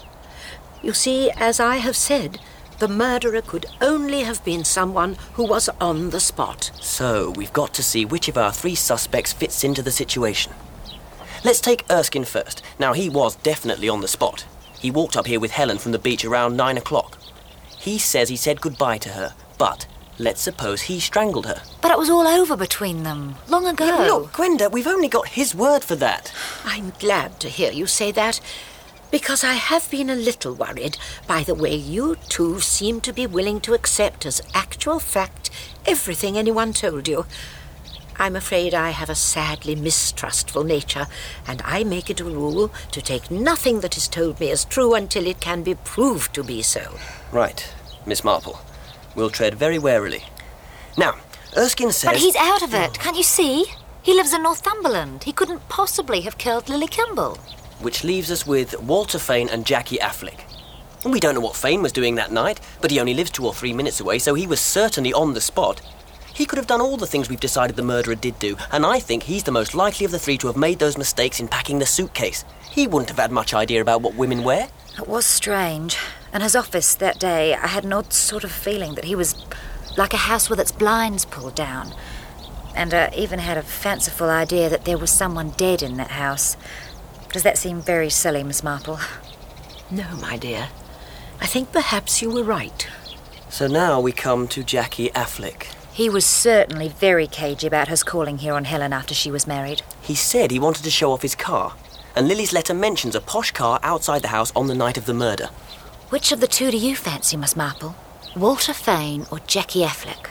You 0.83 0.93
see, 0.93 1.31
as 1.31 1.61
I 1.61 1.77
have 1.77 1.97
said, 1.97 2.39
the 2.79 2.89
murderer 2.89 3.43
could 3.43 3.67
only 3.83 4.23
have 4.23 4.43
been 4.45 4.65
someone 4.65 5.17
who 5.35 5.45
was 5.47 5.69
on 5.81 6.11
the 6.11 6.21
spot. 6.21 6.71
So 6.81 7.31
we've 7.37 7.53
got 7.53 7.75
to 7.75 7.83
see 7.83 8.05
which 8.05 8.29
of 8.29 8.39
our 8.39 8.53
three 8.53 8.75
suspects 8.75 9.33
fits 9.33 9.65
into 9.65 9.83
the 9.83 9.91
situation. 9.91 10.53
Let's 11.45 11.61
take 11.61 11.85
Erskine 11.91 12.25
first. 12.25 12.63
Now, 12.79 12.93
he 12.95 13.09
was 13.11 13.37
definitely 13.37 13.89
on 13.89 14.01
the 14.01 14.09
spot. 14.09 14.47
He 14.79 14.91
walked 14.91 15.17
up 15.17 15.27
here 15.27 15.41
with 15.41 15.51
Helen 15.51 15.79
from 15.79 15.93
the 15.93 15.99
beach 15.99 16.25
around 16.25 16.57
nine 16.57 16.79
o'clock. 16.79 17.19
He 17.79 17.99
says 17.99 18.29
he 18.29 18.37
said 18.37 18.61
goodbye 18.61 18.99
to 18.99 19.11
her, 19.11 19.35
but 19.59 19.87
let's 20.21 20.43
suppose 20.43 20.83
he 20.83 21.01
strangled 21.01 21.47
her. 21.47 21.63
But 21.81 21.91
it 21.91 21.99
was 21.99 22.11
all 22.11 22.27
over 22.27 22.57
between 22.57 23.03
them, 23.03 23.37
long 23.49 23.67
ago. 23.67 23.87
Yeah, 23.87 24.07
look, 24.07 24.33
Gwenda, 24.35 24.69
we've 24.69 24.87
only 24.87 25.09
got 25.09 25.29
his 25.29 25.55
word 25.55 25.83
for 25.83 25.97
that. 25.97 26.33
I'm 26.65 26.93
glad 26.99 27.41
to 27.41 27.49
hear 27.49 27.73
you 27.73 27.87
say 27.87 28.13
that, 28.13 28.41
because 29.11 29.43
I 29.43 29.55
have 29.55 29.91
been 29.91 30.11
a 30.11 30.15
little 30.15 30.55
worried 30.55 30.97
by 31.27 31.43
the 31.43 31.55
way 31.55 31.75
you 31.75 32.17
two 32.29 32.61
seem 32.61 33.01
to 33.01 33.13
be 33.13 33.27
willing 33.27 33.61
to 33.63 33.75
accept 33.75 34.25
as 34.25 34.43
actual 34.55 35.01
fact 35.01 35.51
everything 35.85 36.39
anyone 36.39 36.73
told 36.73 37.09
you. 37.09 37.27
I'm 38.19 38.37
afraid 38.37 38.75
I 38.75 38.91
have 38.91 39.09
a 39.09 39.15
sadly 39.15 39.75
mistrustful 39.75 40.63
nature, 40.63 41.07
and 41.47 41.63
I 41.65 41.85
make 41.85 42.11
it 42.11 42.21
a 42.21 42.25
rule 42.25 42.71
to 42.93 43.01
take 43.01 43.31
nothing 43.31 43.81
that 43.81 43.97
is 43.97 44.07
told 44.07 44.39
me 44.39 44.51
as 44.51 44.67
true 44.67 44.95
until 44.95 45.27
it 45.27 45.41
can 45.41 45.63
be 45.63 45.75
proved 45.75 46.35
to 46.35 46.45
be 46.45 46.61
so. 46.61 46.99
Right, 47.33 47.67
Miss 48.05 48.23
Marple. 48.23 48.61
We'll 49.15 49.31
tread 49.31 49.55
very 49.55 49.79
warily. 49.79 50.25
Now, 50.97 51.17
Erskine 51.57 51.93
says. 51.93 52.11
But 52.11 52.21
he's 52.21 52.37
out 52.37 52.63
of 52.63 52.75
it, 52.75 52.95
can't 52.95 53.17
you 53.17 53.23
see? 53.23 53.67
He 54.03 54.15
lives 54.15 54.33
in 54.33 54.43
Northumberland. 54.43 55.25
He 55.25 55.33
couldn't 55.33 55.69
possibly 55.69 56.23
have 56.23 56.39
killed 56.39 56.69
Lily 56.69 56.87
Kimble. 56.87 57.37
Which 57.81 58.05
leaves 58.05 58.31
us 58.31 58.47
with 58.47 58.81
Walter 58.81 59.19
Fane 59.19 59.49
and 59.49 59.67
Jackie 59.67 59.99
Afflick. 59.99 60.41
We 61.05 61.21
don't 61.21 61.35
know 61.35 61.41
what 61.41 61.57
Fane 61.57 61.83
was 61.83 61.93
doing 61.93 62.15
that 62.17 62.31
night, 62.31 62.61
but 62.81 62.91
he 62.91 63.01
only 63.01 63.15
lives 63.15 63.31
two 63.31 63.47
or 63.47 63.55
three 63.55 63.73
minutes 63.73 64.01
away, 64.01 64.19
so 64.19 64.35
he 64.35 64.47
was 64.47 64.61
certainly 64.61 65.13
on 65.13 65.33
the 65.33 65.41
spot. 65.41 65.81
He 66.35 66.45
could 66.47 66.59
have 66.59 66.67
done 66.67 66.81
all 66.81 66.97
the 66.97 67.07
things 67.07 67.29
we've 67.29 67.41
decided 67.41 67.77
the 67.77 67.83
murderer 67.83 68.15
did 68.15 68.39
do, 68.39 68.57
and 68.71 68.85
I 68.85 69.01
think 69.01 69.23
he's 69.23 69.43
the 69.43 69.51
most 69.51 69.75
likely 69.75 70.07
of 70.07 70.13
the 70.13 70.19
three 70.19 70.39
to 70.39 70.47
have 70.47 70.57
made 70.57 70.79
those 70.79 70.99
mistakes 70.99 71.41
in 71.41 71.49
packing 71.49 71.79
the 71.79 71.87
suitcase. 71.87 72.45
He 72.71 72.87
wouldn't 72.87 73.09
have 73.09 73.19
had 73.19 73.33
much 73.33 73.55
idea 73.55 73.81
about 73.81 74.03
what 74.03 74.15
women 74.15 74.45
wear. 74.45 74.69
It 74.99 75.09
was 75.09 75.27
strange. 75.27 75.99
In 76.33 76.43
his 76.43 76.55
office 76.55 76.95
that 76.95 77.19
day, 77.19 77.55
I 77.55 77.67
had 77.67 77.85
an 77.85 77.93
odd 77.93 78.13
sort 78.13 78.45
of 78.45 78.53
feeling 78.53 78.95
that 78.95 79.05
he 79.05 79.17
was 79.17 79.35
like 79.97 80.15
a 80.15 80.29
house 80.29 80.49
with 80.49 80.61
its 80.61 80.71
blinds 80.71 81.25
pulled 81.25 81.57
down. 81.57 81.93
And 82.77 82.95
I 82.95 83.13
even 83.17 83.41
had 83.41 83.59
a 83.59 83.63
fanciful 83.63 84.31
idea 84.31 84.69
that 84.69 84.85
there 84.85 84.99
was 84.99 85.11
someone 85.11 85.51
dead 85.51 85.83
in 85.83 85.97
that 85.97 86.13
house. 86.13 86.57
Does 87.33 87.43
that 87.43 87.59
seem 87.59 87.81
very 87.81 88.11
silly, 88.11 88.45
Miss 88.45 88.63
Marple? 88.63 89.01
No, 89.91 90.05
my 90.21 90.37
dear. 90.37 90.69
I 91.41 91.47
think 91.47 91.73
perhaps 91.73 92.23
you 92.23 92.31
were 92.31 92.45
right. 92.45 92.87
So 93.49 93.67
now 93.67 94.01
we 94.01 94.13
come 94.13 94.47
to 94.49 94.63
Jackie 94.63 95.11
Afflick. 95.11 95.65
He 95.93 96.09
was 96.09 96.25
certainly 96.25 96.89
very 96.89 97.27
cagey 97.27 97.67
about 97.67 97.89
his 97.89 98.05
calling 98.05 98.39
here 98.39 98.55
on 98.55 98.67
Helen 98.67 98.93
after 98.93 99.15
she 99.15 99.33
was 99.33 99.49
married. 99.49 99.83
He 100.01 100.15
said 100.15 100.53
he 100.53 100.61
wanted 100.61 100.85
to 100.85 100.91
show 100.91 101.11
off 101.11 101.23
his 101.23 101.35
car, 101.35 101.75
and 102.15 102.29
Lily's 102.29 102.53
letter 102.53 102.73
mentions 102.73 103.17
a 103.17 103.21
posh 103.21 103.51
car 103.51 103.81
outside 103.83 104.23
the 104.23 104.29
house 104.29 104.53
on 104.55 104.69
the 104.69 104.75
night 104.75 104.97
of 104.97 105.07
the 105.07 105.15
murder. 105.15 105.51
Which 106.11 106.33
of 106.33 106.41
the 106.41 106.49
two 106.49 106.73
do 106.73 106.77
you 106.77 106.97
fancy, 106.97 107.37
Miss 107.37 107.55
Marple? 107.55 107.95
Walter 108.35 108.73
Fane 108.75 109.27
or 109.31 109.39
Jackie 109.47 109.83
Afflick? 109.83 110.29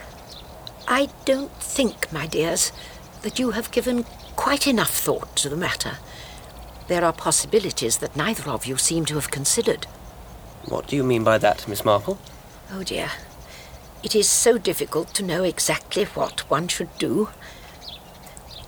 I 0.86 1.08
don't 1.24 1.52
think, 1.54 2.12
my 2.12 2.26
dears, 2.26 2.70
that 3.22 3.38
you 3.38 3.52
have 3.52 3.70
given 3.70 4.04
quite 4.36 4.66
enough 4.66 4.90
thought 4.90 5.34
to 5.36 5.48
the 5.48 5.56
matter. 5.56 5.96
There 6.88 7.02
are 7.02 7.14
possibilities 7.14 7.96
that 7.98 8.14
neither 8.14 8.50
of 8.50 8.66
you 8.66 8.76
seem 8.76 9.06
to 9.06 9.14
have 9.14 9.30
considered. 9.30 9.86
What 10.66 10.86
do 10.86 10.96
you 10.96 11.02
mean 11.02 11.24
by 11.24 11.38
that, 11.38 11.66
Miss 11.66 11.82
Marple? 11.82 12.18
Oh 12.70 12.82
dear. 12.82 13.12
It 14.02 14.14
is 14.14 14.28
so 14.28 14.58
difficult 14.58 15.14
to 15.14 15.24
know 15.24 15.44
exactly 15.44 16.04
what 16.04 16.40
one 16.50 16.68
should 16.68 16.90
do. 16.98 17.30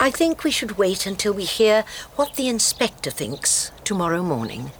I 0.00 0.10
think 0.10 0.44
we 0.44 0.50
should 0.50 0.78
wait 0.78 1.04
until 1.04 1.34
we 1.34 1.44
hear 1.44 1.84
what 2.16 2.36
the 2.36 2.48
inspector 2.48 3.10
thinks 3.10 3.70
tomorrow 3.84 4.22
morning. 4.22 4.72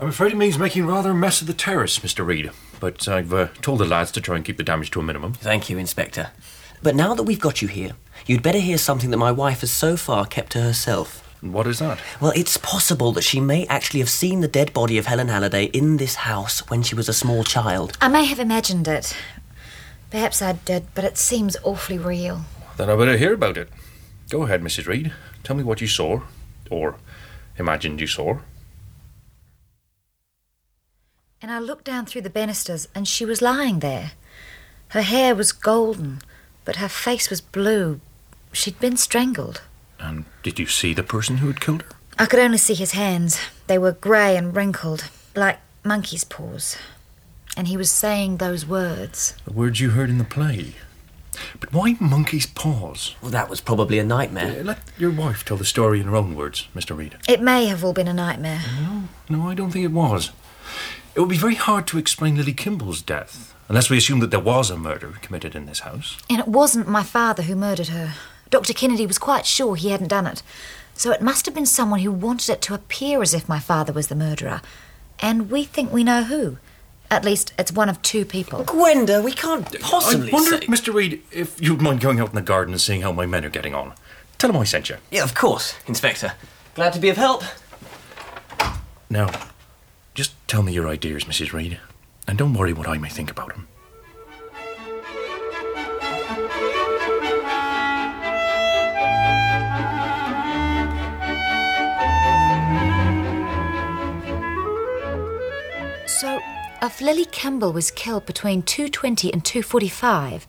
I'm 0.00 0.08
afraid 0.08 0.32
it 0.32 0.36
means 0.36 0.58
making 0.58 0.86
rather 0.86 1.10
a 1.10 1.14
mess 1.14 1.40
of 1.40 1.48
the 1.48 1.52
terrace, 1.52 1.98
Mr. 1.98 2.24
Reed. 2.24 2.50
But 2.78 3.08
I've 3.08 3.32
uh, 3.34 3.48
told 3.62 3.80
the 3.80 3.84
lads 3.84 4.12
to 4.12 4.20
try 4.20 4.36
and 4.36 4.44
keep 4.44 4.56
the 4.56 4.62
damage 4.62 4.92
to 4.92 5.00
a 5.00 5.02
minimum. 5.02 5.32
Thank 5.32 5.68
you, 5.68 5.76
Inspector. 5.76 6.30
But 6.82 6.94
now 6.94 7.14
that 7.14 7.24
we've 7.24 7.40
got 7.40 7.60
you 7.60 7.66
here, 7.66 7.92
you'd 8.24 8.42
better 8.42 8.60
hear 8.60 8.78
something 8.78 9.10
that 9.10 9.16
my 9.16 9.32
wife 9.32 9.62
has 9.62 9.72
so 9.72 9.96
far 9.96 10.24
kept 10.24 10.52
to 10.52 10.62
herself. 10.62 11.24
What 11.40 11.66
is 11.66 11.80
that? 11.80 11.98
Well, 12.20 12.32
it's 12.36 12.56
possible 12.56 13.10
that 13.12 13.24
she 13.24 13.40
may 13.40 13.66
actually 13.66 13.98
have 13.98 14.08
seen 14.08 14.40
the 14.40 14.46
dead 14.46 14.72
body 14.72 14.98
of 14.98 15.06
Helen 15.06 15.28
Halliday 15.28 15.64
in 15.64 15.96
this 15.96 16.14
house 16.14 16.68
when 16.70 16.84
she 16.84 16.94
was 16.94 17.08
a 17.08 17.12
small 17.12 17.42
child. 17.42 17.98
I 18.00 18.06
may 18.06 18.24
have 18.24 18.38
imagined 18.38 18.86
it. 18.86 19.16
Perhaps 20.10 20.40
I 20.40 20.52
did, 20.52 20.86
but 20.94 21.04
it 21.04 21.18
seems 21.18 21.56
awfully 21.64 21.98
real. 21.98 22.42
Then 22.76 22.88
I 22.88 22.94
better 22.94 23.16
hear 23.16 23.34
about 23.34 23.58
it. 23.58 23.68
Go 24.30 24.44
ahead, 24.44 24.62
Mrs. 24.62 24.86
Reed. 24.86 25.12
Tell 25.42 25.56
me 25.56 25.64
what 25.64 25.80
you 25.80 25.88
saw, 25.88 26.22
or 26.70 26.96
imagined 27.56 28.00
you 28.00 28.06
saw. 28.06 28.38
And 31.40 31.52
I 31.52 31.60
looked 31.60 31.84
down 31.84 32.06
through 32.06 32.22
the 32.22 32.30
banisters, 32.30 32.88
and 32.94 33.06
she 33.06 33.24
was 33.24 33.40
lying 33.40 33.78
there. 33.78 34.12
Her 34.88 35.02
hair 35.02 35.34
was 35.36 35.52
golden, 35.52 36.20
but 36.64 36.76
her 36.76 36.88
face 36.88 37.30
was 37.30 37.40
blue. 37.40 38.00
She'd 38.52 38.80
been 38.80 38.96
strangled. 38.96 39.62
And 40.00 40.24
did 40.42 40.58
you 40.58 40.66
see 40.66 40.94
the 40.94 41.02
person 41.02 41.38
who 41.38 41.46
had 41.46 41.60
killed 41.60 41.82
her? 41.82 41.90
I 42.18 42.26
could 42.26 42.40
only 42.40 42.58
see 42.58 42.74
his 42.74 42.92
hands. 42.92 43.38
They 43.68 43.78
were 43.78 43.92
grey 43.92 44.36
and 44.36 44.54
wrinkled, 44.56 45.08
like 45.36 45.58
monkey's 45.84 46.24
paws. 46.24 46.76
And 47.56 47.68
he 47.68 47.76
was 47.76 47.90
saying 47.90 48.38
those 48.38 48.66
words. 48.66 49.34
The 49.44 49.52
words 49.52 49.80
you 49.80 49.90
heard 49.90 50.10
in 50.10 50.18
the 50.18 50.24
play. 50.24 50.74
But 51.60 51.72
why 51.72 51.96
monkey's 52.00 52.46
paws? 52.46 53.14
Well, 53.22 53.30
that 53.30 53.48
was 53.48 53.60
probably 53.60 54.00
a 54.00 54.04
nightmare. 54.04 54.60
Uh, 54.60 54.64
let 54.64 54.78
your 54.98 55.12
wife 55.12 55.44
tell 55.44 55.56
the 55.56 55.64
story 55.64 56.00
in 56.00 56.06
her 56.06 56.16
own 56.16 56.34
words, 56.34 56.66
Mr. 56.74 56.96
Reed. 56.96 57.16
It 57.28 57.40
may 57.40 57.66
have 57.66 57.84
all 57.84 57.92
been 57.92 58.08
a 58.08 58.14
nightmare. 58.14 58.60
No, 58.80 59.04
no, 59.28 59.48
I 59.48 59.54
don't 59.54 59.70
think 59.70 59.84
it 59.84 59.92
was. 59.92 60.32
It 61.14 61.20
would 61.20 61.28
be 61.28 61.36
very 61.36 61.54
hard 61.56 61.86
to 61.88 61.98
explain 61.98 62.36
Lily 62.36 62.52
Kimble's 62.52 63.02
death, 63.02 63.54
unless 63.68 63.90
we 63.90 63.96
assume 63.98 64.20
that 64.20 64.30
there 64.30 64.40
was 64.40 64.70
a 64.70 64.76
murder 64.76 65.14
committed 65.20 65.54
in 65.54 65.66
this 65.66 65.80
house. 65.80 66.16
And 66.30 66.38
it 66.38 66.48
wasn't 66.48 66.88
my 66.88 67.02
father 67.02 67.42
who 67.42 67.56
murdered 67.56 67.88
her. 67.88 68.14
Dr. 68.50 68.72
Kennedy 68.72 69.06
was 69.06 69.18
quite 69.18 69.46
sure 69.46 69.76
he 69.76 69.90
hadn't 69.90 70.08
done 70.08 70.26
it. 70.26 70.42
So 70.94 71.12
it 71.12 71.22
must 71.22 71.46
have 71.46 71.54
been 71.54 71.66
someone 71.66 72.00
who 72.00 72.10
wanted 72.10 72.50
it 72.50 72.62
to 72.62 72.74
appear 72.74 73.22
as 73.22 73.34
if 73.34 73.48
my 73.48 73.58
father 73.58 73.92
was 73.92 74.08
the 74.08 74.14
murderer. 74.14 74.60
And 75.20 75.50
we 75.50 75.64
think 75.64 75.92
we 75.92 76.04
know 76.04 76.24
who. 76.24 76.58
At 77.10 77.24
least 77.24 77.52
it's 77.58 77.72
one 77.72 77.88
of 77.88 78.02
two 78.02 78.24
people. 78.24 78.64
Gwenda, 78.64 79.22
we 79.22 79.32
can't 79.32 79.80
possibly 79.80 80.30
I 80.30 80.32
wonder, 80.32 80.58
say... 80.58 80.66
Mr. 80.66 80.92
Reed, 80.92 81.22
if 81.32 81.60
you'd 81.60 81.80
mind 81.80 82.00
going 82.00 82.20
out 82.20 82.28
in 82.30 82.34
the 82.34 82.42
garden 82.42 82.74
and 82.74 82.80
seeing 82.80 83.00
how 83.02 83.12
my 83.12 83.26
men 83.26 83.44
are 83.44 83.50
getting 83.50 83.74
on. 83.74 83.94
Tell 84.36 84.52
them 84.52 84.60
I 84.60 84.64
sent 84.64 84.88
you. 84.88 84.96
Yeah, 85.10 85.24
of 85.24 85.34
course, 85.34 85.74
Inspector. 85.86 86.32
Glad 86.74 86.92
to 86.92 87.00
be 87.00 87.08
of 87.08 87.16
help. 87.16 87.42
Now, 89.10 89.30
just 90.18 90.34
tell 90.48 90.64
me 90.64 90.72
your 90.72 90.88
ideas, 90.88 91.22
Mrs. 91.26 91.52
Reed, 91.52 91.78
and 92.26 92.36
don't 92.36 92.52
worry 92.52 92.72
what 92.72 92.88
I 92.88 92.98
may 92.98 93.08
think 93.08 93.30
about 93.30 93.50
them. 93.50 93.68
So, 106.08 106.40
if 106.82 107.00
Lily 107.00 107.24
Campbell 107.26 107.72
was 107.72 107.92
killed 107.92 108.26
between 108.26 108.64
2.20 108.64 109.32
and 109.32 109.44
2.45, 109.44 110.46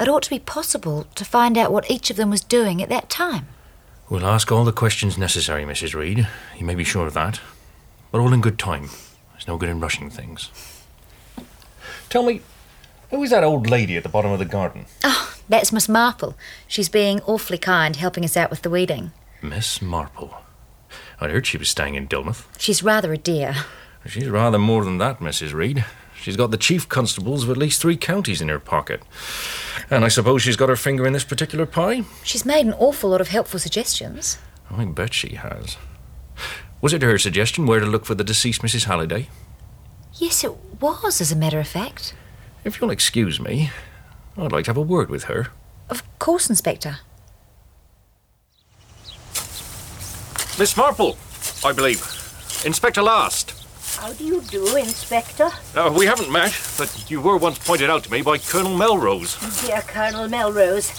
it 0.00 0.08
ought 0.08 0.24
to 0.24 0.30
be 0.30 0.40
possible 0.40 1.06
to 1.14 1.24
find 1.24 1.56
out 1.56 1.70
what 1.70 1.88
each 1.88 2.10
of 2.10 2.16
them 2.16 2.30
was 2.30 2.42
doing 2.42 2.82
at 2.82 2.88
that 2.88 3.08
time. 3.08 3.46
We'll 4.10 4.26
ask 4.26 4.50
all 4.50 4.64
the 4.64 4.72
questions 4.72 5.16
necessary, 5.16 5.62
Mrs. 5.62 5.94
Reed. 5.94 6.26
You 6.58 6.66
may 6.66 6.74
be 6.74 6.82
sure 6.82 7.06
of 7.06 7.14
that. 7.14 7.38
But 8.10 8.20
all 8.20 8.32
in 8.32 8.40
good 8.40 8.58
time. 8.58 8.88
There's 9.32 9.46
no 9.46 9.56
good 9.56 9.68
in 9.68 9.80
rushing 9.80 10.10
things. 10.10 10.50
Tell 12.08 12.22
me, 12.22 12.40
who 13.10 13.22
is 13.22 13.30
that 13.30 13.44
old 13.44 13.68
lady 13.68 13.96
at 13.96 14.02
the 14.02 14.08
bottom 14.08 14.30
of 14.30 14.38
the 14.38 14.44
garden? 14.44 14.86
Oh, 15.04 15.34
that's 15.48 15.72
Miss 15.72 15.88
Marple. 15.88 16.36
She's 16.66 16.88
being 16.88 17.20
awfully 17.22 17.58
kind, 17.58 17.96
helping 17.96 18.24
us 18.24 18.36
out 18.36 18.50
with 18.50 18.62
the 18.62 18.70
weeding. 18.70 19.12
Miss 19.42 19.80
Marple. 19.80 20.34
I 21.20 21.28
heard 21.28 21.46
she 21.46 21.58
was 21.58 21.68
staying 21.68 21.94
in 21.94 22.08
Dillmouth. 22.08 22.46
She's 22.58 22.82
rather 22.82 23.12
a 23.12 23.18
dear. 23.18 23.54
She's 24.06 24.28
rather 24.28 24.58
more 24.58 24.84
than 24.84 24.98
that, 24.98 25.18
Mrs. 25.18 25.52
Reed. 25.52 25.84
She's 26.20 26.36
got 26.36 26.50
the 26.50 26.56
chief 26.56 26.88
constables 26.88 27.44
of 27.44 27.50
at 27.50 27.56
least 27.56 27.80
three 27.80 27.96
counties 27.96 28.40
in 28.40 28.48
her 28.48 28.58
pocket. 28.58 29.02
And 29.90 30.04
I 30.04 30.08
suppose 30.08 30.42
she's 30.42 30.56
got 30.56 30.68
her 30.68 30.76
finger 30.76 31.06
in 31.06 31.12
this 31.12 31.24
particular 31.24 31.66
pie? 31.66 32.02
She's 32.24 32.44
made 32.44 32.66
an 32.66 32.74
awful 32.74 33.10
lot 33.10 33.20
of 33.20 33.28
helpful 33.28 33.60
suggestions. 33.60 34.38
I 34.70 34.84
bet 34.84 35.14
she 35.14 35.36
has. 35.36 35.76
Was 36.80 36.92
it 36.92 37.02
her 37.02 37.18
suggestion 37.18 37.66
where 37.66 37.80
to 37.80 37.86
look 37.86 38.04
for 38.04 38.14
the 38.14 38.24
deceased 38.24 38.62
Mrs. 38.62 38.84
Halliday? 38.84 39.28
Yes, 40.14 40.44
it 40.44 40.54
was, 40.80 41.20
as 41.20 41.32
a 41.32 41.36
matter 41.36 41.58
of 41.58 41.66
fact. 41.68 42.14
If 42.64 42.80
you'll 42.80 42.90
excuse 42.90 43.40
me, 43.40 43.70
I'd 44.36 44.52
like 44.52 44.64
to 44.66 44.70
have 44.70 44.76
a 44.76 44.82
word 44.82 45.10
with 45.10 45.24
her. 45.24 45.48
Of 45.90 46.02
course, 46.18 46.48
Inspector. 46.48 46.98
Miss 50.58 50.76
Marple, 50.76 51.16
I 51.64 51.72
believe. 51.72 52.00
Inspector 52.64 53.00
Last. 53.02 53.54
How 53.96 54.12
do 54.12 54.24
you 54.24 54.40
do, 54.42 54.76
Inspector? 54.76 55.48
Uh, 55.74 55.92
we 55.96 56.06
haven't 56.06 56.30
met, 56.30 56.56
but 56.78 57.10
you 57.10 57.20
were 57.20 57.36
once 57.36 57.58
pointed 57.58 57.90
out 57.90 58.04
to 58.04 58.12
me 58.12 58.22
by 58.22 58.38
Colonel 58.38 58.76
Melrose. 58.76 59.36
Dear 59.66 59.80
Colonel 59.82 60.28
Melrose, 60.28 60.90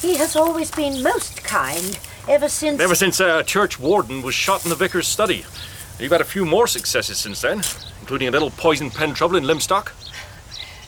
he 0.00 0.16
has 0.16 0.34
always 0.34 0.70
been 0.70 1.02
most 1.02 1.44
kind, 1.44 1.98
ever 2.28 2.48
since. 2.48 2.80
Ever 2.80 2.94
since 2.94 3.20
a 3.20 3.36
uh, 3.36 3.42
church 3.42 3.80
warden 3.80 4.22
was 4.22 4.34
shot 4.34 4.64
in 4.64 4.70
the 4.70 4.76
vicar's 4.76 5.08
study. 5.08 5.44
You've 5.98 6.12
had 6.12 6.20
a 6.20 6.24
few 6.24 6.44
more 6.44 6.66
successes 6.66 7.18
since 7.18 7.40
then, 7.40 7.62
including 8.00 8.28
a 8.28 8.30
little 8.30 8.50
poison 8.50 8.90
pen 8.90 9.14
trouble 9.14 9.36
in 9.36 9.44
Lymstock. 9.44 9.92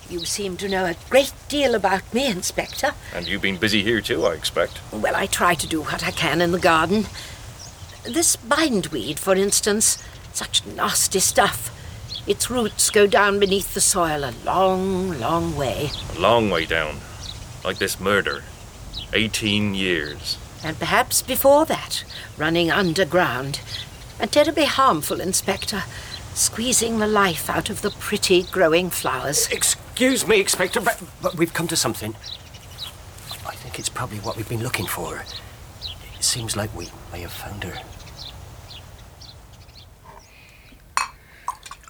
You 0.09 0.21
seem 0.25 0.57
to 0.59 0.69
know 0.69 0.85
a 0.85 0.97
great 1.09 1.33
deal 1.49 1.75
about 1.75 2.13
me, 2.13 2.27
Inspector. 2.27 2.93
And 3.15 3.27
you've 3.27 3.43
been 3.43 3.57
busy 3.57 3.83
here 3.83 4.01
too, 4.01 4.25
I 4.25 4.35
expect. 4.35 4.81
Well, 4.93 5.17
I 5.17 5.27
try 5.27 5.55
to 5.55 5.67
do 5.67 5.83
what 5.83 6.05
I 6.05 6.11
can 6.11 6.41
in 6.41 6.53
the 6.53 6.59
garden. 6.59 7.07
This 8.05 8.37
bindweed, 8.37 9.19
for 9.19 9.35
instance, 9.35 10.03
such 10.33 10.67
nasty 10.67 11.21
stuff. 11.21 11.77
Its 12.27 12.51
roots 12.51 12.91
go 12.91 13.07
down 13.07 13.41
beneath 13.41 13.75
the 13.75 13.81
soil 13.81 14.25
a 14.25 14.35
long, 14.45 15.19
long 15.19 15.57
way. 15.57 15.91
A 16.17 16.21
long 16.21 16.51
way 16.51 16.67
down. 16.67 16.97
Like 17.65 17.79
this 17.79 18.01
murder. 18.01 18.43
18 19.13 19.75
years. 19.75 20.39
And 20.63 20.79
perhaps 20.79 21.23
before 21.23 21.65
that, 21.67 22.05
running 22.37 22.71
underground. 22.71 23.61
And 24.19 24.31
terribly 24.31 24.67
harmful, 24.67 25.21
Inspector. 25.21 25.83
Squeezing 26.35 26.99
the 26.99 27.07
life 27.07 27.49
out 27.51 27.71
of 27.71 27.83
the 27.83 27.91
pretty 27.91 28.45
growing 28.45 28.91
flowers. 28.91 29.49
Excuse 29.49 30.27
me, 30.27 30.41
Inspector, 30.41 30.81
but, 30.81 31.03
but 31.23 31.37
we've 31.37 31.55
come 31.55 31.67
to 31.69 31.77
something. 31.77 32.15
I 33.47 33.55
think 33.55 33.79
it's 33.79 33.89
probably 33.89 34.19
what 34.19 34.37
we've 34.37 34.49
been 34.49 34.63
looking 34.63 34.87
for. 34.87 35.25
It 36.19 36.25
seems 36.25 36.57
like 36.57 36.75
we 36.77 36.89
may 37.13 37.21
have 37.21 37.33
found 37.33 37.65
her. 37.65 37.81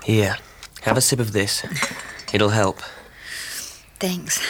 Here, 0.04 0.36
have 0.82 0.96
a 0.96 1.00
sip 1.00 1.20
of 1.20 1.32
this. 1.32 1.64
It'll 2.32 2.50
help. 2.50 2.80
Thanks. 3.98 4.40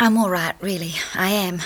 I'm 0.00 0.16
all 0.16 0.30
right, 0.30 0.54
really. 0.60 0.94
I 1.14 1.28
am. 1.30 1.60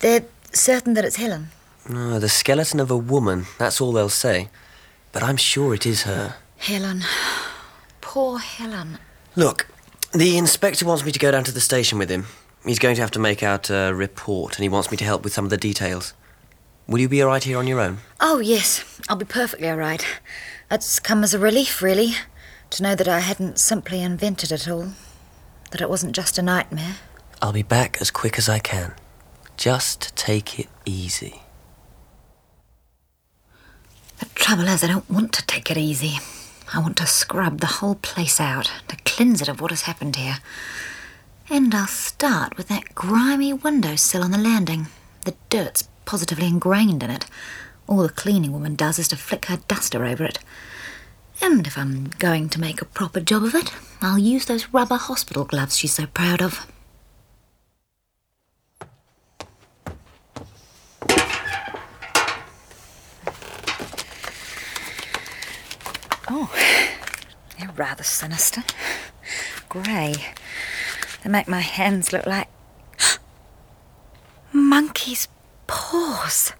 They're 0.00 0.24
certain 0.52 0.94
that 0.94 1.04
it's 1.04 1.16
Helen. 1.16 1.48
No, 1.88 2.18
the 2.18 2.28
skeleton 2.28 2.78
of 2.80 2.90
a 2.90 2.96
woman, 2.96 3.46
that's 3.58 3.80
all 3.80 3.92
they'll 3.92 4.08
say. 4.10 4.48
but 5.12 5.22
I'm 5.22 5.38
sure 5.38 5.72
it 5.74 5.86
is 5.86 6.02
her. 6.02 6.36
Helen. 6.58 7.02
Poor 8.00 8.38
Helen. 8.38 8.98
Look, 9.36 9.66
the 10.12 10.36
inspector 10.36 10.84
wants 10.84 11.04
me 11.04 11.12
to 11.12 11.18
go 11.18 11.30
down 11.30 11.44
to 11.44 11.52
the 11.52 11.60
station 11.60 11.98
with 11.98 12.10
him. 12.10 12.26
He's 12.64 12.78
going 12.78 12.96
to 12.96 13.00
have 13.00 13.10
to 13.12 13.18
make 13.18 13.42
out 13.42 13.70
a 13.70 13.92
report, 13.94 14.56
and 14.56 14.62
he 14.62 14.68
wants 14.68 14.90
me 14.90 14.96
to 14.98 15.04
help 15.04 15.24
with 15.24 15.32
some 15.32 15.44
of 15.44 15.50
the 15.50 15.56
details. 15.56 16.12
Will 16.86 17.00
you 17.00 17.08
be 17.08 17.22
all 17.22 17.28
right 17.28 17.42
here 17.42 17.58
on 17.58 17.66
your 17.66 17.80
own? 17.80 17.98
Oh, 18.20 18.38
yes. 18.40 18.84
I'll 19.08 19.16
be 19.16 19.24
perfectly 19.24 19.68
all 19.68 19.76
right. 19.76 20.04
It's 20.70 21.00
come 21.00 21.24
as 21.24 21.32
a 21.34 21.38
relief, 21.38 21.80
really, 21.82 22.12
to 22.70 22.82
know 22.82 22.94
that 22.94 23.08
I 23.08 23.20
hadn't 23.20 23.58
simply 23.58 24.02
invented 24.02 24.52
it 24.52 24.68
all. 24.68 24.92
That 25.70 25.80
it 25.80 25.88
wasn't 25.90 26.14
just 26.14 26.38
a 26.38 26.42
nightmare. 26.42 26.96
I'll 27.40 27.52
be 27.52 27.62
back 27.62 27.98
as 28.00 28.10
quick 28.10 28.36
as 28.36 28.48
I 28.48 28.58
can. 28.58 28.94
Just 29.56 30.14
take 30.16 30.58
it 30.58 30.68
easy. 30.84 31.42
The 34.18 34.26
trouble 34.34 34.66
is, 34.66 34.82
I 34.82 34.88
don't 34.88 35.08
want 35.08 35.32
to 35.34 35.46
take 35.46 35.70
it 35.70 35.76
easy. 35.76 36.18
I 36.74 36.80
want 36.80 36.96
to 36.96 37.06
scrub 37.06 37.60
the 37.60 37.66
whole 37.66 37.94
place 37.94 38.40
out, 38.40 38.70
to 38.88 38.96
cleanse 39.04 39.40
it 39.40 39.48
of 39.48 39.60
what 39.60 39.70
has 39.70 39.82
happened 39.82 40.16
here. 40.16 40.38
And 41.48 41.72
I'll 41.74 41.86
start 41.86 42.56
with 42.56 42.68
that 42.68 42.94
grimy 42.94 43.52
windowsill 43.52 44.24
on 44.24 44.32
the 44.32 44.38
landing. 44.38 44.88
The 45.24 45.34
dirt's 45.48 45.88
positively 46.04 46.46
ingrained 46.46 47.02
in 47.02 47.10
it. 47.10 47.26
All 47.86 48.02
the 48.02 48.08
cleaning 48.08 48.52
woman 48.52 48.74
does 48.74 48.98
is 48.98 49.08
to 49.08 49.16
flick 49.16 49.46
her 49.46 49.60
duster 49.68 50.04
over 50.04 50.24
it. 50.24 50.40
And 51.40 51.66
if 51.66 51.78
I'm 51.78 52.10
going 52.18 52.48
to 52.50 52.60
make 52.60 52.82
a 52.82 52.84
proper 52.84 53.20
job 53.20 53.44
of 53.44 53.54
it, 53.54 53.72
I'll 54.02 54.18
use 54.18 54.46
those 54.46 54.74
rubber 54.74 54.96
hospital 54.96 55.44
gloves 55.44 55.78
she's 55.78 55.94
so 55.94 56.06
proud 56.06 56.42
of. 56.42 56.66
Oh, 66.30 66.52
they're 67.58 67.70
rather 67.76 68.02
sinister. 68.02 68.62
Grey. 69.68 70.14
They 71.22 71.30
make 71.30 71.48
my 71.48 71.60
hands 71.60 72.12
look 72.12 72.26
like 72.26 72.48
monkey's 74.52 75.28
paws. 75.66 76.52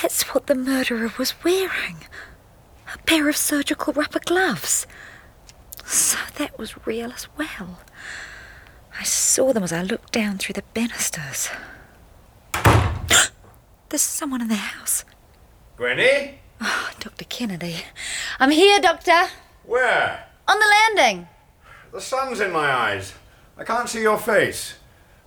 That's 0.00 0.22
what 0.32 0.46
the 0.46 0.54
murderer 0.54 1.12
was 1.18 1.34
wearing. 1.44 2.04
A 2.94 2.98
pair 2.98 3.28
of 3.28 3.36
surgical 3.36 3.92
rubber 3.92 4.20
gloves. 4.24 4.86
So 5.84 6.18
that 6.36 6.58
was 6.58 6.86
real 6.86 7.12
as 7.12 7.26
well. 7.36 7.80
I 8.98 9.04
saw 9.04 9.52
them 9.52 9.62
as 9.64 9.72
I 9.72 9.82
looked 9.82 10.12
down 10.12 10.38
through 10.38 10.54
the 10.54 10.64
banisters. 10.74 11.50
There's 13.88 14.02
someone 14.02 14.42
in 14.42 14.48
the 14.48 14.54
house. 14.54 15.04
Gwenny? 15.78 16.34
Oh, 16.60 16.90
Dr. 17.00 17.24
Kennedy. 17.24 17.76
I'm 18.38 18.50
here, 18.50 18.80
Doctor. 18.80 19.28
Where? 19.64 20.26
On 20.46 20.58
the 20.58 20.66
landing. 20.66 21.26
The 21.92 22.00
sun's 22.00 22.40
in 22.40 22.52
my 22.52 22.70
eyes. 22.70 23.14
I 23.56 23.64
can't 23.64 23.88
see 23.88 24.02
your 24.02 24.18
face. 24.18 24.74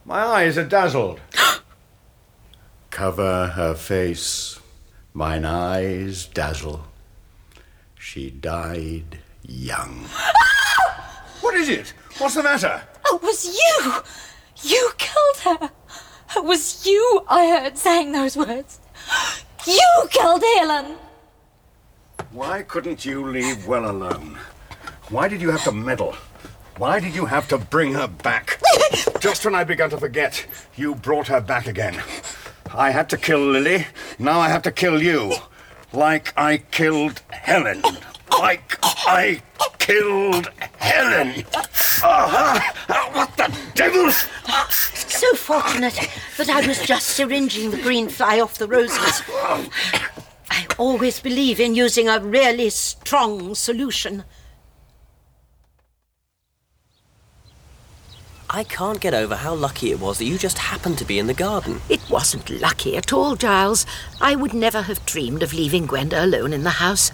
My 0.05 0.23
eyes 0.23 0.57
are 0.59 0.65
dazzled. 0.65 1.19
Cover 2.91 3.47
her 3.47 3.73
face. 3.73 4.59
Mine 5.13 5.45
eyes 5.45 6.27
dazzle. 6.27 6.85
She 7.97 8.29
died 8.29 9.19
young. 9.41 10.05
what 11.41 11.55
is 11.55 11.69
it? 11.69 11.93
What's 12.19 12.35
the 12.35 12.43
matter? 12.43 12.81
Oh, 13.07 13.15
it 13.17 13.23
was 13.23 13.45
you! 13.45 14.71
You 14.71 14.91
killed 14.97 15.59
her! 15.59 15.71
It 16.35 16.45
was 16.45 16.85
you 16.85 17.25
I 17.27 17.47
heard 17.47 17.77
saying 17.77 18.11
those 18.11 18.37
words. 18.37 18.79
You 19.67 20.07
killed 20.09 20.43
Helen! 20.57 20.97
Why 22.31 22.63
couldn't 22.63 23.03
you 23.03 23.27
leave 23.27 23.67
well 23.67 23.89
alone? 23.91 24.37
Why 25.09 25.27
did 25.27 25.41
you 25.41 25.49
have 25.51 25.63
to 25.65 25.71
meddle? 25.71 26.15
Why 26.77 26.99
did 26.99 27.13
you 27.13 27.25
have 27.25 27.47
to 27.49 27.57
bring 27.57 27.93
her 27.93 28.07
back? 28.07 28.59
Just 29.19 29.43
when 29.43 29.55
I 29.55 29.63
began 29.63 29.89
to 29.89 29.97
forget, 29.97 30.45
you 30.75 30.95
brought 30.95 31.27
her 31.27 31.41
back 31.41 31.67
again. 31.67 32.01
I 32.73 32.91
had 32.91 33.09
to 33.09 33.17
kill 33.17 33.39
Lily, 33.39 33.85
now 34.17 34.39
I 34.39 34.47
have 34.47 34.61
to 34.63 34.71
kill 34.71 35.01
you. 35.01 35.33
Like 35.91 36.33
I 36.37 36.57
killed 36.57 37.21
Helen. 37.29 37.83
Like 38.39 38.77
I 38.83 39.41
killed 39.79 40.49
Helen. 40.77 41.45
Uh-huh. 42.03 42.59
What 43.13 43.37
the 43.37 43.55
devil? 43.75 44.11
So 44.69 45.35
fortunate 45.35 46.09
that 46.37 46.49
I 46.49 46.65
was 46.65 46.81
just 46.83 47.07
syringing 47.07 47.71
the 47.71 47.81
green 47.81 48.09
fly 48.09 48.39
off 48.39 48.57
the 48.57 48.67
roses. 48.67 49.21
I 50.49 50.65
always 50.77 51.19
believe 51.19 51.59
in 51.59 51.75
using 51.75 52.09
a 52.09 52.19
really 52.19 52.69
strong 52.69 53.53
solution. 53.53 54.23
I 58.53 58.65
can't 58.65 58.99
get 58.99 59.13
over 59.13 59.35
how 59.37 59.53
lucky 59.53 59.91
it 59.91 60.01
was 60.01 60.17
that 60.17 60.25
you 60.25 60.37
just 60.37 60.57
happened 60.57 60.97
to 60.97 61.05
be 61.05 61.17
in 61.17 61.27
the 61.27 61.33
garden. 61.33 61.79
It 61.87 62.01
wasn't 62.09 62.49
lucky 62.49 62.97
at 62.97 63.13
all, 63.13 63.37
Giles. 63.37 63.85
I 64.19 64.35
would 64.35 64.53
never 64.53 64.81
have 64.81 65.05
dreamed 65.05 65.41
of 65.41 65.53
leaving 65.53 65.85
Gwenda 65.85 66.21
alone 66.21 66.51
in 66.51 66.63
the 66.63 66.71
house. 66.71 67.11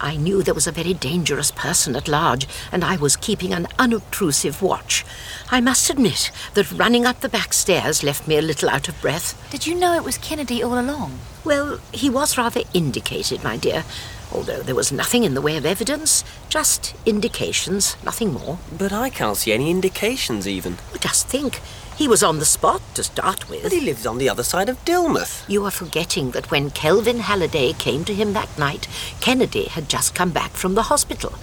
I 0.00 0.16
knew 0.16 0.42
there 0.42 0.54
was 0.54 0.66
a 0.66 0.72
very 0.72 0.94
dangerous 0.94 1.50
person 1.50 1.94
at 1.94 2.08
large, 2.08 2.48
and 2.72 2.82
I 2.82 2.96
was 2.96 3.16
keeping 3.16 3.52
an 3.52 3.68
unobtrusive 3.78 4.62
watch. 4.62 5.04
I 5.50 5.60
must 5.60 5.90
admit 5.90 6.30
that 6.54 6.72
running 6.72 7.04
up 7.04 7.20
the 7.20 7.28
back 7.28 7.52
stairs 7.52 8.02
left 8.02 8.26
me 8.26 8.38
a 8.38 8.42
little 8.42 8.70
out 8.70 8.88
of 8.88 8.98
breath. 9.02 9.34
Did 9.50 9.66
you 9.66 9.74
know 9.74 9.94
it 9.94 10.04
was 10.04 10.16
Kennedy 10.16 10.62
all 10.62 10.80
along? 10.80 11.18
Well, 11.44 11.80
he 11.92 12.08
was 12.08 12.38
rather 12.38 12.62
indicated, 12.72 13.44
my 13.44 13.58
dear, 13.58 13.84
although 14.32 14.62
there 14.62 14.74
was 14.74 14.90
nothing 14.90 15.24
in 15.24 15.34
the 15.34 15.42
way 15.42 15.58
of 15.58 15.66
evidence, 15.66 16.24
just 16.48 16.94
indications, 17.04 17.96
nothing 18.02 18.32
more. 18.32 18.58
But 18.76 18.92
I 18.92 19.10
can't 19.10 19.36
see 19.36 19.52
any 19.52 19.70
indications 19.70 20.48
even. 20.48 20.78
Just 20.98 21.28
think. 21.28 21.60
He 22.00 22.08
was 22.08 22.22
on 22.22 22.38
the 22.38 22.46
spot 22.46 22.80
to 22.94 23.02
start 23.02 23.50
with. 23.50 23.62
But 23.62 23.72
he 23.72 23.80
lives 23.82 24.06
on 24.06 24.16
the 24.16 24.30
other 24.30 24.42
side 24.42 24.70
of 24.70 24.82
Dillmouth. 24.86 25.46
You 25.46 25.66
are 25.66 25.70
forgetting 25.70 26.30
that 26.30 26.50
when 26.50 26.70
Kelvin 26.70 27.18
Halliday 27.18 27.74
came 27.74 28.06
to 28.06 28.14
him 28.14 28.32
that 28.32 28.58
night, 28.58 28.88
Kennedy 29.20 29.64
had 29.66 29.90
just 29.90 30.14
come 30.14 30.30
back 30.30 30.52
from 30.52 30.76
the 30.76 30.84
hospital. 30.84 31.34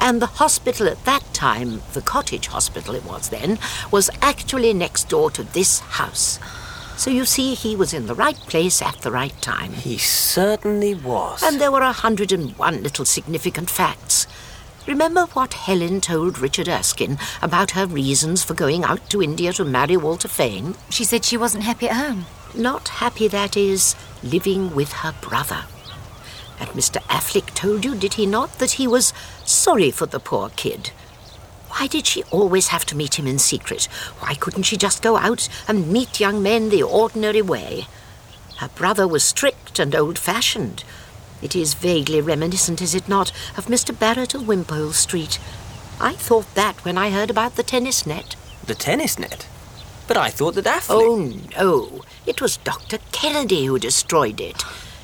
And 0.00 0.22
the 0.22 0.38
hospital 0.40 0.88
at 0.88 1.04
that 1.04 1.22
time, 1.34 1.82
the 1.92 2.00
cottage 2.00 2.46
hospital 2.46 2.94
it 2.94 3.04
was 3.04 3.28
then, 3.28 3.58
was 3.90 4.08
actually 4.22 4.72
next 4.72 5.10
door 5.10 5.30
to 5.32 5.42
this 5.42 5.80
house. 5.80 6.40
So 6.96 7.10
you 7.10 7.26
see, 7.26 7.52
he 7.52 7.76
was 7.76 7.92
in 7.92 8.06
the 8.06 8.14
right 8.14 8.38
place 8.48 8.80
at 8.80 9.02
the 9.02 9.12
right 9.12 9.38
time. 9.42 9.74
He 9.74 9.98
certainly 9.98 10.94
was. 10.94 11.42
And 11.42 11.60
there 11.60 11.70
were 11.70 11.82
a 11.82 11.92
hundred 11.92 12.32
and 12.32 12.56
one 12.56 12.82
little 12.82 13.04
significant 13.04 13.68
facts. 13.68 14.26
Remember 14.86 15.22
what 15.32 15.54
Helen 15.54 16.00
told 16.00 16.38
Richard 16.38 16.68
Erskine 16.68 17.18
about 17.42 17.72
her 17.72 17.86
reasons 17.86 18.44
for 18.44 18.54
going 18.54 18.84
out 18.84 19.10
to 19.10 19.20
India 19.20 19.52
to 19.54 19.64
marry 19.64 19.96
Walter 19.96 20.28
Fane? 20.28 20.76
She 20.90 21.02
said 21.02 21.24
she 21.24 21.36
wasn't 21.36 21.64
happy 21.64 21.88
at 21.88 21.96
home. 21.96 22.26
Not 22.54 22.88
happy, 22.88 23.26
that 23.26 23.56
is, 23.56 23.96
living 24.22 24.76
with 24.76 24.92
her 24.92 25.12
brother. 25.20 25.64
And 26.60 26.68
Mr. 26.70 27.02
Afflick 27.08 27.52
told 27.54 27.84
you, 27.84 27.96
did 27.96 28.14
he 28.14 28.26
not, 28.26 28.60
that 28.60 28.72
he 28.72 28.86
was 28.86 29.12
sorry 29.44 29.90
for 29.90 30.06
the 30.06 30.20
poor 30.20 30.50
kid? 30.50 30.90
Why 31.70 31.88
did 31.88 32.06
she 32.06 32.22
always 32.30 32.68
have 32.68 32.86
to 32.86 32.96
meet 32.96 33.18
him 33.18 33.26
in 33.26 33.40
secret? 33.40 33.86
Why 34.20 34.34
couldn't 34.34 34.62
she 34.62 34.76
just 34.76 35.02
go 35.02 35.16
out 35.16 35.48
and 35.66 35.92
meet 35.92 36.20
young 36.20 36.42
men 36.44 36.68
the 36.68 36.84
ordinary 36.84 37.42
way? 37.42 37.88
Her 38.58 38.68
brother 38.68 39.08
was 39.08 39.24
strict 39.24 39.80
and 39.80 39.96
old 39.96 40.16
fashioned. 40.16 40.84
It 41.42 41.54
is 41.54 41.74
vaguely 41.74 42.20
reminiscent, 42.20 42.80
is 42.80 42.94
it 42.94 43.08
not, 43.08 43.30
of 43.56 43.66
Mr. 43.66 43.96
Barrett 43.96 44.34
of 44.34 44.48
Wimpole 44.48 44.92
Street? 44.92 45.38
I 46.00 46.12
thought 46.12 46.54
that 46.54 46.84
when 46.84 46.98
I 46.98 47.10
heard 47.10 47.30
about 47.30 47.56
the 47.56 47.62
tennis 47.62 48.06
net. 48.06 48.36
The 48.64 48.74
tennis 48.74 49.18
net? 49.18 49.46
But 50.06 50.16
I 50.16 50.30
thought 50.30 50.54
that 50.54 50.64
Afflick. 50.64 50.90
Oh, 50.90 51.32
no. 51.58 52.02
It 52.26 52.40
was 52.40 52.58
Dr. 52.58 52.98
Kennedy 53.12 53.66
who 53.66 53.78
destroyed 53.78 54.40
it. 54.40 54.62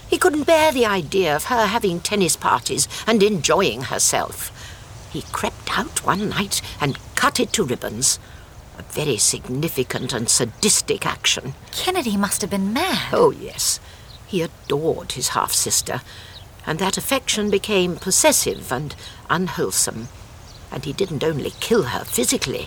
He 0.09 0.19
couldn't 0.19 0.45
bear 0.45 0.73
the 0.73 0.87
idea 0.87 1.35
of 1.35 1.45
her 1.45 1.67
having 1.67 2.01
tennis 2.01 2.37
parties 2.37 2.87
and 3.07 3.23
enjoying 3.23 3.83
herself. 3.83 4.51
He 5.11 5.23
crept 5.33 5.79
out 5.79 6.05
one 6.05 6.29
night 6.29 6.63
and 6.81 6.99
cut 7.15 7.41
it 7.41 7.53
to 7.55 7.65
ribbons. 7.65 8.19
A 8.79 8.83
very 8.83 9.17
significant 9.17 10.13
and 10.13 10.29
sadistic 10.29 11.07
action. 11.07 11.55
Kennedy 11.73 12.17
must 12.17 12.41
have 12.41 12.51
been 12.51 12.73
mad. 12.73 13.09
Oh, 13.13 13.31
yes. 13.31 13.81
He 14.33 14.41
adored 14.41 15.13
his 15.13 15.29
half 15.37 15.53
sister, 15.53 16.01
and 16.67 16.79
that 16.79 16.97
affection 16.97 17.51
became 17.51 17.97
possessive 17.97 18.73
and 18.73 18.97
unwholesome. 19.29 20.09
And 20.71 20.87
he 20.87 20.95
didn't 20.95 21.23
only 21.23 21.53
kill 21.61 21.83
her 21.83 22.03
physically. 22.03 22.67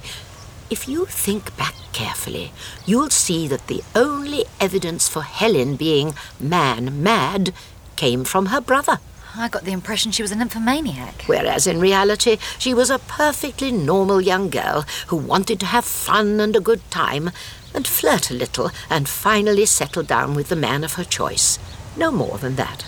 If 0.69 0.87
you 0.87 1.07
think 1.07 1.57
back 1.57 1.73
carefully, 1.91 2.51
you'll 2.85 3.09
see 3.09 3.47
that 3.47 3.65
the 3.65 3.81
only 3.95 4.45
evidence 4.59 5.09
for 5.09 5.23
Helen 5.23 5.75
being 5.75 6.13
man 6.39 7.01
mad 7.01 7.51
came 7.95 8.25
from 8.25 8.47
her 8.47 8.61
brother. 8.61 8.99
I 9.35 9.49
got 9.49 9.63
the 9.63 9.71
impression 9.71 10.11
she 10.11 10.21
was 10.21 10.31
an 10.31 10.37
nymphomaniac. 10.37 11.23
Whereas 11.25 11.65
in 11.65 11.79
reality, 11.79 12.37
she 12.59 12.75
was 12.75 12.91
a 12.91 12.99
perfectly 12.99 13.71
normal 13.71 14.21
young 14.21 14.51
girl 14.51 14.85
who 15.07 15.15
wanted 15.15 15.59
to 15.61 15.65
have 15.65 15.83
fun 15.83 16.39
and 16.39 16.55
a 16.55 16.59
good 16.59 16.81
time, 16.91 17.31
and 17.76 17.85
flirt 17.85 18.31
a 18.31 18.34
little, 18.34 18.72
and 18.89 19.07
finally 19.07 19.65
settle 19.65 20.03
down 20.03 20.34
with 20.34 20.49
the 20.49 20.56
man 20.56 20.84
of 20.84 20.93
her 20.93 21.03
choice. 21.03 21.60
No 21.97 22.11
more 22.11 22.38
than 22.38 22.56
that. 22.56 22.85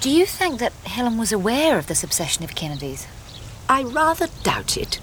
Do 0.00 0.10
you 0.10 0.26
think 0.26 0.60
that 0.60 0.72
Helen 0.84 1.18
was 1.18 1.32
aware 1.32 1.78
of 1.78 1.86
this 1.86 2.04
obsession 2.04 2.44
of 2.44 2.54
Kennedy's? 2.54 3.06
I 3.68 3.82
rather 3.82 4.28
doubt 4.42 4.76
it. 4.76 5.00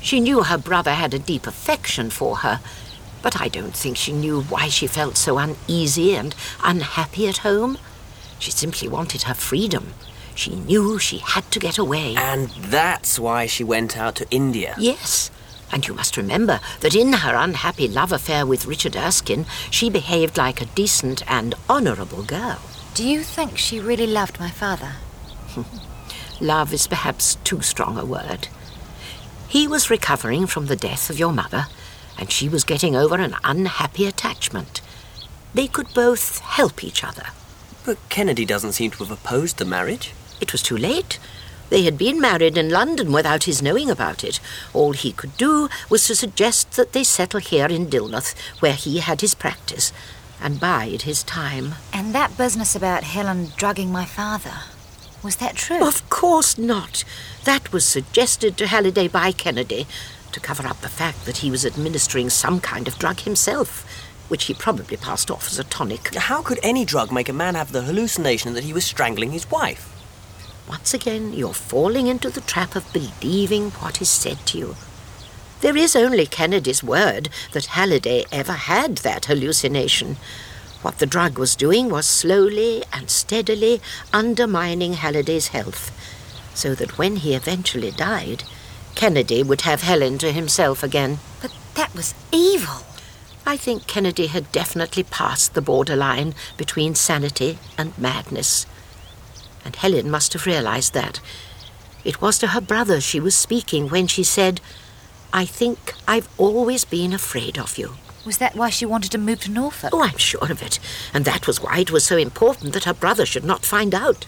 She 0.00 0.20
knew 0.20 0.42
her 0.42 0.56
brother 0.56 0.94
had 0.94 1.12
a 1.12 1.18
deep 1.18 1.46
affection 1.46 2.08
for 2.08 2.38
her, 2.38 2.60
but 3.22 3.40
I 3.40 3.48
don't 3.48 3.74
think 3.74 3.96
she 3.96 4.12
knew 4.12 4.42
why 4.42 4.68
she 4.68 4.86
felt 4.86 5.16
so 5.16 5.36
uneasy 5.36 6.14
and 6.14 6.34
unhappy 6.64 7.28
at 7.28 7.38
home. 7.38 7.76
She 8.38 8.50
simply 8.50 8.88
wanted 8.88 9.22
her 9.22 9.34
freedom. 9.34 9.92
She 10.34 10.54
knew 10.54 10.98
she 10.98 11.18
had 11.18 11.50
to 11.50 11.58
get 11.58 11.76
away. 11.76 12.14
And 12.16 12.48
that's 12.48 13.18
why 13.18 13.44
she 13.44 13.62
went 13.62 13.98
out 13.98 14.16
to 14.16 14.30
India. 14.30 14.74
Yes. 14.78 15.30
And 15.72 15.86
you 15.86 15.94
must 15.94 16.16
remember 16.16 16.60
that 16.80 16.94
in 16.94 17.12
her 17.12 17.34
unhappy 17.34 17.86
love 17.88 18.12
affair 18.12 18.44
with 18.44 18.66
Richard 18.66 18.96
Erskine, 18.96 19.46
she 19.70 19.88
behaved 19.88 20.36
like 20.36 20.60
a 20.60 20.66
decent 20.66 21.22
and 21.30 21.54
honourable 21.68 22.22
girl. 22.22 22.60
Do 22.94 23.08
you 23.08 23.22
think 23.22 23.56
she 23.56 23.78
really 23.78 24.06
loved 24.06 24.40
my 24.40 24.50
father? 24.50 24.94
Love 26.40 26.72
is 26.72 26.86
perhaps 26.86 27.36
too 27.44 27.60
strong 27.60 27.98
a 27.98 28.04
word. 28.04 28.48
He 29.48 29.68
was 29.68 29.90
recovering 29.90 30.46
from 30.46 30.66
the 30.66 30.76
death 30.76 31.10
of 31.10 31.18
your 31.18 31.32
mother, 31.32 31.66
and 32.18 32.30
she 32.30 32.48
was 32.48 32.64
getting 32.64 32.96
over 32.96 33.16
an 33.16 33.36
unhappy 33.44 34.06
attachment. 34.06 34.80
They 35.52 35.66
could 35.66 35.92
both 35.92 36.38
help 36.38 36.82
each 36.82 37.04
other. 37.04 37.26
But 37.84 37.98
Kennedy 38.08 38.44
doesn't 38.44 38.72
seem 38.72 38.90
to 38.92 39.04
have 39.04 39.10
opposed 39.10 39.58
the 39.58 39.64
marriage. 39.64 40.12
It 40.40 40.52
was 40.52 40.62
too 40.62 40.76
late. 40.76 41.18
They 41.70 41.82
had 41.84 41.96
been 41.96 42.20
married 42.20 42.58
in 42.58 42.68
London 42.68 43.12
without 43.12 43.44
his 43.44 43.62
knowing 43.62 43.90
about 43.90 44.22
it. 44.24 44.40
All 44.74 44.92
he 44.92 45.12
could 45.12 45.36
do 45.36 45.68
was 45.88 46.06
to 46.06 46.14
suggest 46.14 46.72
that 46.72 46.92
they 46.92 47.04
settle 47.04 47.40
here 47.40 47.66
in 47.66 47.86
Dillmouth, 47.86 48.34
where 48.60 48.74
he 48.74 48.98
had 48.98 49.20
his 49.20 49.34
practice, 49.34 49.92
and 50.42 50.60
bide 50.60 51.02
his 51.02 51.22
time. 51.22 51.76
And 51.92 52.14
that 52.14 52.36
business 52.36 52.74
about 52.74 53.04
Helen 53.04 53.52
drugging 53.56 53.92
my 53.92 54.04
father, 54.04 54.54
was 55.22 55.36
that 55.36 55.54
true? 55.54 55.86
Of 55.86 56.08
course 56.10 56.58
not. 56.58 57.04
That 57.44 57.72
was 57.72 57.84
suggested 57.84 58.56
to 58.56 58.66
Halliday 58.66 59.06
by 59.06 59.32
Kennedy 59.32 59.86
to 60.32 60.40
cover 60.40 60.66
up 60.66 60.80
the 60.80 60.88
fact 60.88 61.24
that 61.24 61.38
he 61.38 61.50
was 61.50 61.64
administering 61.64 62.30
some 62.30 62.60
kind 62.60 62.88
of 62.88 62.98
drug 62.98 63.20
himself, 63.20 63.86
which 64.28 64.44
he 64.44 64.54
probably 64.54 64.96
passed 64.96 65.30
off 65.30 65.48
as 65.48 65.58
a 65.58 65.64
tonic. 65.64 66.14
How 66.14 66.42
could 66.42 66.58
any 66.62 66.84
drug 66.84 67.12
make 67.12 67.28
a 67.28 67.32
man 67.32 67.54
have 67.54 67.72
the 67.72 67.82
hallucination 67.82 68.54
that 68.54 68.64
he 68.64 68.72
was 68.72 68.84
strangling 68.84 69.32
his 69.32 69.50
wife? 69.50 69.89
Once 70.70 70.94
again, 70.94 71.32
you're 71.32 71.52
falling 71.52 72.06
into 72.06 72.30
the 72.30 72.40
trap 72.42 72.76
of 72.76 72.92
believing 72.92 73.70
what 73.82 74.00
is 74.00 74.08
said 74.08 74.38
to 74.46 74.56
you. 74.56 74.76
There 75.62 75.76
is 75.76 75.96
only 75.96 76.26
Kennedy's 76.26 76.80
word 76.80 77.28
that 77.50 77.74
Halliday 77.74 78.24
ever 78.30 78.52
had 78.52 78.98
that 78.98 79.24
hallucination. 79.24 80.16
What 80.82 80.98
the 81.00 81.06
drug 81.06 81.38
was 81.38 81.56
doing 81.56 81.88
was 81.90 82.06
slowly 82.06 82.84
and 82.92 83.10
steadily 83.10 83.80
undermining 84.12 84.92
Halliday's 84.92 85.48
health, 85.48 85.90
so 86.54 86.76
that 86.76 86.96
when 86.96 87.16
he 87.16 87.34
eventually 87.34 87.90
died, 87.90 88.44
Kennedy 88.94 89.42
would 89.42 89.62
have 89.62 89.82
Helen 89.82 90.18
to 90.18 90.30
himself 90.30 90.84
again. 90.84 91.18
But 91.42 91.52
that 91.74 91.92
was 91.96 92.14
evil. 92.30 92.86
I 93.44 93.56
think 93.56 93.88
Kennedy 93.88 94.28
had 94.28 94.52
definitely 94.52 95.02
passed 95.02 95.54
the 95.54 95.62
borderline 95.62 96.32
between 96.56 96.94
sanity 96.94 97.58
and 97.76 97.98
madness. 97.98 98.66
And 99.64 99.76
Helen 99.76 100.10
must 100.10 100.32
have 100.32 100.46
realized 100.46 100.94
that. 100.94 101.20
It 102.04 102.20
was 102.20 102.38
to 102.38 102.48
her 102.48 102.60
brother 102.60 103.00
she 103.00 103.20
was 103.20 103.34
speaking 103.34 103.88
when 103.88 104.06
she 104.06 104.24
said, 104.24 104.60
I 105.32 105.44
think 105.44 105.94
I've 106.08 106.28
always 106.38 106.84
been 106.84 107.12
afraid 107.12 107.58
of 107.58 107.78
you. 107.78 107.94
Was 108.26 108.38
that 108.38 108.54
why 108.54 108.70
she 108.70 108.84
wanted 108.84 109.12
to 109.12 109.18
move 109.18 109.40
to 109.40 109.50
Norfolk? 109.50 109.90
Oh, 109.92 110.02
I'm 110.02 110.18
sure 110.18 110.50
of 110.50 110.62
it. 110.62 110.78
And 111.14 111.24
that 111.24 111.46
was 111.46 111.60
why 111.60 111.78
it 111.78 111.90
was 111.90 112.04
so 112.04 112.16
important 112.16 112.72
that 112.72 112.84
her 112.84 112.94
brother 112.94 113.24
should 113.24 113.44
not 113.44 113.64
find 113.64 113.94
out. 113.94 114.26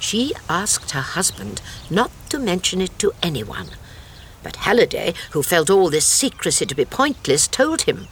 She 0.00 0.34
asked 0.48 0.90
her 0.90 1.00
husband 1.00 1.62
not 1.88 2.10
to 2.30 2.38
mention 2.38 2.80
it 2.80 2.98
to 2.98 3.12
anyone. 3.22 3.68
But 4.42 4.56
Halliday, 4.56 5.14
who 5.30 5.42
felt 5.42 5.70
all 5.70 5.88
this 5.90 6.06
secrecy 6.06 6.66
to 6.66 6.74
be 6.74 6.84
pointless, 6.84 7.46
told 7.46 7.82
him, 7.82 8.08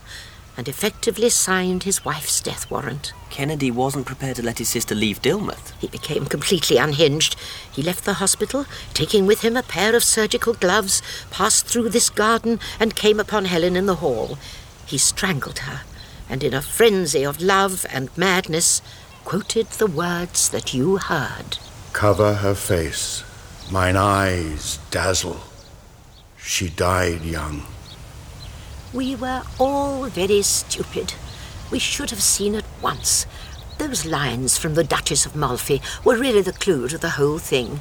and 0.56 0.68
effectively 0.68 1.28
signed 1.28 1.84
his 1.84 2.04
wife's 2.04 2.40
death 2.40 2.70
warrant. 2.70 3.12
Kennedy 3.30 3.70
wasn't 3.70 4.06
prepared 4.06 4.36
to 4.36 4.42
let 4.42 4.58
his 4.58 4.68
sister 4.68 4.94
leave 4.94 5.22
Dillmouth. 5.22 5.72
He 5.80 5.86
became 5.86 6.26
completely 6.26 6.76
unhinged. 6.76 7.36
He 7.72 7.82
left 7.82 8.04
the 8.04 8.14
hospital, 8.14 8.66
taking 8.92 9.26
with 9.26 9.42
him 9.42 9.56
a 9.56 9.62
pair 9.62 9.94
of 9.94 10.04
surgical 10.04 10.54
gloves, 10.54 11.02
passed 11.30 11.66
through 11.66 11.90
this 11.90 12.10
garden, 12.10 12.60
and 12.78 12.96
came 12.96 13.20
upon 13.20 13.46
Helen 13.46 13.76
in 13.76 13.86
the 13.86 13.96
hall. 13.96 14.38
He 14.86 14.98
strangled 14.98 15.60
her, 15.60 15.82
and 16.28 16.42
in 16.42 16.52
a 16.52 16.62
frenzy 16.62 17.24
of 17.24 17.40
love 17.40 17.86
and 17.90 18.10
madness, 18.16 18.82
quoted 19.24 19.66
the 19.70 19.86
words 19.86 20.48
that 20.48 20.74
you 20.74 20.96
heard. 20.96 21.58
Cover 21.92 22.34
her 22.34 22.54
face, 22.54 23.22
mine 23.70 23.96
eyes 23.96 24.78
dazzle. 24.90 25.40
She 26.36 26.68
died 26.68 27.22
young. 27.22 27.62
We 28.92 29.14
were 29.14 29.42
all 29.58 30.06
very 30.06 30.42
stupid. 30.42 31.14
We 31.70 31.78
should 31.78 32.10
have 32.10 32.22
seen 32.22 32.56
at 32.56 32.64
once. 32.82 33.24
Those 33.78 34.04
lines 34.04 34.58
from 34.58 34.74
the 34.74 34.82
Duchess 34.82 35.24
of 35.24 35.36
Malfi 35.36 35.80
were 36.04 36.16
really 36.18 36.42
the 36.42 36.52
clue 36.52 36.88
to 36.88 36.98
the 36.98 37.10
whole 37.10 37.38
thing. 37.38 37.80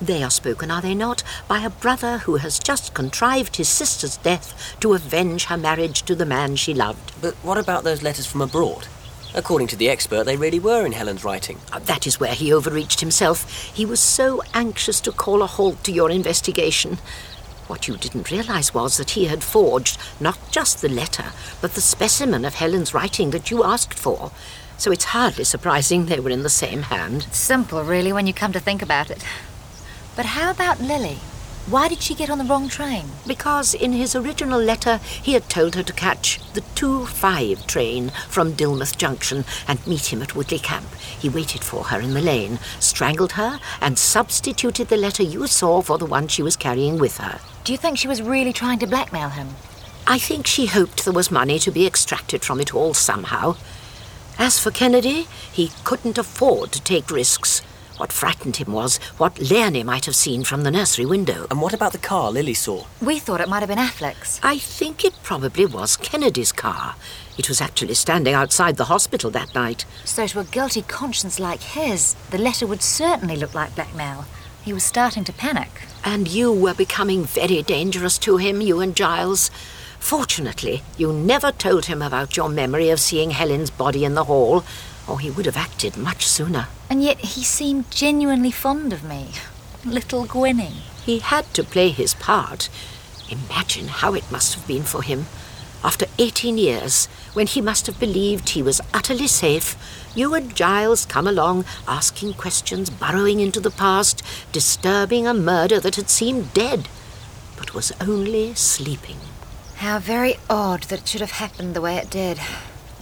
They 0.00 0.22
are 0.22 0.30
spoken, 0.30 0.70
are 0.70 0.80
they 0.80 0.94
not, 0.94 1.22
by 1.46 1.60
a 1.60 1.68
brother 1.68 2.18
who 2.18 2.36
has 2.36 2.58
just 2.58 2.94
contrived 2.94 3.56
his 3.56 3.68
sister's 3.68 4.16
death 4.16 4.76
to 4.80 4.94
avenge 4.94 5.44
her 5.44 5.58
marriage 5.58 6.02
to 6.04 6.14
the 6.14 6.24
man 6.24 6.56
she 6.56 6.72
loved. 6.72 7.12
But 7.20 7.34
what 7.42 7.58
about 7.58 7.84
those 7.84 8.02
letters 8.02 8.24
from 8.24 8.40
abroad? 8.40 8.88
According 9.34 9.68
to 9.68 9.76
the 9.76 9.90
expert, 9.90 10.24
they 10.24 10.36
really 10.38 10.58
were 10.58 10.86
in 10.86 10.92
Helen's 10.92 11.22
writing. 11.22 11.58
Uh, 11.70 11.80
That 11.80 12.06
is 12.06 12.18
where 12.18 12.34
he 12.34 12.52
overreached 12.52 13.00
himself. 13.00 13.70
He 13.74 13.84
was 13.84 14.00
so 14.00 14.42
anxious 14.54 15.00
to 15.02 15.12
call 15.12 15.42
a 15.42 15.46
halt 15.46 15.84
to 15.84 15.92
your 15.92 16.10
investigation. 16.10 16.98
What 17.70 17.86
you 17.86 17.96
didn't 17.96 18.32
realize 18.32 18.74
was 18.74 18.96
that 18.96 19.10
he 19.10 19.26
had 19.26 19.44
forged 19.44 19.96
not 20.18 20.36
just 20.50 20.80
the 20.80 20.88
letter, 20.88 21.26
but 21.60 21.74
the 21.74 21.80
specimen 21.80 22.44
of 22.44 22.54
Helen's 22.54 22.92
writing 22.92 23.30
that 23.30 23.52
you 23.52 23.62
asked 23.62 23.96
for. 23.96 24.32
So 24.76 24.90
it's 24.90 25.04
hardly 25.04 25.44
surprising 25.44 26.06
they 26.06 26.18
were 26.18 26.30
in 26.30 26.42
the 26.42 26.48
same 26.48 26.82
hand. 26.82 27.28
Simple, 27.30 27.84
really, 27.84 28.12
when 28.12 28.26
you 28.26 28.34
come 28.34 28.52
to 28.54 28.58
think 28.58 28.82
about 28.82 29.08
it. 29.08 29.24
But 30.16 30.26
how 30.26 30.50
about 30.50 30.80
Lily? 30.80 31.18
Why 31.66 31.88
did 31.88 32.02
she 32.02 32.14
get 32.14 32.30
on 32.30 32.38
the 32.38 32.44
wrong 32.44 32.68
train? 32.68 33.04
Because 33.26 33.74
in 33.74 33.92
his 33.92 34.16
original 34.16 34.60
letter 34.60 34.96
he 34.96 35.34
had 35.34 35.48
told 35.48 35.76
her 35.76 35.82
to 35.84 35.92
catch 35.92 36.40
the 36.54 36.62
2-5 36.62 37.66
train 37.66 38.10
from 38.28 38.54
Dillmouth 38.54 38.96
Junction 38.96 39.44
and 39.68 39.86
meet 39.86 40.12
him 40.12 40.20
at 40.20 40.34
Woodleigh 40.34 40.58
Camp. 40.58 40.92
He 40.96 41.28
waited 41.28 41.62
for 41.62 41.84
her 41.84 42.00
in 42.00 42.14
the 42.14 42.22
lane, 42.22 42.58
strangled 42.80 43.32
her, 43.32 43.60
and 43.80 43.98
substituted 43.98 44.88
the 44.88 44.96
letter 44.96 45.22
you 45.22 45.46
saw 45.46 45.80
for 45.80 45.96
the 45.96 46.06
one 46.06 46.26
she 46.26 46.42
was 46.42 46.56
carrying 46.56 46.98
with 46.98 47.18
her. 47.18 47.38
Do 47.62 47.72
you 47.72 47.78
think 47.78 47.98
she 47.98 48.08
was 48.08 48.22
really 48.22 48.52
trying 48.52 48.80
to 48.80 48.86
blackmail 48.88 49.28
him? 49.28 49.50
I 50.06 50.18
think 50.18 50.48
she 50.48 50.66
hoped 50.66 51.04
there 51.04 51.14
was 51.14 51.30
money 51.30 51.60
to 51.60 51.70
be 51.70 51.86
extracted 51.86 52.42
from 52.42 52.60
it 52.60 52.74
all 52.74 52.94
somehow. 52.94 53.56
As 54.38 54.58
for 54.58 54.72
Kennedy, 54.72 55.28
he 55.52 55.70
couldn't 55.84 56.18
afford 56.18 56.72
to 56.72 56.82
take 56.82 57.10
risks. 57.10 57.62
What 58.00 58.12
frightened 58.12 58.56
him 58.56 58.72
was 58.72 58.96
what 59.18 59.38
Leonie 59.38 59.82
might 59.82 60.06
have 60.06 60.16
seen 60.16 60.42
from 60.42 60.62
the 60.62 60.70
nursery 60.70 61.04
window. 61.04 61.46
And 61.50 61.60
what 61.60 61.74
about 61.74 61.92
the 61.92 61.98
car 61.98 62.32
Lily 62.32 62.54
saw? 62.54 62.86
We 63.02 63.18
thought 63.18 63.42
it 63.42 63.48
might 63.50 63.60
have 63.60 63.68
been 63.68 63.76
Afflick's. 63.76 64.40
I 64.42 64.56
think 64.56 65.04
it 65.04 65.12
probably 65.22 65.66
was 65.66 65.98
Kennedy's 65.98 66.50
car. 66.50 66.94
It 67.36 67.50
was 67.50 67.60
actually 67.60 67.92
standing 67.92 68.32
outside 68.32 68.78
the 68.78 68.86
hospital 68.86 69.30
that 69.32 69.54
night. 69.54 69.84
So, 70.06 70.26
to 70.28 70.40
a 70.40 70.44
guilty 70.44 70.80
conscience 70.80 71.38
like 71.38 71.60
his, 71.60 72.14
the 72.30 72.38
letter 72.38 72.66
would 72.66 72.80
certainly 72.80 73.36
look 73.36 73.52
like 73.52 73.74
blackmail. 73.74 74.24
He 74.62 74.72
was 74.72 74.82
starting 74.82 75.24
to 75.24 75.32
panic. 75.34 75.82
And 76.02 76.26
you 76.26 76.50
were 76.50 76.72
becoming 76.72 77.24
very 77.24 77.60
dangerous 77.60 78.16
to 78.20 78.38
him, 78.38 78.62
you 78.62 78.80
and 78.80 78.96
Giles. 78.96 79.50
Fortunately, 79.98 80.82
you 80.96 81.12
never 81.12 81.52
told 81.52 81.84
him 81.84 82.00
about 82.00 82.34
your 82.34 82.48
memory 82.48 82.88
of 82.88 82.98
seeing 82.98 83.32
Helen's 83.32 83.70
body 83.70 84.06
in 84.06 84.14
the 84.14 84.24
hall, 84.24 84.64
or 85.10 85.18
he 85.18 85.30
would 85.30 85.46
have 85.46 85.56
acted 85.56 85.96
much 85.96 86.26
sooner. 86.26 86.68
And 86.88 87.02
yet 87.02 87.18
he 87.18 87.42
seemed 87.42 87.90
genuinely 87.90 88.52
fond 88.52 88.92
of 88.92 89.02
me. 89.02 89.32
Little 89.84 90.24
Gwynning. 90.24 90.82
He 91.04 91.18
had 91.18 91.52
to 91.54 91.64
play 91.64 91.88
his 91.88 92.14
part. 92.14 92.68
Imagine 93.28 93.88
how 93.88 94.14
it 94.14 94.30
must 94.30 94.54
have 94.54 94.66
been 94.66 94.84
for 94.84 95.02
him. 95.02 95.26
After 95.82 96.06
18 96.18 96.58
years, 96.58 97.06
when 97.32 97.46
he 97.46 97.60
must 97.60 97.86
have 97.86 97.98
believed 97.98 98.50
he 98.50 98.62
was 98.62 98.82
utterly 98.92 99.26
safe, 99.26 99.76
you 100.14 100.34
and 100.34 100.54
Giles 100.54 101.06
come 101.06 101.26
along, 101.26 101.64
asking 101.88 102.34
questions, 102.34 102.90
burrowing 102.90 103.40
into 103.40 103.60
the 103.60 103.70
past, 103.70 104.22
disturbing 104.52 105.26
a 105.26 105.34
murder 105.34 105.80
that 105.80 105.96
had 105.96 106.10
seemed 106.10 106.52
dead, 106.52 106.88
but 107.56 107.74
was 107.74 107.92
only 108.00 108.54
sleeping. 108.54 109.16
How 109.76 109.98
very 109.98 110.36
odd 110.50 110.82
that 110.84 111.00
it 111.00 111.08
should 111.08 111.22
have 111.22 111.30
happened 111.32 111.74
the 111.74 111.80
way 111.80 111.96
it 111.96 112.10
did. 112.10 112.38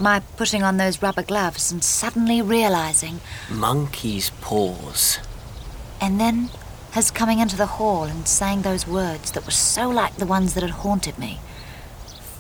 My 0.01 0.21
putting 0.37 0.63
on 0.63 0.77
those 0.77 1.03
rubber 1.03 1.23
gloves 1.23 1.73
and 1.73 1.83
suddenly 1.83 2.41
realizing, 2.41 3.21
Monkey's 3.51 4.31
paws. 4.41 5.19
and 6.01 6.21
then 6.21 6.51
his 6.93 7.11
coming 7.11 7.39
into 7.41 7.57
the 7.57 7.67
hall 7.67 8.05
and 8.05 8.27
saying 8.29 8.63
those 8.63 8.87
words 8.87 9.33
that 9.33 9.45
were 9.45 9.51
so 9.51 9.89
like 9.91 10.17
the 10.17 10.27
ones 10.27 10.55
that 10.55 10.63
had 10.63 10.71
haunted 10.83 11.19
me 11.19 11.39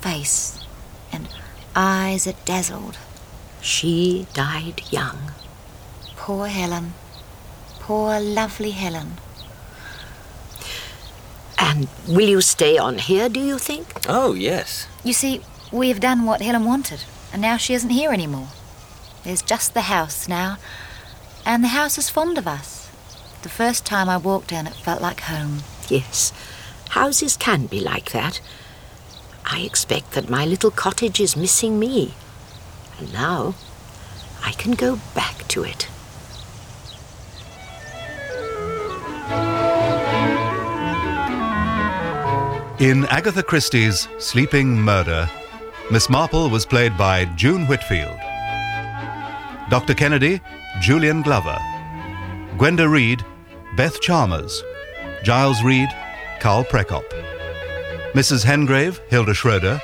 face 0.00 0.64
and 1.12 1.28
eyes 1.74 2.24
that 2.24 2.44
dazzled. 2.44 2.96
She 3.60 4.26
died 4.32 4.82
young. 4.90 5.32
Poor 6.16 6.46
Helen. 6.46 6.94
Poor, 7.80 8.20
lovely 8.20 8.70
Helen. 8.70 9.18
And 11.58 11.88
will 12.06 12.28
you 12.28 12.40
stay 12.40 12.78
on 12.78 12.98
here, 12.98 13.28
do 13.28 13.40
you 13.40 13.58
think? 13.58 13.86
Oh, 14.08 14.32
yes. 14.34 14.86
You 15.04 15.12
see, 15.12 15.40
we 15.72 15.88
have 15.88 16.00
done 16.00 16.24
what 16.24 16.40
Helen 16.40 16.64
wanted, 16.64 17.04
and 17.32 17.42
now 17.42 17.56
she 17.56 17.74
isn't 17.74 17.90
here 17.90 18.12
anymore. 18.12 18.48
There's 19.24 19.42
just 19.42 19.74
the 19.74 19.82
house 19.82 20.28
now, 20.28 20.58
and 21.44 21.62
the 21.62 21.68
house 21.68 21.98
is 21.98 22.10
fond 22.10 22.38
of 22.38 22.46
us. 22.46 22.90
The 23.42 23.48
first 23.48 23.86
time 23.86 24.08
I 24.08 24.16
walked 24.16 24.52
in, 24.52 24.66
it 24.66 24.74
felt 24.74 25.02
like 25.02 25.20
home. 25.22 25.60
Yes, 25.88 26.32
houses 26.90 27.36
can 27.36 27.66
be 27.66 27.80
like 27.80 28.12
that. 28.12 28.40
I 29.44 29.60
expect 29.60 30.12
that 30.12 30.28
my 30.28 30.44
little 30.44 30.70
cottage 30.70 31.20
is 31.20 31.36
missing 31.36 31.78
me. 31.78 32.14
And 32.98 33.12
now 33.12 33.54
I 34.44 34.52
can 34.52 34.72
go 34.72 34.98
back 35.14 35.48
to 35.48 35.64
it. 35.64 35.88
In 42.80 43.06
Agatha 43.06 43.42
Christie's 43.42 44.08
Sleeping 44.18 44.80
Murder, 44.80 45.28
Miss 45.90 46.10
Marple 46.10 46.50
was 46.50 46.66
played 46.66 46.98
by 46.98 47.24
June 47.34 47.66
Whitfield. 47.66 48.18
Dr. 49.70 49.94
Kennedy, 49.94 50.38
Julian 50.82 51.22
Glover. 51.22 51.58
Gwenda 52.58 52.86
Reed, 52.86 53.24
Beth 53.74 53.98
Chalmers. 54.02 54.62
Giles 55.22 55.62
Reed, 55.62 55.88
Carl 56.40 56.62
Prekopp. 56.64 57.08
Mrs. 58.12 58.44
Hengrave, 58.44 59.00
Hilda 59.08 59.32
Schroeder. 59.32 59.80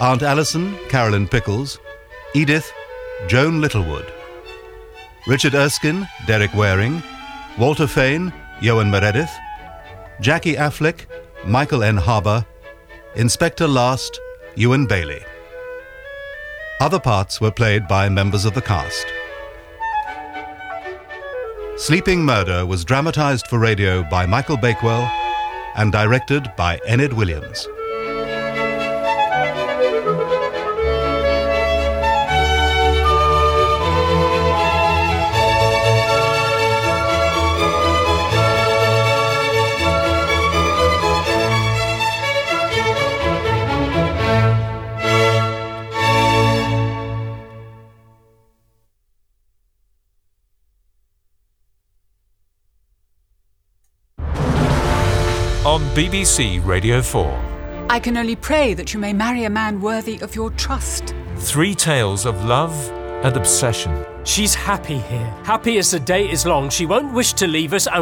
Aunt 0.00 0.22
Allison, 0.22 0.76
Carolyn 0.88 1.26
Pickles. 1.26 1.80
Edith, 2.32 2.70
Joan 3.26 3.60
Littlewood. 3.60 4.06
Richard 5.26 5.56
Erskine, 5.56 6.06
Derek 6.28 6.54
Waring. 6.54 7.02
Walter 7.58 7.88
Fane, 7.88 8.32
Johan 8.60 8.88
Meredith. 8.88 9.32
Jackie 10.20 10.54
Afflick, 10.54 11.06
Michael 11.44 11.82
N. 11.82 11.96
Harbour. 11.96 12.46
Inspector 13.16 13.66
Last, 13.66 14.20
Ewan 14.54 14.86
Bailey. 14.86 15.24
Other 16.80 16.98
parts 16.98 17.42
were 17.42 17.50
played 17.50 17.86
by 17.86 18.08
members 18.08 18.46
of 18.46 18.54
the 18.54 18.62
cast. 18.62 19.06
Sleeping 21.76 22.24
Murder 22.24 22.64
was 22.64 22.86
dramatized 22.86 23.46
for 23.48 23.58
radio 23.58 24.02
by 24.04 24.24
Michael 24.24 24.56
Bakewell 24.56 25.06
and 25.76 25.92
directed 25.92 26.50
by 26.56 26.80
Enid 26.88 27.12
Williams. 27.12 27.68
On 55.70 55.80
BBC 55.94 56.58
Radio 56.66 57.00
4, 57.00 57.86
I 57.90 58.00
can 58.00 58.16
only 58.16 58.34
pray 58.34 58.74
that 58.74 58.92
you 58.92 58.98
may 58.98 59.12
marry 59.12 59.44
a 59.44 59.50
man 59.50 59.80
worthy 59.80 60.18
of 60.18 60.34
your 60.34 60.50
trust. 60.50 61.14
three 61.36 61.76
tales 61.76 62.26
of 62.26 62.44
love 62.44 62.74
and 63.24 63.36
obsession. 63.36 64.04
She's 64.24 64.52
happy 64.52 64.98
here. 64.98 65.32
Happy 65.44 65.78
as 65.78 65.92
the 65.92 66.00
day 66.00 66.28
is 66.28 66.44
long. 66.44 66.70
She 66.70 66.86
won't 66.86 67.14
wish 67.14 67.34
to 67.34 67.46
leave 67.46 67.72
us 67.72 67.86